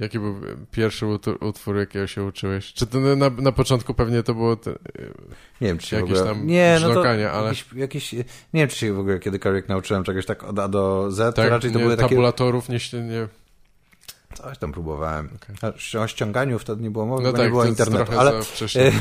Jaki 0.00 0.18
był 0.18 0.34
pierwszy 0.70 1.06
utwór, 1.40 1.76
jakiego 1.76 2.06
się 2.06 2.24
uczyłeś? 2.24 2.72
Czy 2.72 2.86
to 2.86 2.98
na, 3.00 3.30
na 3.30 3.52
początku 3.52 3.94
pewnie 3.94 4.22
to 4.22 4.34
było... 4.34 4.56
Te, 4.56 4.70
Nie 5.60 5.68
wiem, 5.68 5.78
czy 5.78 5.86
się 5.86 5.96
Jakieś 5.96 6.12
ogóle... 6.18 6.34
tam 6.34 6.46
nie, 6.46 6.78
no 6.82 6.94
to 6.94 7.08
ale- 7.08 7.18
jakieś, 7.48 7.64
jakieś... 7.76 8.12
Nie 8.12 8.24
wiem, 8.54 8.68
czy 8.68 8.76
się 8.76 8.92
w 8.92 8.98
ogóle 8.98 9.18
kiedykolwiek 9.18 9.68
nauczyłem 9.68 10.04
czegoś 10.04 10.26
tak 10.26 10.44
od 10.44 10.58
A 10.58 10.68
do 10.68 11.06
Z, 11.10 11.16
to 11.16 11.42
tak, 11.42 11.50
raczej 11.50 11.72
to 11.72 11.78
nie, 11.78 11.84
były 11.84 11.96
takie... 11.96 12.08
tabulatorów, 12.08 12.68
nie, 12.68 12.78
nie... 13.02 13.28
Coś 14.42 14.58
tam 14.58 14.72
próbowałem. 14.72 15.28
A 15.62 15.98
O 15.98 16.06
ściąganiu 16.06 16.58
wtedy 16.58 16.82
nie 16.82 16.90
było 16.90 17.06
mowy, 17.06 17.22
No 17.22 17.30
bo 17.30 17.36
tak, 17.36 17.46
nie 17.46 17.50
było 17.50 17.64
internetu, 17.64 18.18
ale... 18.18 18.42
wcześnie. 18.42 18.92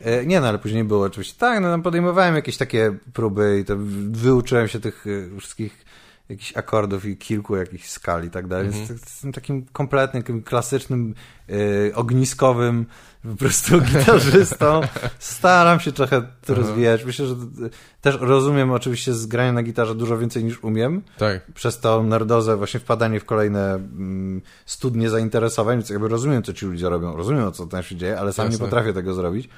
E, 0.00 0.26
nie, 0.26 0.40
no 0.40 0.48
ale 0.48 0.58
później 0.58 0.84
było 0.84 1.04
oczywiście. 1.04 1.38
Tak, 1.38 1.60
no 1.60 1.78
podejmowałem 1.78 2.34
jakieś 2.34 2.56
takie 2.56 2.96
próby 3.12 3.64
i 3.68 3.72
wyuczyłem 4.10 4.68
się 4.68 4.80
tych 4.80 5.04
e, 5.06 5.40
wszystkich 5.40 5.84
jakichś 6.30 6.56
akordów 6.56 7.04
i 7.04 7.16
kilku 7.16 7.56
jakichś 7.56 7.88
skal 7.88 8.24
i 8.24 8.30
tak 8.30 8.46
dalej. 8.46 8.66
Mhm. 8.66 8.86
Więc 8.86 9.00
Jestem 9.00 9.32
takim 9.32 9.66
kompletnym, 9.72 10.42
klasycznym, 10.42 11.14
y, 11.50 11.92
ogniskowym 11.94 12.86
po 13.22 13.36
prostu 13.36 13.80
gitarzystą. 13.92 14.80
Staram 15.18 15.80
się 15.80 15.92
trochę 15.92 16.22
to 16.46 16.54
rozwijać. 16.54 17.04
Myślę, 17.04 17.26
że 17.26 17.34
też 18.00 18.18
rozumiem 18.20 18.70
oczywiście 18.70 19.14
z 19.14 19.26
grania 19.26 19.52
na 19.52 19.62
gitarze 19.62 19.94
dużo 19.94 20.18
więcej 20.18 20.44
niż 20.44 20.64
umiem. 20.64 21.02
Tak. 21.18 21.52
Przez 21.52 21.80
to 21.80 22.02
nerdozę, 22.02 22.56
właśnie 22.56 22.80
wpadanie 22.80 23.20
w 23.20 23.24
kolejne 23.24 23.74
mm, 23.74 24.42
studnie 24.66 25.10
zainteresowań, 25.10 25.76
więc 25.76 25.90
jakby 25.90 26.08
rozumiem, 26.08 26.42
co 26.42 26.52
ci 26.52 26.66
ludzie 26.66 26.88
robią, 26.88 27.16
rozumiem, 27.16 27.52
co 27.52 27.66
tam 27.66 27.82
się 27.82 27.96
dzieje, 27.96 28.18
ale 28.20 28.32
sam 28.32 28.46
Jasne. 28.46 28.58
nie 28.58 28.70
potrafię 28.70 28.92
tego 28.92 29.14
zrobić. 29.14 29.48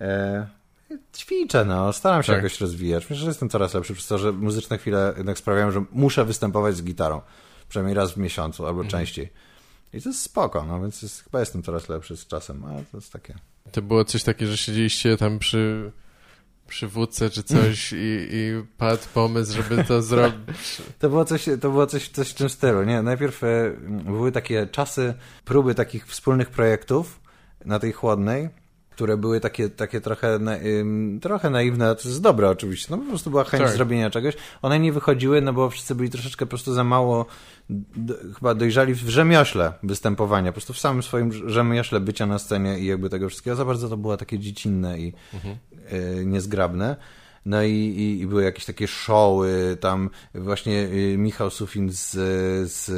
E, 0.00 0.46
ćwiczę, 1.16 1.64
no, 1.64 1.92
staram 1.92 2.22
się 2.22 2.32
Tak. 2.32 2.42
jakoś 2.42 2.60
rozwijać. 2.60 3.02
Myślę, 3.10 3.16
że 3.16 3.26
jestem 3.26 3.48
coraz 3.48 3.74
lepszy 3.74 3.94
przez 3.94 4.06
to, 4.06 4.18
że 4.18 4.32
muzyczne 4.32 4.78
chwile 4.78 5.14
jednak 5.16 5.38
sprawiają, 5.38 5.70
że 5.70 5.84
muszę 5.92 6.24
występować 6.24 6.76
z 6.76 6.82
gitarą. 6.82 7.20
Przynajmniej 7.68 7.94
raz 7.94 8.12
w 8.12 8.16
miesiącu 8.16 8.66
albo 8.66 8.80
Mhm. 8.80 8.90
częściej. 8.90 9.28
I 9.92 10.02
to 10.02 10.08
jest 10.08 10.22
spoko, 10.22 10.64
no 10.64 10.80
więc 10.80 11.02
jest, 11.02 11.24
chyba 11.24 11.40
jestem 11.40 11.62
coraz 11.62 11.88
lepszy 11.88 12.16
z 12.16 12.26
czasem, 12.26 12.64
ale 12.64 12.84
to 12.92 12.96
jest 12.96 13.12
takie. 13.12 13.34
To 13.72 13.82
było 13.82 14.04
coś 14.04 14.22
takiego, 14.22 14.50
że 14.50 14.56
siedzieliście 14.56 15.16
tam 15.16 15.38
przy, 15.38 15.92
przy 16.66 16.88
wódce 16.88 17.30
czy 17.30 17.42
coś 17.42 17.92
i, 17.92 17.96
i 18.30 18.62
padł 18.78 19.02
pomysł, 19.14 19.52
żeby 19.62 19.84
to 19.84 20.02
zrobić. 20.12 20.82
To 20.98 21.08
było 21.08 21.24
coś, 21.24 21.44
to 21.44 21.70
było 21.70 21.86
coś, 21.86 22.08
coś 22.08 22.28
w 22.30 22.34
tym 22.34 22.48
stylu, 22.48 22.84
nie? 22.84 23.02
Najpierw 23.02 23.44
e, 23.44 23.72
były 24.04 24.32
takie 24.32 24.66
czasy 24.66 25.14
próby 25.44 25.74
takich 25.74 26.06
wspólnych 26.06 26.50
projektów 26.50 27.20
na 27.64 27.78
tej 27.78 27.92
chłodnej, 27.92 28.48
które 28.98 29.16
były 29.16 29.40
takie, 29.40 29.68
takie 29.70 30.00
trochę, 30.00 30.38
trochę 31.22 31.50
naiwne, 31.50 31.94
to 31.94 32.08
jest 32.08 32.22
dobre 32.22 32.50
oczywiście, 32.50 32.86
no 32.90 32.98
po 32.98 33.04
prostu 33.08 33.30
była 33.30 33.44
chęć 33.44 33.62
Tak. 33.62 33.72
zrobienia 33.72 34.10
czegoś. 34.10 34.34
One 34.62 34.78
nie 34.80 34.92
wychodziły, 34.92 35.40
no 35.42 35.52
bo 35.52 35.70
wszyscy 35.70 35.94
byli 35.94 36.10
troszeczkę 36.10 36.46
po 36.46 36.50
prostu 36.50 36.74
za 36.74 36.84
mało 36.84 37.26
chyba 38.34 38.54
dojrzali 38.54 38.94
w 38.94 39.08
rzemiośle 39.08 39.72
występowania, 39.82 40.52
po 40.52 40.54
prostu 40.54 40.72
w 40.72 40.78
samym 40.78 41.02
swoim 41.02 41.32
rzemiośle 41.50 42.00
bycia 42.00 42.26
na 42.26 42.38
scenie 42.38 42.78
i 42.78 42.86
jakby 42.86 43.10
tego 43.10 43.28
wszystkiego. 43.28 43.56
Za 43.56 43.64
bardzo 43.64 43.88
to 43.88 43.96
było 43.96 44.16
takie 44.16 44.38
dziecinne 44.38 44.98
i 44.98 45.12
y, 45.92 46.26
niezgrabne. 46.26 46.96
No 47.48 47.62
i, 47.62 47.72
i, 47.72 48.20
i 48.20 48.26
były 48.26 48.44
jakieś 48.44 48.64
takie 48.64 48.88
showy, 48.88 49.76
tam 49.80 50.10
właśnie 50.34 50.72
y, 50.82 51.16
Michał 51.18 51.50
Sufin 51.50 51.92
z, 51.92 52.10
z 52.72 52.90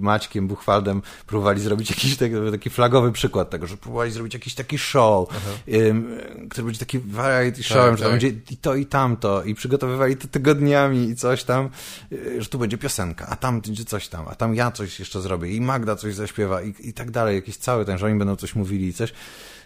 Maćkiem 0.00 0.48
Buchwaldem 0.48 1.02
próbowali 1.26 1.60
zrobić 1.60 1.90
jakiś 1.90 2.16
taki, 2.16 2.34
taki 2.50 2.70
flagowy 2.70 3.12
przykład 3.12 3.50
tego, 3.50 3.66
że 3.66 3.76
próbowali 3.76 4.10
zrobić 4.10 4.34
jakiś 4.34 4.54
taki 4.54 4.78
show, 4.78 5.28
ym, 5.74 6.18
który 6.50 6.64
będzie 6.64 6.80
taki 6.80 6.98
variety 6.98 7.62
show, 7.62 7.76
Tak, 7.76 7.98
że 7.98 8.04
tam 8.04 8.12
tak. 8.12 8.20
będzie 8.20 8.40
i 8.50 8.56
to 8.56 8.74
i 8.74 8.86
tamto 8.86 9.42
i 9.44 9.54
przygotowywali 9.54 10.16
to 10.16 10.28
tygodniami 10.28 11.08
i 11.08 11.16
coś 11.16 11.44
tam, 11.44 11.68
y, 12.12 12.42
że 12.42 12.48
tu 12.48 12.58
będzie 12.58 12.78
piosenka, 12.78 13.26
a 13.26 13.36
tam 13.36 13.60
będzie 13.60 13.84
coś 13.84 14.08
tam, 14.08 14.28
a 14.28 14.34
tam 14.34 14.54
ja 14.54 14.70
coś 14.70 14.98
jeszcze 15.00 15.20
zrobię 15.20 15.52
i 15.52 15.60
Magda 15.60 15.96
coś 15.96 16.14
zaśpiewa 16.14 16.62
i, 16.62 16.74
i 16.80 16.92
tak 16.92 17.10
dalej, 17.10 17.36
jakiś 17.36 17.56
cały 17.56 17.84
ten, 17.84 17.98
że 17.98 18.06
oni 18.06 18.18
będą 18.18 18.36
coś 18.36 18.54
mówili 18.54 18.86
i 18.86 18.92
coś. 18.92 19.12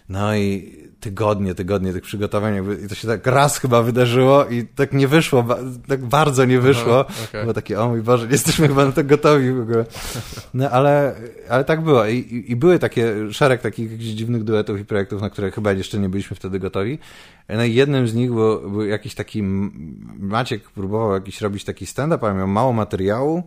No 0.09 0.35
i 0.35 0.73
tygodnie, 0.99 1.55
tygodnie 1.55 1.93
tych 1.93 2.01
przygotowań, 2.03 2.55
jakby, 2.55 2.75
i 2.85 2.87
to 2.87 2.95
się 2.95 3.07
tak 3.07 3.27
raz 3.27 3.57
chyba 3.57 3.81
wydarzyło 3.81 4.45
i 4.45 4.65
tak 4.65 4.93
nie 4.93 5.07
wyszło, 5.07 5.43
ba- 5.43 5.59
tak 5.87 6.05
bardzo 6.05 6.45
nie 6.45 6.59
wyszło. 6.59 7.05
Aha. 7.09 7.41
Było 7.41 7.53
takie, 7.53 7.79
o 7.81 7.89
mój 7.89 8.01
Boże, 8.01 8.25
nie 8.25 8.31
jesteśmy 8.31 8.67
chyba 8.67 8.85
na 8.85 8.91
to 8.91 9.03
gotowi 9.03 9.51
w 9.51 9.59
ogóle. 9.61 9.85
No 10.53 10.69
ale, 10.69 11.15
ale 11.49 11.63
tak 11.63 11.81
było 11.81 12.05
I, 12.05 12.17
i, 12.17 12.51
i 12.51 12.55
były 12.55 12.79
takie, 12.79 13.33
szereg 13.33 13.61
takich 13.61 13.91
jakichś 13.91 14.09
dziwnych 14.09 14.43
duetów 14.43 14.79
i 14.79 14.85
projektów, 14.85 15.21
na 15.21 15.29
które 15.29 15.51
chyba 15.51 15.71
jeszcze 15.71 15.99
nie 15.99 16.09
byliśmy 16.09 16.35
wtedy 16.35 16.59
gotowi. 16.59 16.99
No 17.49 17.63
i 17.63 17.73
jednym 17.73 18.07
z 18.07 18.13
nich 18.13 18.31
był, 18.31 18.69
był 18.71 18.85
jakiś 18.85 19.15
taki, 19.15 19.43
Maciek 20.19 20.69
próbował 20.69 21.13
jakiś 21.13 21.41
robić 21.41 21.63
taki 21.63 21.85
stand-up, 21.85 22.25
ale 22.27 22.35
miał 22.35 22.47
mało 22.47 22.73
materiału. 22.73 23.43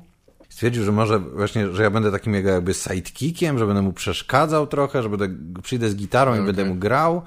Stwierdził, 0.50 0.84
że 0.84 0.92
może 0.92 1.18
właśnie, 1.18 1.72
że 1.72 1.82
ja 1.82 1.90
będę 1.90 2.10
takim 2.12 2.34
jego 2.34 2.50
jakby 2.50 2.74
sidekickiem, 2.74 3.58
że 3.58 3.66
będę 3.66 3.82
mu 3.82 3.92
przeszkadzał 3.92 4.66
trochę, 4.66 5.02
że 5.02 5.08
będę, 5.08 5.28
przyjdę 5.62 5.90
z 5.90 5.96
gitarą 5.96 6.30
i 6.30 6.34
Okej. 6.34 6.46
będę 6.46 6.64
mu 6.64 6.74
grał. 6.74 7.22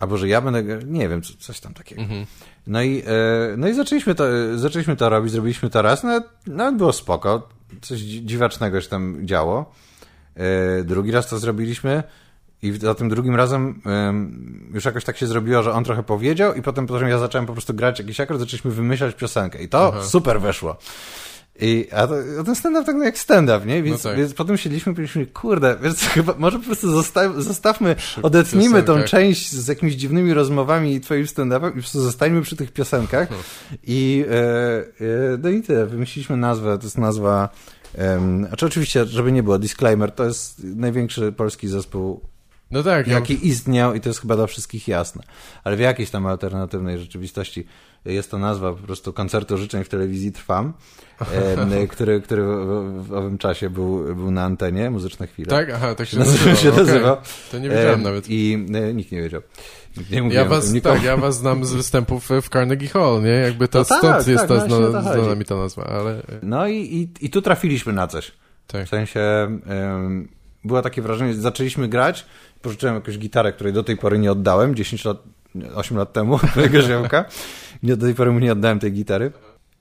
Albo, 0.00 0.16
że 0.16 0.28
ja 0.28 0.40
będę, 0.40 0.78
nie 0.86 1.08
wiem, 1.08 1.22
co- 1.22 1.34
coś 1.38 1.60
tam 1.60 1.74
takiego. 1.74 2.02
Mhm. 2.02 2.26
No 2.66 2.82
i, 2.82 3.02
e, 3.06 3.56
no 3.56 3.68
i 3.68 3.74
zaczęliśmy, 3.74 4.14
to, 4.14 4.24
zaczęliśmy 4.54 4.96
to 4.96 5.08
robić, 5.08 5.32
zrobiliśmy 5.32 5.70
to 5.70 5.82
raz, 5.82 6.02
no, 6.04 6.20
nawet 6.46 6.76
było 6.76 6.92
spoko, 6.92 7.48
coś 7.82 7.98
dzi- 8.00 8.26
dziwacznego 8.26 8.80
się 8.80 8.88
tam 8.88 9.26
działo. 9.26 9.72
E, 10.36 10.84
drugi 10.84 11.10
raz 11.10 11.28
to 11.28 11.38
zrobiliśmy 11.38 12.02
i 12.62 12.72
za 12.72 12.94
tym 12.94 13.08
drugim 13.08 13.34
razem 13.36 13.80
em, 13.86 14.70
już 14.74 14.84
jakoś 14.84 15.04
tak 15.04 15.16
się 15.16 15.26
zrobiło, 15.26 15.62
że 15.62 15.72
on 15.72 15.84
trochę 15.84 16.02
powiedział 16.02 16.54
i 16.54 16.62
potem, 16.62 16.86
potem 16.86 17.08
ja 17.08 17.18
zacząłem 17.18 17.46
po 17.46 17.52
prostu 17.52 17.74
grać 17.74 17.98
jakiś 17.98 18.20
akord, 18.20 18.40
zaczęliśmy 18.40 18.70
wymyślać 18.70 19.14
piosenkę 19.14 19.62
i 19.62 19.68
to 19.68 19.88
Aha. 19.94 20.06
super 20.06 20.40
weszło. 20.40 20.76
I, 21.60 21.88
a, 21.92 22.06
to, 22.06 22.14
a 22.40 22.44
ten 22.44 22.54
stand-up 22.54 22.86
tak 22.86 22.96
jak 23.04 23.18
stand-up, 23.18 23.66
nie? 23.66 23.82
Więc, 23.82 24.04
No 24.04 24.10
tak. 24.10 24.18
więc 24.18 24.34
potem 24.34 24.56
siedliśmy 24.56 24.92
i 24.92 24.94
powiedzieliśmy, 24.94 25.26
kurde, 25.26 25.76
więc 25.82 26.00
chyba 26.00 26.34
może 26.38 26.58
po 26.58 26.64
prostu 26.64 26.90
zostaw, 26.90 27.32
zostawmy, 27.36 27.96
odetnijmy 28.22 28.82
tą 28.82 28.86
piosenkach. 28.86 29.10
część 29.10 29.52
z 29.52 29.68
jakimiś 29.68 29.94
dziwnymi 29.94 30.34
rozmowami 30.34 30.94
i 30.94 31.00
twoim 31.00 31.24
stand-upem 31.24 31.68
i 31.68 31.72
po 31.72 31.78
prostu 31.78 32.00
zostańmy 32.00 32.42
przy 32.42 32.56
tych 32.56 32.72
piosenkach. 32.72 33.28
I, 33.82 34.24
e, 34.30 34.34
e, 34.34 34.84
no 35.42 35.48
i 35.48 35.62
tyle, 35.62 35.86
wymyśliliśmy 35.86 36.36
nazwę, 36.36 36.78
to 36.78 36.84
jest 36.84 36.98
nazwa, 36.98 37.48
um, 37.98 38.46
znaczy 38.46 38.66
oczywiście, 38.66 39.06
żeby 39.06 39.32
nie 39.32 39.42
było, 39.42 39.58
disclaimer, 39.58 40.12
to 40.12 40.24
jest 40.24 40.64
największy 40.64 41.32
polski 41.32 41.68
zespół 41.68 42.20
No 42.74 42.82
tak, 42.82 43.06
ja, 43.06 43.14
jaki 43.14 43.48
istniał 43.48 43.94
i 43.94 44.00
to 44.00 44.08
jest 44.08 44.20
chyba 44.20 44.36
dla 44.36 44.46
wszystkich 44.46 44.88
jasne. 44.88 45.22
Ale 45.64 45.76
w 45.76 45.80
jakiejś 45.80 46.10
tam 46.10 46.26
alternatywnej 46.26 46.98
rzeczywistości 46.98 47.66
jest 48.04 48.30
to 48.30 48.38
nazwa 48.38 48.72
po 48.72 48.78
prostu 48.82 49.12
koncertu 49.12 49.58
życzeń 49.58 49.84
w 49.84 49.88
telewizji 49.88 50.32
Trwam, 50.32 50.72
który, 51.90 52.20
który 52.20 52.42
w, 52.42 53.12
owym 53.12 53.38
czasie 53.38 53.70
był, 53.70 54.14
był 54.14 54.30
na 54.30 54.44
antenie, 54.44 54.90
muzyczne 54.90 55.26
chwile. 55.26 55.46
tak, 55.50 55.70
aha, 55.70 55.94
tak 55.94 56.08
się 56.08 56.18
nazywa. 56.24 56.56
się 56.56 56.70
nazywał. 56.72 57.16
To 57.50 57.58
nie 57.58 57.68
wiedziałem 57.68 57.94
Em, 57.94 58.02
nawet. 58.02 58.28
I 58.30 58.66
e, 58.74 58.94
nikt 58.94 59.12
nie 59.12 59.22
wiedział. 59.22 59.42
Nie 60.10 60.34
Ja 60.34 60.44
was, 60.44 60.72
tak, 60.82 61.02
ja 61.02 61.16
was 61.16 61.36
znam 61.36 61.64
z 61.64 61.72
występów 61.72 62.28
w 62.42 62.48
Carnegie 62.48 62.88
Hall, 62.88 63.22
nie? 63.22 63.28
Jakby 63.30 63.68
to 63.68 63.78
No 63.78 63.84
tak, 63.84 63.98
stąd 63.98 64.26
jest 64.26 64.48
tak, 64.48 64.48
ta 64.48 64.66
zna, 64.66 65.02
znana 65.02 65.34
mi 65.34 65.44
ta 65.44 65.56
nazwa, 65.56 65.84
ale 65.84 66.22
No 66.42 66.66
i, 66.68 66.76
i, 66.76 67.26
i 67.26 67.30
tu 67.30 67.42
trafiliśmy 67.42 67.92
na 67.92 68.06
coś. 68.06 68.32
tak. 68.66 68.86
W 68.86 68.88
sensie 68.88 69.20
em, 69.66 70.28
było 70.64 70.82
takie 70.82 71.02
wrażenie, 71.02 71.34
zaczęliśmy 71.34 71.88
grać, 71.88 72.26
pożyczyłem 72.64 72.94
jakąś 72.94 73.18
gitarę, 73.18 73.52
której 73.52 73.72
do 73.72 73.82
tej 73.82 73.96
pory 73.96 74.18
nie 74.18 74.32
oddałem, 74.32 74.74
10 74.74 75.04
lat, 75.04 75.16
8 75.74 75.96
lat 75.96 76.12
temu, 76.12 76.38
mojego 76.56 76.82
ziomka. 76.82 77.24
Nie, 77.82 77.96
do 77.96 78.06
tej 78.06 78.14
pory 78.14 78.30
mu 78.32 78.38
nie 78.38 78.52
oddałem 78.52 78.78
tej 78.80 78.92
gitary. 78.92 79.32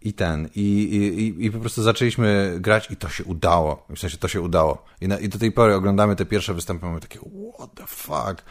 I 0.05 0.13
ten, 0.13 0.49
i, 0.55 0.61
i, 0.61 1.45
i- 1.45 1.51
po 1.51 1.59
prostu 1.59 1.83
zaczęliśmy 1.83 2.55
grać 2.59 2.91
i 2.91 2.95
to 2.95 3.09
się 3.09 3.23
udało. 3.23 3.85
W 3.95 3.99
sensie 3.99 4.17
to 4.17 4.27
się 4.27 4.41
udało. 4.41 4.83
I, 5.01 5.07
na, 5.07 5.17
I 5.19 5.29
do 5.29 5.39
tej 5.39 5.51
pory 5.51 5.75
oglądamy 5.75 6.15
te 6.15 6.25
pierwsze 6.25 6.53
występy, 6.53 6.85
mamy 6.85 6.99
takie, 6.99 7.19
what 7.57 7.69
the 7.75 7.83
fuck. 7.87 8.43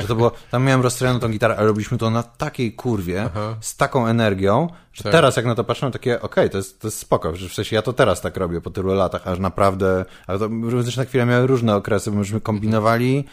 Że 0.00 0.06
to 0.08 0.14
było, 0.14 0.32
tam 0.50 0.64
miałem 0.64 0.80
rozstrojoną 0.82 1.20
tą 1.20 1.28
gitarę, 1.28 1.56
ale 1.56 1.66
robiliśmy 1.66 1.98
to 1.98 2.10
na 2.10 2.22
takiej 2.22 2.72
kurwie, 2.72 3.22
Aha. 3.26 3.56
z 3.60 3.76
taką 3.76 4.06
energią, 4.06 4.68
że 4.92 5.02
Tak. 5.02 5.12
teraz 5.12 5.36
jak 5.36 5.46
na 5.46 5.54
to 5.54 5.64
patrzę, 5.64 5.90
takie, 5.90 6.22
okej, 6.22 6.50
to, 6.50 6.56
jest, 6.56 6.80
to 6.80 6.86
jest 6.88 6.98
spoko, 6.98 7.36
że 7.36 7.48
w 7.48 7.54
sensie 7.54 7.76
ja 7.76 7.82
to 7.82 7.92
teraz 7.92 8.20
tak 8.20 8.36
robię 8.36 8.60
po 8.60 8.70
tylu 8.70 8.94
latach, 8.94 9.26
aż 9.28 9.38
naprawdę, 9.38 10.04
ale 10.26 10.38
to 10.38 10.48
muzyczne 10.48 11.06
chwile 11.06 11.26
miały 11.26 11.46
różne 11.46 11.76
okresy, 11.76 12.10
bo 12.10 12.16
myśmy 12.18 12.40
kombinowali, 12.40 13.24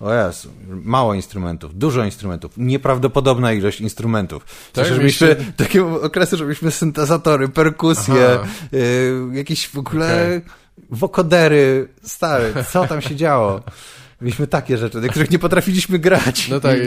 o 0.00 0.14
Jezu, 0.14 0.48
mało 0.68 1.14
instrumentów, 1.14 1.78
dużo 1.78 2.04
instrumentów, 2.04 2.52
nieprawdopodobna 2.56 3.52
ilość 3.52 3.80
instrumentów. 3.80 4.44
Tak, 4.72 4.86
żebyśmy, 4.86 5.26
mieliście- 5.28 5.52
takie 5.64 5.86
okresy, 5.86 6.36
żebyśmy 6.36 6.70
syntezatory, 6.70 7.48
perkusję, 7.48 8.28
Aha. 8.40 8.48
y, 8.74 9.12
jakieś 9.32 9.68
w 9.68 9.78
ogóle 9.78 10.14
Okej. 10.26 10.40
wokodery, 10.90 11.88
stary, 12.02 12.52
co 12.72 12.86
tam 12.86 13.00
się 13.02 13.16
działo? 13.16 13.60
Mieliśmy 14.20 14.46
takie 14.46 14.78
rzeczy, 14.78 15.00
do 15.00 15.08
których 15.08 15.30
nie 15.30 15.38
potrafiliśmy 15.38 15.98
grać. 15.98 16.48
No 16.48 16.60
tak. 16.60 16.78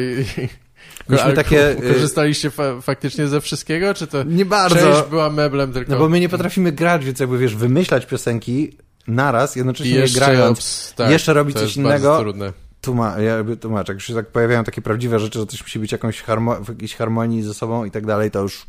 Mieliśmy 1.09 1.23
ale 1.25 1.33
takie, 1.33 1.71
y- 1.71 1.93
korzystaliście 1.93 2.49
fa 2.51 2.81
faktycznie 2.81 3.27
ze 3.27 3.41
wszystkiego, 3.41 3.93
czy 3.93 4.07
to 4.07 4.23
Nie 4.23 4.45
bardzo. 4.45 4.75
część 4.75 5.09
była 5.09 5.29
meblem 5.29 5.73
tylko? 5.73 5.91
No 5.91 5.97
bo 5.99 6.09
my 6.09 6.19
nie 6.19 6.29
potrafimy 6.29 6.71
grać, 6.71 7.05
więc 7.05 7.19
jakby 7.19 7.37
wiesz, 7.37 7.55
wymyślać 7.55 8.05
piosenki 8.05 8.77
naraz, 9.07 9.55
jednocześnie 9.55 9.93
je 9.93 9.99
jeszcze, 10.01 10.19
grając, 10.19 10.93
tak, 10.95 11.11
jeszcze 11.11 11.33
robić 11.33 11.53
to 11.53 11.59
coś 11.59 11.67
jest 11.69 11.77
innego. 11.77 12.19
Trudne. 12.19 12.53
Tłuma, 12.83 13.19
ja 13.19 13.35
jakby 13.37 13.57
tłumaczę, 13.57 13.91
jak 13.91 13.97
już 13.97 14.07
się 14.07 14.13
tak 14.13 14.27
pojawiają 14.27 14.63
takie 14.63 14.81
prawdziwe 14.81 15.19
rzeczy, 15.19 15.39
że 15.39 15.45
coś 15.45 15.61
musi 15.61 15.79
być 15.79 15.91
jakąś 15.91 16.23
harmo- 16.23 16.63
w 16.65 16.69
jakiejś 16.69 16.95
harmonii 16.95 17.43
ze 17.43 17.53
sobą 17.53 17.85
i 17.85 17.91
tak 17.91 18.05
dalej, 18.05 18.31
to 18.31 18.41
już 18.41 18.65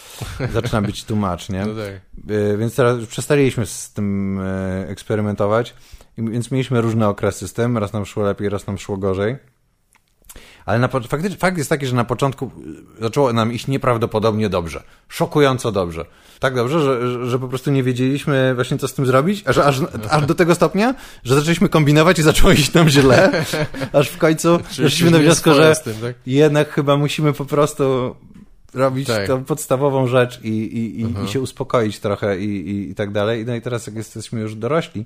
zaczyna 0.54 0.82
być 0.82 1.04
tłumacz, 1.04 1.48
nie? 1.48 1.66
No 1.66 1.74
tak. 1.74 2.30
Y, 2.30 2.56
Więc 2.56 2.74
teraz 2.76 3.06
przestaliśmy 3.06 3.66
z 3.66 3.92
tym 3.92 4.40
e, 4.40 4.88
eksperymentować, 4.88 5.74
więc 6.18 6.50
mieliśmy 6.50 6.80
różne 6.80 7.08
okresy 7.08 7.48
z 7.48 7.52
tym, 7.52 7.78
raz 7.78 7.92
nam 7.92 8.06
szło 8.06 8.22
lepiej, 8.22 8.48
raz 8.48 8.66
nam 8.66 8.78
szło 8.78 8.96
gorzej. 8.96 9.36
Ale 10.66 10.78
na, 10.78 10.88
faktycznie, 10.88 11.36
fakt 11.36 11.58
jest 11.58 11.70
taki, 11.70 11.86
że 11.86 11.94
na 11.96 12.04
początku 12.04 12.50
zaczęło 13.00 13.32
nam 13.32 13.52
iść 13.52 13.66
nieprawdopodobnie 13.66 14.48
dobrze. 14.48 14.82
Szokująco 15.08 15.72
dobrze. 15.72 16.04
Tak 16.40 16.54
dobrze, 16.54 16.80
że, 16.80 17.26
że, 17.30 17.38
po 17.38 17.48
prostu 17.48 17.70
nie 17.70 17.82
wiedzieliśmy 17.82 18.54
właśnie 18.54 18.78
co 18.78 18.88
z 18.88 18.94
tym 18.94 19.06
zrobić, 19.06 19.42
aż, 19.46 19.58
aż, 19.58 19.80
aż 20.10 20.26
do 20.26 20.34
tego 20.34 20.54
stopnia, 20.54 20.94
że 21.24 21.34
zaczęliśmy 21.34 21.68
kombinować 21.68 22.18
i 22.18 22.22
zaczęło 22.22 22.52
iść 22.52 22.72
nam 22.72 22.88
źle, 22.88 23.44
aż 23.92 24.08
w 24.08 24.18
końcu 24.18 24.58
doszliśmy 24.58 25.10
do 25.10 25.18
wniosku, 25.18 25.54
że 25.54 25.76
tym, 25.84 25.94
tak? 26.02 26.14
jednak 26.26 26.72
chyba 26.72 26.96
musimy 26.96 27.32
po 27.32 27.44
prostu 27.44 28.16
robić 28.74 29.06
Tak. 29.06 29.26
tą 29.26 29.44
podstawową 29.44 30.06
rzecz 30.06 30.40
i, 30.42 30.48
i, 30.48 31.00
i, 31.00 31.04
Mhm. 31.04 31.26
i 31.26 31.28
się 31.28 31.40
uspokoić 31.40 32.00
trochę 32.00 32.38
i, 32.38 32.70
i, 32.70 32.90
i 32.90 32.94
tak 32.94 33.12
dalej. 33.12 33.46
No 33.46 33.54
i 33.54 33.60
teraz 33.60 33.86
jak 33.86 33.96
jesteśmy 33.96 34.40
już 34.40 34.54
dorośli 34.54 35.04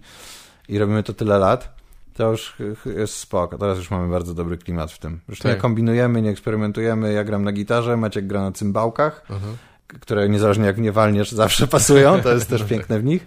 i 0.69 0.79
robimy 0.79 1.03
to 1.03 1.13
tyle 1.13 1.39
lat, 1.39 1.80
to 2.21 2.31
już 2.31 2.57
jest 2.97 3.15
spoko. 3.15 3.59
Teraz 3.59 3.79
już 3.79 3.91
mamy 3.91 4.09
bardzo 4.11 4.35
dobry 4.35 4.59
klimat 4.59 4.93
w 4.93 4.99
tym. 4.99 5.21
Już 5.29 5.45
nie 5.45 5.51
Tak. 5.51 5.61
kombinujemy, 5.61 6.23
nie 6.23 6.31
eksperymentujemy. 6.31 7.13
Ja 7.13 7.25
gram 7.25 7.45
na 7.45 7.53
gitarze, 7.53 7.97
Maciek 7.97 8.27
gra 8.27 8.41
na 8.43 8.53
cymbałkach, 8.53 9.23
Mhm. 9.31 9.57
k- 9.87 9.97
które 10.01 10.29
niezależnie 10.29 10.67
jak 10.67 10.79
nie 10.79 10.93
walniesz, 10.93 11.31
zawsze 11.33 11.67
pasują. 11.67 12.21
To 12.23 12.33
jest 12.33 12.49
też 12.51 12.65
piękne 12.73 12.99
w 13.01 13.05
nich. 13.05 13.27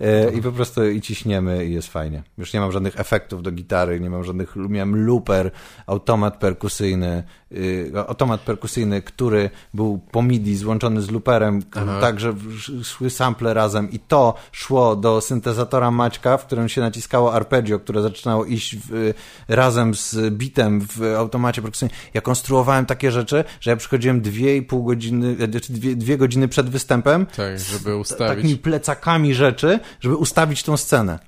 E, 0.00 0.30
I 0.30 0.42
po 0.42 0.52
prostu 0.52 0.88
i 0.90 1.00
ciśniemy 1.00 1.66
i 1.66 1.72
jest 1.74 1.88
fajnie. 1.88 2.22
Już 2.38 2.52
nie 2.52 2.60
mam 2.60 2.72
żadnych 2.72 3.00
efektów 3.00 3.42
do 3.42 3.50
gitary, 3.52 4.00
nie 4.00 4.10
mam 4.10 4.24
żadnych, 4.24 4.56
miałem 4.56 5.06
looper, 5.06 5.50
automat 5.86 6.36
perkusyjny, 6.38 7.22
y, 7.52 7.92
automat 8.06 8.40
perkusyjny, 8.40 9.02
który 9.02 9.50
był 9.74 9.98
po 10.10 10.22
MIDI 10.22 10.56
złączony 10.56 11.02
z 11.02 11.10
looperem, 11.10 11.62
Aha. 11.74 11.98
tak, 12.00 12.20
że 12.20 12.34
szły 12.82 13.10
sample 13.10 13.54
razem 13.54 13.90
i 13.90 13.98
to 13.98 14.34
szło 14.52 14.96
do 14.96 15.20
syntezatora 15.20 15.90
Maćka, 15.90 16.36
w 16.36 16.46
którym 16.46 16.68
się 16.68 16.80
naciskało 16.80 17.34
arpeggio, 17.34 17.78
które 17.78 18.02
zaczynało 18.02 18.44
iść 18.44 18.76
w, 18.76 19.12
razem 19.48 19.94
z 19.94 20.34
bitem 20.34 20.80
w 20.80 21.14
automacie 21.18 21.62
perkusyjnym. 21.62 21.96
Ja 22.14 22.20
konstruowałem 22.20 22.86
takie 22.86 23.10
rzeczy, 23.10 23.44
że 23.60 23.70
ja 23.70 23.76
przychodziłem 23.76 24.20
dwie 24.20 24.56
i 24.56 24.62
pół 24.62 24.84
godziny, 24.84 25.36
e, 25.40 25.60
czy 25.60 25.72
dwie, 25.72 25.96
dwie 25.96 26.18
godziny 26.18 26.48
przed 26.48 26.70
występem 26.70 27.26
Tak, 27.26 27.58
żeby 27.58 27.90
z 27.90 27.94
ustawić. 27.94 28.36
takimi 28.36 28.56
plecakami 28.56 29.34
rzeczy, 29.34 29.80
żeby 30.00 30.16
ustawić 30.16 30.62
tą 30.62 30.76
scenę 30.76 31.18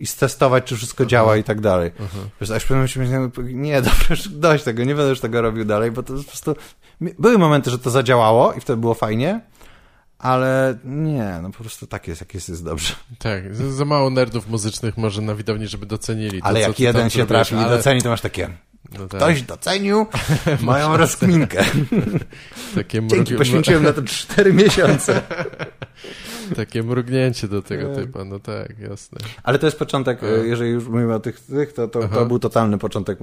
i 0.00 0.06
stestować, 0.06 0.64
czy 0.64 0.76
wszystko 0.76 1.06
działa 1.06 1.36
i 1.36 1.44
tak 1.44 1.60
dalej. 1.60 1.90
Wiesz, 2.40 2.50
aż 2.50 2.70
momencie 2.70 3.00
myślałem, 3.00 3.32
nie, 3.38 3.82
dobra, 3.82 4.06
już 4.10 4.28
dość 4.28 4.64
tego, 4.64 4.84
nie 4.84 4.94
będę 4.94 5.10
już 5.10 5.20
tego 5.20 5.42
robił 5.42 5.64
dalej, 5.64 5.90
bo 5.90 6.02
to 6.02 6.14
po 6.14 6.22
prostu... 6.24 6.56
Były 7.00 7.38
momenty, 7.38 7.70
że 7.70 7.78
to 7.78 7.90
zadziałało 7.90 8.52
i 8.52 8.60
wtedy 8.60 8.80
było 8.80 8.94
fajnie, 8.94 9.40
ale 10.18 10.78
nie, 10.84 11.38
no 11.42 11.50
po 11.50 11.58
prostu 11.58 11.86
tak 11.86 12.08
jest, 12.08 12.20
jak 12.20 12.34
jest, 12.34 12.48
jest 12.48 12.64
dobrze. 12.64 12.94
Tak, 13.18 13.54
za, 13.54 13.84
mało 13.84 14.10
nerdów 14.10 14.48
muzycznych 14.48 14.96
może 14.96 15.22
na 15.22 15.34
widowni, 15.34 15.66
żeby 15.66 15.86
docenili 15.86 16.40
to, 16.40 16.46
Ale 16.46 16.60
jak 16.60 16.80
jeden 16.80 17.10
się 17.10 17.26
trafi 17.26 17.54
i 17.54 17.58
ale- 17.58 17.76
doceni, 17.76 18.02
to 18.02 18.08
masz 18.08 18.20
takie, 18.20 18.50
No 18.98 19.08
tak, 19.08 19.20
ktoś 19.20 19.42
docenił 19.42 20.06
moją 20.60 20.96
rozkminkę. 20.96 21.64
takie, 22.74 23.06
Dzięki, 23.06 23.34
poświęciłem 23.34 23.82
na 23.82 23.92
to 23.92 24.02
cztery 24.02 24.52
miesiące. 24.52 25.22
takie 26.56 26.82
mrugnięcie 26.82 27.48
do 27.48 27.62
tego 27.62 27.88
Tak. 27.94 28.04
typa, 28.04 28.24
no 28.24 28.38
tak, 28.38 28.78
jasne. 28.78 29.18
Ale 29.42 29.58
to 29.58 29.66
jest 29.66 29.78
początek, 29.78 30.20
Tak. 30.20 30.28
e, 30.28 30.46
jeżeli 30.46 30.70
już 30.70 30.88
mówimy 30.88 31.14
o 31.14 31.20
tych, 31.20 31.40
tych 31.40 31.72
to, 31.72 31.88
to, 31.88 32.08
to 32.08 32.26
był 32.26 32.38
totalny 32.38 32.78
początek 32.78 33.18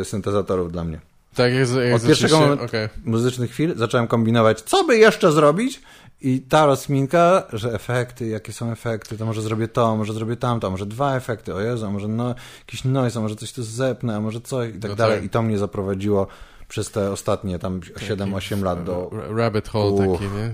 e, 0.00 0.04
syntezatorów 0.04 0.72
dla 0.72 0.84
mnie. 0.84 1.00
Tak, 1.34 1.52
jak, 1.52 1.68
jak 1.70 1.94
Od 1.96 2.06
pierwszego 2.06 2.40
momentu- 2.40 2.64
okej. 2.64 2.88
muzycznych 3.04 3.50
chwil 3.50 3.74
zacząłem 3.76 4.06
kombinować, 4.06 4.60
co 4.60 4.84
by 4.84 4.96
jeszcze 4.98 5.32
zrobić 5.32 5.80
i 6.20 6.40
ta 6.40 6.66
rozminka, 6.66 7.42
że 7.52 7.72
efekty, 7.74 8.26
jakie 8.26 8.52
są 8.52 8.72
efekty, 8.72 9.18
to 9.18 9.26
może 9.26 9.42
zrobię 9.42 9.68
to, 9.68 9.96
może 9.96 10.12
zrobię 10.12 10.36
tamto, 10.36 10.66
a 10.66 10.70
może 10.70 10.86
dwa 10.86 11.16
efekty, 11.16 11.54
o 11.54 11.60
Jezu, 11.60 11.86
a 11.86 11.90
może 11.90 12.08
no, 12.08 12.34
jakiś 12.58 12.84
noise, 12.84 13.18
a 13.18 13.22
może 13.22 13.36
coś 13.36 13.52
tu 13.52 13.62
zepnę, 13.62 14.16
a 14.16 14.20
może 14.20 14.40
coś 14.40 14.70
i 14.74 14.78
tak 14.78 14.90
No 14.90 14.96
dalej. 14.96 15.16
tak. 15.16 15.24
I 15.24 15.28
to 15.28 15.42
mnie 15.42 15.58
zaprowadziło 15.58 16.26
przez 16.68 16.90
te 16.90 17.10
ostatnie 17.10 17.58
tam 17.58 17.80
7-8 17.80 18.62
lat 18.62 18.84
do, 18.84 19.10
Ra- 19.12 19.36
Rabbit 19.36 19.68
hole 19.68 19.90
Uch. 20.08 20.18
taki, 20.20 20.30
nie? 20.34 20.50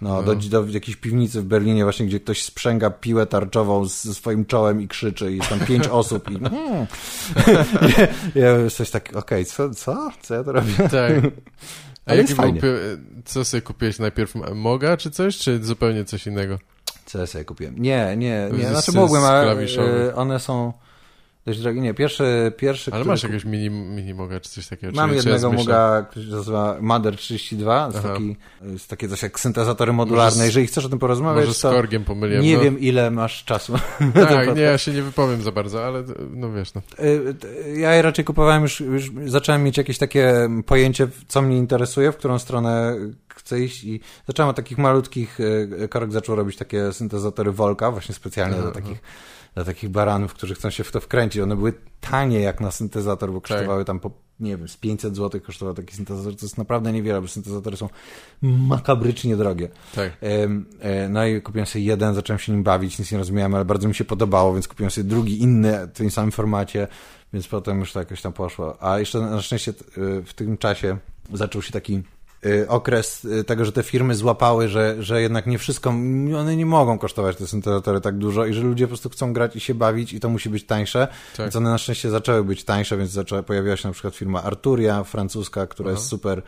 No, 0.00 0.22
no. 0.22 0.22
do, 0.22 0.34
do 0.34 0.66
jakiejś 0.66 0.96
piwnicy 0.96 1.40
w 1.40 1.44
Berlinie 1.44 1.84
właśnie, 1.84 2.06
gdzie 2.06 2.20
ktoś 2.20 2.42
sprzęga 2.42 2.90
piłę 2.90 3.26
tarczową 3.26 3.88
z- 3.88 4.04
ze 4.04 4.14
swoim 4.14 4.46
czołem 4.46 4.80
i 4.80 4.88
krzyczy 4.88 5.32
i 5.32 5.36
jest 5.36 5.48
tam 5.48 5.60
pięć 5.60 5.88
osób 6.00 6.30
i 6.30 6.38
hmm. 6.38 6.86
ja, 8.34 8.48
ja 8.48 8.70
coś 8.70 8.90
tak, 8.90 9.10
okej, 9.14 9.44
co, 9.44 9.70
co? 9.70 10.10
Co 10.22 10.34
ja 10.34 10.44
to 10.44 10.52
robię? 10.52 10.74
Tak. 10.76 11.12
A 12.06 12.10
Ale 12.10 12.20
jest 12.20 12.32
fajnie. 12.32 12.60
co 13.24 13.44
sobie 13.44 13.60
kupiłeś 13.60 13.98
najpierw? 13.98 14.34
Moga 14.54 14.96
czy 14.96 15.10
coś, 15.10 15.38
czy 15.38 15.64
zupełnie 15.64 16.04
coś 16.04 16.26
innego? 16.26 16.58
Co 17.06 17.18
ja 17.18 17.26
sobie 17.26 17.44
kupiłem? 17.44 17.82
Nie, 17.82 18.14
nie, 18.16 18.48
nie. 18.52 18.68
Znaczy 18.68 18.92
mogłem, 18.92 19.24
ale 19.24 19.52
e, 19.52 20.14
one 20.14 20.40
są 20.40 20.72
dość 21.46 21.60
drogie. 21.60 21.80
Nie, 21.80 21.94
pierwszy, 21.94 22.52
pierwszy 22.56 22.90
Ale 22.92 23.00
który 23.00 23.12
masz 23.12 23.22
jakiegoś 23.22 23.44
mini, 23.44 23.70
mini 23.70 24.14
moga 24.14 24.40
czy 24.40 24.50
coś 24.50 24.66
takiego? 24.68 24.92
Mam 24.96 25.14
jednego? 25.14 25.52
Muga, 25.52 26.06
który 26.10 26.26
się 26.26 26.32
nazywa 26.32 26.76
Mother 26.80 27.16
32. 27.16 27.86
Jest 27.86 27.98
Aha. 27.98 28.08
taki, 28.12 28.36
jest 28.62 28.88
takie 28.88 29.08
coś 29.08 29.22
jak 29.22 29.40
syntezatory 29.40 29.92
modularne. 29.92 30.30
Może 30.30 30.42
z- 30.42 30.46
Jeżeli 30.46 30.66
chcesz 30.66 30.84
o 30.84 30.88
tym 30.88 30.98
porozmawiać, 30.98 31.44
Może 31.44 31.54
z 31.54 31.60
to 31.60 31.70
Korgiem 31.70 32.04
pomyliłem. 32.04 32.44
nie 32.44 32.56
no. 32.56 32.62
wiem 32.62 32.78
ile 32.80 33.10
masz 33.10 33.44
czasu. 33.44 33.72
Tak, 34.14 34.56
nie, 34.56 34.62
ja 34.62 34.78
się 34.78 34.92
nie 34.92 35.02
wypowiem 35.02 35.42
za 35.42 35.52
bardzo, 35.52 35.84
ale 35.86 36.04
no 36.30 36.52
wiesz, 36.52 36.74
no. 36.74 36.82
Y, 37.00 37.34
y, 37.74 37.78
Ja 37.78 37.94
je 37.94 38.02
raczej 38.02 38.24
kupowałem 38.24 38.62
już, 38.62 38.80
już 38.80 39.10
zacząłem 39.26 39.62
mieć 39.64 39.76
jakieś 39.78 39.98
takie 39.98 40.48
pojęcie, 40.66 41.08
co 41.28 41.42
mnie 41.42 41.56
interesuje, 41.56 42.12
w 42.12 42.16
którą 42.16 42.38
stronę 42.38 42.96
chcę 43.36 43.60
iść 43.60 43.84
i 43.84 44.00
zacząłem 44.26 44.50
od 44.50 44.56
takich 44.56 44.78
malutkich, 44.78 45.40
y, 45.40 45.88
Korek 45.90 46.12
zaczął 46.12 46.36
robić 46.36 46.56
takie 46.56 46.92
syntezatory 46.92 47.52
Volka, 47.52 47.90
właśnie 47.90 48.14
specjalnie 48.14 48.54
Aha, 48.54 48.62
dla 48.62 48.72
takich, 48.72 48.98
dla 49.56 49.64
takich 49.64 49.90
baranów, 49.90 50.34
którzy 50.34 50.54
chcą 50.54 50.70
się 50.70 50.84
w 50.84 50.92
to 50.92 51.00
wkręcić. 51.00 51.42
One 51.42 51.56
były 51.56 51.72
tanie 52.00 52.40
jak 52.40 52.60
na 52.60 52.70
syntezator, 52.70 53.32
bo 53.32 53.40
kosztowały 53.40 53.84
tam 53.84 54.00
po, 54.00 54.10
nie 54.40 54.56
wiem, 54.56 54.68
z 54.68 54.76
500 54.76 55.16
zł 55.16 55.40
kosztował 55.40 55.74
taki 55.74 55.96
syntezator, 55.96 56.36
to 56.36 56.46
jest 56.46 56.58
naprawdę 56.58 56.92
niewiele, 56.92 57.20
bo 57.20 57.28
syntezatory 57.28 57.76
są 57.76 57.88
makabrycznie 58.42 59.36
drogie. 59.36 59.68
Tak. 59.94 60.16
E, 60.80 61.08
No 61.08 61.26
i 61.26 61.42
kupiłem 61.42 61.66
sobie 61.66 61.84
jeden, 61.84 62.14
zacząłem 62.14 62.38
się 62.38 62.52
nim 62.52 62.62
bawić, 62.62 62.98
nic 62.98 63.12
nie 63.12 63.18
rozumiałem, 63.18 63.54
ale 63.54 63.64
bardzo 63.64 63.88
mi 63.88 63.94
się 63.94 64.04
podobało, 64.04 64.52
więc 64.52 64.68
kupiłem 64.68 64.90
sobie 64.90 65.08
drugi, 65.08 65.42
inny, 65.42 65.86
w 65.86 65.92
tym 65.92 66.10
samym 66.10 66.32
formacie, 66.32 66.88
więc 67.32 67.48
potem 67.48 67.80
już 67.80 67.92
to 67.92 67.98
jakoś 67.98 68.22
tam 68.22 68.32
poszło. 68.32 68.82
A 68.82 68.98
jeszcze 68.98 69.20
na 69.20 69.42
szczęście 69.42 69.70
y, 69.70 70.22
w 70.22 70.34
tym 70.34 70.58
czasie 70.58 70.96
zaczął 71.32 71.62
się 71.62 71.72
taki 71.72 72.02
okres 72.68 73.24
y, 73.24 73.44
tego, 73.44 73.64
że 73.64 73.72
te 73.72 73.82
firmy 73.82 74.14
złapały, 74.14 74.68
że, 74.68 74.96
że 74.98 75.22
jednak 75.22 75.46
nie 75.46 75.58
wszystko, 75.58 75.90
one 76.38 76.56
nie 76.56 76.66
mogą 76.66 76.98
kosztować 76.98 77.36
te 77.36 77.46
syntezatory 77.46 78.00
tak 78.00 78.18
dużo 78.18 78.46
i 78.46 78.52
że 78.54 78.60
ludzie 78.60 78.84
po 78.84 78.88
prostu 78.88 79.08
chcą 79.10 79.32
grać 79.32 79.56
i 79.56 79.60
się 79.60 79.74
bawić 79.74 80.12
i 80.12 80.20
to 80.20 80.28
musi 80.28 80.50
być 80.50 80.66
tańsze, 80.66 81.08
Tak. 81.36 81.46
więc 81.46 81.56
one 81.56 81.70
na 81.70 81.78
szczęście 81.78 82.10
zaczęły 82.10 82.44
być 82.44 82.64
tańsze, 82.64 82.96
więc 82.96 83.10
zaczęła, 83.10 83.42
pojawiła 83.42 83.76
się 83.76 83.88
na 83.88 83.92
przykład 83.92 84.14
firma 84.14 84.42
Arturia 84.42 85.04
francuska, 85.04 85.66
która 85.66 85.88
Aha. 85.90 85.98
jest 85.98 86.08
super 86.08 86.38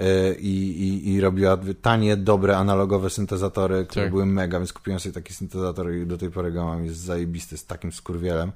y, 0.00 0.04
i, 0.40 0.82
i, 0.88 1.12
i 1.14 1.20
robiła 1.20 1.58
tanie, 1.82 2.16
dobre, 2.16 2.56
analogowe 2.56 3.10
syntezatory, 3.10 3.86
które 3.86 4.04
Tak. 4.04 4.10
były 4.12 4.26
mega, 4.26 4.58
więc 4.58 4.72
kupiłem 4.72 5.00
sobie 5.00 5.12
taki 5.12 5.34
syntezator 5.34 5.92
i 5.94 6.06
do 6.06 6.18
tej 6.18 6.30
pory 6.30 6.52
go 6.52 6.64
mam, 6.64 6.84
jest 6.84 6.98
zajebisty, 7.00 7.58
z 7.58 7.66
takim 7.66 7.92
skurwielem, 7.92 8.52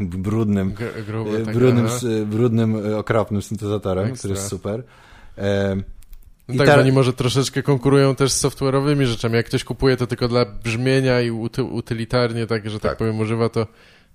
brudnym, 0.00 0.72
Gr- 0.74 1.04
grube 1.06 1.30
y, 1.38 1.44
brudnym, 1.54 1.86
s- 1.86 2.06
brudnym, 2.26 2.86
y, 2.86 2.96
okropnym 2.96 3.42
syntezatorem, 3.42 4.04
Ekstra. 4.04 4.18
który 4.18 4.34
jest 4.34 4.48
super. 4.48 4.82
Em, 5.36 5.84
No 6.48 6.54
I 6.54 6.58
tak, 6.58 6.68
bo 6.68 6.80
oni 6.80 6.92
może 6.92 7.12
troszeczkę 7.12 7.62
konkurują 7.62 8.14
też 8.14 8.32
z 8.32 8.44
software'owymi 8.44 9.04
rzeczami. 9.04 9.34
Jak 9.34 9.46
ktoś 9.46 9.64
kupuje 9.64 9.96
to 9.96 10.06
tylko 10.06 10.28
dla 10.28 10.44
brzmienia 10.44 11.20
i 11.20 11.30
uty, 11.30 11.62
utylitarnie, 11.64 12.46
tak, 12.46 12.70
że 12.70 12.80
tak, 12.80 12.90
Tak. 12.90 12.98
powiem, 12.98 13.20
używa, 13.20 13.48
to, 13.48 13.66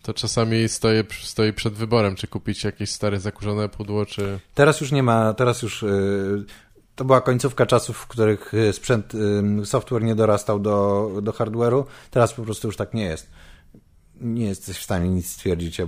to 0.02 0.14
czasami 0.14 0.70
stoi, 0.70 1.04
stoi 1.24 1.54
przed 1.54 1.74
wyborem, 1.74 2.16
czy 2.16 2.28
kupić 2.28 2.64
jakieś 2.64 2.90
stare, 2.92 3.20
zakurzone 3.20 3.70
pudło, 3.70 4.06
czy... 4.06 4.40
Teraz 4.56 4.82
już 4.82 4.92
nie 4.92 5.04
ma, 5.04 5.34
teraz 5.34 5.62
już 5.62 5.84
y, 5.84 6.46
to 6.96 7.06
była 7.06 7.22
końcówka 7.22 7.66
czasów, 7.66 7.98
w 7.98 8.08
których 8.08 8.54
y, 8.54 8.74
sprzęt, 8.74 9.14
software 9.64 10.04
nie 10.04 10.16
dorastał 10.16 10.60
do, 10.60 11.10
do 11.22 11.32
hardware'u. 11.32 11.84
Teraz 12.12 12.34
po 12.34 12.42
prostu 12.42 12.68
już 12.68 12.76
tak 12.78 12.94
nie 12.94 13.04
jest. 13.04 13.30
Nie 14.22 14.46
jesteś 14.46 14.78
w 14.78 14.84
stanie 14.84 15.10
nic 15.10 15.32
stwierdzić, 15.32 15.82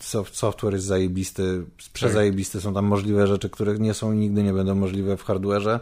soft, 0.00 0.36
software 0.36 0.72
jest 0.74 0.86
zajebisty, 0.86 1.64
przezajebisty, 1.92 2.60
są 2.60 2.74
tam 2.74 2.84
możliwe 2.84 3.26
rzeczy, 3.26 3.50
które 3.50 3.78
nie 3.78 3.94
są 3.94 4.12
i 4.12 4.16
nigdy 4.16 4.42
nie 4.42 4.52
będą 4.52 4.74
możliwe 4.74 5.16
w 5.16 5.24
hardware'ze. 5.24 5.80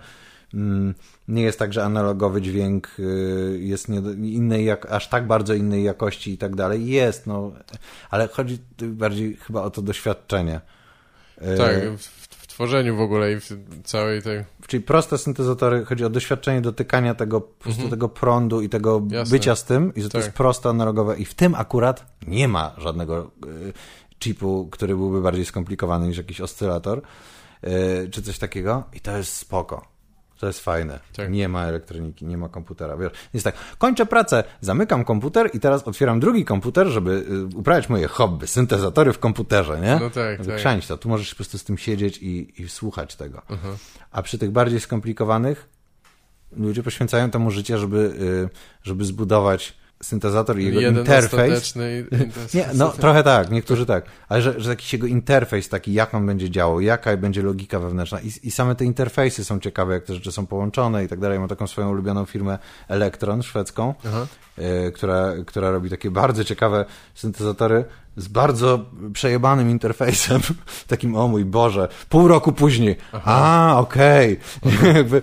Mm, 0.55 0.95
Nie 1.29 1.43
jest 1.43 1.59
tak, 1.59 1.73
że 1.73 1.85
analogowy 1.85 2.43
dźwięk 2.43 2.97
y, 2.99 3.59
jest 3.61 3.89
nie, 3.89 3.99
innej, 4.31 4.65
jak, 4.65 4.93
aż 4.93 5.09
tak 5.09 5.27
bardzo 5.27 5.55
innej 5.55 5.85
jakości 5.85 6.33
i 6.33 6.39
tak 6.39 6.57
dalej. 6.57 6.87
Jest, 6.87 7.27
no, 7.27 7.53
ale 8.11 8.29
chodzi 8.29 8.59
bardziej 8.83 9.37
chyba 9.37 9.63
o 9.63 9.71
to 9.71 9.83
doświadczenie. 9.83 10.61
Y, 11.43 11.57
Tak, 11.57 11.75
tworzeniu 12.57 12.97
w 12.97 13.01
ogóle 13.01 13.33
i 13.33 13.37
w 13.37 13.49
całej 13.85 14.23
tej... 14.23 14.45
Czyli 14.67 14.83
proste 14.83 15.19
syntezatory, 15.19 15.85
chodzi 15.85 16.05
o 16.05 16.11
doświadczenie 16.11 16.61
dotykania 16.61 17.15
tego, 17.15 17.41
po 17.41 17.63
prostu 17.63 17.83
Mhm. 17.83 17.91
tego 17.91 18.09
prądu 18.09 18.61
i 18.61 18.69
tego 18.69 19.03
Jasne. 19.11 19.39
bycia 19.39 19.57
z 19.57 19.65
tym 19.65 19.95
i 19.95 20.03
że 20.03 20.09
to 20.09 20.13
Tak. 20.19 20.25
jest 20.25 20.37
proste, 20.37 20.69
analogowe 20.69 21.17
i 21.17 21.25
w 21.25 21.35
tym 21.35 21.55
akurat 21.55 22.07
nie 22.27 22.49
ma 22.49 22.75
żadnego 22.79 23.31
y, 23.47 23.73
chipu, 24.21 24.69
który 24.73 24.97
byłby 24.97 25.23
bardziej 25.23 25.45
skomplikowany 25.45 26.07
niż 26.09 26.17
jakiś 26.17 26.41
oscylator 26.41 27.03
y, 27.65 28.09
czy 28.11 28.23
coś 28.23 28.39
takiego 28.39 28.85
i 28.93 29.01
to 29.01 29.17
jest 29.17 29.33
spoko. 29.37 29.96
To 30.41 30.47
jest 30.47 30.61
fajne. 30.61 31.01
Tak. 31.17 31.31
Nie 31.31 31.49
ma 31.49 31.65
elektroniki, 31.65 32.27
nie 32.27 32.39
ma 32.39 32.49
komputera. 32.49 32.97
Wiesz, 32.97 33.13
jest 33.35 33.45
tak, 33.45 33.55
kończę 33.79 34.07
pracę, 34.07 34.45
zamykam 34.61 35.05
komputer 35.05 35.51
i 35.55 35.61
teraz 35.61 35.83
otwieram 35.83 36.21
drugi 36.21 36.45
komputer, 36.45 36.87
żeby 36.87 37.25
y, 37.55 37.57
uprawiać 37.57 37.89
moje 37.89 38.09
hobby, 38.09 38.47
syntezatory 38.47 39.13
w 39.13 39.19
komputerze, 39.19 39.81
nie? 39.81 39.99
No 40.01 40.11
tak, 40.11 40.47
tak. 40.47 40.57
Chrzanić 40.57 40.87
to. 40.87 40.97
Tu 40.97 41.09
możesz 41.09 41.31
po 41.31 41.37
prostu 41.37 41.59
z 41.59 41.65
tym 41.65 41.79
siedzieć 41.79 42.19
i, 42.19 42.63
i 42.63 42.69
słuchać 42.69 43.17
tego. 43.17 43.43
Aha. 43.49 43.69
A 44.11 44.23
przy 44.23 44.39
tych 44.39 44.51
bardziej 44.51 44.81
skomplikowanych 44.81 45.69
ludzie 46.53 46.83
poświęcają 46.83 47.31
temu 47.31 47.51
życie, 47.51 47.79
żeby, 47.79 47.99
y, 47.99 48.49
żeby 48.83 49.05
zbudować 49.05 49.75
syntezator 50.03 50.59
i 50.59 50.65
jego 50.65 50.81
Jeden 50.81 50.99
interfejs. 50.99 51.75
Nie, 52.55 52.69
no 52.75 52.89
trochę 52.89 53.23
tak, 53.23 53.51
niektórzy 53.51 53.87
tak, 53.87 54.05
ale 54.29 54.43
że, 54.43 54.61
że 54.61 54.71
jakiś 54.71 54.93
jego 54.93 55.07
interfejs 55.07 55.69
taki, 55.69 55.93
jak 55.93 56.15
on 56.15 56.27
będzie 56.27 56.51
działał, 56.51 56.81
jaka 56.81 57.17
będzie 57.17 57.43
logika 57.43 57.79
wewnętrzna. 57.79 58.21
I, 58.21 58.33
i 58.43 58.51
same 58.51 58.75
te 58.75 58.85
interfejsy 58.85 59.45
są 59.45 59.61
ciekawe, 59.61 59.95
jak 59.95 60.05
te 60.05 60.15
rzeczy 60.15 60.33
są 60.33 60.47
połączone 60.47 61.05
i 61.05 61.09
tak 61.09 61.21
dalej. 61.21 61.39
Mam 61.39 61.49
taką 61.49 61.67
swoją 61.67 61.91
ulubioną 61.91 62.25
firmę 62.25 62.59
Electron 62.89 63.43
szwedzką, 63.43 63.95
Aha. 64.07 64.27
e, 64.59 64.91
która, 64.91 65.33
która 65.47 65.71
robi 65.71 65.91
takie 65.91 66.11
bardzo 66.11 66.45
ciekawe 66.45 66.85
syntezatory 67.15 67.85
z 68.17 68.29
bardzo 68.29 68.85
przejebanym 69.13 69.71
interfejsem, 69.71 70.41
takim 70.89 71.17
o 71.17 71.29
mój 71.29 71.45
Boże, 71.45 71.89
pół 72.09 72.29
roku 72.29 72.53
później, 72.53 72.97
a 73.13 73.75
okej, 73.79 74.41
jakby 74.95 75.23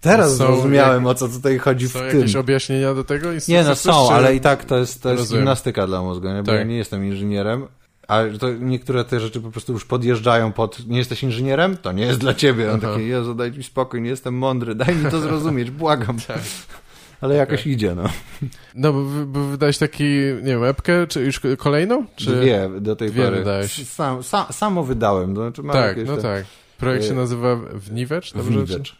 teraz 0.00 0.30
Są 0.30 0.36
zrozumiałem 0.36 1.02
jak- 1.04 1.10
o 1.10 1.14
co 1.14 1.28
tutaj 1.28 1.58
chodzi 1.58 1.88
Są 1.88 1.98
w 1.98 2.02
tym. 2.10 2.18
jakieś 2.20 2.36
objaśnienia 2.36 2.94
do 2.94 3.04
tego? 3.04 3.28
Nie, 3.48 3.62
no 3.64 3.74
są, 3.74 4.10
ale 4.10 4.34
i 4.34 4.40
tak 4.40 4.64
to 4.64 4.78
jest, 4.78 5.02
to 5.02 5.08
jest 5.08 5.20
Rozumiem. 5.20 5.42
gimnastyka 5.42 5.86
dla 5.86 6.02
mózgu, 6.02 6.28
nie? 6.28 6.42
bo 6.42 6.46
Tak. 6.46 6.54
ja 6.54 6.62
nie 6.64 6.76
jestem 6.76 7.04
inżynierem, 7.04 7.66
ale 8.08 8.38
to 8.38 8.50
niektóre 8.52 9.04
te 9.04 9.20
rzeczy 9.20 9.40
po 9.40 9.50
prostu 9.50 9.72
już 9.72 9.84
podjeżdżają 9.84 10.52
pod, 10.52 10.86
nie 10.86 10.98
jesteś 10.98 11.22
inżynierem? 11.22 11.76
To 11.76 11.92
nie 11.92 12.04
jest 12.06 12.18
dla 12.20 12.34
ciebie. 12.34 12.72
On 12.72 12.80
Aha. 12.82 12.92
taki, 12.92 13.08
Jezu, 13.08 13.34
daj 13.34 13.52
mi 13.52 13.62
spokój, 13.64 14.02
nie 14.02 14.10
jestem 14.10 14.34
mądry, 14.34 14.74
daj 14.74 14.94
mi 14.96 15.10
to 15.10 15.20
zrozumieć, 15.28 15.70
błagam. 15.70 16.16
Tak. 16.28 16.38
Ale 17.20 17.34
jakoś 17.34 17.66
idzie, 17.66 17.94
no. 17.94 18.04
No, 18.74 18.92
bo, 18.92 19.02
bo 19.26 19.44
wydałeś 19.44 19.78
taki, 19.78 20.04
nie 20.42 20.42
wiem, 20.52 20.64
epkę, 20.64 21.06
czy 21.06 21.20
już 21.24 21.40
kolejną? 21.58 22.04
Czy... 22.16 22.30
Dwie 22.36 22.70
do 22.80 22.96
tej 22.96 23.10
dwie 23.10 23.24
pory. 23.24 23.36
wydałeś. 23.36 23.88
Sam, 23.88 24.22
sam, 24.22 24.44
samo 24.52 24.84
wydałem, 24.84 25.34
to 25.34 25.40
znaczy 25.42 25.62
mam 25.62 25.72
Tak, 25.76 25.86
jakieś 25.96 26.08
no 26.08 26.16
te- 26.16 26.22
tak. 26.22 26.44
Projekt 26.78 27.04
się 27.04 27.12
y, 27.12 27.16
nazywa 27.16 27.56
Wniwecz? 27.74 28.32
dobrze? 28.32 28.50
Wniwecz. 28.50 28.96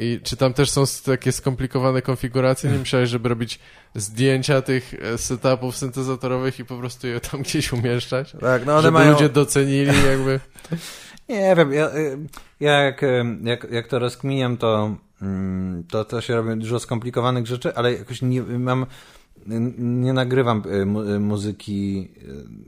I 0.00 0.20
czy 0.22 0.36
tam 0.36 0.54
też 0.54 0.70
są 0.70 0.84
takie 1.04 1.32
skomplikowane 1.32 2.02
konfiguracje? 2.02 2.70
Nie 2.70 2.78
myślałeś, 2.78 3.10
żeby 3.10 3.28
robić 3.28 3.60
zdjęcia 3.94 4.62
tych 4.62 4.94
e, 4.94 5.18
setupów 5.18 5.76
syntezatorowych 5.76 6.58
i 6.58 6.64
po 6.64 6.78
prostu 6.78 7.06
je 7.06 7.20
tam 7.20 7.42
gdzieś 7.42 7.72
umieszczać? 7.72 8.32
Tak, 8.40 8.66
no 8.66 8.72
one 8.72 8.82
żeby 8.82 8.92
mają... 8.92 9.12
ludzie 9.12 9.28
docenili 9.28 9.92
jakby... 10.06 10.40
Nie 11.28 11.54
wiem, 11.56 11.72
ja, 11.72 11.96
y, 11.96 12.18
ja 12.60 12.72
jak, 12.72 13.02
y, 13.02 13.24
jak, 13.42 13.70
jak 13.70 13.88
to 13.88 13.98
rozkminiam, 13.98 14.56
to, 14.56 14.96
mm, 15.22 15.84
to 15.84 16.04
to 16.04 16.20
się 16.20 16.36
robi 16.36 16.60
dużo 16.60 16.78
skomplikowanych 16.78 17.46
rzeczy, 17.46 17.74
ale 17.74 17.92
jakoś 17.92 18.22
nie 18.22 18.42
mam, 18.42 18.86
nie 19.78 20.12
nagrywam 20.12 20.62
mu- 20.86 21.20
muzyki. 21.20 22.08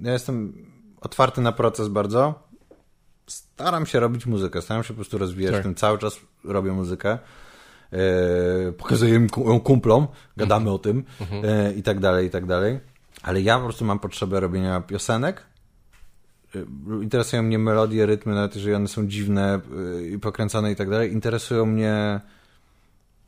Ja 0.03 0.13
jestem 0.13 0.67
otwarty 1.01 1.41
na 1.41 1.53
proces 1.53 1.89
bardzo. 1.89 2.49
Staram 3.27 3.87
się 3.87 4.01
robić 4.01 4.27
muzykę, 4.27 4.63
staram 4.63 4.83
się 4.85 4.89
po 4.89 4.95
prostu 4.95 5.19
rozwijać 5.19 5.55
Tak. 5.55 5.63
tym, 5.63 5.75
cały 5.75 5.99
czas 5.99 6.21
robię 6.45 6.73
muzykę. 6.73 7.19
E, 7.93 8.73
pokazuję 8.73 9.27
ją 9.47 9.61
kumplom, 9.61 10.07
gadamy 10.37 10.71
o 10.71 10.79
tym 10.79 11.05
e, 11.45 11.73
i 11.73 11.83
tak 11.83 12.01
dalej, 12.01 12.27
i 12.27 12.31
tak 12.31 12.47
dalej. 12.47 12.81
Ale 13.23 13.41
ja 13.41 13.59
po 13.59 13.65
prostu 13.65 13.85
mam 13.85 13.99
potrzebę 13.99 14.41
robienia 14.41 14.81
piosenek, 14.81 15.47
y, 16.55 16.67
interesują 17.03 17.43
mnie 17.43 17.59
melodie, 17.59 18.07
rytmy, 18.07 18.35
nawet 18.35 18.57
jeżeli 18.57 18.75
one 18.75 18.89
są 18.89 19.07
dziwne 19.07 19.61
i 20.13 20.19
pokręcone 20.19 20.73
i 20.73 20.77
tak 20.77 20.91
dalej. 20.91 21.13
Interesują 21.13 21.67
mnie 21.67 22.21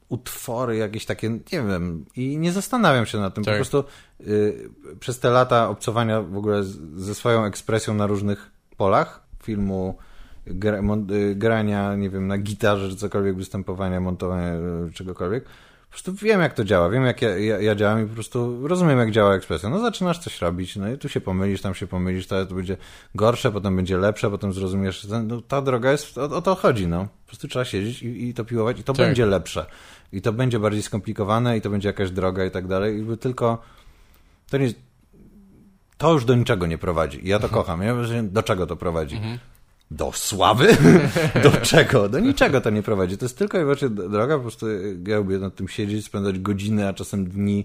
utwory 0.08 0.76
jakieś 0.76 1.06
takie, 1.06 1.30
nie 1.30 1.42
wiem, 1.62 2.04
i 2.16 2.38
nie 2.38 2.52
zastanawiam 2.52 3.06
się 3.06 3.18
nad 3.18 3.34
tym. 3.34 3.44
Tak. 3.44 3.54
Po 3.54 3.56
prostu 3.56 3.84
y, 4.20 4.70
przez 5.00 5.18
te 5.18 5.30
lata 5.30 5.68
obcowania 5.68 6.22
w 6.22 6.36
ogóle 6.36 6.62
z, 6.62 6.78
ze 6.96 7.14
swoją 7.14 7.44
ekspresją 7.44 7.94
na 7.94 8.06
różnych 8.06 8.50
polach 8.76 9.22
filmu, 9.42 9.98
gra, 10.46 10.82
mon, 10.82 11.10
y, 11.10 11.34
grania, 11.34 11.94
nie 11.94 12.10
wiem, 12.10 12.26
na 12.26 12.38
gitarze, 12.38 12.88
czy 12.88 12.96
cokolwiek, 12.96 13.36
występowania, 13.36 14.00
montowania, 14.00 14.54
y, 14.88 14.92
czegokolwiek. 14.92 15.44
Po 15.44 15.94
prostu 15.94 16.12
wiem, 16.12 16.40
jak 16.40 16.54
to 16.54 16.64
działa, 16.64 16.90
wiem, 16.90 17.04
jak 17.04 17.22
ja, 17.22 17.38
ja, 17.38 17.60
ja 17.60 17.74
działam 17.74 18.04
i 18.04 18.08
po 18.08 18.14
prostu 18.14 18.68
rozumiem, 18.68 18.98
jak 18.98 19.10
działa 19.10 19.34
ekspresja. 19.34 19.68
No 19.68 19.80
zaczynasz 19.80 20.18
coś 20.18 20.40
robić, 20.40 20.76
no 20.76 20.92
i 20.92 20.98
tu 20.98 21.08
się 21.08 21.20
pomylisz, 21.20 21.62
tam 21.62 21.74
się 21.74 21.86
pomylisz, 21.86 22.26
to, 22.26 22.46
to 22.46 22.54
będzie 22.54 22.76
gorsze, 23.14 23.52
potem 23.52 23.76
będzie 23.76 23.98
lepsze, 23.98 24.30
potem 24.30 24.52
zrozumiesz, 24.52 25.00
że 25.00 25.22
no, 25.22 25.40
ta 25.40 25.62
droga 25.62 25.92
jest, 25.92 26.18
o, 26.18 26.22
o 26.22 26.42
to 26.42 26.54
chodzi, 26.54 26.86
no. 26.86 27.04
Po 27.04 27.26
prostu 27.26 27.48
trzeba 27.48 27.64
siedzieć 27.64 28.02
i, 28.02 28.28
i 28.28 28.34
to 28.34 28.44
piłować 28.44 28.80
i 28.80 28.84
to 28.84 28.92
Tak. 28.92 29.06
będzie 29.06 29.26
lepsze. 29.26 29.66
I 30.12 30.22
to 30.22 30.32
będzie 30.32 30.58
bardziej 30.58 30.82
skomplikowane 30.82 31.56
i 31.56 31.60
to 31.60 31.70
będzie 31.70 31.88
jakaś 31.88 32.10
droga 32.10 32.44
i 32.44 32.50
tak 32.50 32.66
dalej. 32.66 33.00
I 33.00 33.18
tylko 33.18 33.62
to 34.50 34.58
nie 34.58 34.68
to 35.98 36.12
już 36.12 36.24
do 36.24 36.34
niczego 36.34 36.66
nie 36.66 36.78
prowadzi. 36.78 37.20
Ja 37.24 37.38
to 37.38 37.48
kocham. 37.48 37.82
Ja 37.82 37.94
myślę, 37.94 38.22
do 38.22 38.42
czego 38.42 38.66
to 38.66 38.76
prowadzi? 38.76 39.20
Do 39.92 40.12
sławy? 40.12 40.76
do 41.44 41.50
czego? 41.52 42.08
Do 42.08 42.18
niczego 42.20 42.60
to 42.60 42.70
nie 42.70 42.82
prowadzi. 42.82 43.18
To 43.18 43.24
jest 43.24 43.38
tylko 43.38 43.58
i 43.58 43.60
wyłącznie 43.60 43.88
droga, 43.88 44.36
po 44.36 44.42
prostu 44.42 44.66
ja 45.06 45.16
lubię 45.16 45.38
nad 45.38 45.54
tym 45.54 45.68
siedzieć, 45.68 46.04
spędzać 46.04 46.38
godziny, 46.38 46.88
a 46.88 46.92
czasem 46.92 47.24
dni 47.28 47.64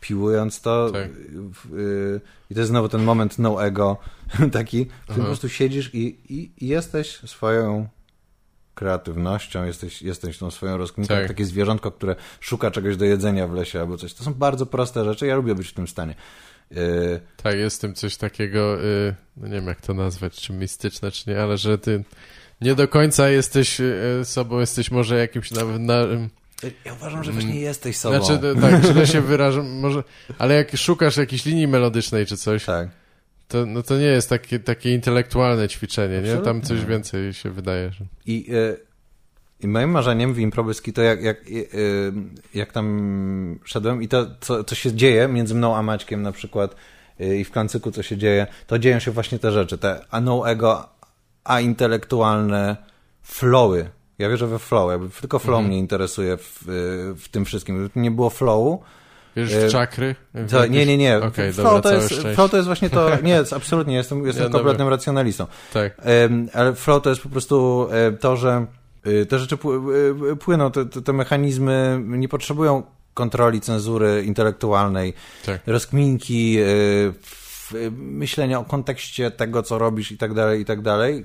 piłując 0.00 0.60
to. 0.60 0.90
Tak. 0.90 1.10
W- 1.32 1.74
y, 1.78 2.20
I 2.50 2.54
to 2.54 2.60
jest 2.60 2.70
znowu 2.70 2.88
ten 2.88 3.02
moment 3.02 3.38
no 3.38 3.64
ego, 3.64 3.96
taki, 4.52 4.84
w 4.84 4.88
którym 4.88 5.02
Aha. 5.08 5.20
po 5.20 5.26
prostu 5.26 5.48
siedzisz 5.48 5.94
i, 5.94 6.18
i, 6.28 6.50
i 6.64 6.66
jesteś 6.68 7.18
swoją 7.26 7.88
kreatywnością, 8.74 9.64
jesteś, 9.64 10.02
jesteś 10.02 10.38
tą 10.38 10.50
swoją 10.50 10.76
rozkminką, 10.76 11.14
Tak. 11.14 11.28
takie 11.28 11.44
zwierzątko, 11.44 11.90
które 11.90 12.16
szuka 12.40 12.70
czegoś 12.70 12.96
do 12.96 13.04
jedzenia 13.04 13.46
w 13.48 13.52
lesie 13.52 13.80
albo 13.80 13.96
coś. 13.96 14.14
To 14.14 14.24
są 14.24 14.34
bardzo 14.34 14.66
proste 14.66 15.04
rzeczy, 15.04 15.26
ja 15.26 15.36
lubię 15.36 15.54
być 15.54 15.68
w 15.68 15.74
tym 15.74 15.88
stanie. 15.88 16.14
Yy, 16.70 17.20
Tak, 17.42 17.54
jest 17.54 17.76
w 17.76 17.80
tym 17.80 17.94
coś 17.94 18.16
takiego, 18.16 18.84
y, 18.84 19.14
no 19.36 19.46
nie 19.46 19.54
wiem 19.54 19.66
jak 19.66 19.80
to 19.80 19.94
nazwać, 19.94 20.34
czy 20.34 20.52
mistyczne, 20.52 21.10
czy 21.10 21.30
nie, 21.30 21.42
ale 21.42 21.58
że 21.58 21.78
ty 21.78 22.04
nie 22.60 22.74
do 22.74 22.88
końca 22.88 23.28
jesteś 23.28 23.80
y, 23.80 24.20
sobą, 24.24 24.60
jesteś 24.60 24.90
może 24.90 25.18
jakimś 25.18 25.50
nawet 25.50 25.80
na... 25.80 25.94
ja 26.84 26.92
uważam, 26.92 27.24
że 27.24 27.32
właśnie 27.32 27.60
jesteś 27.60 27.96
sobą. 27.96 28.24
Znaczy, 28.24 28.42
to- 28.42 28.60
tak, 28.60 28.84
źle 28.84 29.06
się 29.06 29.20
wyrażam, 29.20 29.70
może, 29.70 30.02
ale 30.38 30.54
jak 30.54 30.76
szukasz 30.76 31.16
jakiejś 31.16 31.44
linii 31.44 31.68
melodycznej 31.68 32.26
czy 32.26 32.36
coś, 32.36 32.64
tak. 32.64 32.88
to, 33.48 33.66
no 33.66 33.82
to 33.82 33.98
nie 33.98 34.04
jest 34.06 34.28
takie, 34.28 34.58
takie 34.58 34.94
intelektualne 34.94 35.68
ćwiczenie, 35.68 36.20
nie? 36.20 36.32
Tam 36.32 36.38
Absolutnie. 36.38 36.68
coś 36.68 36.84
więcej 36.84 37.34
się 37.34 37.50
wydaje. 37.50 37.92
Że... 37.92 38.04
I, 38.26 38.54
y, 38.54 38.76
I 39.60 39.68
moim 39.68 39.90
marzeniem 39.90 40.34
w 40.34 40.38
improbyski 40.38 40.92
to 40.92 41.02
jak, 41.02 41.22
jak, 41.22 41.48
y, 41.48 41.50
y, 41.50 42.12
jak 42.54 42.72
tam 42.72 43.58
szedłem 43.64 44.02
i 44.02 44.08
to, 44.08 44.26
co, 44.40 44.64
co 44.64 44.74
się 44.74 44.92
dzieje 44.92 45.28
między 45.28 45.54
mną 45.54 45.76
a 45.76 45.82
Maćkiem 45.82 46.22
na 46.22 46.32
przykład 46.32 46.74
y, 47.20 47.36
i 47.38 47.44
w 47.44 47.50
Klancyku 47.50 47.90
co 47.90 48.02
się 48.02 48.16
dzieje, 48.16 48.46
to 48.66 48.78
dzieją 48.78 48.98
się 48.98 49.10
właśnie 49.10 49.38
te 49.38 49.52
rzeczy, 49.52 49.78
te 49.78 50.00
a 50.10 50.20
no 50.20 50.50
ego, 50.50 50.88
a 51.44 51.60
intelektualne 51.60 52.76
flowy. 53.22 53.90
Ja 54.18 54.28
wierzę 54.28 54.46
we 54.46 54.58
flow, 54.58 54.90
jakby 54.90 55.08
tylko 55.08 55.38
flow 55.38 55.64
mnie 55.64 55.78
interesuje 55.78 56.36
w, 56.36 56.62
w 57.18 57.28
tym 57.28 57.44
wszystkim. 57.44 57.78
Gdyby 57.78 58.00
nie 58.00 58.10
było 58.10 58.30
flowu, 58.30 58.82
Wiesz, 59.36 59.52
E, 59.52 59.68
w 59.68 59.72
czakry? 59.72 60.14
W 60.34 60.50
to, 60.50 60.66
nie, 60.66 60.86
nie, 60.86 60.96
nie. 60.96 61.18
Okej, 61.18 61.52
flow, 61.52 61.66
dobra, 61.66 61.80
to 61.80 61.94
jest, 61.94 62.06
szczęście. 62.06 62.34
flow 62.34 62.50
to 62.50 62.56
jest 62.56 62.66
właśnie 62.66 62.90
to, 62.90 63.10
nie, 63.22 63.38
absolutnie, 63.56 63.94
jestem, 63.94 64.26
jestem 64.26 64.42
Ja, 64.42 64.48
dobra. 64.48 64.58
kompletnym 64.58 64.88
racjonalistą. 64.88 65.46
Tak, 65.72 65.96
Ale 66.52 66.74
flow 66.74 67.02
to 67.02 67.10
jest 67.10 67.22
po 67.22 67.28
prostu 67.28 67.88
to, 68.20 68.36
że 68.36 68.66
te 69.28 69.38
rzeczy 69.38 69.56
pły- 69.56 69.92
e, 70.32 70.36
płyną, 70.36 70.70
te, 70.70 70.86
te, 70.86 71.12
mechanizmy 71.12 72.02
nie 72.04 72.28
potrzebują 72.28 72.82
kontroli, 73.14 73.60
cenzury 73.60 74.24
intelektualnej, 74.26 75.14
tak. 75.46 75.60
rozkminki, 75.66 76.58
myślenia 77.90 78.58
o 78.58 78.64
kontekście 78.64 79.30
tego, 79.30 79.62
co 79.62 79.78
robisz 79.78 80.12
i 80.12 80.18
tak 80.18 80.34
dalej, 80.34 80.60
i 80.60 80.64
tak 80.64 80.82
dalej. 80.82 81.24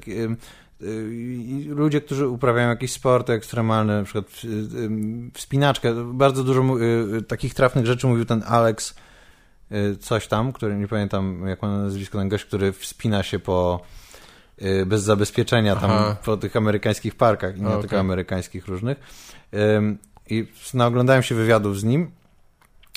Ludzie, 1.68 2.02
którzy 2.02 2.28
uprawiają 2.28 2.70
jakieś 2.70 2.92
sporty 2.92 3.34
ekstremalne, 3.34 3.98
na 3.98 4.04
przykład 4.04 4.26
wspinaczkę, 5.34 6.14
bardzo 6.14 6.44
dużo 6.44 6.64
takich 7.28 7.54
trafnych 7.54 7.86
rzeczy 7.86 8.08
mówił 8.08 8.26
ten 8.26 8.44
Alex 8.48 8.96
coś 10.00 10.28
tam, 10.28 10.54
który 10.54 10.76
nie 10.76 10.88
pamiętam 10.88 11.48
jak 11.48 11.62
ma 11.62 11.68
na 11.68 11.78
nazwisko, 11.78 12.18
ten 12.18 12.30
gość, 12.30 12.46
który 12.46 12.72
wspina 12.72 13.24
się 13.24 13.40
po 13.40 13.82
y, 13.84 14.01
bez 14.86 15.04
zabezpieczenia 15.04 15.76
tam 15.76 15.92
Aha. 15.92 16.16
po 16.26 16.38
tych 16.38 16.56
amerykańskich 16.56 17.16
parkach 17.16 17.58
i 17.58 17.62
nie 17.62 17.68
Okej. 17.68 17.82
tylko 17.82 18.00
amerykańskich 18.00 18.68
różnych. 18.68 18.98
I 20.30 20.48
naoglądałem 20.74 21.24
się 21.24 21.36
wywiadów 21.36 21.80
z 21.80 21.84
nim 21.84 22.12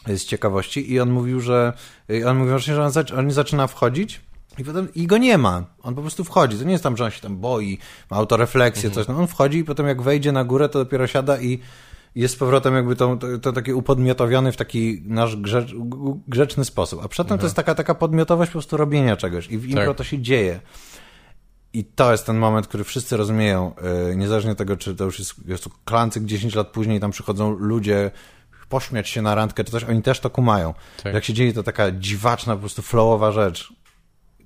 y, 0.09 0.19
z 0.19 0.25
ciekawości 0.25 0.93
i 0.93 1.01
on 1.01 1.11
mówił, 1.11 1.41
że 1.41 1.73
y, 2.11 2.29
on 2.29 2.37
mówił 2.37 2.51
właśnie, 2.53 2.75
że 2.75 2.85
on, 2.85 2.91
zac- 2.91 3.19
on 3.19 3.31
zaczyna 3.31 3.67
wchodzić 3.67 4.21
i 4.59 4.65
potem 4.65 4.89
i 4.95 5.07
go 5.07 5.19
nie 5.19 5.39
ma. 5.39 5.65
On 5.83 5.95
po 5.95 6.01
prostu 6.01 6.25
wchodzi. 6.25 6.59
To 6.59 6.65
nie 6.65 6.73
jest 6.73 6.85
tam, 6.85 6.97
że 6.97 7.05
on 7.05 7.11
się 7.11 7.21
tam 7.21 7.37
boi, 7.37 7.79
ma 8.11 8.17
autorefleksję, 8.17 8.91
coś. 8.91 9.09
No, 9.09 9.17
on 9.19 9.27
wchodzi 9.27 9.59
i 9.59 9.65
potem 9.65 9.87
jak 9.87 10.03
wejdzie 10.03 10.33
na 10.33 10.45
górę, 10.45 10.69
to 10.69 10.79
dopiero 10.79 11.07
siada 11.07 11.41
i 11.41 11.59
jest 12.15 12.35
z 12.35 12.37
powrotem 12.37 12.75
jakby 12.75 12.97
to, 12.97 13.17
to, 13.17 13.39
to 13.39 13.53
taki 13.53 13.73
upodmiotowiony 13.73 14.53
w 14.53 14.57
taki 14.57 15.03
nasz 15.07 15.37
grzecz, 15.37 15.75
grzeczny 16.29 16.65
sposób. 16.65 17.05
A 17.05 17.09
przedtem 17.09 17.39
to 17.39 17.45
jest 17.47 17.57
taka, 17.57 17.75
taka 17.75 17.95
podmiotowość 17.95 18.51
po 18.51 18.53
prostu 18.53 18.77
robienia 18.77 19.17
czegoś 19.17 19.49
i 19.51 19.59
w 19.59 19.65
impro 19.69 19.87
Tak. 19.87 19.97
to 19.97 20.05
się 20.05 20.19
dzieje. 20.19 20.61
I 21.75 21.85
to 21.85 22.13
jest 22.13 22.27
ten 22.27 22.37
moment, 22.39 22.67
który 22.67 22.85
wszyscy 22.85 23.17
rozumieją, 23.17 23.75
yy, 24.09 24.17
niezależnie 24.17 24.53
od 24.53 24.59
tego, 24.59 24.77
czy 24.77 24.95
to 24.95 25.05
już 25.05 25.19
jest, 25.19 25.35
jest 25.49 25.69
klancyk 25.85 26.25
10 26.25 26.55
lat 26.55 26.69
później, 26.69 27.01
tam 27.01 27.11
przychodzą 27.11 27.51
ludzie 27.51 28.11
pośmiać 28.69 29.09
się 29.09 29.23
na 29.23 29.35
randkę 29.35 29.65
czy 29.65 29.73
coś, 29.73 29.85
oni 29.85 30.03
też 30.03 30.21
to 30.21 30.31
kumają. 30.31 30.75
Tak. 31.03 31.15
Jak 31.15 31.25
się 31.25 31.33
dzieje 31.35 31.53
to 31.53 31.63
taka 31.63 31.91
dziwaczna, 31.91 32.55
po 32.55 32.61
prostu 32.61 32.83
flowowa 32.83 33.33
rzecz, 33.33 33.73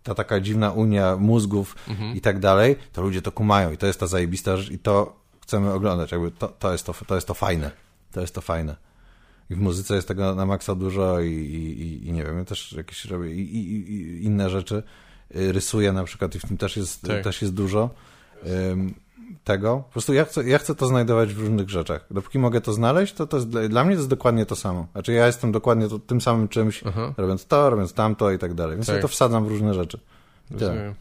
ta 0.03 0.15
taka 0.15 0.41
dziwna 0.41 0.73
unia 0.73 1.17
mózgów 1.17 1.77
Mhm. 1.89 2.17
i 2.17 2.21
tak 2.21 2.39
dalej, 2.39 2.77
to 2.93 3.03
ludzie 3.03 3.23
to 3.23 3.33
kumają 3.33 3.73
i 3.73 3.77
to 3.77 3.87
jest 3.87 4.01
ta 4.01 4.07
zajebista 4.07 4.57
rzecz 4.57 4.71
i 4.71 4.79
to 4.79 5.17
chcemy 5.43 5.73
oglądać. 5.73 6.13
Jakby 6.13 6.31
to, 6.31 6.49
to, 6.49 6.73
jest 6.73 6.87
to, 6.87 6.95
to 7.07 7.15
jest 7.15 7.27
to 7.27 7.35
fajne. 7.35 7.71
To 8.13 8.21
jest 8.21 8.35
to 8.35 8.41
fajne. 8.41 8.77
i 9.51 9.55
w 9.55 9.59
muzyce 9.59 9.95
jest 9.95 10.09
tego 10.09 10.35
na 10.35 10.47
maksa 10.47 10.75
dużo 10.75 11.21
i, 11.21 11.31
i, 11.33 12.09
i 12.09 12.13
nie 12.13 12.25
wiem, 12.25 12.39
ja 12.39 12.45
też 12.45 12.73
jakieś 12.73 13.05
robię 13.05 13.35
i, 13.35 13.57
i 13.57 14.25
inne 14.25 14.51
rzeczy. 14.51 14.83
Y, 15.37 15.53
rysuję 15.53 15.93
na 15.93 16.05
przykład 16.05 16.35
i 16.35 16.39
w 16.39 16.43
tym 16.47 16.57
też 16.57 16.77
jest, 16.77 17.03
Tak. 17.03 17.25
też 17.25 17.43
jest 17.43 17.55
dużo 17.55 17.91
ym, 18.71 18.95
tego. 19.45 19.77
Po 19.87 19.93
prostu 19.93 20.15
ja 20.15 20.25
chcę, 20.25 20.45
ja 20.49 20.59
chcę 20.59 20.75
to 20.75 20.87
znajdować 20.87 21.35
w 21.35 21.39
różnych 21.41 21.71
rzeczach. 21.71 22.07
Dopóki 22.11 22.39
mogę 22.39 22.61
to 22.61 22.73
znaleźć, 22.73 23.13
to, 23.15 23.27
to 23.27 23.37
jest, 23.37 23.49
dla, 23.49 23.69
dla 23.69 23.85
mnie 23.85 23.95
to 23.95 23.99
jest 24.01 24.09
dokładnie 24.11 24.47
to 24.47 24.57
samo. 24.57 24.87
Znaczy 24.93 25.13
ja 25.13 25.27
jestem 25.27 25.53
dokładnie 25.53 25.89
to, 25.89 25.99
tym 25.99 26.21
samym 26.21 26.49
czymś, 26.49 26.81
Aha, 26.87 27.15
robiąc 27.17 27.47
to, 27.47 27.71
robiąc 27.71 27.93
tamto 27.93 28.31
i 28.31 28.39
tak 28.39 28.55
dalej. 28.55 28.77
Więc 28.77 28.87
Tak. 28.87 28.97
ja 28.97 29.03
to 29.03 29.09
wsadzam 29.09 29.45
w 29.45 29.49
różne 29.49 29.75
rzeczy. 29.75 29.99
rozumiem. 30.51 30.95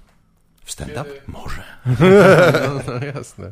W 0.63 0.71
stand-up? 0.71 1.03
Kiedy- 1.03 1.21
Może. 1.27 1.63
No, 2.67 2.81
no 2.93 3.05
jasne. 3.15 3.51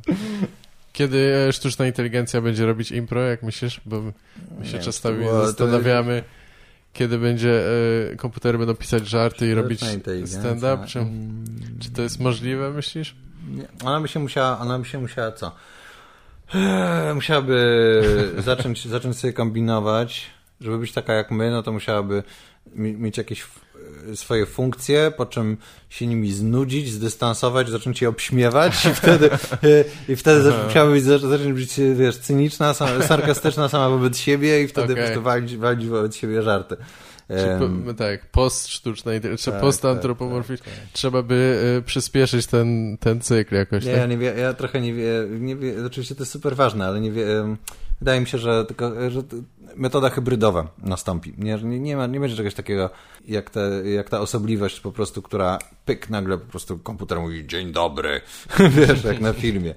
Kiedy 0.93 1.17
e, 1.49 1.53
sztuczna 1.53 1.87
inteligencja 1.87 2.41
będzie 2.41 2.65
robić 2.65 2.91
impro, 2.91 3.21
jak 3.21 3.43
myślisz? 3.43 3.81
Bo 3.85 4.01
my 4.01 4.65
się 4.65 4.77
Nie, 4.77 4.83
czasami 4.83 5.25
to- 5.25 5.45
zastanawiamy, 5.45 6.23
kiedy 6.95 7.17
będzie 7.17 7.63
e, 8.11 8.15
komputery 8.15 8.57
będą 8.57 8.75
pisać 8.75 9.07
żarty 9.09 9.47
i 9.47 9.53
robić 9.53 9.79
stand-up, 10.25 10.77
czy, 10.87 10.99
Mm, 10.99 11.45
czy 11.79 11.91
to 11.91 12.01
jest 12.01 12.19
możliwe, 12.19 12.71
myślisz? 12.71 13.15
Nie. 13.49 13.67
Ona 13.83 14.01
by 14.01 14.07
się 14.07 14.19
musiała, 14.19 14.59
ona 14.59 14.79
by 14.79 14.85
się 14.85 14.99
musiała 14.99 15.31
co? 15.31 15.55
Eee, 16.53 17.13
Musiałaby 17.15 18.35
zacząć, 18.37 18.87
zacząć 18.87 19.17
sobie 19.17 19.33
kombinować, 19.33 20.25
żeby 20.61 20.77
być 20.79 20.91
taka 20.91 21.13
jak 21.13 21.31
my, 21.31 21.51
no 21.51 21.63
to 21.63 21.71
musiałaby 21.71 22.23
mi- 22.75 22.93
mieć 22.93 23.17
jakieś 23.17 23.43
swoje 24.15 24.45
funkcje, 24.45 25.11
po 25.17 25.25
czym 25.25 25.57
się 25.89 26.07
nimi 26.07 26.31
znudzić, 26.31 26.91
zdystansować, 26.91 27.69
zacząć 27.69 28.01
je 28.01 28.09
obśmiewać 28.09 28.85
i 28.85 28.93
wtedy, 28.93 29.29
i 30.09 30.15
wtedy 30.15 30.51
musiałaby 30.65 30.93
być, 30.93 31.03
zac- 31.03 31.29
zacząć 31.29 31.53
być, 31.53 31.73
wiesz, 31.95 32.17
cyniczna, 32.17 32.73
sarkastyczna 33.07 33.69
sama 33.69 33.89
wobec 33.89 34.17
siebie 34.17 34.63
i 34.63 34.67
wtedy 34.67 34.93
Okej. 34.93 34.95
po 34.95 35.01
prostu 35.07 35.21
walić, 35.21 35.57
walić 35.57 35.87
wobec 35.87 36.15
siebie 36.15 36.41
żarty. 36.41 36.75
Czy 37.27 37.59
po, 37.85 37.93
tak, 37.93 38.31
post 38.31 38.67
sztuczna 38.67 39.13
inteligencja, 39.13 39.51
tak, 39.51 39.61
post 39.61 39.81
tak, 39.81 39.91
antropomorficzna. 39.91 40.65
tak, 40.65 40.75
tak. 40.75 40.93
Trzeba 40.93 41.21
by 41.23 41.59
e, 41.77 41.81
przyspieszyć 41.81 42.45
ten, 42.45 42.97
ten 42.99 43.21
cykl 43.21 43.55
jakoś, 43.55 43.85
Nie, 43.85 43.91
tak? 43.91 43.99
ja 44.01 44.07
nie 44.07 44.17
wie, 44.17 44.33
ja 44.37 44.53
trochę 44.53 44.81
nie 44.81 44.93
wie, 44.93 45.11
nie 45.39 45.55
wie, 45.55 45.85
oczywiście 45.85 46.15
to 46.15 46.21
jest 46.21 46.31
super 46.31 46.55
ważne, 46.55 46.85
ale 46.85 47.01
nie 47.01 47.11
wie, 47.11 47.39
em, 47.39 47.57
wydaje 47.99 48.21
mi 48.21 48.27
się, 48.27 48.37
że 48.37 48.65
tylko, 48.65 49.11
że 49.11 49.23
metoda 49.75 50.09
hybrydowa 50.09 50.67
nastąpi. 50.83 51.33
Nie, 51.37 51.57
nie, 51.57 51.79
nie, 51.79 51.97
ma, 51.97 52.07
nie 52.07 52.19
będzie 52.19 52.35
czegoś 52.35 52.53
takiego 52.53 52.89
jak, 53.27 53.49
te, 53.49 53.81
jak 53.85 54.09
ta 54.09 54.19
osobliwość 54.19 54.79
po 54.79 54.91
prostu, 54.91 55.21
która 55.21 55.59
pyk, 55.85 56.09
nagle 56.09 56.37
po 56.37 56.45
prostu 56.45 56.77
komputer 56.79 57.19
mówi 57.19 57.47
dzień 57.47 57.71
dobry, 57.71 58.21
wiesz, 58.77 59.03
jak 59.03 59.21
na 59.21 59.33
filmie. 59.33 59.75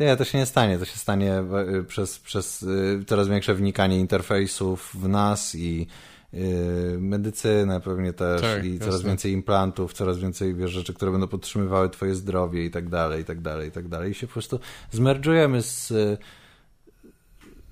Nie, 0.00 0.16
to 0.16 0.24
się 0.24 0.38
nie 0.38 0.46
stanie. 0.46 0.78
To 0.78 0.84
się 0.84 0.96
stanie 0.96 1.42
y, 1.78 1.84
przez, 1.84 2.18
przez 2.18 2.62
y, 2.62 3.04
coraz 3.06 3.28
większe 3.28 3.54
wnikanie 3.54 3.98
interfejsów 3.98 4.90
w 4.94 5.08
nas 5.08 5.54
i 5.54 5.86
y, 6.34 6.96
medycynę 6.98 7.80
pewnie 7.80 8.12
też 8.12 8.40
Tak, 8.40 8.64
i 8.64 8.78
coraz 8.78 8.94
jasne. 8.94 9.08
więcej 9.08 9.32
implantów, 9.32 9.92
coraz 9.92 10.18
więcej 10.18 10.54
wiesz, 10.54 10.70
rzeczy, 10.70 10.94
które 10.94 11.10
będą 11.10 11.28
podtrzymywały 11.28 11.90
twoje 11.90 12.14
zdrowie 12.14 12.64
i 12.64 12.70
tak 12.70 12.88
dalej, 12.88 13.22
i 13.22 13.24
tak 13.24 13.40
dalej, 13.40 13.68
i 13.68 13.72
tak 13.72 13.88
dalej. 13.88 14.10
I 14.10 14.14
się 14.14 14.26
po 14.26 14.32
prostu 14.32 14.60
zmerdżujemy 14.90 15.62
z, 15.62 15.92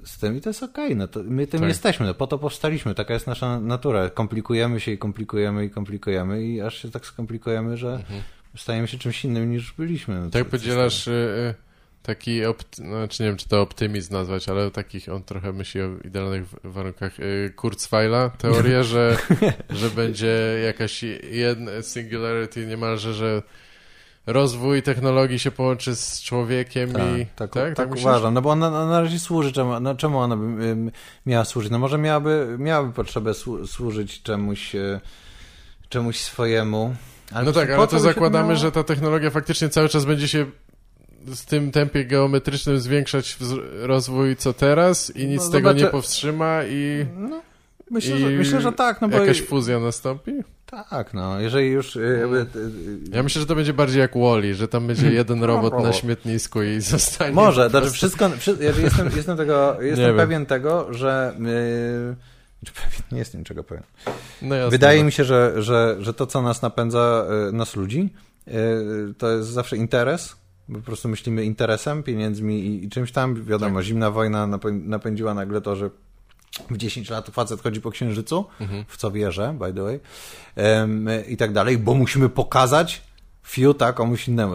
z 0.08 0.18
tym 0.18 0.36
i 0.36 0.40
to 0.40 0.50
jest 0.50 0.62
okej. 0.62 0.96
No 0.96 1.08
to 1.08 1.20
my 1.24 1.46
tym 1.46 1.60
Tak. 1.60 1.68
jesteśmy, 1.68 2.06
no 2.06 2.14
po 2.14 2.26
to 2.26 2.38
powstaliśmy. 2.38 2.94
Taka 2.94 3.14
jest 3.14 3.26
nasza 3.26 3.60
natura. 3.60 4.10
Komplikujemy 4.10 4.80
się 4.80 4.92
i 4.92 4.98
komplikujemy 4.98 5.64
i 5.64 5.70
komplikujemy 5.70 6.44
i 6.44 6.60
aż 6.60 6.82
się 6.82 6.90
tak 6.90 7.06
skomplikujemy, 7.06 7.76
że 7.76 8.02
stajemy 8.56 8.88
się 8.88 8.98
czymś 8.98 9.24
innym 9.24 9.50
niż 9.50 9.72
byliśmy. 9.72 10.20
No, 10.20 10.30
Tak 10.30 10.44
podzielasz 10.44 11.08
e, 11.08 11.12
e, 11.12 11.54
taki, 12.02 12.44
opt... 12.44 12.76
znaczy 12.76 13.22
nie 13.22 13.28
wiem, 13.28 13.36
czy 13.36 13.48
to 13.48 13.60
optymizm 13.62 14.12
nazwać, 14.12 14.48
ale 14.48 14.70
takich, 14.70 15.08
on 15.08 15.22
trochę 15.22 15.52
myśli 15.52 15.80
o 15.80 15.88
idealnych 16.04 16.44
warunkach 16.64 17.12
e, 17.20 17.50
Kurzweila, 17.50 18.30
teorię, 18.30 18.84
że, 18.84 19.16
że 19.70 19.90
będzie 19.90 20.60
jakaś 20.64 21.02
jedna 21.30 21.82
singularity 21.82 22.66
niemalże, 22.66 23.14
że 23.14 23.42
rozwój 24.32 24.82
technologii 24.82 25.38
się 25.38 25.50
połączy 25.50 25.96
z 25.96 26.22
człowiekiem 26.22 26.92
Tak, 26.92 27.02
i... 27.02 27.26
tak, 27.36 27.50
tak, 27.50 27.74
tak 27.76 27.88
myślisz? 27.90 28.04
uważam. 28.06 28.34
No 28.34 28.42
bo 28.42 28.50
ona 28.50 28.70
na, 28.86 29.00
razie 29.00 29.18
służy, 29.18 29.52
czemu, 29.52 29.80
no, 29.80 29.94
czemu 29.94 30.18
ona 30.18 30.36
by 30.36 30.44
ym, 30.64 30.90
miała 31.26 31.44
służyć? 31.44 31.70
No 31.70 31.78
może 31.78 31.98
miałaby, 31.98 32.56
miałaby 32.58 32.92
potrzebę 32.92 33.34
słu, 33.34 33.66
służyć 33.66 34.22
czemuś, 34.22 34.74
e, 34.74 35.00
czemuś 35.88 36.16
swojemu. 36.18 36.94
Ale 37.32 37.44
No 37.44 37.52
tak, 37.52 37.70
ale 37.70 37.86
to 37.86 37.98
zakładamy, 38.00 38.48
miało- 38.48 38.56
że 38.60 38.72
ta 38.72 38.84
technologia 38.84 39.30
faktycznie 39.30 39.68
cały 39.68 39.88
czas 39.88 40.04
będzie 40.04 40.28
się 40.28 40.46
w 41.26 41.44
tym 41.44 41.72
tempie 41.72 42.04
geometrycznym 42.04 42.80
zwiększać 42.80 43.36
rozwój 43.80 44.36
co 44.36 44.52
teraz 44.52 45.16
i 45.16 45.26
nic 45.26 45.40
No, 45.42 45.46
z 45.48 45.50
tego 45.50 45.72
nie 45.72 45.86
powstrzyma 45.86 46.64
i, 46.64 47.06
No, 47.16 47.42
myślę, 47.90 48.18
że, 48.18 48.26
myślę, 48.30 48.60
że 48.60 48.72
tak, 48.72 49.00
no 49.00 49.08
bo... 49.08 49.16
jakaś 49.18 49.42
fuzja 49.42 49.80
nastąpi? 49.80 50.32
Tak, 50.90 51.14
no, 51.14 51.40
jeżeli 51.40 51.68
już... 51.68 51.96
e, 51.96 52.00
Jakby, 52.00 52.40
e, 52.40 52.46
Ja 53.16 53.22
myślę, 53.22 53.40
że 53.40 53.46
to 53.46 53.54
będzie 53.54 53.72
bardziej 53.72 54.00
jak 54.00 54.16
Wally, 54.16 54.54
że 54.54 54.68
tam 54.68 54.86
będzie 54.86 55.12
jeden 55.12 55.44
robot 55.52 55.82
na 55.82 55.92
śmietnisku 55.92 56.62
i 56.62 56.80
zostanie... 56.80 57.34
Może, 57.34 57.70
znaczy 57.70 57.86
prostu- 57.86 57.96
wszystko, 57.96 58.28
wszy, 58.28 58.56
ja 58.60 58.72
jestem, 58.82 59.10
jestem, 59.16 59.36
tego, 59.36 59.76
jestem 59.80 60.06
wiem. 60.06 60.16
pewien 60.16 60.46
tego, 60.46 60.92
że... 60.92 61.34
Yy, 61.38 62.16
nie 63.12 63.18
jestem 63.18 63.40
niczego 63.40 63.64
pewien. 63.64 63.84
No 64.42 64.54
jasne, 64.54 64.70
Wydaje 64.70 64.98
no. 64.98 65.06
mi 65.06 65.12
się, 65.12 65.24
że, 65.24 65.62
że, 65.62 65.96
że 66.00 66.14
to, 66.14 66.26
co 66.26 66.42
nas 66.42 66.62
napędza, 66.62 67.26
y, 67.48 67.52
nas 67.52 67.76
ludzi, 67.76 68.12
y, 68.48 68.52
to 69.18 69.30
jest 69.30 69.48
zawsze 69.48 69.76
interes. 69.76 70.36
Po 70.72 70.78
prostu 70.80 71.08
myślimy 71.08 71.44
interesem, 71.44 72.02
pieniędzmi 72.02 72.60
i, 72.66 72.84
i 72.84 72.88
czymś 72.88 73.12
tam. 73.12 73.44
Wiadomo, 73.44 73.74
Tak. 73.76 73.84
zimna 73.84 74.10
wojna 74.10 74.46
napę- 74.46 74.84
napędziła 74.84 75.34
nagle 75.34 75.60
to, 75.60 75.76
że 75.76 75.90
w 76.70 76.76
10 76.76 77.10
lat 77.10 77.26
facet 77.30 77.62
chodzi 77.62 77.80
po 77.80 77.90
księżycu, 77.90 78.44
Mhm. 78.60 78.84
w 78.88 78.96
co 78.96 79.10
wierzę, 79.10 79.54
by 79.58 79.72
the 79.74 79.82
way, 79.82 80.00
em, 80.56 81.08
i 81.28 81.36
tak 81.36 81.52
dalej, 81.52 81.78
bo 81.78 81.94
musimy 81.94 82.28
pokazać 82.28 83.02
fiu, 83.46 83.74
tak, 83.74 83.94
komuś 83.94 84.28
innemu. 84.28 84.54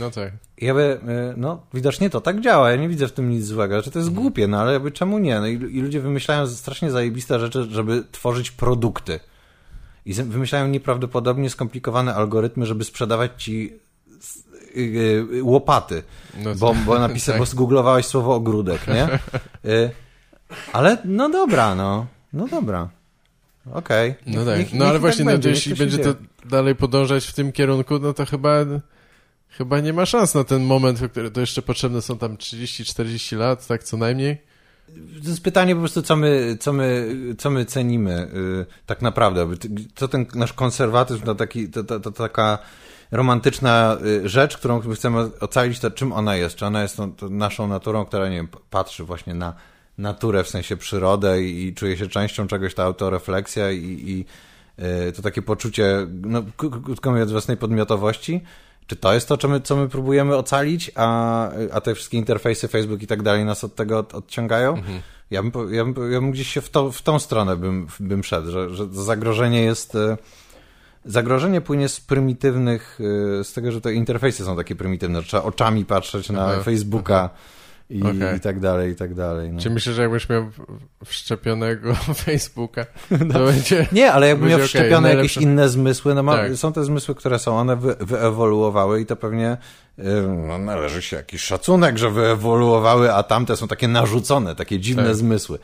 No 0.00 0.10
tak. 0.10 0.32
Ja 0.58 0.74
by, 0.74 0.80
y, 0.82 1.34
no, 1.36 1.60
widocznie 1.74 2.10
to 2.10 2.20
tak 2.20 2.40
działa, 2.40 2.70
ja 2.70 2.76
nie 2.76 2.88
widzę 2.88 3.08
w 3.08 3.12
tym 3.12 3.30
nic 3.30 3.46
złego, 3.46 3.82
że 3.82 3.90
to 3.90 3.98
jest 3.98 4.10
głupie, 4.10 4.46
no 4.48 4.60
ale 4.60 4.72
jakby 4.72 4.90
czemu 4.92 5.18
nie? 5.18 5.40
No 5.40 5.46
i, 5.46 5.52
i 5.52 5.80
ludzie 5.80 6.00
wymyślają 6.00 6.46
strasznie 6.46 6.90
zajebiste 6.90 7.40
rzeczy, 7.40 7.66
żeby 7.70 8.04
tworzyć 8.12 8.50
produkty. 8.50 9.20
I 10.06 10.14
wymyślają 10.14 10.68
nieprawdopodobnie 10.68 11.50
skomplikowane 11.50 12.14
algorytmy, 12.14 12.66
żeby 12.66 12.84
sprzedawać 12.84 13.42
ci 13.44 13.72
y, 14.76 14.80
y, 15.34 15.42
łopaty, 15.42 16.02
No 16.44 16.54
bo, 16.54 16.74
bo 16.86 16.98
napisa, 16.98 17.32
tak. 17.32 17.40
bo 17.40 17.46
zgooglowałeś 17.46 18.06
słowo 18.06 18.34
ogródek, 18.34 18.86
nie? 18.88 19.08
Ale 20.72 20.98
no 21.04 21.28
dobra, 21.28 21.74
no, 21.74 22.06
no 22.32 22.48
dobra. 22.48 22.88
Okej. 23.72 24.14
No 24.26 24.32
Niech- 24.32 24.46
tak. 24.46 24.58
niech- 24.58 24.72
no 24.72 24.78
niech 24.78 24.82
ale 24.82 24.92
tak 24.92 25.00
właśnie, 25.00 25.24
no, 25.24 25.30
będzie, 25.30 25.50
jeśli 25.50 25.74
będzie 25.74 25.96
dzieje. 25.96 26.14
to 26.14 26.48
dalej 26.48 26.74
podążać 26.74 27.26
w 27.26 27.34
tym 27.34 27.52
kierunku, 27.52 27.98
no 27.98 28.12
to 28.12 28.26
chyba 28.26 28.50
chyba 29.48 29.80
nie 29.80 29.92
ma 29.92 30.06
szans 30.06 30.34
na 30.34 30.44
ten 30.44 30.64
moment, 30.64 30.98
w 30.98 31.10
który 31.10 31.30
to 31.30 31.40
jeszcze 31.40 31.62
potrzebne 31.62 32.02
są 32.02 32.18
tam 32.18 32.36
30-40 32.36 33.36
lat, 33.36 33.66
tak 33.66 33.84
co 33.84 33.96
najmniej. 33.96 34.42
To 35.22 35.28
jest 35.28 35.42
pytanie 35.42 35.74
po 35.74 35.80
prostu, 35.80 36.02
co 36.02 36.16
my, 36.16 36.56
co 36.60 36.72
my, 36.72 37.14
co 37.38 37.50
my 37.50 37.64
cenimy 37.64 38.28
y, 38.34 38.86
tak 38.86 39.02
naprawdę. 39.02 39.48
Co 39.94 40.08
ten 40.08 40.26
nasz 40.34 40.52
konserwatyzm 40.52 41.22
to, 41.22 41.34
taki, 41.34 41.68
to, 41.68 41.84
to, 41.84 42.00
to 42.00 42.10
taka 42.10 42.58
romantyczna 43.10 43.96
y, 44.06 44.28
rzecz, 44.28 44.56
którą 44.56 44.82
my 44.82 44.94
chcemy 44.94 45.30
ocalić, 45.40 45.78
to 45.78 45.90
czym 45.90 46.12
ona 46.12 46.36
jest? 46.36 46.56
Czy 46.56 46.66
ona 46.66 46.82
jest 46.82 46.98
no, 46.98 47.08
to 47.08 47.28
naszą 47.28 47.68
naturą, 47.68 48.04
która, 48.04 48.28
nie 48.28 48.36
wiem, 48.36 48.48
patrzy 48.70 49.04
właśnie 49.04 49.34
na 49.34 49.54
naturę, 50.02 50.44
w 50.44 50.48
sensie 50.48 50.76
przyrodę 50.76 51.42
i, 51.42 51.66
i 51.66 51.74
czuje 51.74 51.96
się 51.96 52.06
częścią 52.06 52.46
czegoś, 52.46 52.74
ta 52.74 52.84
autorefleksja 52.84 53.70
i, 53.70 53.78
i 53.78 54.24
y, 55.08 55.12
to 55.12 55.22
takie 55.22 55.42
poczucie, 55.42 56.06
no, 56.22 56.42
krótko 56.56 57.10
mówiąc, 57.10 57.32
własnej 57.32 57.56
podmiotowości? 57.56 58.40
Czy 58.86 58.96
to 58.96 59.14
jest 59.14 59.28
to, 59.28 59.36
co 59.36 59.48
my, 59.48 59.60
co 59.60 59.76
my 59.76 59.88
próbujemy 59.88 60.36
ocalić, 60.36 60.90
a, 60.94 61.48
a 61.72 61.80
te 61.80 61.94
wszystkie 61.94 62.18
interfejsy, 62.18 62.68
Facebook 62.68 63.02
i 63.02 63.06
tak 63.06 63.22
dalej 63.22 63.44
nas 63.44 63.64
od 63.64 63.74
tego 63.74 63.98
od, 63.98 64.14
odciągają? 64.14 64.82
Ja, 65.30 65.42
bym, 65.42 65.74
ja, 65.74 65.84
bym, 65.84 66.12
ja 66.12 66.20
bym 66.20 66.30
gdzieś 66.30 66.48
się 66.48 66.60
w, 66.60 66.70
to, 66.70 66.92
w 66.92 67.02
tą 67.02 67.18
stronę 67.18 67.56
bym, 67.56 67.86
bym 68.00 68.24
szedł, 68.24 68.50
że, 68.50 68.74
że 68.74 68.86
zagrożenie 68.92 69.62
jest... 69.62 69.94
e, 69.94 70.16
Zagrożenie 71.04 71.60
płynie 71.60 71.88
z 71.88 72.00
prymitywnych, 72.00 72.98
e, 73.40 73.44
z 73.44 73.52
tego, 73.52 73.72
że 73.72 73.80
te 73.80 73.94
interfejsy 73.94 74.44
są 74.44 74.56
takie 74.56 74.76
prymitywne, 74.76 75.22
że 75.22 75.28
trzeba 75.28 75.42
oczami 75.42 75.84
patrzeć 75.84 76.30
na 76.30 76.46
Aha, 76.46 76.62
Facebooka 76.62 77.30
i, 77.92 78.02
Okej. 78.02 78.36
i 78.36 78.40
tak 78.40 78.60
dalej, 78.60 78.92
i 78.92 78.96
tak 78.96 79.14
dalej. 79.14 79.52
No. 79.52 79.60
Czy 79.60 79.70
myślisz, 79.70 79.94
że 79.94 80.02
jakbyś 80.02 80.28
miał 80.28 80.44
wszczepionego 81.04 81.94
Facebooka, 82.24 82.84
to 83.32 83.44
będzie... 83.44 83.86
Nie, 83.92 84.12
ale 84.12 84.28
jakby 84.28 84.40
Będzie 84.42 84.56
miał 84.58 84.66
wszczepione 84.66 85.08
jakieś 85.08 85.36
najlepsze. 85.36 85.42
inne 85.42 85.68
zmysły, 85.68 86.14
no 86.14 86.22
ma, 86.22 86.36
Tak. 86.36 86.56
są 86.56 86.72
te 86.72 86.84
zmysły, 86.84 87.14
które 87.14 87.38
są, 87.38 87.58
one 87.58 87.76
wy, 87.76 87.96
wyewoluowały 88.00 89.00
i 89.00 89.06
to 89.06 89.16
pewnie 89.16 89.56
y, 89.98 90.02
no, 90.48 90.58
należy 90.58 91.02
się 91.02 91.16
jakiś 91.16 91.42
szacunek, 91.42 91.98
że 91.98 92.10
wyewoluowały, 92.10 93.14
a 93.14 93.22
tamte 93.22 93.56
są 93.56 93.68
takie 93.68 93.88
narzucone, 93.88 94.54
takie 94.54 94.78
dziwne 94.80 95.04
Tak. 95.06 95.14
zmysły. 95.16 95.58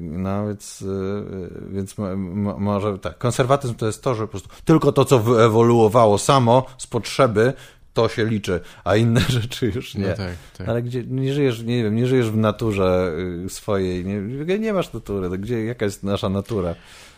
No 0.00 0.46
więc, 0.46 0.82
y, 0.82 0.86
y, 0.86 1.72
więc 1.72 1.98
mo- 1.98 2.16
mo- 2.16 2.58
może 2.58 2.98
tak. 2.98 3.18
Konserwatyzm 3.18 3.74
to 3.74 3.86
jest 3.86 4.02
to, 4.02 4.14
że 4.14 4.22
po 4.22 4.28
prostu 4.28 4.48
tylko 4.64 4.92
to, 4.92 5.04
co 5.04 5.18
wyewoluowało 5.18 6.18
samo 6.18 6.66
z 6.78 6.86
potrzeby, 6.86 7.52
to 7.94 8.08
się 8.08 8.24
liczy, 8.24 8.60
a 8.84 8.96
inne 8.96 9.20
rzeczy 9.40 9.72
już 9.74 9.94
nie. 9.94 10.08
No 10.08 10.14
tak, 10.16 10.32
tak. 10.58 10.68
Ale 10.68 10.82
gdzie 10.82 11.04
nie 11.04 11.34
żyjesz, 11.34 11.62
nie 11.62 11.82
wiem, 11.82 11.96
nie 11.96 12.06
żyjesz 12.06 12.30
w 12.30 12.36
naturze 12.36 13.12
y, 13.46 13.48
swojej, 13.48 14.04
nie, 14.04 14.58
nie 14.58 14.72
masz 14.72 14.92
natury, 14.92 15.28
to 15.28 15.38
gdzie, 15.38 15.64
jaka 15.64 15.84
jest 15.84 16.02
nasza 16.02 16.28
natura? 16.28 16.74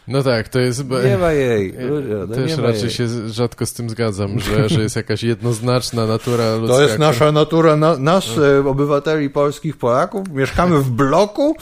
No 0.09 0.23
tak, 0.23 0.49
to 0.49 0.59
jest... 0.59 0.85
Nie 1.05 1.19
ma 1.19 1.33
jej. 1.33 1.73
Ludzie, 1.89 2.15
no 2.29 2.35
Też 2.35 2.51
nie 2.51 2.57
ma 2.57 2.63
raczej 2.63 2.81
jej. 2.83 2.91
się 2.91 3.29
rzadko 3.29 3.67
z 3.67 3.73
tym 3.73 3.91
zgadzam, 3.91 4.41
że, 4.41 4.69
że 4.69 4.81
jest 4.83 4.97
jakaś 4.97 5.23
jednoznaczna 5.23 6.07
natura 6.07 6.57
ludzka. 6.57 6.77
To 6.77 6.83
jest 6.83 6.99
nasza 6.99 7.33
natura, 7.33 7.77
na, 7.77 7.97
nas, 7.99 8.25
e, 8.39 8.69
obywateli 8.69 9.31
polskich, 9.31 9.77
Polaków. 9.77 10.29
Mieszkamy 10.29 10.79
w 10.79 10.91
bloku 10.91 11.57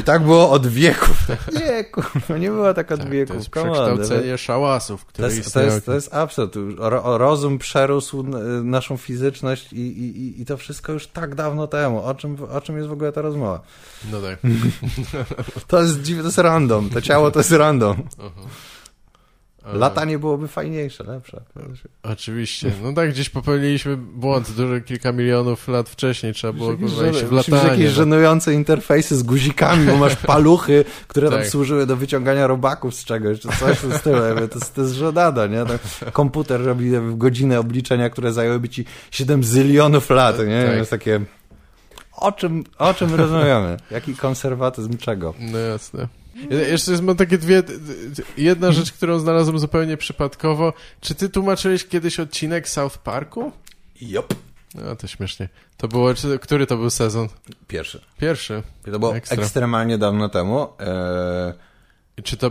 i 0.00 0.02
tak 0.02 0.22
było 0.22 0.50
od 0.50 0.66
wieków. 0.66 1.16
Nie, 1.60 1.84
kurwa, 1.84 2.38
nie 2.38 2.48
było 2.50 2.74
tak 2.74 2.92
od 2.92 3.00
Tak, 3.00 3.10
wieków. 3.10 3.32
to 3.32 3.38
jest 3.38 3.50
Come 3.54 3.70
on, 3.70 3.74
przekształcenie 3.98 4.38
szałasów, 4.38 5.04
To 5.04 5.08
które 5.12 5.28
jest, 5.34 5.54
to, 5.54 5.60
jest, 5.62 5.86
to 5.86 5.94
jest 5.94 6.14
absurd. 6.14 6.54
Ro, 6.78 7.18
rozum 7.18 7.58
przerósł 7.58 8.20
n- 8.20 8.70
naszą 8.70 8.96
fizyczność 8.96 9.72
i, 9.72 9.76
i, 9.80 10.40
i 10.42 10.46
to 10.46 10.56
wszystko 10.56 10.92
już 10.92 11.06
tak 11.06 11.34
dawno 11.34 11.66
temu. 11.66 12.02
O 12.04 12.14
czym, 12.14 12.36
o 12.52 12.60
czym 12.60 12.76
jest 12.76 12.88
w 12.88 12.92
ogóle 12.92 13.12
ta 13.12 13.22
rozmowa? 13.22 13.60
No 14.12 14.18
tak. 14.20 14.38
To 15.66 15.82
jest 15.82 16.02
dziwne, 16.02 16.22
to 16.22 16.28
jest 16.28 16.38
random. 16.38 16.90
To 16.90 17.00
ciało 17.00 17.30
to 17.30 17.38
jest 17.40 17.50
random. 17.52 17.67
Ale- 19.64 19.78
Latanie 19.78 20.18
byłoby 20.18 20.48
fajniejsze, 20.48 21.04
lepsze. 21.04 21.40
Oczywiście. 22.02 22.72
No 22.82 22.92
tak, 22.92 23.10
gdzieś 23.10 23.30
popełniliśmy 23.30 23.96
błąd 23.96 24.50
dużo, 24.50 24.80
kilka 24.80 25.12
milionów 25.12 25.68
lat 25.68 25.88
wcześniej. 25.88 26.34
Trzeba 26.34 26.52
było 26.52 26.76
kurwa 26.76 27.06
iść 27.08 27.20
w 27.20 27.32
latanie. 27.32 27.68
jakieś 27.70 27.84
no. 27.86 27.90
żenujące 27.92 28.54
interfejsy 28.54 29.16
z 29.16 29.22
guzikami, 29.22 29.86
bo 29.86 29.96
masz 29.96 30.16
paluchy, 30.32 30.84
które 31.08 31.30
tam 31.30 31.38
Tak. 31.38 31.48
służyły 31.48 31.86
do 31.86 31.96
wyciągania 31.96 32.46
robaków 32.46 32.94
z 32.94 33.04
czegoś, 33.04 33.40
czy 33.40 33.48
coś 33.48 33.78
stylu. 34.00 34.24
Jakby 34.24 34.48
To, 34.48 34.58
jest- 34.58 34.74
to 34.74 34.80
jest 34.80 34.94
żenada, 34.94 35.46
nie? 35.46 35.64
To 35.64 35.72
komputer 36.12 36.64
robi 36.64 36.90
w 36.90 37.16
godzinę 37.16 37.60
obliczenia, 37.60 38.10
które 38.10 38.32
zajęłyby 38.32 38.68
ci 38.68 38.84
7 39.10 39.44
zylionów 39.44 40.10
lat, 40.10 40.38
nie? 40.38 40.62
Tak. 40.62 40.70
To 40.70 40.76
jest 40.76 40.90
takie... 40.90 41.20
O 42.16 42.32
czym, 42.32 42.64
o 42.78 42.94
czym 42.94 43.14
rozmawiamy? 43.14 43.76
Jaki 43.90 44.16
konserwatyzm 44.16 44.96
czego? 44.98 45.34
No 45.40 45.58
jasne. 45.58 46.08
Je- 46.50 46.56
Jeszcze 46.68 46.90
jest, 46.90 47.02
mam 47.02 47.16
takie 47.16 47.38
dwie... 47.38 47.62
Jedna 48.36 48.72
rzecz, 48.72 48.92
którą 48.92 49.18
znalazłem 49.18 49.58
zupełnie 49.58 49.96
przypadkowo. 49.96 50.72
Czy 51.00 51.14
ty 51.14 51.28
tłumaczyłeś 51.28 51.86
kiedyś 51.86 52.20
odcinek 52.20 52.68
South 52.68 52.98
Parku? 52.98 53.52
Jop. 54.00 54.34
No 54.74 54.96
to 54.96 55.06
śmiesznie. 55.06 55.48
To 55.76 55.88
było... 55.88 56.14
Czy, 56.14 56.38
który 56.38 56.66
to 56.66 56.76
był 56.76 56.90
sezon? 56.90 57.28
Pierwszy. 57.68 58.00
Pierwszy. 58.18 58.62
To 58.92 58.98
było 58.98 59.16
Ekstra. 59.16 59.42
ekstremalnie 59.42 59.98
dawno 59.98 60.28
temu. 60.28 60.68
Eee, 60.78 62.22
Czy 62.24 62.36
to... 62.36 62.50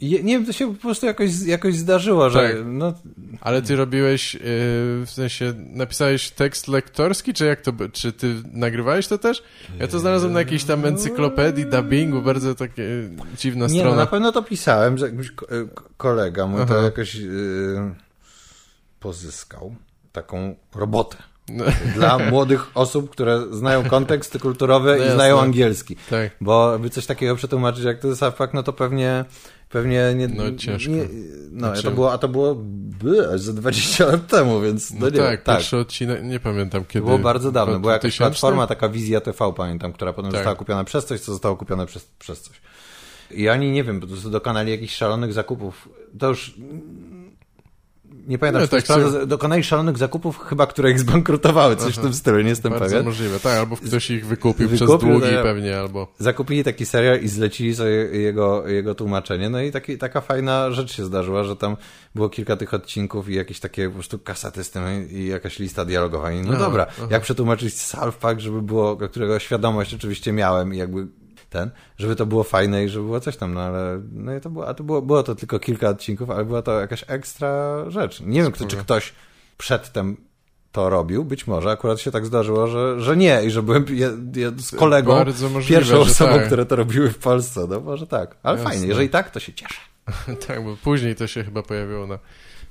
je- 0.00 0.22
nie 0.22 0.32
wiem, 0.38 0.46
to 0.46 0.52
się 0.52 0.74
po 0.74 0.80
prostu 0.82 1.06
jakoś, 1.06 1.30
jakoś 1.46 1.74
zdarzyło, 1.74 2.30
że 2.30 2.48
Tak. 2.48 2.56
no, 2.64 2.92
Ale 3.40 3.62
ty 3.62 3.76
robiłeś, 3.76 4.34
yy, 4.34 4.40
w 4.42 5.06
sensie, 5.06 5.54
napisałeś 5.56 6.30
tekst 6.30 6.68
lektorski, 6.68 7.34
czy 7.34 7.46
jak 7.46 7.60
to, 7.60 7.72
czy 7.92 8.12
ty 8.12 8.34
nagrywałeś 8.52 9.06
to 9.06 9.18
też? 9.18 9.42
Ja 9.78 9.88
to 9.88 9.98
znalazłem 9.98 10.32
na 10.32 10.38
jakiejś 10.38 10.64
tam 10.64 10.84
encyklopedii, 10.84 11.66
dubbingu, 11.66 12.22
bardzo 12.22 12.54
takie 12.54 12.82
dziwna 13.38 13.66
Nie, 13.66 13.72
no, 13.74 13.78
strona. 13.80 13.96
na 13.96 14.06
pewno 14.06 14.32
to 14.32 14.42
pisałem, 14.42 14.98
że 14.98 15.06
jakiś 15.10 15.28
e, 15.28 15.32
kolega 15.96 16.46
mój 16.46 16.66
to 16.66 16.74
Aha. 16.74 16.82
jakoś 16.82 17.14
yy, 17.14 17.94
pozyskał 19.00 19.74
taką 20.12 20.54
robotę 20.74 21.16
No, 21.48 21.64
dla 21.94 22.18
młodych 22.30 22.66
osób, 22.74 23.10
które 23.10 23.42
znają 23.50 23.84
kontekst 23.84 24.38
kulturowy 24.38 24.90
No 24.90 24.96
i 24.96 25.00
jasne. 25.00 25.14
znają 25.14 25.40
angielski. 25.40 25.96
tak. 26.10 26.30
Bo 26.40 26.78
by 26.78 26.90
coś 26.90 27.06
takiego 27.06 27.36
przetłumaczyć 27.36 27.84
jak 27.84 28.00
to 28.00 28.08
jest 28.08 28.20
Park, 28.38 28.54
no 28.54 28.62
to 28.62 28.72
pewnie 28.72 29.24
pewnie 29.68 30.14
nie... 30.16 30.28
No, 30.28 30.42
ciężko. 30.56 30.90
Nie, 30.92 31.02
no, 31.50 31.66
Znaczy- 31.66 31.82
to 31.82 31.90
było, 31.90 32.12
a 32.12 32.18
to 32.18 32.28
było 32.28 32.54
by, 33.02 33.38
ze 33.38 33.52
20 33.52 34.06
lat 34.06 34.26
temu, 34.26 34.60
więc 34.60 34.90
no, 34.90 34.96
No 35.00 35.08
nie, 35.08 35.18
tak, 35.18 35.42
tak. 35.42 35.56
pierwszy 35.56 35.76
odcinek, 35.76 36.24
nie 36.24 36.40
pamiętam 36.40 36.84
kiedy. 36.84 37.04
Było 37.06 37.18
bardzo 37.18 37.52
dawno. 37.52 37.80
Była 37.80 37.92
jakaś 37.92 38.16
2000? 38.16 38.30
platforma, 38.40 38.66
taka 38.66 38.88
wizja 38.88 39.20
TV, 39.20 39.52
pamiętam, 39.52 39.92
która 39.92 40.12
potem 40.12 40.30
Tak. 40.30 40.38
została 40.38 40.56
kupiona 40.56 40.84
przez 40.84 41.06
coś, 41.06 41.20
co 41.20 41.32
zostało 41.32 41.56
kupione 41.56 41.86
przez, 41.86 42.04
przez 42.18 42.40
coś. 42.40 42.60
I 43.30 43.48
oni, 43.48 43.70
nie 43.70 43.84
wiem, 43.84 44.00
po 44.00 44.06
prostu 44.06 44.30
dokonali 44.30 44.70
jakichś 44.70 44.94
szalonych 44.94 45.32
zakupów. 45.32 45.88
To 46.18 46.28
już... 46.28 46.54
Nie 48.26 48.38
pamiętam, 48.38 48.62
No, 48.62 48.68
czy 48.68 48.76
tak 48.76 48.84
prawda. 48.84 49.26
Dokonali 49.26 49.64
szalonych 49.64 49.98
zakupów, 49.98 50.38
chyba 50.38 50.66
które 50.66 50.90
ich 50.90 51.00
zbankrutowały, 51.00 51.76
coś 51.76 51.94
w 51.94 51.98
tym 51.98 52.14
stylu, 52.14 52.40
nie 52.40 52.48
jestem 52.48 52.72
Bardzo 52.72 52.86
pewien. 52.86 53.04
możliwe, 53.04 53.40
tak, 53.40 53.58
albo 53.58 53.76
ktoś 53.76 54.10
ich 54.10 54.26
wykupił, 54.26 54.68
Wykupił, 54.68 54.86
przez 54.98 55.00
długi 55.00 55.34
no 55.36 55.42
pewnie, 55.42 55.78
albo... 55.78 56.12
Zakupili 56.18 56.64
taki 56.64 56.86
serial 56.86 57.20
i 57.20 57.28
zlecili 57.28 57.74
sobie 57.74 57.90
jego, 57.90 58.68
jego 58.68 58.94
tłumaczenie. 58.94 59.50
No 59.50 59.60
i 59.60 59.72
taki, 59.72 59.98
taka 59.98 60.20
fajna 60.20 60.70
rzecz 60.70 60.96
się 60.96 61.04
zdarzyła, 61.04 61.44
że 61.44 61.56
tam 61.56 61.76
było 62.14 62.28
kilka 62.28 62.56
tych 62.56 62.74
odcinków 62.74 63.28
i 63.28 63.34
jakieś 63.34 63.60
takie 63.60 63.88
po 63.88 63.94
prostu 63.94 64.18
kasety 64.18 64.64
z 64.64 64.70
tym 64.70 64.82
i 65.10 65.26
jakaś 65.26 65.58
lista 65.58 65.84
dialogowa. 65.84 66.32
I 66.32 66.40
no 66.40 66.48
Aha, 66.52 66.58
dobra, 66.58 66.86
aha. 66.98 67.06
jak 67.10 67.22
przetłumaczyć 67.22 67.80
South 67.80 68.16
Park, 68.16 68.40
żeby 68.40 68.62
było, 68.62 68.96
którego 68.96 69.38
świadomość 69.38 69.94
oczywiście 69.94 70.32
miałem 70.32 70.74
i 70.74 70.76
jakby 70.76 71.06
ten, 71.50 71.70
żeby 71.98 72.16
to 72.16 72.26
było 72.26 72.44
fajne 72.44 72.84
i 72.84 72.88
żeby 72.88 73.04
było 73.04 73.20
coś 73.20 73.36
tam, 73.36 73.54
no 73.54 73.60
ale 73.60 74.02
no 74.12 74.36
i 74.36 74.40
to 74.40 74.50
było, 74.50 74.68
a 74.68 74.74
to 74.74 74.84
było, 74.84 75.02
było 75.02 75.22
to 75.22 75.34
tylko 75.34 75.58
kilka 75.58 75.88
odcinków, 75.88 76.30
ale 76.30 76.44
była 76.44 76.62
to 76.62 76.80
jakaś 76.80 77.04
ekstra 77.06 77.84
rzecz. 77.90 78.20
Nie 78.20 78.42
wiem, 78.42 78.52
kto, 78.52 78.66
czy 78.66 78.76
ktoś 78.76 79.12
przedtem 79.58 80.16
to 80.72 80.90
robił, 80.90 81.24
być 81.24 81.46
może 81.46 81.70
akurat 81.70 82.00
się 82.00 82.10
tak 82.10 82.26
zdarzyło, 82.26 82.66
że, 82.66 83.00
że 83.00 83.16
nie 83.16 83.42
i 83.44 83.50
że 83.50 83.62
byłem 83.62 83.84
je, 83.88 84.10
je, 84.34 84.52
z 84.58 84.76
kolegą 84.76 85.24
możliwe, 85.24 85.80
pierwszą 85.80 85.98
osobą, 85.98 86.34
tak. 86.34 86.46
które 86.46 86.66
to 86.66 86.76
robiły 86.76 87.10
w 87.10 87.18
Polsce. 87.18 87.66
No 87.68 87.80
może 87.80 88.06
tak. 88.06 88.36
Ale 88.42 88.58
Jasne. 88.58 88.70
fajnie, 88.70 88.86
jeżeli 88.86 89.08
tak, 89.08 89.30
to 89.30 89.40
się 89.40 89.52
cieszę. 89.52 89.80
Tak, 90.46 90.64
bo 90.64 90.76
później 90.84 91.14
to 91.14 91.26
się 91.26 91.44
chyba 91.44 91.62
pojawiło 91.62 92.06
na, 92.06 92.18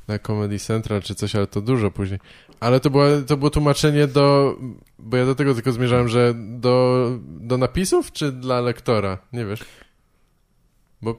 na 0.07 0.19
Comedy 0.19 0.59
Central 0.59 1.01
czy 1.01 1.15
coś, 1.15 1.35
ale 1.35 1.47
to 1.47 1.61
dużo 1.61 1.91
później. 1.91 2.19
Ale 2.59 2.79
to 2.79 2.89
było, 2.89 3.05
to 3.27 3.37
było 3.37 3.49
tłumaczenie 3.49 4.07
do, 4.07 4.55
bo 4.99 5.17
ja 5.17 5.25
do 5.25 5.35
tego 5.35 5.53
tylko 5.53 5.71
zmierzałem, 5.71 6.07
że 6.07 6.33
do, 6.35 7.09
do 7.25 7.57
napisów 7.57 8.11
czy 8.11 8.31
dla 8.31 8.61
lektora? 8.61 9.17
Nie 9.33 9.45
wiesz? 9.45 9.59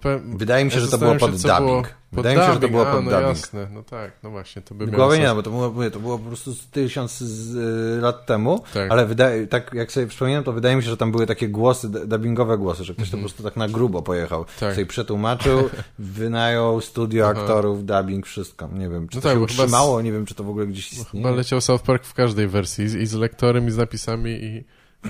Pe... 0.00 0.20
Wydaje 0.36 0.64
mi 0.64 0.70
się, 0.70 0.76
ja 0.78 0.84
że 0.84 0.90
to 0.90 0.98
było 0.98 1.14
pod 1.14 1.30
było 1.30 1.58
dubbing. 1.60 1.88
pod 1.88 1.94
Wydaje 2.12 2.36
mi 2.36 2.42
się, 2.44 2.52
że 2.52 2.60
to 2.60 2.68
było 2.68 2.88
A, 2.88 2.92
pod 2.94 3.04
no 3.04 3.10
dubbing. 3.10 3.28
jasne, 3.28 3.68
no 3.72 3.82
tak, 3.82 4.12
no 4.22 4.30
właśnie, 4.30 4.62
to 4.62 4.74
by 4.74 4.86
głowie 4.86 5.18
nie, 5.18 5.28
bo 5.34 5.42
to 5.42 5.50
było, 5.50 5.90
to 5.90 6.00
było 6.00 6.18
po 6.18 6.24
prostu 6.24 6.54
z 6.54 6.66
tysiąc 6.66 7.18
z, 7.18 7.54
y, 7.98 8.00
lat 8.00 8.26
temu, 8.26 8.64
Tak. 8.74 8.90
ale 8.90 9.06
wydaje, 9.06 9.46
tak 9.46 9.74
jak 9.74 9.92
sobie 9.92 10.06
przypominam, 10.06 10.44
to 10.44 10.52
wydaje 10.52 10.76
mi 10.76 10.82
się, 10.82 10.90
że 10.90 10.96
tam 10.96 11.12
były 11.12 11.26
takie 11.26 11.48
głosy, 11.48 11.88
dubbingowe 11.88 12.58
głosy, 12.58 12.84
że 12.84 12.94
ktoś 12.94 13.10
to 13.10 13.16
po 13.16 13.20
prostu 13.22 13.42
tak 13.42 13.56
na 13.56 13.68
grubo 13.68 14.02
pojechał. 14.02 14.40
Mhm. 14.40 14.58
Tak. 14.60 14.74
Sobie 14.74 14.86
przetłumaczył, 14.86 15.68
wynajął 15.98 16.80
studio 16.80 17.28
Aha. 17.30 17.40
aktorów, 17.40 17.86
dubbing, 17.86 18.26
wszystko. 18.26 18.68
Nie 18.72 18.88
wiem, 18.88 19.08
czy 19.08 19.16
No 19.16 19.22
to 19.22 19.28
tak, 19.28 19.36
się 19.38 19.42
utrzymało, 19.42 20.02
nie 20.02 20.12
wiem, 20.12 20.26
czy 20.26 20.34
to 20.34 20.44
w 20.44 20.48
ogóle 20.48 20.66
gdzieś 20.66 20.92
istnieje. 20.92 21.24
Chyba 21.24 21.36
leciał 21.36 21.60
South 21.60 21.82
Park 21.84 22.04
w 22.04 22.14
każdej 22.14 22.48
wersji, 22.48 22.84
i 22.84 22.88
z- 22.88 23.10
z 23.10 23.14
lektorem, 23.14 23.68
i 23.68 23.70
z 23.70 23.76
napisami, 23.76 24.30
i, 24.30 24.64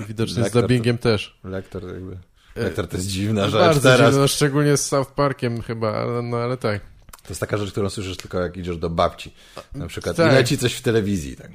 widocznie 0.07 0.43
Lektor 0.43 0.61
z 0.61 0.63
dubbingiem 0.63 0.97
też. 0.97 1.39
Lektor 1.43 1.83
jakby... 1.93 2.17
E, 2.57 2.63
Lektor 2.63 2.87
to 2.87 2.97
jest 2.97 3.07
dziwna 3.09 3.43
rzecz 3.49 3.53
Bardzo 3.61 3.81
teraz. 3.89 4.07
dziwne, 4.09 4.21
no, 4.21 4.27
szczególnie 4.27 4.77
z 4.77 4.85
South 4.85 5.11
Parkiem 5.11 5.61
chyba, 5.61 5.93
ale, 5.93 6.21
no 6.21 6.37
ale 6.37 6.57
tak. 6.57 6.81
To 7.11 7.29
jest 7.29 7.39
taka 7.39 7.57
rzecz, 7.57 7.71
którą 7.71 7.89
słyszysz 7.89 8.17
tylko 8.17 8.39
jak 8.39 8.57
idziesz 8.57 8.77
do 8.77 8.89
babci. 8.89 9.33
Na 9.75 9.87
przykład 9.87 10.15
Tak. 10.15 10.31
i 10.31 10.35
leci 10.35 10.57
coś 10.57 10.73
w 10.73 10.81
telewizji. 10.81 11.35
Tak. 11.35 11.51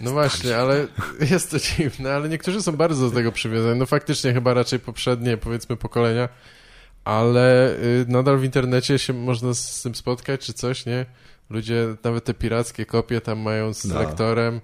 No 0.00 0.10
właśnie, 0.10 0.56
ale 0.56 0.86
jest 1.30 1.50
to 1.50 1.58
dziwne, 1.58 2.14
ale 2.14 2.28
niektórzy 2.28 2.62
są 2.62 2.72
bardzo 2.72 3.08
do 3.10 3.16
tego 3.16 3.32
przywiązani. 3.32 3.78
No 3.78 3.86
faktycznie 3.86 4.32
chyba 4.34 4.54
raczej 4.54 4.78
poprzednie, 4.80 5.36
powiedzmy, 5.36 5.76
pokolenia, 5.76 6.28
ale 7.04 7.70
y, 7.74 8.04
nadal 8.08 8.38
w 8.38 8.44
internecie 8.44 8.98
się 8.98 9.12
można 9.12 9.54
z 9.54 9.82
tym 9.82 9.94
spotkać, 9.94 10.40
czy 10.40 10.52
coś, 10.52 10.86
nie? 10.86 11.06
Ludzie, 11.50 11.96
nawet 12.04 12.24
te 12.24 12.34
pirackie 12.34 12.86
kopie 12.86 13.20
tam 13.20 13.38
mają 13.38 13.74
z 13.74 13.84
No. 13.84 13.98
lektorem. 13.98 14.60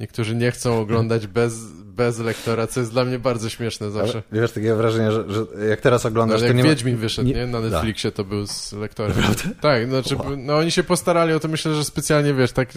Niektórzy 0.00 0.34
nie 0.34 0.50
chcą 0.50 0.80
oglądać 0.80 1.26
bez, 1.26 1.54
bez 1.72 2.18
lektora, 2.18 2.66
co 2.66 2.80
jest 2.80 2.92
dla 2.92 3.04
mnie 3.04 3.18
bardzo 3.18 3.48
śmieszne 3.50 3.90
zawsze. 3.90 4.22
Ale 4.32 4.40
wiesz, 4.40 4.52
takie 4.52 4.74
wrażenie, 4.74 5.12
że, 5.12 5.24
że 5.32 5.66
jak 5.68 5.80
teraz 5.80 6.06
oglądasz, 6.06 6.40
to 6.40 6.46
jak 6.46 6.56
nie 6.56 6.62
ma... 6.62 6.68
Wiedźmin 6.68 6.96
wyszedł, 6.96 7.28
nie- 7.28 7.34
nie? 7.34 7.46
Na. 7.46 7.60
Netflixie 7.60 8.12
to 8.12 8.24
był 8.24 8.46
z 8.46 8.72
lektorem. 8.72 9.16
Tak, 9.60 9.88
znaczy, 9.88 10.16
no 10.36 10.56
oni 10.56 10.70
się 10.70 10.82
postarali 10.82 11.32
o 11.32 11.40
to, 11.40 11.48
myślę, 11.48 11.74
że 11.74 11.84
specjalnie, 11.84 12.34
wiesz, 12.34 12.52
tak, 12.52 12.68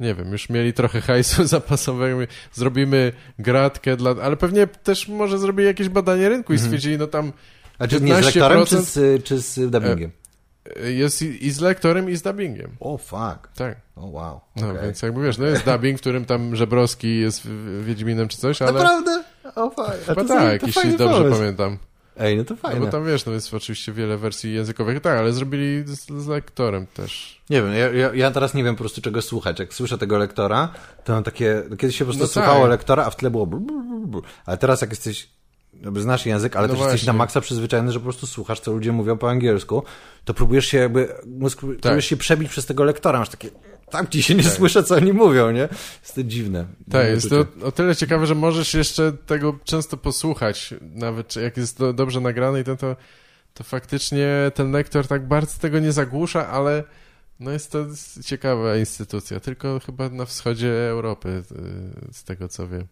nie 0.00 0.14
wiem, 0.14 0.32
już 0.32 0.48
mieli 0.48 0.72
trochę 0.72 1.00
hajsu 1.00 1.44
zapasowego, 1.56 2.18
zrobimy 2.52 3.12
gratkę 3.38 3.96
dla, 3.96 4.14
ale 4.22 4.36
pewnie 4.36 4.66
też 4.66 5.08
może 5.08 5.38
zrobili 5.38 5.66
jakieś 5.66 5.88
badanie 5.88 6.28
rynku 6.28 6.52
i 6.52 6.56
Mhm. 6.56 6.68
stwierdzili, 6.68 6.98
no 6.98 7.06
tam 7.06 7.32
A 7.78 7.86
czy 7.88 8.00
nie 8.00 8.22
z 8.22 8.24
lektorem, 8.24 8.66
czy 8.66 8.76
15% 8.76 8.82
z, 8.82 9.24
czy 9.24 9.38
z 9.38 9.70
dubbingiem? 9.70 10.10
Jest 10.82 11.22
i, 11.22 11.46
i 11.46 11.50
z 11.50 11.60
lektorem, 11.60 12.10
i 12.10 12.16
z 12.16 12.22
dubbingiem. 12.22 12.70
O, 12.80 12.98
fuck. 12.98 13.48
Tak, 13.56 13.76
O, 13.96 14.06
wow. 14.06 14.40
no 14.56 14.70
Okej. 14.70 14.82
więc 14.82 15.02
jakby 15.02 15.22
wiesz, 15.22 15.38
no 15.38 15.46
jest 15.46 15.64
dubbing, 15.64 15.98
w 15.98 16.00
którym 16.00 16.24
tam 16.24 16.56
Żebrowski 16.56 17.20
jest 17.20 17.48
Wiedźminem 17.80 18.28
czy 18.28 18.36
coś, 18.38 18.62
ale 18.62 18.72
Naprawdę? 18.72 19.24
O, 19.54 19.70
fajnie. 19.70 20.02
A 20.02 20.08
chyba 20.08 20.22
to 20.22 20.28
tak, 20.28 20.60
to 20.60 20.66
jeśli 20.66 20.96
dobrze 20.96 21.18
pomysł. 21.18 21.38
pamiętam. 21.38 21.78
Ej, 22.18 22.36
no 22.36 22.44
to 22.44 22.54
No 22.54 22.60
fajne. 22.60 22.80
bo 22.80 22.86
tam 22.86 23.06
wiesz, 23.06 23.26
no 23.26 23.32
jest 23.32 23.54
oczywiście 23.54 23.92
wiele 23.92 24.18
wersji 24.18 24.54
językowych, 24.54 25.00
tak, 25.00 25.18
ale 25.18 25.32
zrobili 25.32 25.82
z, 25.86 26.06
z 26.22 26.26
lektorem 26.26 26.86
też. 26.86 27.40
Nie 27.50 27.62
wiem, 27.62 27.72
ja, 27.72 27.90
ja, 27.92 28.14
ja 28.14 28.30
teraz 28.30 28.54
nie 28.54 28.64
wiem 28.64 28.74
po 28.74 28.78
prostu 28.78 29.00
czego 29.02 29.22
słuchać. 29.22 29.58
Jak 29.58 29.74
słyszę 29.74 29.98
tego 29.98 30.18
lektora, 30.18 30.68
to 31.04 31.12
mam 31.12 31.22
takie... 31.24 31.62
Kiedyś 31.78 31.96
się 31.96 32.04
po 32.04 32.08
prostu 32.08 32.22
No 32.24 32.28
słuchało 32.28 32.60
tak. 32.60 32.70
lektora, 32.70 33.04
a 33.04 33.10
w 33.10 33.16
tle 33.16 33.30
było... 33.30 33.46
blu, 33.46 33.60
blu, 33.60 33.82
blu, 33.82 34.06
blu. 34.06 34.22
Ale 34.46 34.56
teraz 34.58 34.80
jak 34.80 34.90
jesteś... 34.90 35.28
Znasz 35.96 36.26
język, 36.26 36.56
ale 36.56 36.68
No 36.68 36.74
też 36.74 36.80
jesteś 36.80 37.00
właśnie. 37.00 37.06
na 37.06 37.18
maksa 37.18 37.40
przyzwyczajony, 37.40 37.92
że 37.92 37.98
po 37.98 38.04
prostu 38.04 38.26
słuchasz, 38.26 38.60
co 38.60 38.72
ludzie 38.72 38.92
mówią 38.92 39.18
po 39.18 39.30
angielsku, 39.30 39.82
to 40.24 40.34
próbujesz 40.34 40.66
się 40.66 40.78
jakby... 40.78 41.14
Mózg, 41.26 41.60
próbujesz 41.80 42.06
się 42.06 42.16
przebić 42.16 42.48
przez 42.48 42.66
tego 42.66 42.84
lektora, 42.84 43.18
masz 43.18 43.28
takie... 43.28 43.48
tam 43.90 44.08
ci 44.08 44.22
się 44.22 44.34
nie 44.34 44.42
tak. 44.42 44.52
słyszę, 44.52 44.84
co 44.84 44.94
oni 44.94 45.12
mówią, 45.12 45.50
nie? 45.50 45.68
Jest 46.02 46.14
to 46.14 46.22
dziwne. 46.22 46.66
Tak, 46.90 47.06
jest 47.06 47.30
to 47.30 47.46
o 47.62 47.72
tyle 47.72 47.96
ciekawe, 47.96 48.26
że 48.26 48.34
możesz 48.34 48.74
jeszcze 48.74 49.12
tego 49.12 49.58
często 49.64 49.96
posłuchać, 49.96 50.74
nawet 50.80 51.36
jak 51.36 51.56
jest 51.56 51.78
to 51.78 51.92
dobrze 51.92 52.20
nagrane 52.20 52.60
i 52.60 52.64
to, 52.64 52.76
to, 52.76 52.96
to 53.54 53.64
faktycznie 53.64 54.28
ten 54.54 54.72
lektor 54.72 55.06
tak 55.06 55.28
bardzo 55.28 55.58
tego 55.58 55.78
nie 55.78 55.92
zagłusza, 55.92 56.48
ale 56.48 56.84
no 57.40 57.50
jest 57.50 57.72
to 57.72 57.86
ciekawa 58.24 58.76
instytucja, 58.76 59.40
tylko 59.40 59.80
chyba 59.86 60.08
na 60.08 60.24
wschodzie 60.24 60.88
Europy, 60.88 61.42
y, 62.08 62.14
z 62.14 62.24
tego 62.24 62.48
co 62.48 62.68
wiem. 62.68 62.86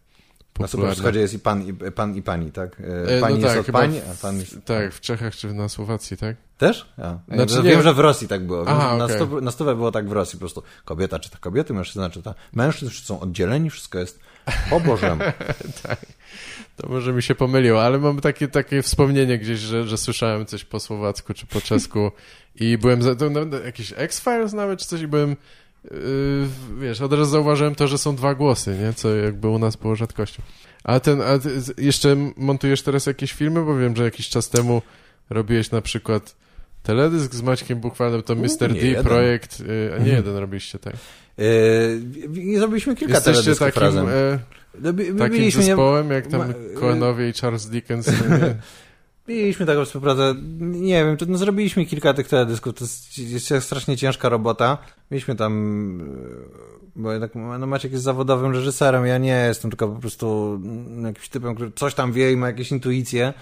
Na 0.59 0.67
super 0.67 0.95
wschodzie 0.95 1.19
jest 1.19 1.33
i 1.33 1.39
pan, 1.39 1.67
i 1.67 1.73
pan 1.73 2.15
i 2.15 2.21
pani, 2.21 2.51
tak? 2.51 2.79
E, 2.79 3.17
e, 3.17 3.21
pani 3.21 3.39
no 3.39 3.41
jest 3.41 3.57
tak, 3.57 3.69
od 3.69 3.71
pani, 3.71 3.99
a 3.99 4.21
pan 4.21 4.39
jest... 4.39 4.65
Tak, 4.65 4.93
w 4.93 5.01
Czechach 5.01 5.35
czy 5.35 5.53
na 5.53 5.69
Słowacji, 5.69 6.17
tak? 6.17 6.35
Też? 6.57 6.93
Ja. 6.97 7.19
Znaczy, 7.33 7.55
ja 7.55 7.61
wiem, 7.61 7.77
nie... 7.77 7.83
że 7.83 7.93
w 7.93 7.99
Rosji 7.99 8.27
tak 8.27 8.45
było. 8.45 8.63
Aha, 8.67 8.97
na, 8.97 9.05
okay. 9.05 9.15
stówę, 9.17 9.41
na 9.41 9.51
stówę 9.51 9.75
było 9.75 9.91
tak 9.91 10.09
w 10.09 10.11
Rosji, 10.11 10.37
po 10.37 10.39
prostu 10.39 10.63
kobieta 10.85 11.19
czyta 11.19 11.37
kobiety, 11.37 11.73
mężczyzna 11.73 12.09
czyta 12.09 12.33
mężczyzn, 12.53 12.91
są 12.91 13.19
oddzieleni, 13.19 13.69
wszystko 13.69 13.99
jest 13.99 14.19
po 14.69 14.79
Bożemu. 14.79 15.23
tak. 15.83 16.05
To 16.77 16.89
może 16.89 17.13
mi 17.13 17.23
się 17.23 17.35
pomyliło, 17.35 17.83
ale 17.83 17.97
mam 17.97 18.21
takie, 18.21 18.47
takie 18.47 18.81
wspomnienie 18.81 19.37
gdzieś, 19.37 19.59
że, 19.59 19.87
że 19.87 19.97
słyszałem 19.97 20.45
coś 20.45 20.65
po 20.65 20.79
słowacku 20.79 21.33
czy 21.33 21.45
po 21.45 21.61
czesku 21.61 22.11
i 22.55 22.77
byłem, 22.77 23.01
za, 23.01 23.15
no, 23.31 23.57
jakiś 23.65 23.93
X-Files 23.97 24.53
nawet 24.53 24.79
czy 24.79 24.85
coś 24.85 25.01
i 25.01 25.07
byłem 25.07 25.35
wiesz, 26.79 27.01
od 27.01 27.13
razu 27.13 27.31
zauważyłem 27.31 27.75
to, 27.75 27.87
że 27.87 27.97
są 27.97 28.15
dwa 28.15 28.35
głosy, 28.35 28.77
nie? 28.81 28.93
Co 28.93 29.15
jakby 29.15 29.47
u 29.47 29.59
nas 29.59 29.75
było 29.75 29.95
rzadkością. 29.95 30.41
A 30.83 30.99
ten, 30.99 31.21
a 31.21 31.39
jeszcze 31.77 32.15
montujesz 32.37 32.81
teraz 32.81 33.05
jakieś 33.05 33.33
filmy? 33.33 33.65
Bo 33.65 33.77
wiem, 33.77 33.95
że 33.95 34.03
jakiś 34.03 34.29
czas 34.29 34.49
temu 34.49 34.81
robiłeś 35.29 35.71
na 35.71 35.81
przykład 35.81 36.35
teledysk 36.83 37.35
z 37.35 37.41
Maćkiem 37.41 37.79
Buchwalem, 37.79 38.23
to 38.23 38.35
Mr. 38.35 38.73
D 38.73 38.77
jeden. 38.77 39.03
projekt, 39.03 39.59
yy, 39.59 39.65
a 39.67 39.97
nie 39.97 40.03
mhm. 40.03 40.15
jeden 40.15 40.37
robiliście, 40.37 40.79
tak? 40.79 40.93
Yy, 41.37 42.59
zrobiliśmy 42.59 42.95
kilka 42.95 43.13
Jesteście 43.13 43.41
teledysków 43.41 43.67
takim, 43.67 43.81
razem. 43.81 44.07
E, 44.09 44.39
no, 44.81 44.93
takim 45.19 45.51
zespołem, 45.51 46.11
jak 46.11 46.27
tam 46.27 46.53
Coenowie 46.79 47.29
i 47.29 47.33
Charles 47.33 47.65
Dickens. 47.65 48.09
Mieliśmy 49.35 49.65
taką 49.65 49.85
współpracę, 49.85 50.35
nie 50.59 51.05
wiem, 51.05 51.17
no 51.27 51.37
zrobiliśmy 51.37 51.85
kilka 51.85 52.13
tych 52.13 52.27
teledysków, 52.27 52.73
to 52.73 52.85
jest, 52.85 53.51
jest 53.51 53.65
strasznie 53.65 53.97
ciężka 53.97 54.29
robota. 54.29 54.77
Mieliśmy 55.11 55.35
tam, 55.35 55.53
e, 56.01 56.81
bo 56.95 57.11
jednak 57.11 57.31
no 57.35 57.67
Maciek 57.67 57.91
jest 57.91 58.03
zawodowym 58.03 58.51
reżyserem, 58.51 59.05
ja 59.05 59.17
nie 59.17 59.45
jestem, 59.47 59.71
tylko 59.71 59.87
po 59.87 59.99
prostu 59.99 60.59
mm, 60.63 61.05
jakimś 61.05 61.29
typem, 61.29 61.55
który 61.55 61.71
coś 61.71 61.93
tam 61.93 62.11
wie 62.11 62.31
i 62.31 62.37
ma 62.37 62.47
jakieś 62.47 62.71
intuicje, 62.71 63.33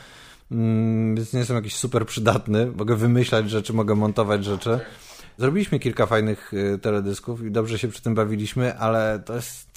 mm, 0.51 1.15
więc 1.15 1.33
nie 1.33 1.39
jestem 1.39 1.55
jakiś 1.55 1.75
super 1.75 2.05
przydatny, 2.05 2.71
mogę 2.75 2.95
wymyślać 2.95 3.49
rzeczy, 3.49 3.73
mogę 3.73 3.95
montować 3.95 4.45
rzeczy. 4.45 4.79
Zrobiliśmy 5.37 5.79
kilka 5.79 6.05
fajnych 6.05 6.51
e, 6.53 6.77
teledysków 6.77 7.45
i 7.45 7.51
dobrze 7.51 7.79
się 7.79 7.87
przy 7.87 8.01
tym 8.01 8.15
bawiliśmy, 8.15 8.77
ale 8.77 9.21
to 9.25 9.35
jest 9.35 9.69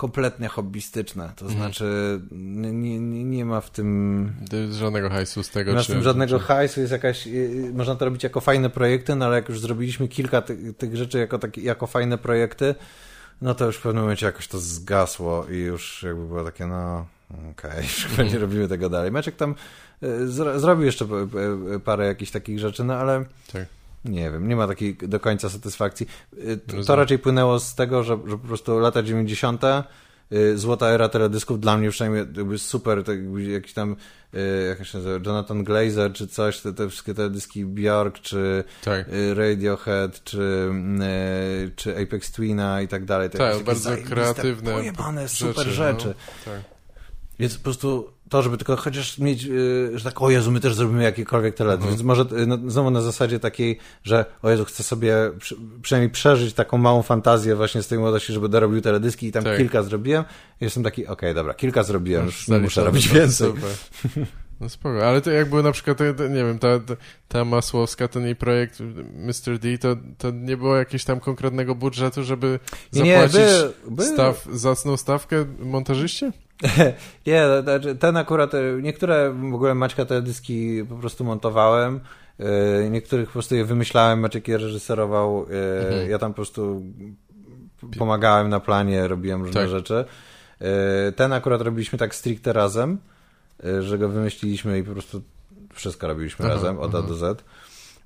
kompletnie 0.00 0.48
hobbystyczne. 0.48 1.32
To 1.36 1.44
mhm. 1.44 1.60
znaczy 1.60 2.20
nie, 2.32 3.00
nie, 3.00 3.24
nie 3.24 3.44
ma 3.44 3.60
w 3.60 3.70
tym... 3.70 4.32
Żadnego 4.70 5.10
hajsu 5.10 5.42
z 5.42 5.50
tego. 5.50 5.70
Nie 5.70 5.76
ma 5.76 5.82
w 5.82 5.86
tym 5.86 6.02
żadnego 6.02 6.38
czy... 6.38 6.44
hajsu, 6.44 6.80
jest 6.80 6.92
jakaś... 6.92 7.26
Y, 7.26 7.30
y, 7.30 7.72
można 7.74 7.96
to 7.96 8.04
robić 8.04 8.24
jako 8.24 8.40
fajne 8.40 8.70
projekty, 8.70 9.14
no 9.14 9.26
ale 9.26 9.36
jak 9.36 9.48
już 9.48 9.60
zrobiliśmy 9.60 10.08
kilka 10.08 10.42
tych, 10.42 10.76
tych 10.76 10.96
rzeczy 10.96 11.18
jako, 11.18 11.38
takie, 11.38 11.60
jako 11.60 11.86
fajne 11.86 12.18
projekty, 12.18 12.74
no 13.42 13.54
to 13.54 13.66
już 13.66 13.76
w 13.76 13.82
pewnym 13.82 14.02
momencie 14.02 14.26
jakoś 14.26 14.48
to 14.48 14.58
zgasło 14.58 15.46
i 15.46 15.56
już 15.56 16.02
jakby 16.02 16.26
było 16.26 16.44
takie, 16.44 16.66
no 16.66 17.06
okej, 17.30 17.70
okay, 17.70 17.82
już 18.24 18.32
nie 18.32 18.38
robimy 18.38 18.68
tego 18.68 18.88
dalej. 18.88 19.10
Meczek 19.12 19.36
tam 19.36 19.54
y, 20.02 20.28
zrobił 20.60 20.86
jeszcze 20.86 21.06
parę 21.84 22.06
jakichś 22.06 22.30
takich 22.30 22.58
rzeczy, 22.58 22.84
no 22.84 22.94
ale... 22.94 23.24
Tak 23.52 23.79
nie 24.04 24.30
wiem, 24.30 24.48
nie 24.48 24.56
ma 24.56 24.66
takiej 24.66 24.96
do 24.96 25.20
końca 25.20 25.50
satysfakcji. 25.50 26.06
Y, 26.38 26.56
to, 26.56 26.84
to 26.84 26.96
raczej 26.96 27.18
płynęło 27.18 27.60
z 27.60 27.74
tego, 27.74 28.02
że, 28.02 28.18
że 28.26 28.38
po 28.38 28.46
prostu 28.48 28.78
lata 28.78 29.02
90. 29.02 29.62
Y, 30.32 30.58
złota 30.58 30.88
era 30.88 31.08
teledysków 31.08 31.60
dla 31.60 31.76
mnie 31.76 31.90
przynajmniej 31.90 32.26
jakby 32.36 32.58
super, 32.58 33.04
to 33.04 33.12
jakby 33.12 33.42
jakiś 33.42 33.72
tam 33.72 33.96
y, 34.34 34.66
jak 34.68 34.86
się 34.86 34.98
nazywa, 34.98 35.24
Jonathan 35.26 35.64
Glazer 35.64 36.12
czy 36.12 36.28
coś, 36.28 36.60
te, 36.60 36.72
te 36.72 36.88
wszystkie 36.88 37.14
teledyski 37.14 37.64
Bjork, 37.64 38.18
czy 38.18 38.64
tak. 38.84 39.06
Radiohead, 39.34 40.24
czy, 40.24 40.70
czy 41.76 42.02
Apex 42.02 42.32
Twina 42.32 42.82
i 42.82 42.88
tak 42.88 43.04
dalej. 43.04 43.30
Tak, 43.30 43.62
bardzo 43.62 43.90
kreatywne 44.06 44.72
pojebane, 44.72 45.28
super 45.28 45.66
rzeczy. 45.66 45.70
rzeczy. 45.70 46.14
No, 46.46 46.52
tak. 46.52 46.79
Więc 47.40 47.56
po 47.56 47.64
prostu 47.64 48.12
to, 48.28 48.42
żeby 48.42 48.56
tylko 48.56 48.76
chociaż 48.76 49.18
mieć, 49.18 49.44
y, 49.44 49.98
że 49.98 50.04
tak, 50.04 50.22
o 50.22 50.30
Jezu, 50.30 50.52
my 50.52 50.60
też 50.60 50.74
zrobimy 50.74 51.02
jakikolwiek 51.02 51.54
teledysk. 51.54 51.82
Mhm. 51.82 51.96
Więc 51.96 52.06
może 52.06 52.42
y, 52.42 52.46
no, 52.46 52.58
znowu 52.70 52.90
na 52.90 53.00
zasadzie 53.00 53.40
takiej, 53.40 53.78
że 54.04 54.24
o 54.42 54.50
Jezu, 54.50 54.64
chcę 54.64 54.82
sobie 54.82 55.14
przy, 55.38 55.56
przynajmniej 55.82 56.10
przeżyć 56.10 56.54
taką 56.54 56.78
małą 56.78 57.02
fantazję 57.02 57.56
właśnie 57.56 57.82
z 57.82 57.88
tej 57.88 57.98
młodości, 57.98 58.32
żeby 58.32 58.48
dorobił 58.48 58.80
teledyski 58.80 59.26
i 59.26 59.32
tam 59.32 59.44
tak. 59.44 59.56
kilka 59.56 59.82
zrobiłem. 59.82 60.24
I 60.60 60.64
jestem 60.64 60.82
taki, 60.82 61.02
okej, 61.02 61.12
okay, 61.12 61.34
dobra, 61.34 61.54
kilka 61.54 61.82
zrobiłem, 61.82 62.26
już 62.26 62.48
nie 62.48 62.58
muszę 62.58 62.84
robić 62.84 63.08
więcej. 63.08 63.52
No 64.60 64.68
spoko, 64.68 65.06
ale 65.06 65.20
to 65.20 65.30
jak 65.30 65.50
był 65.50 65.62
na 65.62 65.72
przykład, 65.72 65.98
nie 66.30 66.44
wiem, 66.44 66.58
ta, 66.58 66.68
ta 67.28 67.44
Masłowska, 67.44 68.08
ten 68.08 68.24
jej 68.24 68.36
projekt 68.36 68.80
Mr. 69.14 69.58
D, 69.58 69.78
to, 69.78 69.96
to 70.18 70.30
nie 70.30 70.56
było 70.56 70.76
jakiegoś 70.76 71.04
tam 71.04 71.20
konkretnego 71.20 71.74
budżetu, 71.74 72.24
żeby 72.24 72.58
zapłacić 72.90 73.34
nie, 73.34 73.40
by, 73.84 73.96
by... 73.96 74.04
Staw, 74.04 74.46
zacną 74.52 74.96
stawkę 74.96 75.44
montażyście? 75.58 76.32
nie, 77.26 77.46
ten 77.98 78.16
akurat, 78.16 78.52
niektóre 78.82 79.30
w 79.30 79.54
ogóle 79.54 79.74
Maćka 79.74 80.04
teledyski 80.04 80.84
po 80.88 80.96
prostu 80.96 81.24
montowałem, 81.24 82.00
e, 82.38 82.90
niektórych 82.90 83.26
po 83.26 83.32
prostu 83.32 83.54
je 83.54 83.64
wymyślałem, 83.64 84.20
Maciek 84.20 84.48
je 84.48 84.58
reżyserował, 84.58 85.46
e, 85.50 85.88
mhm. 85.88 86.10
ja 86.10 86.18
tam 86.18 86.32
po 86.32 86.36
prostu 86.36 86.82
pomagałem 87.98 88.48
na 88.48 88.60
planie, 88.60 89.08
robiłem 89.08 89.42
różne 89.42 89.60
tak. 89.60 89.70
rzeczy. 89.70 90.04
E, 90.60 91.12
ten 91.12 91.32
akurat 91.32 91.60
robiliśmy 91.60 91.98
tak 91.98 92.14
stricte 92.14 92.52
razem, 92.52 92.98
że 93.80 93.98
go 93.98 94.08
wymyśliliśmy 94.08 94.78
i 94.78 94.82
po 94.82 94.92
prostu 94.92 95.22
wszystko 95.74 96.06
robiliśmy 96.06 96.44
aha, 96.44 96.54
razem, 96.54 96.78
od 96.78 96.94
A 96.94 97.02
do 97.02 97.14
Z. 97.14 97.44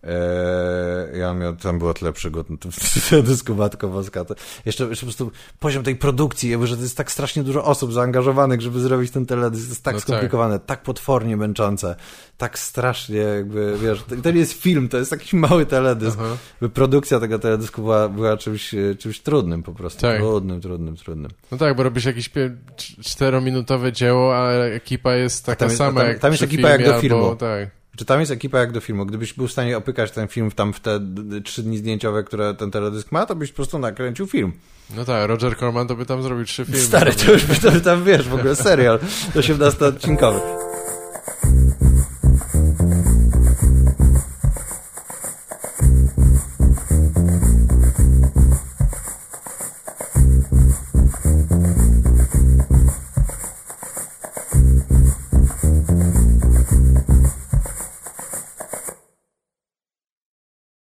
Eee, 0.07 1.19
ja 1.19 1.35
miał, 1.35 1.57
tam 1.57 1.79
było 1.79 1.95
tyle 1.95 2.13
przygód 2.13 2.51
na 2.51 2.57
tym 2.57 2.71
dysku 3.23 3.55
Matko 3.55 3.89
Boska. 3.89 4.25
To 4.25 4.35
jeszcze, 4.65 4.85
jeszcze 4.85 5.07
po 5.07 5.13
prostu 5.13 5.31
poziom 5.61 5.83
tej 5.83 5.97
produkcji, 5.97 6.51
jakby, 6.51 6.67
że 6.67 6.77
to 6.77 6.83
jest 6.83 6.97
tak 6.97 7.13
strasznie 7.13 7.43
dużo 7.43 7.65
osób 7.65 7.93
zaangażowanych, 7.93 8.61
żeby 8.61 8.81
zrobić 8.81 9.11
ten 9.11 9.27
teledysk. 9.27 9.67
To 9.67 9.71
jest 9.71 9.85
tak 9.85 9.95
no 9.95 10.01
tak. 10.01 10.09
skomplikowane, 10.09 10.59
tak. 10.59 10.67
tak. 10.67 10.83
potwornie 10.83 11.37
męczące, 11.37 11.97
tak 12.39 12.59
strasznie 12.59 13.17
jakby, 13.17 13.79
wiesz, 13.83 14.03
to, 14.09 14.17
to 14.17 14.31
nie 14.31 14.41
jest 14.41 14.53
film, 14.53 14.89
to 14.89 14.99
jest 14.99 15.13
jakiś 15.13 15.33
mały 15.47 15.67
teledysk. 15.67 16.19
Aha. 16.21 16.69
Produkcja 16.75 17.21
tego 17.21 17.39
teledysku 17.39 17.83
była, 17.83 18.09
była 18.09 18.37
czymś, 18.37 18.75
czymś 18.99 19.21
trudnym 19.21 19.63
po 19.63 19.73
prostu. 19.73 20.01
Tak. 20.01 20.19
Trudnym, 20.19 20.61
trudnym, 20.61 20.97
trudnym. 20.97 21.31
No 21.51 21.59
tak, 21.59 21.77
bo 21.77 21.83
robisz 21.83 22.05
jakieś 22.05 22.31
czterominutowe 23.03 23.93
dzieło, 23.93 24.37
a 24.37 24.53
ekipa 24.53 25.15
jest 25.15 25.47
taka 25.47 25.65
jest, 25.65 25.77
sama 25.77 26.01
tam, 26.01 26.09
jak 26.09 26.19
Tam 26.19 26.33
jest 26.33 26.43
ekipa 26.43 26.69
jak 26.69 26.85
do 26.85 27.01
filmu. 27.01 27.25
Albo, 27.25 27.37
tak. 27.37 27.84
Czy 27.97 28.05
tam 28.05 28.21
jest 28.21 28.33
ekipa 28.33 28.59
jak 28.59 28.73
do 28.73 28.81
filmu? 28.81 29.07
Gdybyś 29.07 29.33
był 29.33 29.49
w 29.49 29.53
stanie 29.53 29.77
opykać 29.77 30.11
ten 30.11 30.29
film 30.29 30.51
tam 30.51 30.73
w 30.73 30.81
te 30.81 31.01
trzy 31.45 31.63
dni 31.63 31.79
zdjęciowe, 31.79 32.25
które 32.25 32.55
ten 32.55 32.71
teledysk 32.71 33.13
ma, 33.13 33.27
to 33.27 33.37
byś 33.37 33.51
po 33.51 33.57
prostu 33.57 33.79
nakręcił 33.79 34.27
film. 34.27 34.53
No 34.97 35.05
tak, 35.05 35.29
Roger 35.29 35.57
Corman 35.59 35.87
to 35.89 35.97
by 35.97 36.07
tam 36.07 36.23
zrobił 36.23 36.45
trzy 36.45 36.65
filmy. 36.65 36.81
Stary, 36.81 37.15
to 37.15 37.33
już 37.33 37.45
by 37.45 37.55
to, 37.57 37.81
tam, 37.81 38.05
wiesz, 38.05 38.29
w 38.29 38.35
ogóle 38.35 38.57
serial 38.57 38.99
18-odcinkowy. 39.35 40.41